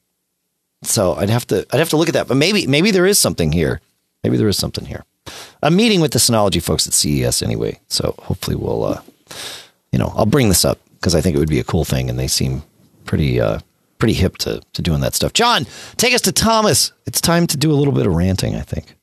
So 0.83 1.15
I'd 1.15 1.31
have 1.31 1.47
to, 1.49 1.67
I'd 1.71 1.79
have 1.79 1.91
to 1.91 1.97
look 1.99 2.09
at 2.09 2.15
that, 2.15 2.29
but 2.29 2.37
maybe, 2.37 2.67
maybe 2.67 2.91
there 2.91 3.07
is 3.07 3.19
something 3.19 3.53
here. 3.53 3.83
Maybe 4.25 4.39
there 4.39 4.49
is 4.49 4.57
something 4.57 4.87
here. 4.87 5.05
I'm 5.63 5.77
meeting 5.77 6.01
with 6.01 6.13
the 6.13 6.19
Synology 6.19 6.63
folks 6.63 6.87
at 6.87 6.93
CES 6.93 7.43
anyway, 7.43 7.79
so 7.89 8.15
hopefully 8.19 8.57
we'll, 8.57 8.85
uh, 8.85 9.01
you 9.93 9.99
know, 9.99 10.13
I'll 10.17 10.27
bring 10.27 10.49
this 10.49 10.65
up 10.65 10.79
because 10.95 11.15
I 11.15 11.21
think 11.21 11.37
it 11.37 11.39
would 11.39 11.49
be 11.49 11.61
a 11.61 11.65
cool 11.65 11.85
thing, 11.85 12.11
and 12.11 12.19
they 12.19 12.27
seem 12.29 12.63
pretty, 13.05 13.41
uh, 13.41 13.59
pretty 13.99 14.15
hip 14.15 14.39
to 14.39 14.61
to 14.73 14.83
doing 14.83 15.01
that 15.03 15.15
stuff. 15.15 15.33
John, 15.33 15.67
take 15.97 16.15
us 16.15 16.21
to 16.23 16.33
Thomas. 16.33 16.93
It's 17.07 17.21
time 17.21 17.47
to 17.49 17.57
do 17.57 17.71
a 17.71 17.75
little 17.75 17.93
bit 17.95 18.07
of 18.07 18.15
ranting. 18.15 18.57
I 18.57 18.63
think. 18.63 18.97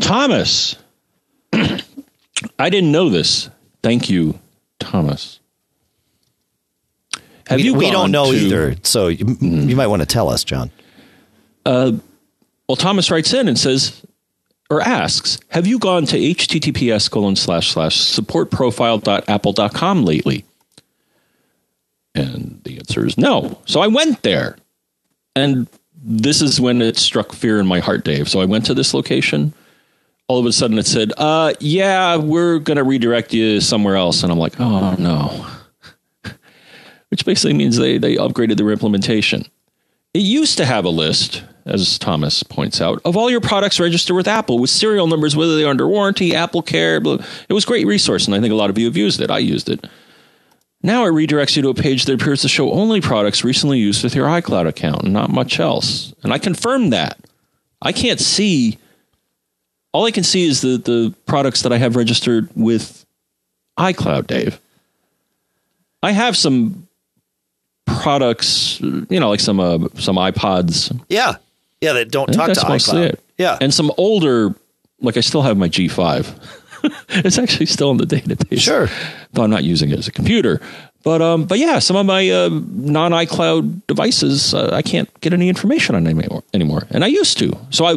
Thomas, 0.00 0.76
I 1.52 2.70
didn't 2.70 2.92
know 2.92 3.08
this. 3.10 3.50
Thank 3.82 4.08
you, 4.08 4.38
Thomas. 4.78 5.40
Have 7.48 7.56
we, 7.58 7.64
you? 7.64 7.74
we 7.74 7.90
don't 7.90 8.10
know 8.12 8.30
to- 8.30 8.38
either, 8.38 8.76
so 8.84 9.08
you, 9.08 9.36
you 9.40 9.74
might 9.76 9.88
want 9.88 10.00
to 10.02 10.06
tell 10.06 10.28
us, 10.30 10.44
John. 10.44 10.70
Uh, 11.66 11.92
Well, 12.68 12.76
Thomas 12.76 13.10
writes 13.10 13.34
in 13.34 13.48
and 13.48 13.58
says, 13.58 14.00
or 14.72 14.80
asks, 14.80 15.38
have 15.48 15.66
you 15.66 15.78
gone 15.78 16.06
to 16.06 16.16
https 16.16 17.10
colon 17.10 17.36
slash 17.36 17.72
slash 17.72 17.98
supportprofile.apple.com 17.98 20.04
lately? 20.04 20.46
And 22.14 22.60
the 22.64 22.78
answer 22.78 23.06
is 23.06 23.18
no. 23.18 23.58
So 23.66 23.80
I 23.80 23.88
went 23.88 24.22
there. 24.22 24.56
And 25.36 25.68
this 26.02 26.40
is 26.40 26.58
when 26.58 26.80
it 26.80 26.96
struck 26.96 27.32
fear 27.32 27.60
in 27.60 27.66
my 27.66 27.80
heart, 27.80 28.02
Dave. 28.04 28.30
So 28.30 28.40
I 28.40 28.46
went 28.46 28.64
to 28.66 28.74
this 28.74 28.94
location. 28.94 29.52
All 30.26 30.38
of 30.38 30.46
a 30.46 30.52
sudden 30.52 30.78
it 30.78 30.86
said, 30.86 31.12
uh, 31.18 31.52
yeah, 31.60 32.16
we're 32.16 32.58
going 32.58 32.78
to 32.78 32.84
redirect 32.84 33.34
you 33.34 33.60
somewhere 33.60 33.96
else. 33.96 34.22
And 34.22 34.32
I'm 34.32 34.38
like, 34.38 34.58
oh, 34.58 34.94
no. 34.98 35.46
Which 37.10 37.26
basically 37.26 37.52
means 37.52 37.76
they, 37.76 37.98
they 37.98 38.16
upgraded 38.16 38.56
their 38.56 38.70
implementation. 38.70 39.44
It 40.14 40.20
used 40.20 40.56
to 40.56 40.64
have 40.64 40.86
a 40.86 40.90
list, 40.90 41.44
as 41.64 41.98
Thomas 41.98 42.42
points 42.42 42.80
out, 42.80 43.00
of 43.04 43.16
all 43.16 43.30
your 43.30 43.40
products 43.40 43.78
registered 43.78 44.16
with 44.16 44.28
Apple 44.28 44.58
with 44.58 44.70
serial 44.70 45.06
numbers, 45.06 45.36
whether 45.36 45.56
they're 45.56 45.68
under 45.68 45.86
warranty, 45.86 46.34
Apple 46.34 46.62
Care. 46.62 47.00
Blah. 47.00 47.24
It 47.48 47.52
was 47.52 47.64
a 47.64 47.66
great 47.66 47.86
resource, 47.86 48.26
and 48.26 48.34
I 48.34 48.40
think 48.40 48.52
a 48.52 48.56
lot 48.56 48.70
of 48.70 48.78
you 48.78 48.86
have 48.86 48.96
used 48.96 49.20
it. 49.20 49.30
I 49.30 49.38
used 49.38 49.68
it. 49.68 49.84
Now 50.82 51.04
it 51.04 51.10
redirects 51.10 51.56
you 51.56 51.62
to 51.62 51.68
a 51.68 51.74
page 51.74 52.06
that 52.06 52.20
appears 52.20 52.42
to 52.42 52.48
show 52.48 52.72
only 52.72 53.00
products 53.00 53.44
recently 53.44 53.78
used 53.78 54.02
with 54.02 54.14
your 54.14 54.26
iCloud 54.26 54.66
account 54.66 55.04
and 55.04 55.12
not 55.12 55.30
much 55.30 55.60
else. 55.60 56.12
And 56.24 56.32
I 56.32 56.38
confirmed 56.38 56.92
that. 56.92 57.18
I 57.80 57.92
can't 57.92 58.18
see. 58.18 58.78
All 59.92 60.06
I 60.06 60.10
can 60.10 60.24
see 60.24 60.46
is 60.46 60.60
the, 60.60 60.78
the 60.78 61.14
products 61.26 61.62
that 61.62 61.72
I 61.72 61.78
have 61.78 61.94
registered 61.94 62.48
with 62.56 63.06
iCloud, 63.78 64.26
Dave. 64.26 64.60
I 66.02 66.10
have 66.10 66.36
some 66.36 66.88
products, 67.86 68.80
you 68.80 69.20
know, 69.20 69.30
like 69.30 69.40
some 69.40 69.60
uh, 69.60 69.78
some 69.94 70.16
iPods. 70.16 70.98
Yeah, 71.08 71.36
yeah. 71.82 71.92
That 71.92 72.10
don't 72.10 72.32
talk 72.32 72.52
to 72.52 72.60
iCloud. 72.60 73.04
it. 73.04 73.20
Yeah, 73.38 73.58
and 73.60 73.72
some 73.74 73.92
older, 73.98 74.54
like 75.00 75.16
I 75.16 75.20
still 75.20 75.42
have 75.42 75.56
my 75.56 75.68
G5. 75.68 76.58
it's 77.10 77.38
actually 77.38 77.66
still 77.66 77.90
in 77.90 77.96
the 77.98 78.06
database. 78.06 78.60
Sure. 78.60 78.88
though 79.32 79.44
I'm 79.44 79.50
not 79.50 79.64
using 79.64 79.90
it 79.90 79.98
as 79.98 80.08
a 80.08 80.12
computer. 80.12 80.60
But 81.04 81.20
um, 81.20 81.44
but 81.44 81.58
yeah, 81.58 81.78
some 81.80 81.96
of 81.96 82.06
my 82.06 82.30
uh, 82.30 82.48
non 82.48 83.12
iCloud 83.12 83.86
devices, 83.86 84.54
uh, 84.54 84.70
I 84.72 84.82
can't 84.82 85.08
get 85.20 85.32
any 85.32 85.48
information 85.48 85.94
on 85.94 86.06
anymore, 86.06 86.44
anymore, 86.54 86.86
and 86.90 87.04
I 87.04 87.08
used 87.08 87.38
to. 87.38 87.56
So 87.70 87.86
I, 87.86 87.96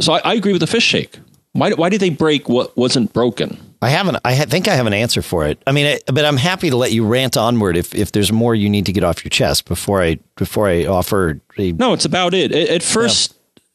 so 0.00 0.12
I, 0.12 0.18
I 0.18 0.34
agree 0.34 0.52
with 0.52 0.60
the 0.60 0.66
fish 0.66 0.84
shake. 0.84 1.18
Why 1.52 1.72
why 1.72 1.88
did 1.88 2.00
they 2.00 2.10
break 2.10 2.48
what 2.48 2.76
wasn't 2.76 3.12
broken? 3.14 3.58
I 3.82 3.90
haven't. 3.90 4.18
I 4.24 4.34
think 4.46 4.68
I 4.68 4.74
have 4.74 4.86
an 4.86 4.94
answer 4.94 5.22
for 5.22 5.46
it. 5.46 5.62
I 5.66 5.72
mean, 5.72 5.86
I, 5.86 6.12
but 6.12 6.24
I'm 6.24 6.36
happy 6.38 6.70
to 6.70 6.76
let 6.76 6.92
you 6.92 7.06
rant 7.06 7.36
onward 7.36 7.76
if, 7.76 7.94
if 7.94 8.12
there's 8.12 8.32
more 8.32 8.54
you 8.54 8.68
need 8.70 8.86
to 8.86 8.92
get 8.92 9.04
off 9.04 9.24
your 9.24 9.30
chest 9.30 9.66
before 9.66 10.02
I 10.02 10.18
before 10.36 10.68
I 10.68 10.86
offer 10.86 11.40
a 11.58 11.72
No, 11.72 11.92
it's 11.92 12.04
about 12.04 12.34
it. 12.34 12.52
At, 12.52 12.68
at 12.68 12.82
first, 12.82 13.34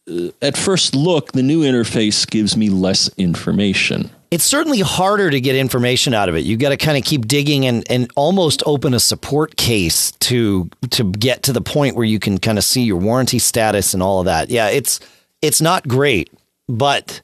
uh, 0.10 0.30
at 0.42 0.58
first 0.58 0.96
look, 0.96 1.34
the 1.34 1.44
new 1.44 1.62
interface 1.62 2.30
gives 2.30 2.58
me 2.58 2.70
less 2.70 3.10
information. 3.18 4.10
it's 4.32 4.44
certainly 4.46 4.80
harder 4.80 5.30
to 5.30 5.40
get 5.42 5.56
information 5.56 6.14
out 6.14 6.30
of 6.30 6.36
it. 6.36 6.46
You 6.46 6.58
got 6.58 6.70
to 6.70 6.78
kind 6.78 6.98
of 6.98 7.04
keep 7.04 7.28
digging 7.28 7.66
and, 7.66 7.84
and 7.92 8.10
almost 8.16 8.64
open 8.66 8.94
a 8.94 9.00
support 9.00 9.56
case 9.58 10.12
to 10.20 10.70
to 10.92 11.12
get 11.12 11.44
to 11.44 11.54
the 11.54 11.62
point 11.62 11.96
where 11.96 12.06
you 12.06 12.18
can 12.20 12.38
kind 12.40 12.58
of 12.58 12.64
see 12.64 12.82
your 12.84 12.98
warranty 12.98 13.40
status 13.40 13.94
and 13.94 14.02
all 14.02 14.20
of 14.20 14.26
that. 14.26 14.50
Yeah, 14.50 14.70
it's 14.70 15.00
it's 15.42 15.62
not 15.62 15.88
great, 15.88 16.32
but 16.68 17.22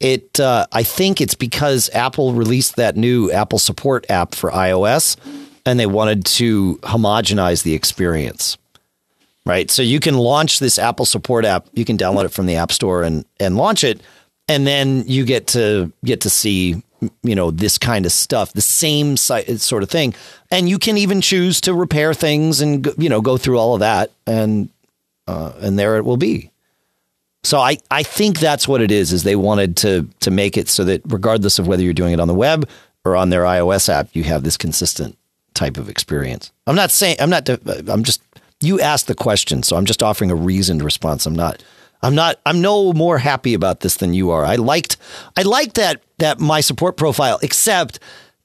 it 0.00 0.38
uh, 0.38 0.66
I 0.72 0.82
think 0.82 1.20
it's 1.20 1.34
because 1.34 1.90
Apple 1.94 2.34
released 2.34 2.76
that 2.76 2.96
new 2.96 3.30
Apple 3.30 3.58
Support 3.58 4.10
app 4.10 4.34
for 4.34 4.50
iOS, 4.50 5.16
and 5.64 5.80
they 5.80 5.86
wanted 5.86 6.24
to 6.26 6.76
homogenize 6.82 7.62
the 7.62 7.74
experience. 7.74 8.58
Right, 9.44 9.70
so 9.70 9.80
you 9.80 10.00
can 10.00 10.16
launch 10.16 10.58
this 10.58 10.76
Apple 10.76 11.06
Support 11.06 11.44
app. 11.44 11.68
You 11.72 11.84
can 11.84 11.96
download 11.96 12.24
it 12.24 12.32
from 12.32 12.46
the 12.46 12.56
App 12.56 12.72
Store 12.72 13.02
and 13.04 13.24
and 13.38 13.56
launch 13.56 13.84
it, 13.84 14.00
and 14.48 14.66
then 14.66 15.04
you 15.06 15.24
get 15.24 15.46
to 15.48 15.92
get 16.04 16.22
to 16.22 16.30
see 16.30 16.82
you 17.22 17.34
know 17.34 17.50
this 17.50 17.78
kind 17.78 18.06
of 18.06 18.12
stuff, 18.12 18.52
the 18.52 18.60
same 18.60 19.16
sort 19.16 19.82
of 19.82 19.90
thing, 19.90 20.14
and 20.50 20.68
you 20.68 20.78
can 20.78 20.98
even 20.98 21.20
choose 21.20 21.60
to 21.62 21.74
repair 21.74 22.12
things 22.12 22.60
and 22.60 22.88
you 22.98 23.08
know 23.08 23.20
go 23.20 23.36
through 23.36 23.58
all 23.58 23.74
of 23.74 23.80
that, 23.80 24.10
and 24.26 24.68
uh, 25.26 25.52
and 25.60 25.78
there 25.78 25.96
it 25.96 26.04
will 26.04 26.16
be. 26.16 26.50
So 27.46 27.60
I, 27.60 27.78
I 27.92 28.02
think 28.02 28.40
that's 28.40 28.66
what 28.66 28.82
it 28.82 28.90
is. 28.90 29.12
Is 29.12 29.22
they 29.22 29.36
wanted 29.36 29.76
to 29.78 30.08
to 30.20 30.30
make 30.32 30.56
it 30.56 30.68
so 30.68 30.82
that 30.84 31.00
regardless 31.06 31.60
of 31.60 31.68
whether 31.68 31.82
you're 31.82 31.92
doing 31.92 32.12
it 32.12 32.18
on 32.18 32.26
the 32.26 32.34
web 32.34 32.68
or 33.04 33.14
on 33.14 33.30
their 33.30 33.42
iOS 33.42 33.88
app, 33.88 34.08
you 34.14 34.24
have 34.24 34.42
this 34.42 34.56
consistent 34.56 35.16
type 35.54 35.76
of 35.76 35.88
experience. 35.88 36.50
I'm 36.66 36.74
not 36.74 36.90
saying 36.90 37.16
I'm 37.20 37.30
not. 37.30 37.48
I'm 37.48 38.02
just 38.02 38.20
you 38.60 38.80
asked 38.80 39.06
the 39.06 39.14
question, 39.14 39.62
so 39.62 39.76
I'm 39.76 39.84
just 39.84 40.02
offering 40.02 40.32
a 40.32 40.34
reasoned 40.34 40.82
response. 40.82 41.24
I'm 41.24 41.36
not. 41.36 41.62
I'm 42.02 42.16
not. 42.16 42.40
I'm 42.46 42.60
no 42.60 42.92
more 42.92 43.18
happy 43.18 43.54
about 43.54 43.78
this 43.78 43.96
than 43.96 44.12
you 44.12 44.30
are. 44.30 44.44
I 44.44 44.56
liked. 44.56 44.96
I 45.36 45.42
liked 45.42 45.76
that 45.76 46.02
that 46.18 46.40
my 46.40 46.60
support 46.60 46.96
profile, 46.96 47.38
except 47.42 48.00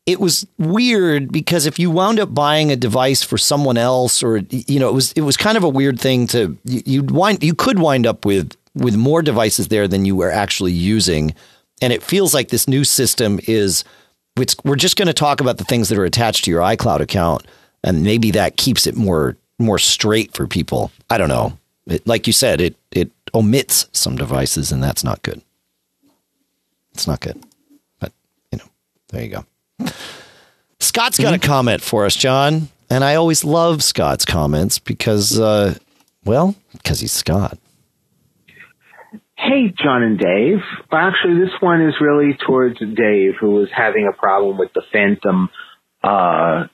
it 0.06 0.20
was 0.20 0.46
weird 0.60 1.32
because 1.32 1.66
if 1.66 1.80
you 1.80 1.90
wound 1.90 2.20
up 2.20 2.36
buying 2.36 2.72
a 2.72 2.76
device 2.76 3.24
for 3.24 3.40
someone 3.40 3.78
else, 3.78 4.22
or 4.22 4.38
you 4.50 4.80
know, 4.80 4.90
it 4.90 4.94
was 4.94 5.12
it 5.14 5.22
was 5.22 5.38
kind 5.38 5.58
of 5.58 5.64
a 5.64 5.70
weird 5.70 6.00
thing 6.00 6.28
to 6.28 6.56
you, 6.66 6.84
you'd 6.86 7.10
wind 7.10 7.44
you 7.44 7.56
could 7.56 7.80
wind 7.80 8.06
up 8.06 8.26
with 8.26 8.56
with 8.76 8.96
more 8.96 9.22
devices 9.22 9.68
there 9.68 9.88
than 9.88 10.06
you 10.06 10.16
were 10.16 10.32
actually 10.32 10.72
using, 10.72 11.34
and 11.82 11.92
it 11.92 12.04
feels 12.04 12.34
like 12.34 12.50
this 12.50 12.68
new 12.68 12.84
system 12.84 13.40
is. 13.48 13.84
It's, 14.38 14.56
we're 14.64 14.78
just 14.78 14.96
going 14.96 15.08
to 15.08 15.14
talk 15.14 15.42
about 15.42 15.58
the 15.58 15.66
things 15.66 15.90
that 15.90 15.98
are 15.98 16.06
attached 16.06 16.46
to 16.46 16.52
your 16.52 16.62
iCloud 16.62 17.02
account, 17.02 17.46
and 17.84 18.02
maybe 18.04 18.32
that 18.32 18.56
keeps 18.56 18.88
it 18.88 18.96
more 18.96 19.36
more 19.60 19.78
straight 19.78 20.34
for 20.34 20.48
people. 20.48 20.92
I 21.10 21.18
don't 21.18 21.30
know. 21.30 21.58
It, 21.88 22.06
like 22.08 22.28
you 22.28 22.34
said, 22.34 22.62
it 22.62 22.76
it 22.92 23.12
omits 23.34 23.88
some 23.92 24.16
devices, 24.16 24.72
and 24.72 24.82
that's 24.82 25.04
not 25.04 25.22
good. 25.24 25.42
It's 26.94 27.08
not 27.08 27.20
good. 27.20 27.42
But 28.00 28.12
you 28.52 28.58
know, 28.60 28.66
there 29.10 29.24
you 29.24 29.30
go. 29.30 29.46
Scott's 30.80 31.20
got 31.20 31.34
a 31.34 31.40
comment 31.40 31.82
for 31.82 32.06
us, 32.06 32.16
John, 32.16 32.70
and 32.90 33.04
I 33.04 33.16
always 33.16 33.44
love 33.44 33.84
Scott's 33.84 34.26
comments 34.26 34.80
because, 34.80 35.40
uh, 35.40 35.76
well, 36.26 36.56
because 36.74 37.00
he's 37.00 37.12
Scott. 37.12 37.58
Hey, 39.42 39.74
John 39.76 40.04
and 40.04 40.20
Dave. 40.20 40.60
Well, 40.92 41.02
actually, 41.02 41.40
this 41.40 41.54
one 41.62 41.82
is 41.82 41.96
really 42.00 42.38
towards 42.46 42.78
Dave, 42.78 43.34
who 43.40 43.50
was 43.52 43.70
having 43.76 44.08
a 44.08 44.16
problem 44.16 44.60
with 44.60 44.72
the 44.74 44.84
Phantom, 44.94 45.50
uh, 46.04 46.66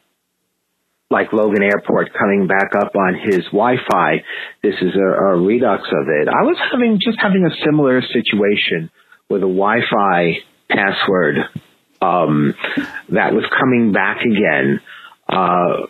like 1.09 1.31
Logan 1.31 1.63
Airport 1.63 2.09
coming 2.11 2.45
back 2.45 2.75
up 2.75 2.93
on 2.93 3.21
his 3.23 3.45
Wi-Fi. 3.45 4.17
This 4.61 4.75
is 4.81 4.93
a, 4.95 4.99
a 4.99 5.39
redux 5.39 5.83
of 5.83 6.07
it. 6.09 6.27
I 6.27 6.43
was 6.43 6.57
having, 6.69 6.99
just 7.01 7.17
having 7.21 7.45
a 7.45 7.55
similar 7.63 8.01
situation 8.01 8.91
with 9.29 9.43
a 9.43 9.47
Wi-Fi 9.47 10.33
password 10.69 11.37
um, 12.01 12.53
that 13.07 13.33
was 13.33 13.45
coming 13.57 13.93
back 13.93 14.19
again. 14.19 14.81
Uh, 15.29 15.87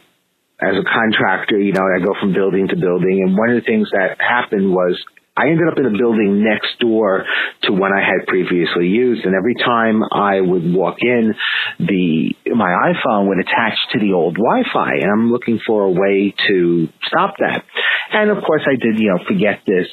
as 0.62 0.76
a 0.78 0.84
contractor, 0.84 1.58
you 1.58 1.74
know, 1.74 1.82
I 1.82 2.06
go 2.06 2.14
from 2.20 2.34
building 2.34 2.68
to 2.68 2.76
building, 2.76 3.24
and 3.26 3.36
one 3.36 3.50
of 3.50 3.56
the 3.56 3.66
things 3.66 3.90
that 3.92 4.22
happened 4.22 4.72
was 4.72 5.04
I 5.38 5.50
ended 5.50 5.68
up 5.72 5.78
in 5.78 5.86
a 5.86 5.96
building 5.96 6.44
next 6.44 6.80
door 6.80 7.24
to 7.64 7.72
one 7.72 7.92
I 7.94 8.02
had 8.02 8.26
previously 8.28 8.88
used, 8.88 9.24
and 9.24 9.36
every 9.36 9.54
time 9.54 10.02
I 10.12 10.42
would 10.42 10.74
walk 10.74 10.98
in, 11.02 11.36
the 11.80 12.34
my 12.56 12.92
iPhone 12.92 13.28
would 13.28 13.38
attach 13.38 13.78
to 13.94 14.00
the 14.00 14.14
old 14.14 14.36
Wi-Fi, 14.36 14.94
and 14.96 15.12
I'm 15.12 15.32
looking 15.32 15.60
for 15.66 15.84
a 15.84 15.92
way 15.92 16.34
to 16.48 16.90
stop 17.06 17.36
that. 17.38 17.64
And 18.12 18.32
of 18.32 18.44
course, 18.44 18.64
I 18.66 18.76
did, 18.82 19.00
you 19.00 19.10
know, 19.10 19.24
forget 19.28 19.62
this, 19.68 19.88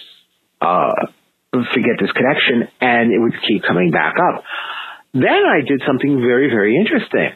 uh, 0.62 1.12
forget 1.52 2.00
this 2.00 2.12
connection, 2.12 2.68
and 2.80 3.12
it 3.12 3.18
would 3.20 3.34
keep 3.46 3.64
coming 3.64 3.90
back 3.90 4.14
up. 4.16 4.44
Then 5.12 5.44
I 5.46 5.60
did 5.60 5.82
something 5.86 6.20
very, 6.20 6.48
very 6.48 6.76
interesting. 6.76 7.30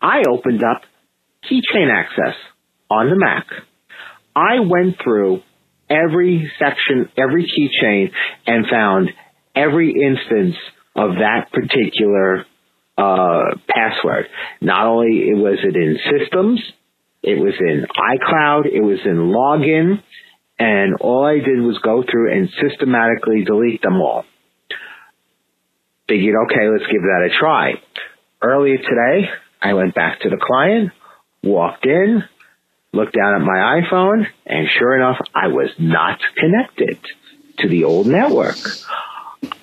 I 0.00 0.22
opened 0.28 0.62
up 0.62 0.82
keychain 1.50 1.90
access 1.90 2.36
on 2.90 3.08
the 3.08 3.16
Mac. 3.16 3.46
I 4.36 4.60
went 4.60 4.96
through 5.02 5.40
every 5.88 6.50
section, 6.58 7.08
every 7.16 7.44
keychain 7.44 8.10
and 8.46 8.66
found 8.70 9.10
every 9.54 9.92
instance 9.92 10.56
of 10.94 11.16
that 11.16 11.50
particular 11.52 12.44
uh, 12.98 13.56
password. 13.68 14.26
Not 14.60 14.86
only 14.86 15.32
was 15.34 15.58
it 15.62 15.76
in 15.76 15.98
systems, 16.10 16.60
it 17.22 17.38
was 17.38 17.54
in 17.60 17.84
iCloud, 17.84 18.66
it 18.66 18.80
was 18.80 19.00
in 19.04 19.16
login, 19.16 20.02
and 20.58 20.96
all 21.00 21.24
I 21.24 21.34
did 21.34 21.60
was 21.60 21.78
go 21.82 22.02
through 22.08 22.32
and 22.32 22.48
systematically 22.62 23.44
delete 23.44 23.82
them 23.82 24.00
all. 24.00 24.24
Figured, 26.08 26.36
okay, 26.46 26.68
let's 26.70 26.90
give 26.90 27.02
that 27.02 27.28
a 27.30 27.38
try. 27.38 27.72
Earlier 28.40 28.76
today, 28.76 29.28
I 29.60 29.74
went 29.74 29.94
back 29.94 30.20
to 30.20 30.30
the 30.30 30.38
client, 30.40 30.92
walked 31.42 31.84
in, 31.84 32.22
looked 32.96 33.14
down 33.14 33.34
at 33.34 33.42
my 33.42 33.80
iPhone, 33.80 34.26
and 34.46 34.68
sure 34.78 34.96
enough, 34.96 35.18
I 35.34 35.48
was 35.48 35.70
not 35.78 36.18
connected 36.36 36.98
to 37.58 37.68
the 37.68 37.84
old 37.84 38.06
network. 38.06 38.56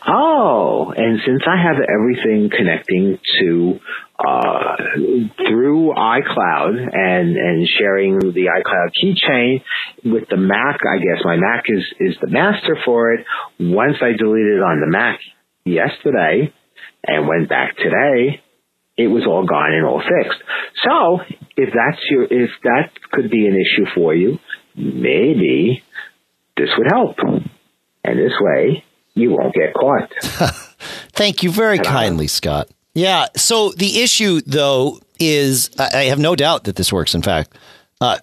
Oh, 0.05 0.93
and 0.95 1.19
since 1.25 1.43
I 1.47 1.61
have 1.61 1.77
everything 1.81 2.49
connecting 2.55 3.19
to 3.39 3.79
uh, 4.19 4.75
through 5.47 5.93
iCloud 5.95 6.95
and 6.95 7.35
and 7.35 7.67
sharing 7.67 8.19
the 8.19 8.49
iCloud 8.61 8.91
keychain 9.01 9.63
with 10.05 10.29
the 10.29 10.37
Mac, 10.37 10.79
I 10.85 10.99
guess 10.99 11.23
my 11.23 11.37
Mac 11.37 11.65
is 11.67 11.83
is 11.99 12.17
the 12.21 12.27
master 12.27 12.77
for 12.85 13.13
it. 13.13 13.25
Once 13.59 13.97
I 14.01 14.11
deleted 14.17 14.57
it 14.57 14.61
on 14.61 14.79
the 14.81 14.87
Mac 14.87 15.19
yesterday 15.65 16.53
and 17.05 17.27
went 17.27 17.49
back 17.49 17.75
today, 17.77 18.42
it 18.97 19.07
was 19.07 19.25
all 19.27 19.45
gone 19.45 19.73
and 19.73 19.85
all 19.85 20.01
fixed. 20.01 20.39
So 20.83 21.19
if 21.57 21.69
that's 21.73 22.01
your, 22.09 22.23
if 22.23 22.51
that 22.63 22.89
could 23.11 23.29
be 23.29 23.47
an 23.47 23.55
issue 23.55 23.85
for 23.95 24.13
you, 24.13 24.39
maybe 24.75 25.83
this 26.57 26.69
would 26.77 26.87
help. 26.91 27.17
And 28.03 28.19
this 28.19 28.33
way 28.39 28.83
you 29.15 29.31
won't 29.31 29.53
get 29.53 29.73
caught. 29.73 30.11
Thank 31.13 31.43
you 31.43 31.51
very 31.51 31.79
kindly, 31.79 32.27
Scott. 32.27 32.69
Yeah. 32.93 33.27
So 33.35 33.71
the 33.71 34.01
issue 34.01 34.41
though 34.45 34.99
is 35.19 35.69
I 35.77 36.05
have 36.05 36.19
no 36.19 36.35
doubt 36.35 36.65
that 36.65 36.75
this 36.75 36.91
works. 36.91 37.15
In 37.15 37.21
fact, 37.21 37.55
uh, 38.01 38.17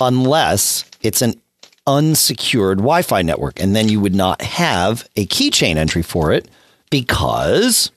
unless 0.00 0.84
it's 1.02 1.22
an 1.22 1.40
unsecured 1.86 2.78
Wi-Fi 2.78 3.22
network, 3.22 3.60
and 3.60 3.74
then 3.74 3.88
you 3.88 4.00
would 4.00 4.14
not 4.14 4.42
have 4.42 5.08
a 5.16 5.26
keychain 5.26 5.76
entry 5.76 6.02
for 6.02 6.32
it 6.32 6.48
because 6.90 7.90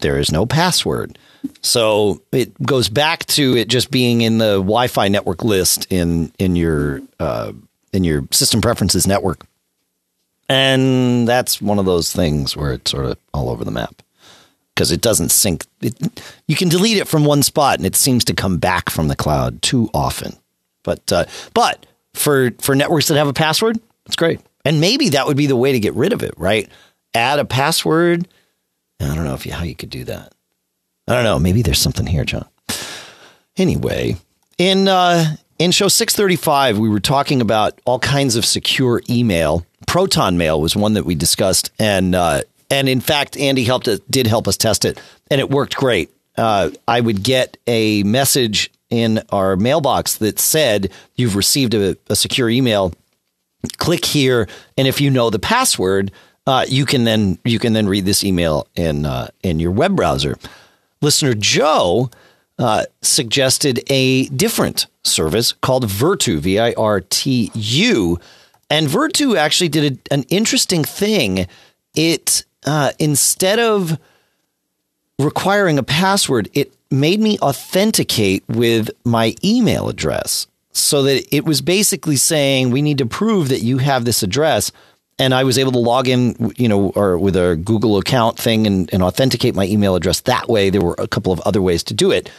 there 0.00 0.18
is 0.18 0.32
no 0.32 0.46
password. 0.46 1.18
So 1.62 2.22
it 2.32 2.60
goes 2.62 2.88
back 2.88 3.24
to 3.26 3.56
it 3.56 3.68
just 3.68 3.90
being 3.90 4.20
in 4.20 4.38
the 4.38 4.56
Wi-Fi 4.56 5.08
network 5.08 5.42
list 5.42 5.86
in 5.90 6.32
in 6.38 6.56
your 6.56 7.00
uh, 7.18 7.52
in 7.92 8.04
your 8.04 8.24
system 8.30 8.60
preferences 8.60 9.06
network, 9.06 9.46
and 10.48 11.26
that's 11.26 11.62
one 11.62 11.78
of 11.78 11.86
those 11.86 12.12
things 12.12 12.56
where 12.56 12.72
it's 12.72 12.90
sort 12.90 13.06
of 13.06 13.18
all 13.32 13.48
over 13.48 13.64
the 13.64 13.70
map 13.70 14.02
because 14.74 14.92
it 14.92 15.00
doesn't 15.00 15.30
sync. 15.30 15.66
It, 15.80 15.94
you 16.46 16.56
can 16.56 16.68
delete 16.68 16.98
it 16.98 17.08
from 17.08 17.24
one 17.24 17.42
spot, 17.42 17.78
and 17.78 17.86
it 17.86 17.96
seems 17.96 18.24
to 18.24 18.34
come 18.34 18.58
back 18.58 18.90
from 18.90 19.08
the 19.08 19.16
cloud 19.16 19.62
too 19.62 19.90
often. 19.94 20.36
But 20.82 21.12
uh, 21.12 21.24
but 21.54 21.86
for 22.14 22.50
for 22.60 22.74
networks 22.74 23.08
that 23.08 23.16
have 23.16 23.28
a 23.28 23.32
password, 23.32 23.78
it's 24.06 24.16
great, 24.16 24.40
and 24.64 24.80
maybe 24.80 25.10
that 25.10 25.26
would 25.26 25.36
be 25.36 25.46
the 25.46 25.56
way 25.56 25.72
to 25.72 25.80
get 25.80 25.94
rid 25.94 26.12
of 26.12 26.22
it, 26.22 26.34
right? 26.36 26.68
Add 27.14 27.38
a 27.38 27.44
password 27.44 28.28
I 29.00 29.14
don't 29.14 29.24
know 29.24 29.34
if 29.34 29.46
you, 29.46 29.52
how 29.52 29.64
you 29.64 29.74
could 29.74 29.90
do 29.90 30.04
that. 30.04 30.32
I 31.08 31.14
don't 31.14 31.24
know. 31.24 31.38
Maybe 31.38 31.62
there's 31.62 31.78
something 31.78 32.06
here, 32.06 32.24
John. 32.24 32.46
Anyway, 33.56 34.16
in 34.58 34.88
uh, 34.88 35.36
in 35.58 35.72
show 35.72 35.88
635, 35.88 36.78
we 36.78 36.88
were 36.88 37.00
talking 37.00 37.40
about 37.40 37.80
all 37.84 37.98
kinds 37.98 38.36
of 38.36 38.44
secure 38.44 39.02
email. 39.10 39.66
Proton 39.86 40.38
Mail 40.38 40.60
was 40.60 40.76
one 40.76 40.94
that 40.94 41.04
we 41.04 41.14
discussed, 41.14 41.70
and 41.78 42.14
uh, 42.14 42.42
and 42.70 42.88
in 42.88 43.00
fact, 43.00 43.36
Andy 43.36 43.64
helped 43.64 43.88
us, 43.88 43.98
did 44.08 44.26
help 44.26 44.46
us 44.46 44.56
test 44.56 44.84
it, 44.84 45.00
and 45.30 45.40
it 45.40 45.50
worked 45.50 45.76
great. 45.76 46.10
Uh, 46.36 46.70
I 46.86 47.00
would 47.00 47.22
get 47.22 47.56
a 47.66 48.02
message 48.04 48.70
in 48.88 49.22
our 49.30 49.56
mailbox 49.56 50.16
that 50.16 50.38
said 50.38 50.90
you've 51.16 51.36
received 51.36 51.74
a, 51.74 51.96
a 52.08 52.16
secure 52.16 52.48
email. 52.48 52.92
Click 53.76 54.04
here, 54.04 54.48
and 54.78 54.88
if 54.88 55.00
you 55.00 55.10
know 55.10 55.28
the 55.28 55.38
password, 55.38 56.12
uh, 56.46 56.64
you 56.68 56.86
can 56.86 57.04
then 57.04 57.38
you 57.44 57.58
can 57.58 57.72
then 57.72 57.86
read 57.86 58.04
this 58.04 58.24
email 58.24 58.66
in 58.76 59.06
uh, 59.06 59.28
in 59.42 59.60
your 59.60 59.70
web 59.70 59.96
browser. 59.96 60.36
Listener 61.02 61.34
Joe 61.34 62.10
uh, 62.58 62.84
suggested 63.02 63.82
a 63.88 64.26
different 64.28 64.86
service 65.02 65.52
called 65.52 65.88
Virtu, 65.88 66.40
V 66.40 66.58
I 66.58 66.72
R 66.76 67.00
T 67.00 67.50
U, 67.54 68.18
and 68.68 68.88
Virtu 68.88 69.36
actually 69.36 69.68
did 69.68 69.98
a, 70.10 70.14
an 70.14 70.24
interesting 70.24 70.84
thing. 70.84 71.46
It 71.94 72.44
uh, 72.66 72.92
instead 72.98 73.58
of 73.58 73.98
requiring 75.18 75.78
a 75.78 75.82
password, 75.82 76.48
it 76.54 76.72
made 76.90 77.20
me 77.20 77.38
authenticate 77.40 78.42
with 78.48 78.90
my 79.04 79.34
email 79.44 79.88
address 79.88 80.46
so 80.72 81.02
that 81.02 81.34
it 81.34 81.44
was 81.44 81.60
basically 81.60 82.16
saying 82.16 82.70
we 82.70 82.82
need 82.82 82.98
to 82.98 83.06
prove 83.06 83.48
that 83.48 83.62
you 83.62 83.78
have 83.78 84.04
this 84.04 84.22
address 84.22 84.72
and 85.20 85.34
I 85.34 85.44
was 85.44 85.58
able 85.58 85.72
to 85.72 85.78
log 85.78 86.08
in, 86.08 86.52
you 86.56 86.66
know, 86.66 86.90
or 86.96 87.18
with 87.18 87.36
a 87.36 87.54
Google 87.54 87.98
account 87.98 88.38
thing 88.38 88.66
and, 88.66 88.92
and 88.92 89.02
authenticate 89.02 89.54
my 89.54 89.66
email 89.66 89.94
address 89.94 90.20
that 90.20 90.48
way. 90.48 90.70
There 90.70 90.80
were 90.80 90.96
a 90.96 91.06
couple 91.06 91.30
of 91.30 91.40
other 91.40 91.60
ways 91.60 91.84
to 91.84 91.94
do 91.94 92.10
it, 92.10 92.30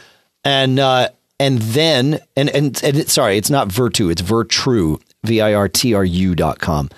and 0.44 0.80
uh, 0.80 1.10
and 1.40 1.60
then 1.60 2.20
and 2.36 2.50
and, 2.50 2.84
and 2.84 2.98
it, 2.98 3.10
sorry, 3.10 3.38
it's 3.38 3.52
not 3.52 3.72
Virtu, 3.72 4.10
it's 4.10 4.24
Virtru, 4.24 5.00
V 5.24 5.42
I 5.42 5.54
R 5.54 5.70
T 5.70 5.94
R 5.94 6.04
U 6.04 6.34
dot 6.34 6.60
com, 6.60 6.90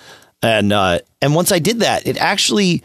and 0.41 0.71
uh, 0.71 0.99
and 1.21 1.35
once 1.35 1.51
I 1.51 1.59
did 1.59 1.81
that, 1.81 2.07
it 2.07 2.17
actually 2.17 2.81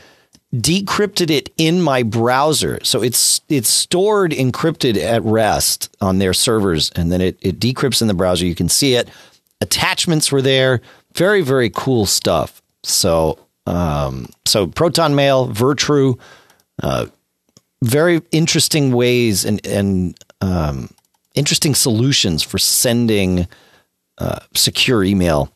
decrypted 0.52 1.30
it 1.30 1.52
in 1.56 1.80
my 1.80 2.02
browser. 2.02 2.80
So 2.82 3.00
it's 3.00 3.40
it's 3.48 3.68
stored 3.68 4.32
encrypted 4.32 4.96
at 4.96 5.22
rest 5.22 5.94
on 6.00 6.18
their 6.18 6.34
servers, 6.34 6.90
and 6.96 7.12
then 7.12 7.20
it 7.20 7.38
it 7.40 7.60
decrypts 7.60 8.02
in 8.02 8.08
the 8.08 8.14
browser. 8.14 8.44
You 8.44 8.56
can 8.56 8.68
see 8.68 8.94
it. 8.94 9.08
Attachments 9.60 10.32
were 10.32 10.42
there. 10.42 10.80
Very 11.14 11.42
very 11.42 11.70
cool 11.70 12.04
stuff. 12.04 12.60
So, 12.88 13.38
um, 13.66 14.28
so 14.46 14.66
Proton 14.66 15.14
Mail, 15.14 15.48
Virtru, 15.48 16.18
uh, 16.82 17.06
very 17.82 18.22
interesting 18.32 18.92
ways 18.92 19.44
and 19.44 19.64
and 19.66 20.18
um, 20.40 20.90
interesting 21.34 21.74
solutions 21.74 22.42
for 22.42 22.58
sending 22.58 23.46
uh, 24.18 24.40
secure 24.54 25.04
email 25.04 25.52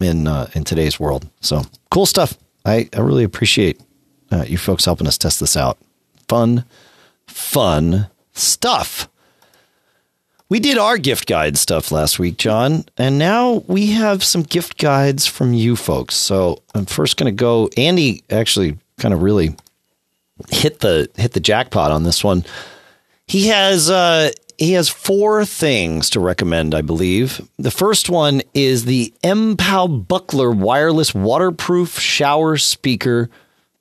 in 0.00 0.26
uh, 0.26 0.48
in 0.54 0.64
today's 0.64 1.00
world. 1.00 1.28
So 1.40 1.62
cool 1.90 2.06
stuff. 2.06 2.36
I, 2.64 2.88
I 2.96 3.00
really 3.00 3.24
appreciate 3.24 3.80
uh, 4.30 4.44
you 4.46 4.58
folks 4.58 4.84
helping 4.84 5.06
us 5.06 5.18
test 5.18 5.40
this 5.40 5.56
out. 5.56 5.78
Fun, 6.28 6.64
fun 7.26 8.08
stuff. 8.32 9.08
We 10.50 10.60
did 10.60 10.76
our 10.76 10.98
gift 10.98 11.26
guide 11.26 11.56
stuff 11.56 11.90
last 11.90 12.18
week, 12.18 12.36
John, 12.36 12.84
and 12.98 13.18
now 13.18 13.64
we 13.66 13.92
have 13.92 14.22
some 14.22 14.42
gift 14.42 14.78
guides 14.78 15.26
from 15.26 15.54
you 15.54 15.74
folks. 15.74 16.14
So 16.14 16.62
I'm 16.74 16.86
first 16.86 17.16
going 17.16 17.34
to 17.34 17.36
go. 17.36 17.70
Andy 17.76 18.22
actually 18.30 18.78
kind 18.98 19.14
of 19.14 19.22
really 19.22 19.56
hit 20.50 20.80
the 20.80 21.08
hit 21.16 21.32
the 21.32 21.40
jackpot 21.40 21.90
on 21.90 22.02
this 22.02 22.22
one. 22.22 22.44
He 23.26 23.48
has 23.48 23.88
uh, 23.88 24.32
he 24.58 24.72
has 24.72 24.88
four 24.88 25.44
things 25.44 26.10
to 26.10 26.20
recommend, 26.20 26.74
I 26.74 26.82
believe. 26.82 27.40
The 27.58 27.70
first 27.70 28.10
one 28.10 28.42
is 28.52 28.84
the 28.84 29.12
MPOW 29.22 30.06
Buckler 30.06 30.50
wireless 30.50 31.14
waterproof 31.14 31.98
shower 31.98 32.56
speaker. 32.56 33.30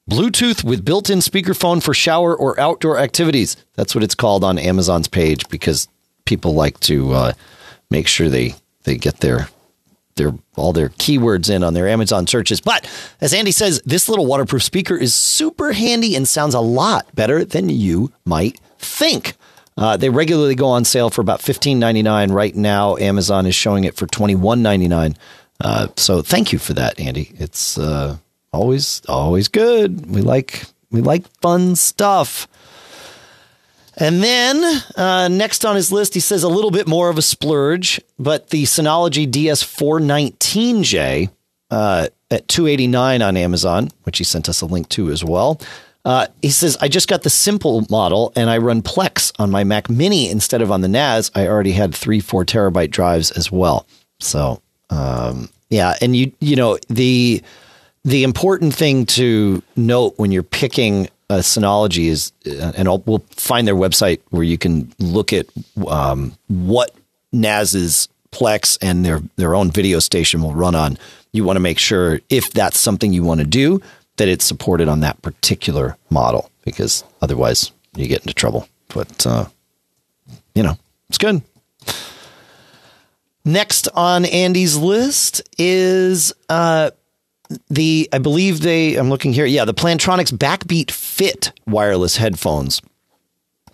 Bluetooth 0.10 0.64
with 0.66 0.84
built 0.84 1.10
in 1.10 1.20
speakerphone 1.20 1.82
for 1.82 1.94
shower 1.94 2.36
or 2.36 2.60
outdoor 2.60 3.00
activities. 3.00 3.56
That's 3.76 3.96
what 3.96 4.04
it's 4.04 4.16
called 4.16 4.44
on 4.44 4.58
Amazon's 4.58 5.08
page 5.08 5.48
because 5.48 5.88
people 6.26 6.54
like 6.54 6.80
to 6.82 7.14
uh, 7.14 7.34
make 7.90 8.08
sure 8.08 8.30
they 8.30 8.56
they 8.84 8.98
get 8.98 9.18
their 9.20 9.50
their 10.16 10.34
all 10.56 10.74
their 10.74 10.90
keywords 10.90 11.50
in 11.50 11.64
on 11.64 11.74
their 11.74 11.88
Amazon 11.88 12.28
searches. 12.28 12.62
But 12.62 12.90
as 13.22 13.34
Andy 13.34 13.52
says, 13.52 13.82
this 13.86 14.08
little 14.08 14.26
waterproof 14.26 14.64
speaker 14.64 14.96
is 14.96 15.14
super 15.14 15.72
handy 15.72 16.16
and 16.16 16.28
sounds 16.28 16.54
a 16.54 16.60
lot 16.60 17.14
better 17.16 17.44
than 17.44 17.70
you 17.70 18.12
might 18.26 18.60
think. 18.78 19.34
Uh, 19.76 19.98
they 19.98 20.10
regularly 20.10 20.54
go 20.54 20.68
on 20.68 20.86
sale 20.86 21.10
for 21.10 21.22
about 21.22 21.42
fifteen 21.42 21.80
ninety 21.80 22.04
nine. 22.04 22.32
Right 22.32 22.56
now, 22.56 22.96
Amazon 22.98 23.46
is 23.48 23.56
showing 23.56 23.86
it 23.86 23.96
for 23.96 24.06
twenty 24.06 24.36
one 24.36 24.62
ninety 24.62 24.88
nine. 24.88 25.16
Uh, 25.60 25.88
so 25.96 26.22
thank 26.22 26.54
you 26.54 26.60
for 26.60 26.74
that, 26.74 27.00
Andy. 27.00 27.32
It's 27.40 27.78
uh, 27.78 28.18
always 28.52 29.02
always 29.08 29.48
good. 29.48 30.06
We 30.06 30.22
like 30.22 30.66
we 30.92 31.02
like 31.02 31.28
fun 31.42 31.76
stuff. 31.76 32.48
And 33.98 34.24
then 34.24 34.82
uh, 34.96 35.28
next 35.28 35.66
on 35.66 35.76
his 35.76 35.92
list, 35.92 36.14
he 36.14 36.20
says 36.20 36.44
a 36.44 36.50
little 36.50 36.72
bit 36.72 36.88
more 36.88 37.10
of 37.10 37.18
a 37.18 37.22
splurge, 37.22 38.02
but 38.18 38.50
the 38.50 38.64
Synology 38.64 39.30
DS419J 39.30 41.30
uh, 41.70 42.08
at 42.32 42.48
289 42.48 43.22
on 43.22 43.38
Amazon, 43.38 43.90
which 44.04 44.18
he 44.18 44.24
sent 44.24 44.50
us 44.50 44.62
a 44.62 44.66
link 44.66 44.90
to 44.90 45.12
as 45.12 45.24
well. 45.24 45.62
Uh, 46.06 46.28
he 46.42 46.50
says, 46.50 46.78
I 46.82 46.88
just 46.88 47.08
got 47.08 47.24
the 47.24 47.30
simple 47.30 47.86
model 47.90 48.34
and 48.36 48.50
I 48.50 48.58
run 48.58 48.82
Plex 48.82 49.32
on 49.40 49.52
my 49.52 49.64
Mac 49.64 49.90
Mini 49.90 50.30
instead 50.30 50.62
of 50.62 50.72
on 50.72 50.82
the 50.82 50.88
NAS. 50.88 51.32
I 51.34 51.48
already 51.48 51.72
had 51.72 51.96
three, 51.96 52.20
four 52.20 52.44
terabyte 52.44 52.92
drives 52.92 53.32
as 53.32 53.52
well. 53.52 53.88
So, 54.20 54.62
um, 54.90 55.50
yeah. 55.70 55.96
And 56.02 56.16
you, 56.16 56.34
you 56.40 56.56
know, 56.56 56.78
the, 56.90 57.42
the 58.04 58.24
important 58.24 58.76
thing 58.76 59.06
to 59.08 59.64
note 59.78 60.16
when 60.18 60.32
you're 60.32 60.44
picking 60.44 61.08
a 61.34 61.42
Synology 61.42 62.06
is, 62.06 62.32
uh, 62.48 62.74
and 62.76 62.88
I'll, 62.88 63.00
we'll 63.00 63.24
find 63.32 63.68
their 63.68 63.76
website 63.76 64.22
where 64.30 64.44
you 64.44 64.58
can 64.58 64.92
look 65.00 65.34
at 65.34 65.48
um, 65.88 66.36
what 66.48 66.96
NAS's 67.32 68.08
Plex 68.32 68.78
and 68.82 69.06
their 69.06 69.22
their 69.36 69.54
own 69.54 69.70
video 69.70 70.00
station 70.00 70.42
will 70.42 70.56
run 70.56 70.74
on. 70.74 70.98
You 71.34 71.44
want 71.44 71.58
to 71.58 71.62
make 71.62 71.78
sure 71.78 72.20
if 72.30 72.52
that's 72.52 72.80
something 72.80 73.14
you 73.14 73.24
want 73.24 73.42
to 73.42 73.46
do 73.46 73.82
that 74.18 74.28
it's 74.28 74.46
supported 74.46 74.88
on 74.88 75.02
that 75.02 75.22
particular 75.22 75.98
model 76.10 76.50
because 76.66 77.04
otherwise 77.22 77.72
you 77.96 78.08
get 78.08 78.22
into 78.22 78.34
trouble. 78.34 78.68
But 78.94 79.26
uh, 79.28 79.46
you 80.56 80.64
know, 80.64 80.78
it's 81.10 81.18
good. 81.18 81.42
Next 83.46 83.88
on 83.94 84.26
Andy's 84.26 84.78
list 84.78 85.42
is 85.58 86.34
uh, 86.50 86.92
the 87.70 88.10
I 88.12 88.18
believe 88.18 88.62
they 88.62 88.96
I'm 88.96 89.10
looking 89.10 89.34
here. 89.34 89.46
Yeah, 89.46 89.66
the 89.66 89.74
Plantronics 89.74 90.32
Backbeat 90.32 90.92
Fit 90.92 91.52
wireless 91.66 92.18
headphones 92.18 92.82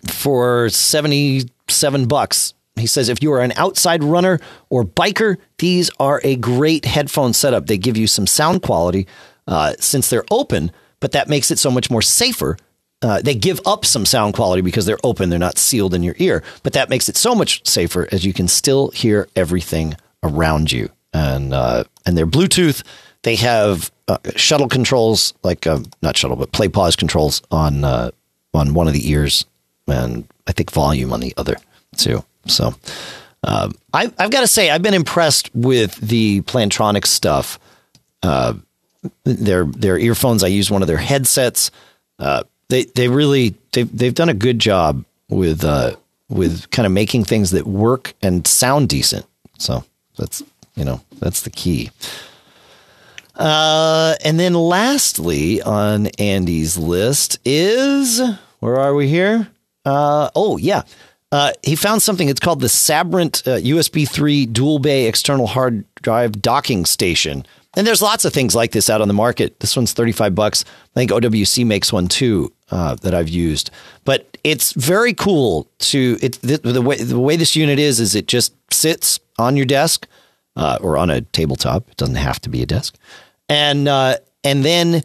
for 0.06 0.68
77 0.68 2.06
bucks. 2.06 2.54
He 2.76 2.86
says 2.86 3.08
if 3.08 3.22
you 3.22 3.32
are 3.32 3.40
an 3.40 3.52
outside 3.56 4.02
runner 4.02 4.40
or 4.70 4.84
biker, 4.84 5.36
these 5.58 5.90
are 6.00 6.20
a 6.24 6.36
great 6.36 6.84
headphone 6.84 7.32
setup. 7.32 7.66
They 7.66 7.78
give 7.78 7.96
you 7.96 8.06
some 8.06 8.26
sound 8.26 8.62
quality 8.62 9.06
uh, 9.46 9.74
since 9.78 10.08
they're 10.08 10.24
open, 10.30 10.72
but 11.00 11.12
that 11.12 11.28
makes 11.28 11.50
it 11.50 11.58
so 11.58 11.70
much 11.70 11.90
more 11.90 12.02
safer. 12.02 12.56
Uh, 13.02 13.20
they 13.22 13.34
give 13.34 13.60
up 13.64 13.84
some 13.84 14.04
sound 14.04 14.34
quality 14.34 14.62
because 14.62 14.84
they're 14.86 14.98
open, 15.02 15.30
they're 15.30 15.38
not 15.38 15.58
sealed 15.58 15.94
in 15.94 16.02
your 16.02 16.14
ear, 16.18 16.42
but 16.62 16.74
that 16.74 16.90
makes 16.90 17.08
it 17.08 17.16
so 17.16 17.34
much 17.34 17.66
safer 17.66 18.06
as 18.12 18.24
you 18.24 18.32
can 18.32 18.46
still 18.46 18.90
hear 18.90 19.26
everything 19.34 19.94
around 20.22 20.70
you. 20.70 20.90
And 21.12 21.52
uh, 21.52 21.84
and 22.06 22.16
they're 22.16 22.26
Bluetooth. 22.26 22.82
They 23.22 23.36
have 23.36 23.90
uh, 24.08 24.18
shuttle 24.36 24.68
controls, 24.68 25.34
like 25.42 25.66
uh, 25.66 25.80
not 26.02 26.16
shuttle, 26.16 26.36
but 26.36 26.52
play 26.52 26.68
pause 26.68 26.96
controls 26.96 27.42
on 27.50 27.84
uh, 27.84 28.10
on 28.54 28.74
one 28.74 28.88
of 28.88 28.94
the 28.94 29.10
ears, 29.10 29.44
and 29.86 30.26
I 30.46 30.52
think 30.52 30.70
volume 30.70 31.12
on 31.12 31.20
the 31.20 31.34
other 31.36 31.56
too. 31.96 32.24
So 32.46 32.74
uh, 33.44 33.70
I, 33.92 34.12
I've 34.18 34.30
got 34.30 34.40
to 34.40 34.46
say, 34.46 34.70
I've 34.70 34.82
been 34.82 34.94
impressed 34.94 35.54
with 35.54 35.96
the 35.96 36.42
Plantronics 36.42 37.06
stuff. 37.06 37.58
Uh, 38.22 38.54
their 39.24 39.64
their 39.64 39.98
earphones. 39.98 40.44
I 40.44 40.48
use 40.48 40.70
one 40.70 40.82
of 40.82 40.88
their 40.88 40.98
headsets. 40.98 41.70
Uh, 42.18 42.42
they 42.68 42.84
they 42.84 43.08
really 43.08 43.54
they've 43.72 43.96
they've 43.96 44.14
done 44.14 44.28
a 44.28 44.34
good 44.34 44.58
job 44.58 45.04
with 45.30 45.64
uh, 45.64 45.96
with 46.28 46.70
kind 46.70 46.86
of 46.86 46.92
making 46.92 47.24
things 47.24 47.50
that 47.52 47.66
work 47.66 48.12
and 48.20 48.46
sound 48.46 48.88
decent. 48.90 49.24
So 49.58 49.84
that's 50.18 50.42
you 50.74 50.84
know 50.84 51.00
that's 51.18 51.42
the 51.42 51.50
key. 51.50 51.90
Uh, 53.40 54.16
and 54.22 54.38
then 54.38 54.52
lastly 54.52 55.62
on 55.62 56.08
Andy's 56.18 56.76
list 56.76 57.38
is 57.46 58.20
where 58.58 58.78
are 58.78 58.94
we 58.94 59.08
here? 59.08 59.48
Uh, 59.86 60.28
oh 60.36 60.58
yeah. 60.58 60.82
Uh, 61.32 61.52
he 61.62 61.74
found 61.74 62.02
something. 62.02 62.28
It's 62.28 62.40
called 62.40 62.60
the 62.60 62.68
Sabrent 62.68 63.42
uh, 63.46 63.56
USB 63.56 64.06
3 64.06 64.44
dual 64.46 64.78
bay 64.78 65.06
external 65.06 65.46
hard 65.46 65.84
drive 66.02 66.42
docking 66.42 66.84
station. 66.84 67.46
And 67.74 67.86
there's 67.86 68.02
lots 68.02 68.26
of 68.26 68.32
things 68.34 68.54
like 68.54 68.72
this 68.72 68.90
out 68.90 69.00
on 69.00 69.08
the 69.08 69.14
market. 69.14 69.58
This 69.60 69.74
one's 69.74 69.94
35 69.94 70.34
bucks. 70.34 70.64
I 70.94 71.00
think 71.00 71.10
OWC 71.10 71.64
makes 71.64 71.92
one 71.92 72.08
too 72.08 72.52
uh, 72.70 72.96
that 72.96 73.14
I've 73.14 73.28
used. 73.28 73.70
But 74.04 74.36
it's 74.44 74.72
very 74.72 75.14
cool 75.14 75.66
to 75.78 76.18
it 76.20 76.40
the, 76.42 76.58
the, 76.58 76.82
way 76.82 76.96
the 76.96 77.18
way 77.18 77.36
this 77.36 77.56
unit 77.56 77.78
is 77.78 78.00
is 78.00 78.14
it 78.14 78.26
just 78.26 78.52
sits 78.70 79.18
on 79.38 79.56
your 79.56 79.66
desk 79.66 80.06
uh, 80.56 80.78
or 80.82 80.98
on 80.98 81.08
a 81.08 81.22
tabletop. 81.22 81.88
It 81.88 81.96
doesn't 81.96 82.16
have 82.16 82.40
to 82.42 82.50
be 82.50 82.60
a 82.60 82.66
desk. 82.66 82.96
And 83.50 83.86
uh, 83.86 84.16
and 84.42 84.64
then 84.64 85.02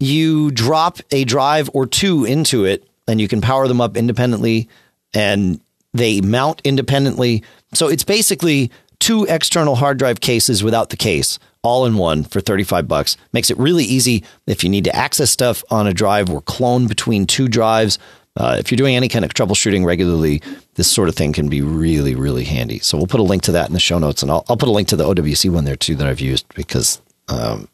you 0.00 0.50
drop 0.52 1.00
a 1.10 1.24
drive 1.24 1.68
or 1.74 1.86
two 1.86 2.24
into 2.24 2.64
it 2.64 2.88
and 3.06 3.20
you 3.20 3.28
can 3.28 3.40
power 3.40 3.68
them 3.68 3.80
up 3.80 3.96
independently 3.96 4.68
and 5.12 5.60
they 5.92 6.20
mount 6.20 6.62
independently. 6.64 7.42
So 7.74 7.88
it's 7.88 8.04
basically 8.04 8.70
two 9.00 9.24
external 9.28 9.74
hard 9.74 9.98
drive 9.98 10.20
cases 10.20 10.62
without 10.62 10.90
the 10.90 10.96
case 10.96 11.38
all 11.62 11.86
in 11.86 11.96
one 11.96 12.24
for 12.24 12.40
35 12.40 12.86
bucks. 12.86 13.16
Makes 13.32 13.50
it 13.50 13.58
really 13.58 13.84
easy 13.84 14.24
if 14.46 14.62
you 14.62 14.70
need 14.70 14.84
to 14.84 14.94
access 14.94 15.30
stuff 15.30 15.64
on 15.70 15.86
a 15.86 15.92
drive 15.92 16.30
or 16.30 16.40
clone 16.42 16.86
between 16.86 17.26
two 17.26 17.48
drives. 17.48 17.98
Uh, 18.36 18.56
if 18.58 18.70
you're 18.70 18.76
doing 18.76 18.94
any 18.94 19.08
kind 19.08 19.24
of 19.24 19.34
troubleshooting 19.34 19.84
regularly, 19.84 20.40
this 20.74 20.88
sort 20.88 21.08
of 21.08 21.16
thing 21.16 21.32
can 21.32 21.48
be 21.48 21.60
really, 21.60 22.14
really 22.14 22.44
handy. 22.44 22.78
So 22.78 22.96
we'll 22.96 23.08
put 23.08 23.18
a 23.18 23.24
link 23.24 23.42
to 23.44 23.52
that 23.52 23.66
in 23.66 23.74
the 23.74 23.80
show 23.80 23.98
notes, 23.98 24.22
and 24.22 24.30
I'll, 24.30 24.44
I'll 24.48 24.56
put 24.56 24.68
a 24.68 24.72
link 24.72 24.86
to 24.88 24.96
the 24.96 25.04
OWC 25.04 25.50
one 25.50 25.64
there 25.64 25.74
too 25.74 25.96
that 25.96 26.06
I've 26.06 26.20
used 26.20 26.46
because 26.54 27.00
um, 27.28 27.66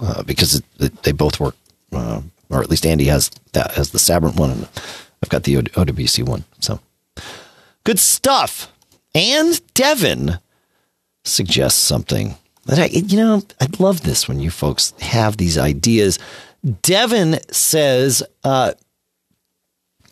uh, 0.00 0.22
because 0.22 0.56
it, 0.56 0.64
it, 0.78 1.02
they 1.02 1.12
both 1.12 1.40
work, 1.40 1.56
uh, 1.92 2.20
or 2.50 2.62
at 2.62 2.70
least 2.70 2.86
Andy 2.86 3.04
has 3.04 3.30
that 3.52 3.72
has 3.72 3.90
the 3.90 3.98
Sabrent 3.98 4.36
one, 4.36 4.50
and 4.50 4.68
I've 5.22 5.28
got 5.28 5.44
the 5.44 5.56
OWC 5.56 6.26
one. 6.26 6.44
So 6.60 6.80
good 7.84 7.98
stuff. 7.98 8.72
And 9.14 9.60
Devin 9.74 10.38
suggests 11.24 11.80
something 11.80 12.36
that 12.64 12.78
I, 12.78 12.86
you 12.86 13.16
know, 13.16 13.42
I 13.60 13.66
love 13.78 14.02
this 14.02 14.28
when 14.28 14.40
you 14.40 14.50
folks 14.50 14.92
have 15.00 15.36
these 15.36 15.58
ideas. 15.58 16.18
Devin 16.82 17.40
says, 17.50 18.22
uh, 18.44 18.72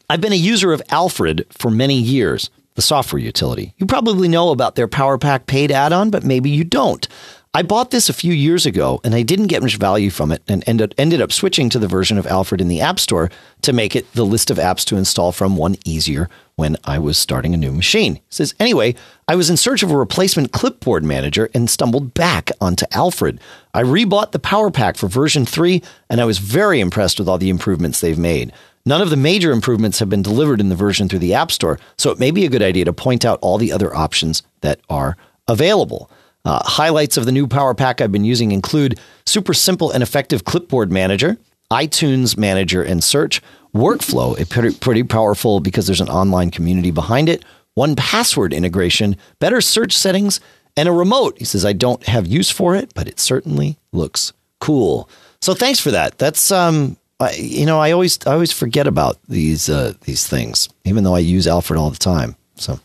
I've 0.09 0.21
been 0.21 0.33
a 0.33 0.37
user 0.37 0.73
of 0.73 0.83
Alfred 0.91 1.47
for 1.51 1.71
many 1.71 1.95
years, 1.95 2.51
the 2.75 2.83
software 2.83 3.21
utility. 3.21 3.75
You 3.79 3.87
probably 3.87 4.29
know 4.29 4.51
about 4.51 4.75
their 4.75 4.89
Power 4.89 5.19
Pack 5.19 5.47
paid 5.47 5.71
add 5.71 5.93
on, 5.93 6.11
but 6.11 6.25
maybe 6.25 6.51
you 6.51 6.65
don't. 6.65 7.07
I 7.53 7.63
bought 7.63 7.91
this 7.91 8.09
a 8.09 8.13
few 8.13 8.33
years 8.33 8.65
ago 8.65 9.01
and 9.03 9.13
I 9.13 9.23
didn't 9.23 9.49
get 9.49 9.61
much 9.61 9.77
value 9.77 10.11
from 10.11 10.31
it 10.31 10.41
and 10.47 10.63
ended, 10.69 10.95
ended 10.97 11.21
up 11.21 11.33
switching 11.33 11.69
to 11.71 11.81
the 11.81 11.89
version 11.89 12.17
of 12.17 12.25
Alfred 12.29 12.61
in 12.61 12.69
the 12.69 12.81
App 12.81 13.01
Store 13.01 13.29
to 13.63 13.73
make 13.73 13.97
it 13.97 14.13
the 14.13 14.25
list 14.25 14.53
of 14.53 14.57
apps 14.57 14.85
to 14.85 14.97
install 14.97 15.33
from 15.33 15.57
one 15.57 15.75
easier 15.85 16.29
when 16.55 16.77
I 16.85 17.01
was 17.01 17.19
starting 17.19 17.53
a 17.53 17.57
new 17.57 17.73
machine. 17.73 18.15
He 18.15 18.23
says, 18.29 18.55
anyway, 18.61 18.95
I 19.27 19.35
was 19.35 19.51
in 19.51 19.57
search 19.57 19.83
of 19.83 19.91
a 19.91 19.97
replacement 19.97 20.53
clipboard 20.53 21.03
manager 21.03 21.51
and 21.53 21.69
stumbled 21.69 22.15
back 22.15 22.53
onto 22.61 22.87
Alfred. 22.93 23.41
I 23.75 23.83
rebought 23.83 24.31
the 24.31 24.39
Power 24.39 24.71
Pack 24.71 24.97
for 24.97 25.09
version 25.09 25.45
3 25.45 25.83
and 26.09 26.21
I 26.21 26.27
was 26.27 26.39
very 26.39 26.79
impressed 26.79 27.19
with 27.19 27.29
all 27.29 27.39
the 27.39 27.51
improvements 27.51 28.01
they've 28.01 28.17
made. 28.17 28.53
None 28.87 29.03
of 29.03 29.11
the 29.11 29.17
major 29.17 29.51
improvements 29.51 29.99
have 29.99 30.09
been 30.09 30.23
delivered 30.23 30.61
in 30.61 30.69
the 30.69 30.77
version 30.77 31.09
through 31.09 31.19
the 31.19 31.35
App 31.35 31.51
Store, 31.51 31.81
so 31.99 32.13
it 32.13 32.21
may 32.21 32.31
be 32.31 32.47
a 32.47 32.51
good 32.51 32.63
idea 32.63 32.85
to 32.85 32.93
point 32.93 33.25
out 33.25 33.41
all 33.43 33.59
the 33.59 33.73
other 33.73 33.93
options 33.93 34.45
that 34.61 34.79
are 34.89 35.17
available. 35.49 36.09
Uh, 36.45 36.61
highlights 36.65 37.17
of 37.17 37.27
the 37.27 37.33
new 37.33 37.47
Power 37.47 37.75
Pack 37.75 38.01
I've 38.01 38.13
been 38.13 38.25
using 38.25 38.51
include 38.53 38.99
super 39.27 39.53
simple 39.53 39.91
and 39.91 40.03
effective 40.03 40.45
clipboard 40.45 40.91
manager, 40.91 41.37
iTunes 41.71 42.37
manager 42.37 42.83
and 42.83 43.05
search, 43.05 43.43
workflow, 43.75 44.39
a 44.41 44.47
pretty, 44.47 44.75
pretty 44.77 45.03
powerful 45.03 45.61
because 45.61 45.87
there's 45.87 46.01
an 46.01 46.09
online 46.09 46.51
community 46.51 46.91
behind 46.91 47.29
it, 47.29 47.45
1Password 47.79 48.53
integration, 48.53 49.17
better 49.39 49.61
search 49.61 49.93
settings, 49.93 50.41
and 50.77 50.89
a 50.89 50.93
remote. 50.93 51.39
He 51.39 51.45
says, 51.45 51.65
I 51.65 51.73
don't 51.73 52.05
have 52.07 52.27
use 52.27 52.51
for 52.51 52.75
it, 52.75 52.93
but 52.95 53.07
it 53.07 53.21
certainly 53.21 53.77
looks 53.93 54.33
cool. 54.61 55.09
So 55.41 55.55
thanks 55.55 55.81
for 55.81 55.91
that. 55.91 56.19
That's, 56.19 56.51
um, 56.51 56.97
I, 57.19 57.33
you 57.35 57.67
know, 57.67 57.79
I 57.79 57.93
always, 57.93 58.19
I 58.27 58.33
always 58.33 58.53
forget 58.53 58.87
about 58.87 59.19
these, 59.29 59.69
uh, 59.69 59.95
these 60.03 60.27
things, 60.27 60.69
even 60.85 61.05
though 61.05 61.15
I 61.15 61.21
use 61.21 61.47
Alfred 61.47 61.79
all 61.79 61.91
the 61.91 61.99
time. 61.99 62.37
So 62.57 62.81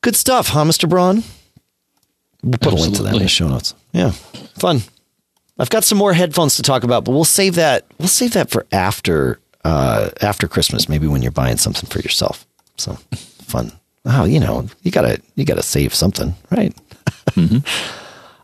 good 0.00 0.16
stuff, 0.16 0.48
huh, 0.48 0.64
Mr. 0.64 0.88
Braun? 0.88 1.22
We'll 2.44 2.58
put 2.58 2.74
Absolutely. 2.74 2.80
a 2.80 2.84
link 2.84 2.96
to 2.96 3.02
that 3.04 3.14
in 3.14 3.22
the 3.22 3.28
show 3.28 3.48
notes. 3.48 3.74
Yeah, 3.92 4.10
fun. 4.10 4.82
I've 5.58 5.70
got 5.70 5.84
some 5.84 5.96
more 5.98 6.12
headphones 6.12 6.56
to 6.56 6.62
talk 6.62 6.84
about, 6.84 7.04
but 7.04 7.12
we'll 7.12 7.24
save 7.24 7.54
that. 7.54 7.86
We'll 7.98 8.08
save 8.08 8.32
that 8.34 8.50
for 8.50 8.66
after 8.70 9.38
uh, 9.64 10.10
after 10.20 10.46
Christmas, 10.46 10.88
maybe 10.88 11.06
when 11.06 11.22
you're 11.22 11.32
buying 11.32 11.56
something 11.56 11.88
for 11.88 12.00
yourself. 12.00 12.46
So 12.76 12.92
fun. 13.14 13.72
Oh, 14.04 14.24
you 14.24 14.40
know, 14.40 14.68
you 14.82 14.90
gotta 14.90 15.20
you 15.36 15.44
gotta 15.44 15.62
save 15.62 15.94
something, 15.94 16.34
right? 16.50 16.74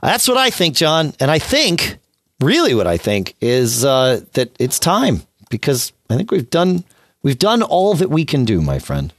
That's 0.03 0.27
what 0.27 0.39
I 0.39 0.49
think, 0.49 0.77
John. 0.77 1.13
And 1.21 1.31
I 1.31 1.39
think, 1.39 1.99
really, 2.41 2.75
what 2.75 2.87
I 2.87 2.97
think 2.97 3.35
is 3.43 3.85
uh, 3.85 4.21
that 4.33 4.51
it's 4.59 4.79
time 4.79 5.23
because 5.51 5.93
I 6.09 6.17
think 6.17 6.31
we've 6.31 6.49
done 6.49 6.85
we've 7.23 7.39
done 7.39 7.63
all 7.63 7.95
that 7.95 8.09
we 8.09 8.25
can 8.25 8.47
do, 8.47 8.63
my 8.63 8.79
friend. 8.79 9.13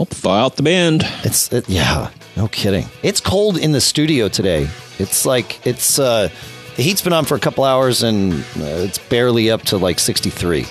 Oh, 0.00 0.04
thaw 0.04 0.44
out 0.44 0.56
the 0.56 0.62
band. 0.62 1.02
It's 1.24 1.52
it, 1.52 1.68
yeah, 1.68 2.10
no 2.36 2.46
kidding. 2.48 2.86
It's 3.02 3.20
cold 3.20 3.58
in 3.58 3.72
the 3.72 3.80
studio 3.80 4.28
today. 4.28 4.68
It's 4.98 5.26
like 5.26 5.66
it's 5.66 5.98
uh, 5.98 6.28
the 6.76 6.82
heat's 6.82 7.02
been 7.02 7.12
on 7.12 7.24
for 7.24 7.34
a 7.34 7.40
couple 7.40 7.64
hours 7.64 8.04
and 8.04 8.32
uh, 8.32 8.84
it's 8.86 8.98
barely 8.98 9.50
up 9.50 9.62
to 9.62 9.76
like 9.76 9.98
sixty 9.98 10.30
three. 10.30 10.66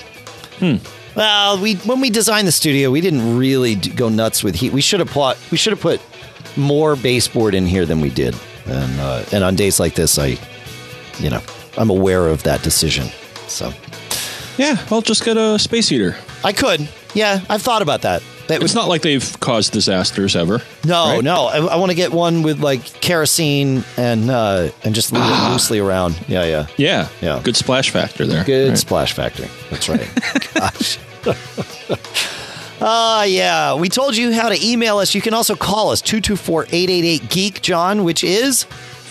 Hmm. 0.59 0.77
Well, 1.15 1.59
we 1.59 1.75
when 1.75 1.99
we 1.99 2.09
designed 2.09 2.47
the 2.47 2.51
studio, 2.53 2.89
we 2.89 3.01
didn't 3.01 3.37
really 3.37 3.75
go 3.75 4.07
nuts 4.07 4.43
with 4.43 4.55
heat. 4.55 4.71
We 4.71 4.81
should 4.81 5.01
have 5.01 5.09
put 5.09 5.37
we 5.51 5.57
should 5.57 5.73
have 5.73 5.81
put 5.81 5.99
more 6.55 6.95
baseboard 6.95 7.53
in 7.53 7.65
here 7.65 7.85
than 7.85 7.99
we 7.99 8.09
did. 8.09 8.33
And 8.65 8.99
uh, 8.99 9.25
and 9.33 9.43
on 9.43 9.55
days 9.55 9.79
like 9.79 9.95
this, 9.95 10.17
I, 10.17 10.37
you 11.19 11.29
know, 11.29 11.41
I'm 11.77 11.89
aware 11.89 12.27
of 12.27 12.43
that 12.43 12.63
decision. 12.63 13.07
So 13.47 13.73
Yeah, 14.57 14.77
I'll 14.89 15.01
just 15.01 15.23
get 15.23 15.37
a 15.37 15.59
space 15.59 15.89
heater. 15.89 16.15
I 16.43 16.51
could, 16.51 16.87
yeah, 17.13 17.41
I've 17.49 17.61
thought 17.61 17.81
about 17.81 18.01
that. 18.01 18.23
That 18.47 18.63
It's 18.63 18.73
not 18.73 18.87
like 18.87 19.01
they've 19.01 19.39
caused 19.41 19.73
disasters 19.73 20.35
ever. 20.35 20.61
No, 20.85 21.05
right? 21.15 21.23
no. 21.23 21.45
I, 21.47 21.57
I 21.57 21.75
want 21.75 21.91
to 21.91 21.95
get 21.95 22.11
one 22.13 22.43
with 22.43 22.59
like 22.61 22.83
kerosene 23.01 23.83
and 23.97 24.29
uh, 24.29 24.69
and 24.83 24.95
just 24.95 25.11
leave 25.11 25.23
it 25.25 25.49
loosely 25.51 25.79
around. 25.79 26.17
Yeah, 26.27 26.45
yeah. 26.45 26.67
Yeah, 26.77 27.07
Yeah. 27.21 27.41
Good 27.43 27.55
splash 27.57 27.89
factor 27.89 28.25
there. 28.25 28.43
Good 28.45 28.69
Right. 28.69 28.77
splash 28.77 29.13
factor. 29.13 29.47
That's 29.69 29.89
right. 29.89 30.07
Gosh. 30.53 30.97
Ah, 32.79 33.23
yeah. 33.23 33.73
We 33.73 33.89
told 33.89 34.15
you 34.15 34.31
how 34.33 34.49
to 34.49 34.65
email 34.65 34.99
us. 34.99 35.15
You 35.15 35.21
can 35.21 35.33
also 35.33 35.55
call 35.55 35.89
us 35.89 35.99
224-888 36.03 37.27
geek 37.29 37.61
John, 37.63 38.03
which 38.03 38.23
is 38.23 38.67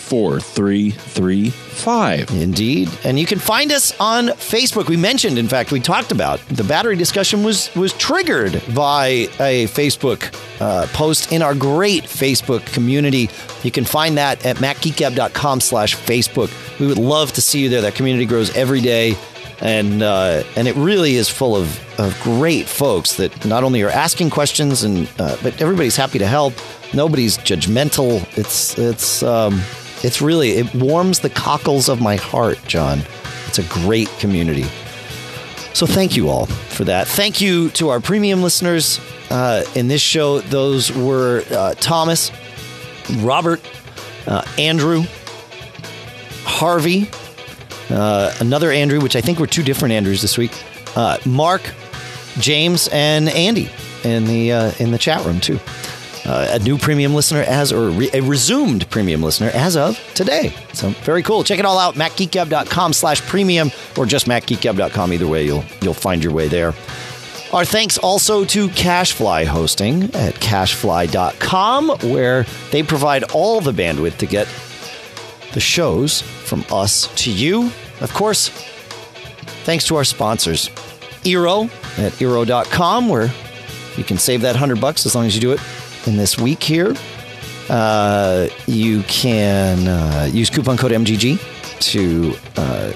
Four, 0.07 0.39
three, 0.39 0.91
three, 0.91 1.49
five. 1.49 2.31
Indeed. 2.31 2.89
And 3.03 3.19
you 3.19 3.25
can 3.25 3.39
find 3.39 3.73
us 3.73 3.93
on 3.99 4.27
Facebook. 4.27 4.87
We 4.87 4.95
mentioned, 4.95 5.37
in 5.37 5.49
fact, 5.49 5.73
we 5.73 5.81
talked 5.81 6.13
about 6.13 6.39
the 6.47 6.63
battery 6.63 6.95
discussion 6.95 7.43
was 7.43 7.73
was 7.75 7.91
triggered 7.91 8.61
by 8.73 9.27
a 9.39 9.67
Facebook 9.67 10.33
uh, 10.61 10.87
post 10.93 11.33
in 11.33 11.41
our 11.41 11.53
great 11.53 12.05
Facebook 12.05 12.65
community. 12.71 13.29
You 13.63 13.71
can 13.71 13.83
find 13.83 14.17
that 14.17 14.45
at 14.45 14.57
macgeekgab.com 14.57 15.59
slash 15.59 15.95
Facebook. 15.97 16.49
We 16.79 16.87
would 16.87 16.97
love 16.97 17.33
to 17.33 17.41
see 17.41 17.59
you 17.61 17.67
there. 17.67 17.81
That 17.81 17.95
community 17.95 18.25
grows 18.25 18.55
every 18.55 18.79
day. 18.79 19.17
And 19.59 20.03
uh, 20.03 20.43
and 20.55 20.69
it 20.69 20.75
really 20.75 21.15
is 21.15 21.27
full 21.29 21.55
of, 21.55 21.99
of 21.99 22.17
great 22.21 22.67
folks 22.67 23.15
that 23.15 23.45
not 23.45 23.63
only 23.63 23.81
are 23.81 23.89
asking 23.89 24.29
questions 24.29 24.83
and 24.83 25.09
uh, 25.19 25.35
but 25.43 25.59
everybody's 25.61 25.97
happy 25.97 26.19
to 26.19 26.27
help. 26.27 26.53
Nobody's 26.93 27.37
judgmental. 27.39 28.25
It's 28.37 28.77
it's 28.77 29.21
um, 29.23 29.59
it's 30.03 30.21
really 30.21 30.51
it 30.51 30.73
warms 30.73 31.19
the 31.19 31.29
cockles 31.29 31.89
of 31.89 32.01
my 32.01 32.15
heart, 32.15 32.59
John. 32.67 33.01
It's 33.47 33.59
a 33.59 33.63
great 33.63 34.09
community. 34.19 34.65
So 35.73 35.85
thank 35.85 36.17
you 36.17 36.29
all 36.29 36.47
for 36.47 36.85
that. 36.85 37.07
Thank 37.07 37.39
you 37.39 37.69
to 37.71 37.89
our 37.89 37.99
premium 37.99 38.41
listeners 38.41 38.99
uh, 39.29 39.63
in 39.75 39.87
this 39.87 40.01
show. 40.01 40.41
Those 40.41 40.91
were 40.91 41.43
uh, 41.51 41.75
Thomas, 41.75 42.31
Robert, 43.17 43.61
uh, 44.25 44.43
Andrew, 44.57 45.03
Harvey, 46.43 47.09
uh, 47.89 48.33
another 48.39 48.71
Andrew, 48.71 48.99
which 48.99 49.15
I 49.15 49.21
think 49.21 49.39
were 49.39 49.47
two 49.47 49.63
different 49.63 49.93
Andrews 49.93 50.21
this 50.21 50.37
week. 50.37 50.51
Uh, 50.95 51.17
Mark, 51.25 51.61
James, 52.39 52.89
and 52.91 53.29
Andy 53.29 53.69
in 54.03 54.25
the 54.25 54.51
uh, 54.51 54.71
in 54.79 54.91
the 54.91 54.97
chat 54.97 55.23
room 55.25 55.39
too. 55.39 55.59
Uh, 56.27 56.45
a 56.51 56.59
new 56.59 56.77
premium 56.77 57.13
listener 57.13 57.39
as 57.39 57.71
or 57.71 57.89
re- 57.89 58.09
a 58.13 58.21
resumed 58.21 58.89
premium 58.89 59.23
listener 59.23 59.49
as 59.53 59.77
of 59.77 59.97
today. 60.13 60.53
So 60.73 60.89
very 60.89 61.23
cool. 61.23 61.41
Check 61.45 61.57
it 61.57 61.63
all 61.63 61.79
out. 61.79 61.95
MacGeekGab.com 61.95 62.91
slash 62.91 63.21
premium 63.21 63.71
or 63.97 64.05
just 64.05 64.25
MacGeekGab.com. 64.25 65.13
Either 65.13 65.27
way, 65.27 65.45
you'll 65.45 65.63
you'll 65.81 65.93
find 65.93 66.21
your 66.21 66.33
way 66.33 66.49
there. 66.49 66.73
Our 67.53 67.63
thanks 67.63 67.97
also 67.97 68.43
to 68.43 68.67
CacheFly 68.67 69.45
Hosting 69.45 70.03
at 70.13 70.33
cachefly.com, 70.33 72.11
where 72.11 72.45
they 72.71 72.83
provide 72.83 73.23
all 73.31 73.61
the 73.61 73.71
bandwidth 73.71 74.17
to 74.17 74.25
get 74.25 74.49
the 75.53 75.61
shows 75.61 76.21
from 76.21 76.65
us 76.69 77.07
to 77.23 77.31
you. 77.31 77.71
Of 78.01 78.13
course, 78.13 78.49
thanks 79.63 79.85
to 79.87 79.95
our 79.95 80.03
sponsors, 80.03 80.67
Eero 81.23 81.69
at 81.97 82.11
Eero.com, 82.13 83.07
where 83.07 83.31
you 83.95 84.03
can 84.03 84.17
save 84.17 84.41
that 84.41 84.51
100 84.51 84.81
bucks 84.81 85.05
as 85.05 85.15
long 85.15 85.25
as 85.25 85.33
you 85.33 85.39
do 85.39 85.53
it 85.53 85.61
in 86.07 86.17
this 86.17 86.37
week 86.37 86.63
here. 86.63 86.95
Uh, 87.69 88.47
you 88.65 89.03
can 89.03 89.87
uh, 89.87 90.29
use 90.31 90.49
coupon 90.49 90.77
code 90.77 90.91
MGG 90.91 91.39
to 91.79 92.33
uh, 92.55 92.93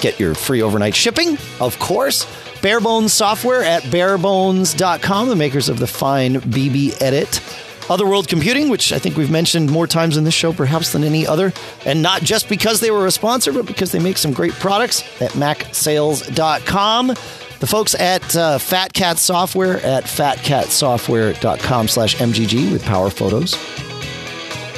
get 0.00 0.18
your 0.18 0.34
free 0.34 0.62
overnight 0.62 0.94
shipping, 0.94 1.36
of 1.60 1.78
course. 1.78 2.24
Barebones 2.62 3.10
software 3.10 3.62
at 3.62 3.82
barebones.com, 3.84 5.28
the 5.28 5.36
makers 5.36 5.68
of 5.68 5.78
the 5.78 5.86
fine 5.86 6.36
BBEdit. 6.36 7.62
Otherworld 7.88 8.26
Computing, 8.26 8.68
which 8.68 8.92
I 8.92 8.98
think 8.98 9.16
we've 9.16 9.30
mentioned 9.30 9.70
more 9.70 9.86
times 9.86 10.16
in 10.16 10.24
this 10.24 10.34
show, 10.34 10.52
perhaps 10.52 10.92
than 10.92 11.04
any 11.04 11.26
other. 11.26 11.52
And 11.84 12.02
not 12.02 12.22
just 12.22 12.48
because 12.48 12.80
they 12.80 12.90
were 12.90 13.06
a 13.06 13.12
sponsor, 13.12 13.52
but 13.52 13.66
because 13.66 13.92
they 13.92 14.00
make 14.00 14.18
some 14.18 14.32
great 14.32 14.52
products 14.54 15.02
at 15.20 15.32
macsales.com. 15.32 17.14
The 17.58 17.66
folks 17.66 17.94
at 17.94 18.36
uh, 18.36 18.58
Fat 18.58 18.92
Cat 18.92 19.18
Software 19.18 19.78
at 19.84 20.04
fatcatsoftware.com 20.04 21.88
slash 21.88 22.16
MGG 22.16 22.70
with 22.72 22.82
PowerPhotos. 22.82 23.56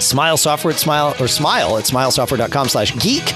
Smile 0.01 0.37
Software 0.37 0.73
at 0.73 0.79
Smile, 0.79 1.15
or 1.19 1.27
Smile 1.27 1.77
at 1.77 1.85
smilesoftware.com 1.85 2.69
slash 2.69 2.97
geek. 2.99 3.35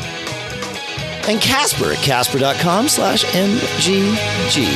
And 1.28 1.40
Casper 1.40 1.92
at 1.92 1.98
casper.com 1.98 2.88
slash 2.88 3.24
MGG. 3.24 4.66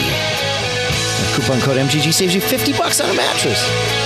Coupon 1.36 1.60
code 1.60 1.76
MGG 1.76 2.12
saves 2.12 2.34
you 2.34 2.40
50 2.40 2.72
bucks 2.72 3.00
on 3.00 3.10
a 3.10 3.14
mattress. 3.14 4.05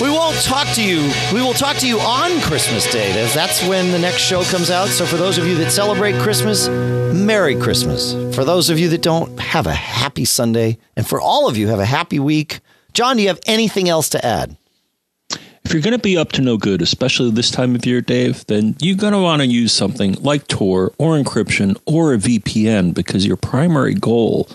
We 0.00 0.08
won't 0.08 0.36
talk 0.42 0.66
to 0.76 0.82
you. 0.82 1.10
We 1.32 1.42
will 1.42 1.52
talk 1.52 1.76
to 1.78 1.86
you 1.86 2.00
on 2.00 2.40
Christmas 2.40 2.90
Day. 2.90 3.12
That's- 3.12 3.34
That's 3.34 3.62
when 3.66 3.90
the 3.92 3.98
next 3.98 4.22
show 4.22 4.42
comes 4.44 4.70
out. 4.70 4.88
So 4.88 5.04
for 5.04 5.16
those 5.16 5.36
of 5.36 5.46
you 5.46 5.56
that 5.56 5.70
celebrate 5.70 6.14
Christmas, 6.20 6.68
Merry 6.68 7.54
Christmas. 7.54 8.12
For 8.34 8.44
those 8.44 8.70
of 8.70 8.78
you 8.78 8.88
that 8.90 9.02
don't, 9.02 9.38
have 9.38 9.66
a 9.66 9.74
happy 9.74 10.24
Sunday. 10.24 10.78
And 10.96 11.06
for 11.06 11.20
all 11.20 11.48
of 11.48 11.56
you, 11.58 11.68
have 11.68 11.80
a 11.80 11.84
happy 11.84 12.18
week. 12.18 12.60
John, 12.94 13.16
do 13.16 13.22
you 13.22 13.28
have 13.28 13.40
anything 13.46 13.88
else 13.90 14.08
to 14.10 14.24
add? 14.24 14.56
If 15.64 15.74
you're 15.74 15.82
going 15.82 15.92
to 15.92 15.98
be 15.98 16.16
up 16.16 16.32
to 16.32 16.40
no 16.42 16.56
good, 16.56 16.80
especially 16.80 17.30
this 17.30 17.50
time 17.50 17.74
of 17.74 17.84
year, 17.84 18.00
Dave, 18.00 18.46
then 18.46 18.76
you're 18.80 18.96
going 18.96 19.12
to 19.12 19.20
want 19.20 19.42
to 19.42 19.46
use 19.46 19.72
something 19.72 20.14
like 20.14 20.48
Tor 20.48 20.92
or 20.98 21.16
encryption 21.18 21.76
or 21.84 22.14
a 22.14 22.18
VPN 22.18 22.94
because 22.94 23.26
your 23.26 23.36
primary 23.36 23.94
goal, 23.94 24.48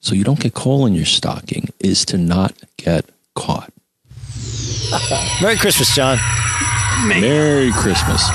so 0.00 0.14
you 0.14 0.24
don't 0.24 0.38
get 0.40 0.52
coal 0.54 0.84
in 0.84 0.94
your 0.94 1.06
stocking, 1.06 1.70
is 1.80 2.04
to 2.06 2.18
not 2.18 2.52
get 2.76 3.06
caught. 3.34 3.72
Merry 5.40 5.56
Christmas, 5.56 5.94
John. 5.94 6.18
Merry 7.06 7.72
Christmas. 7.72 8.30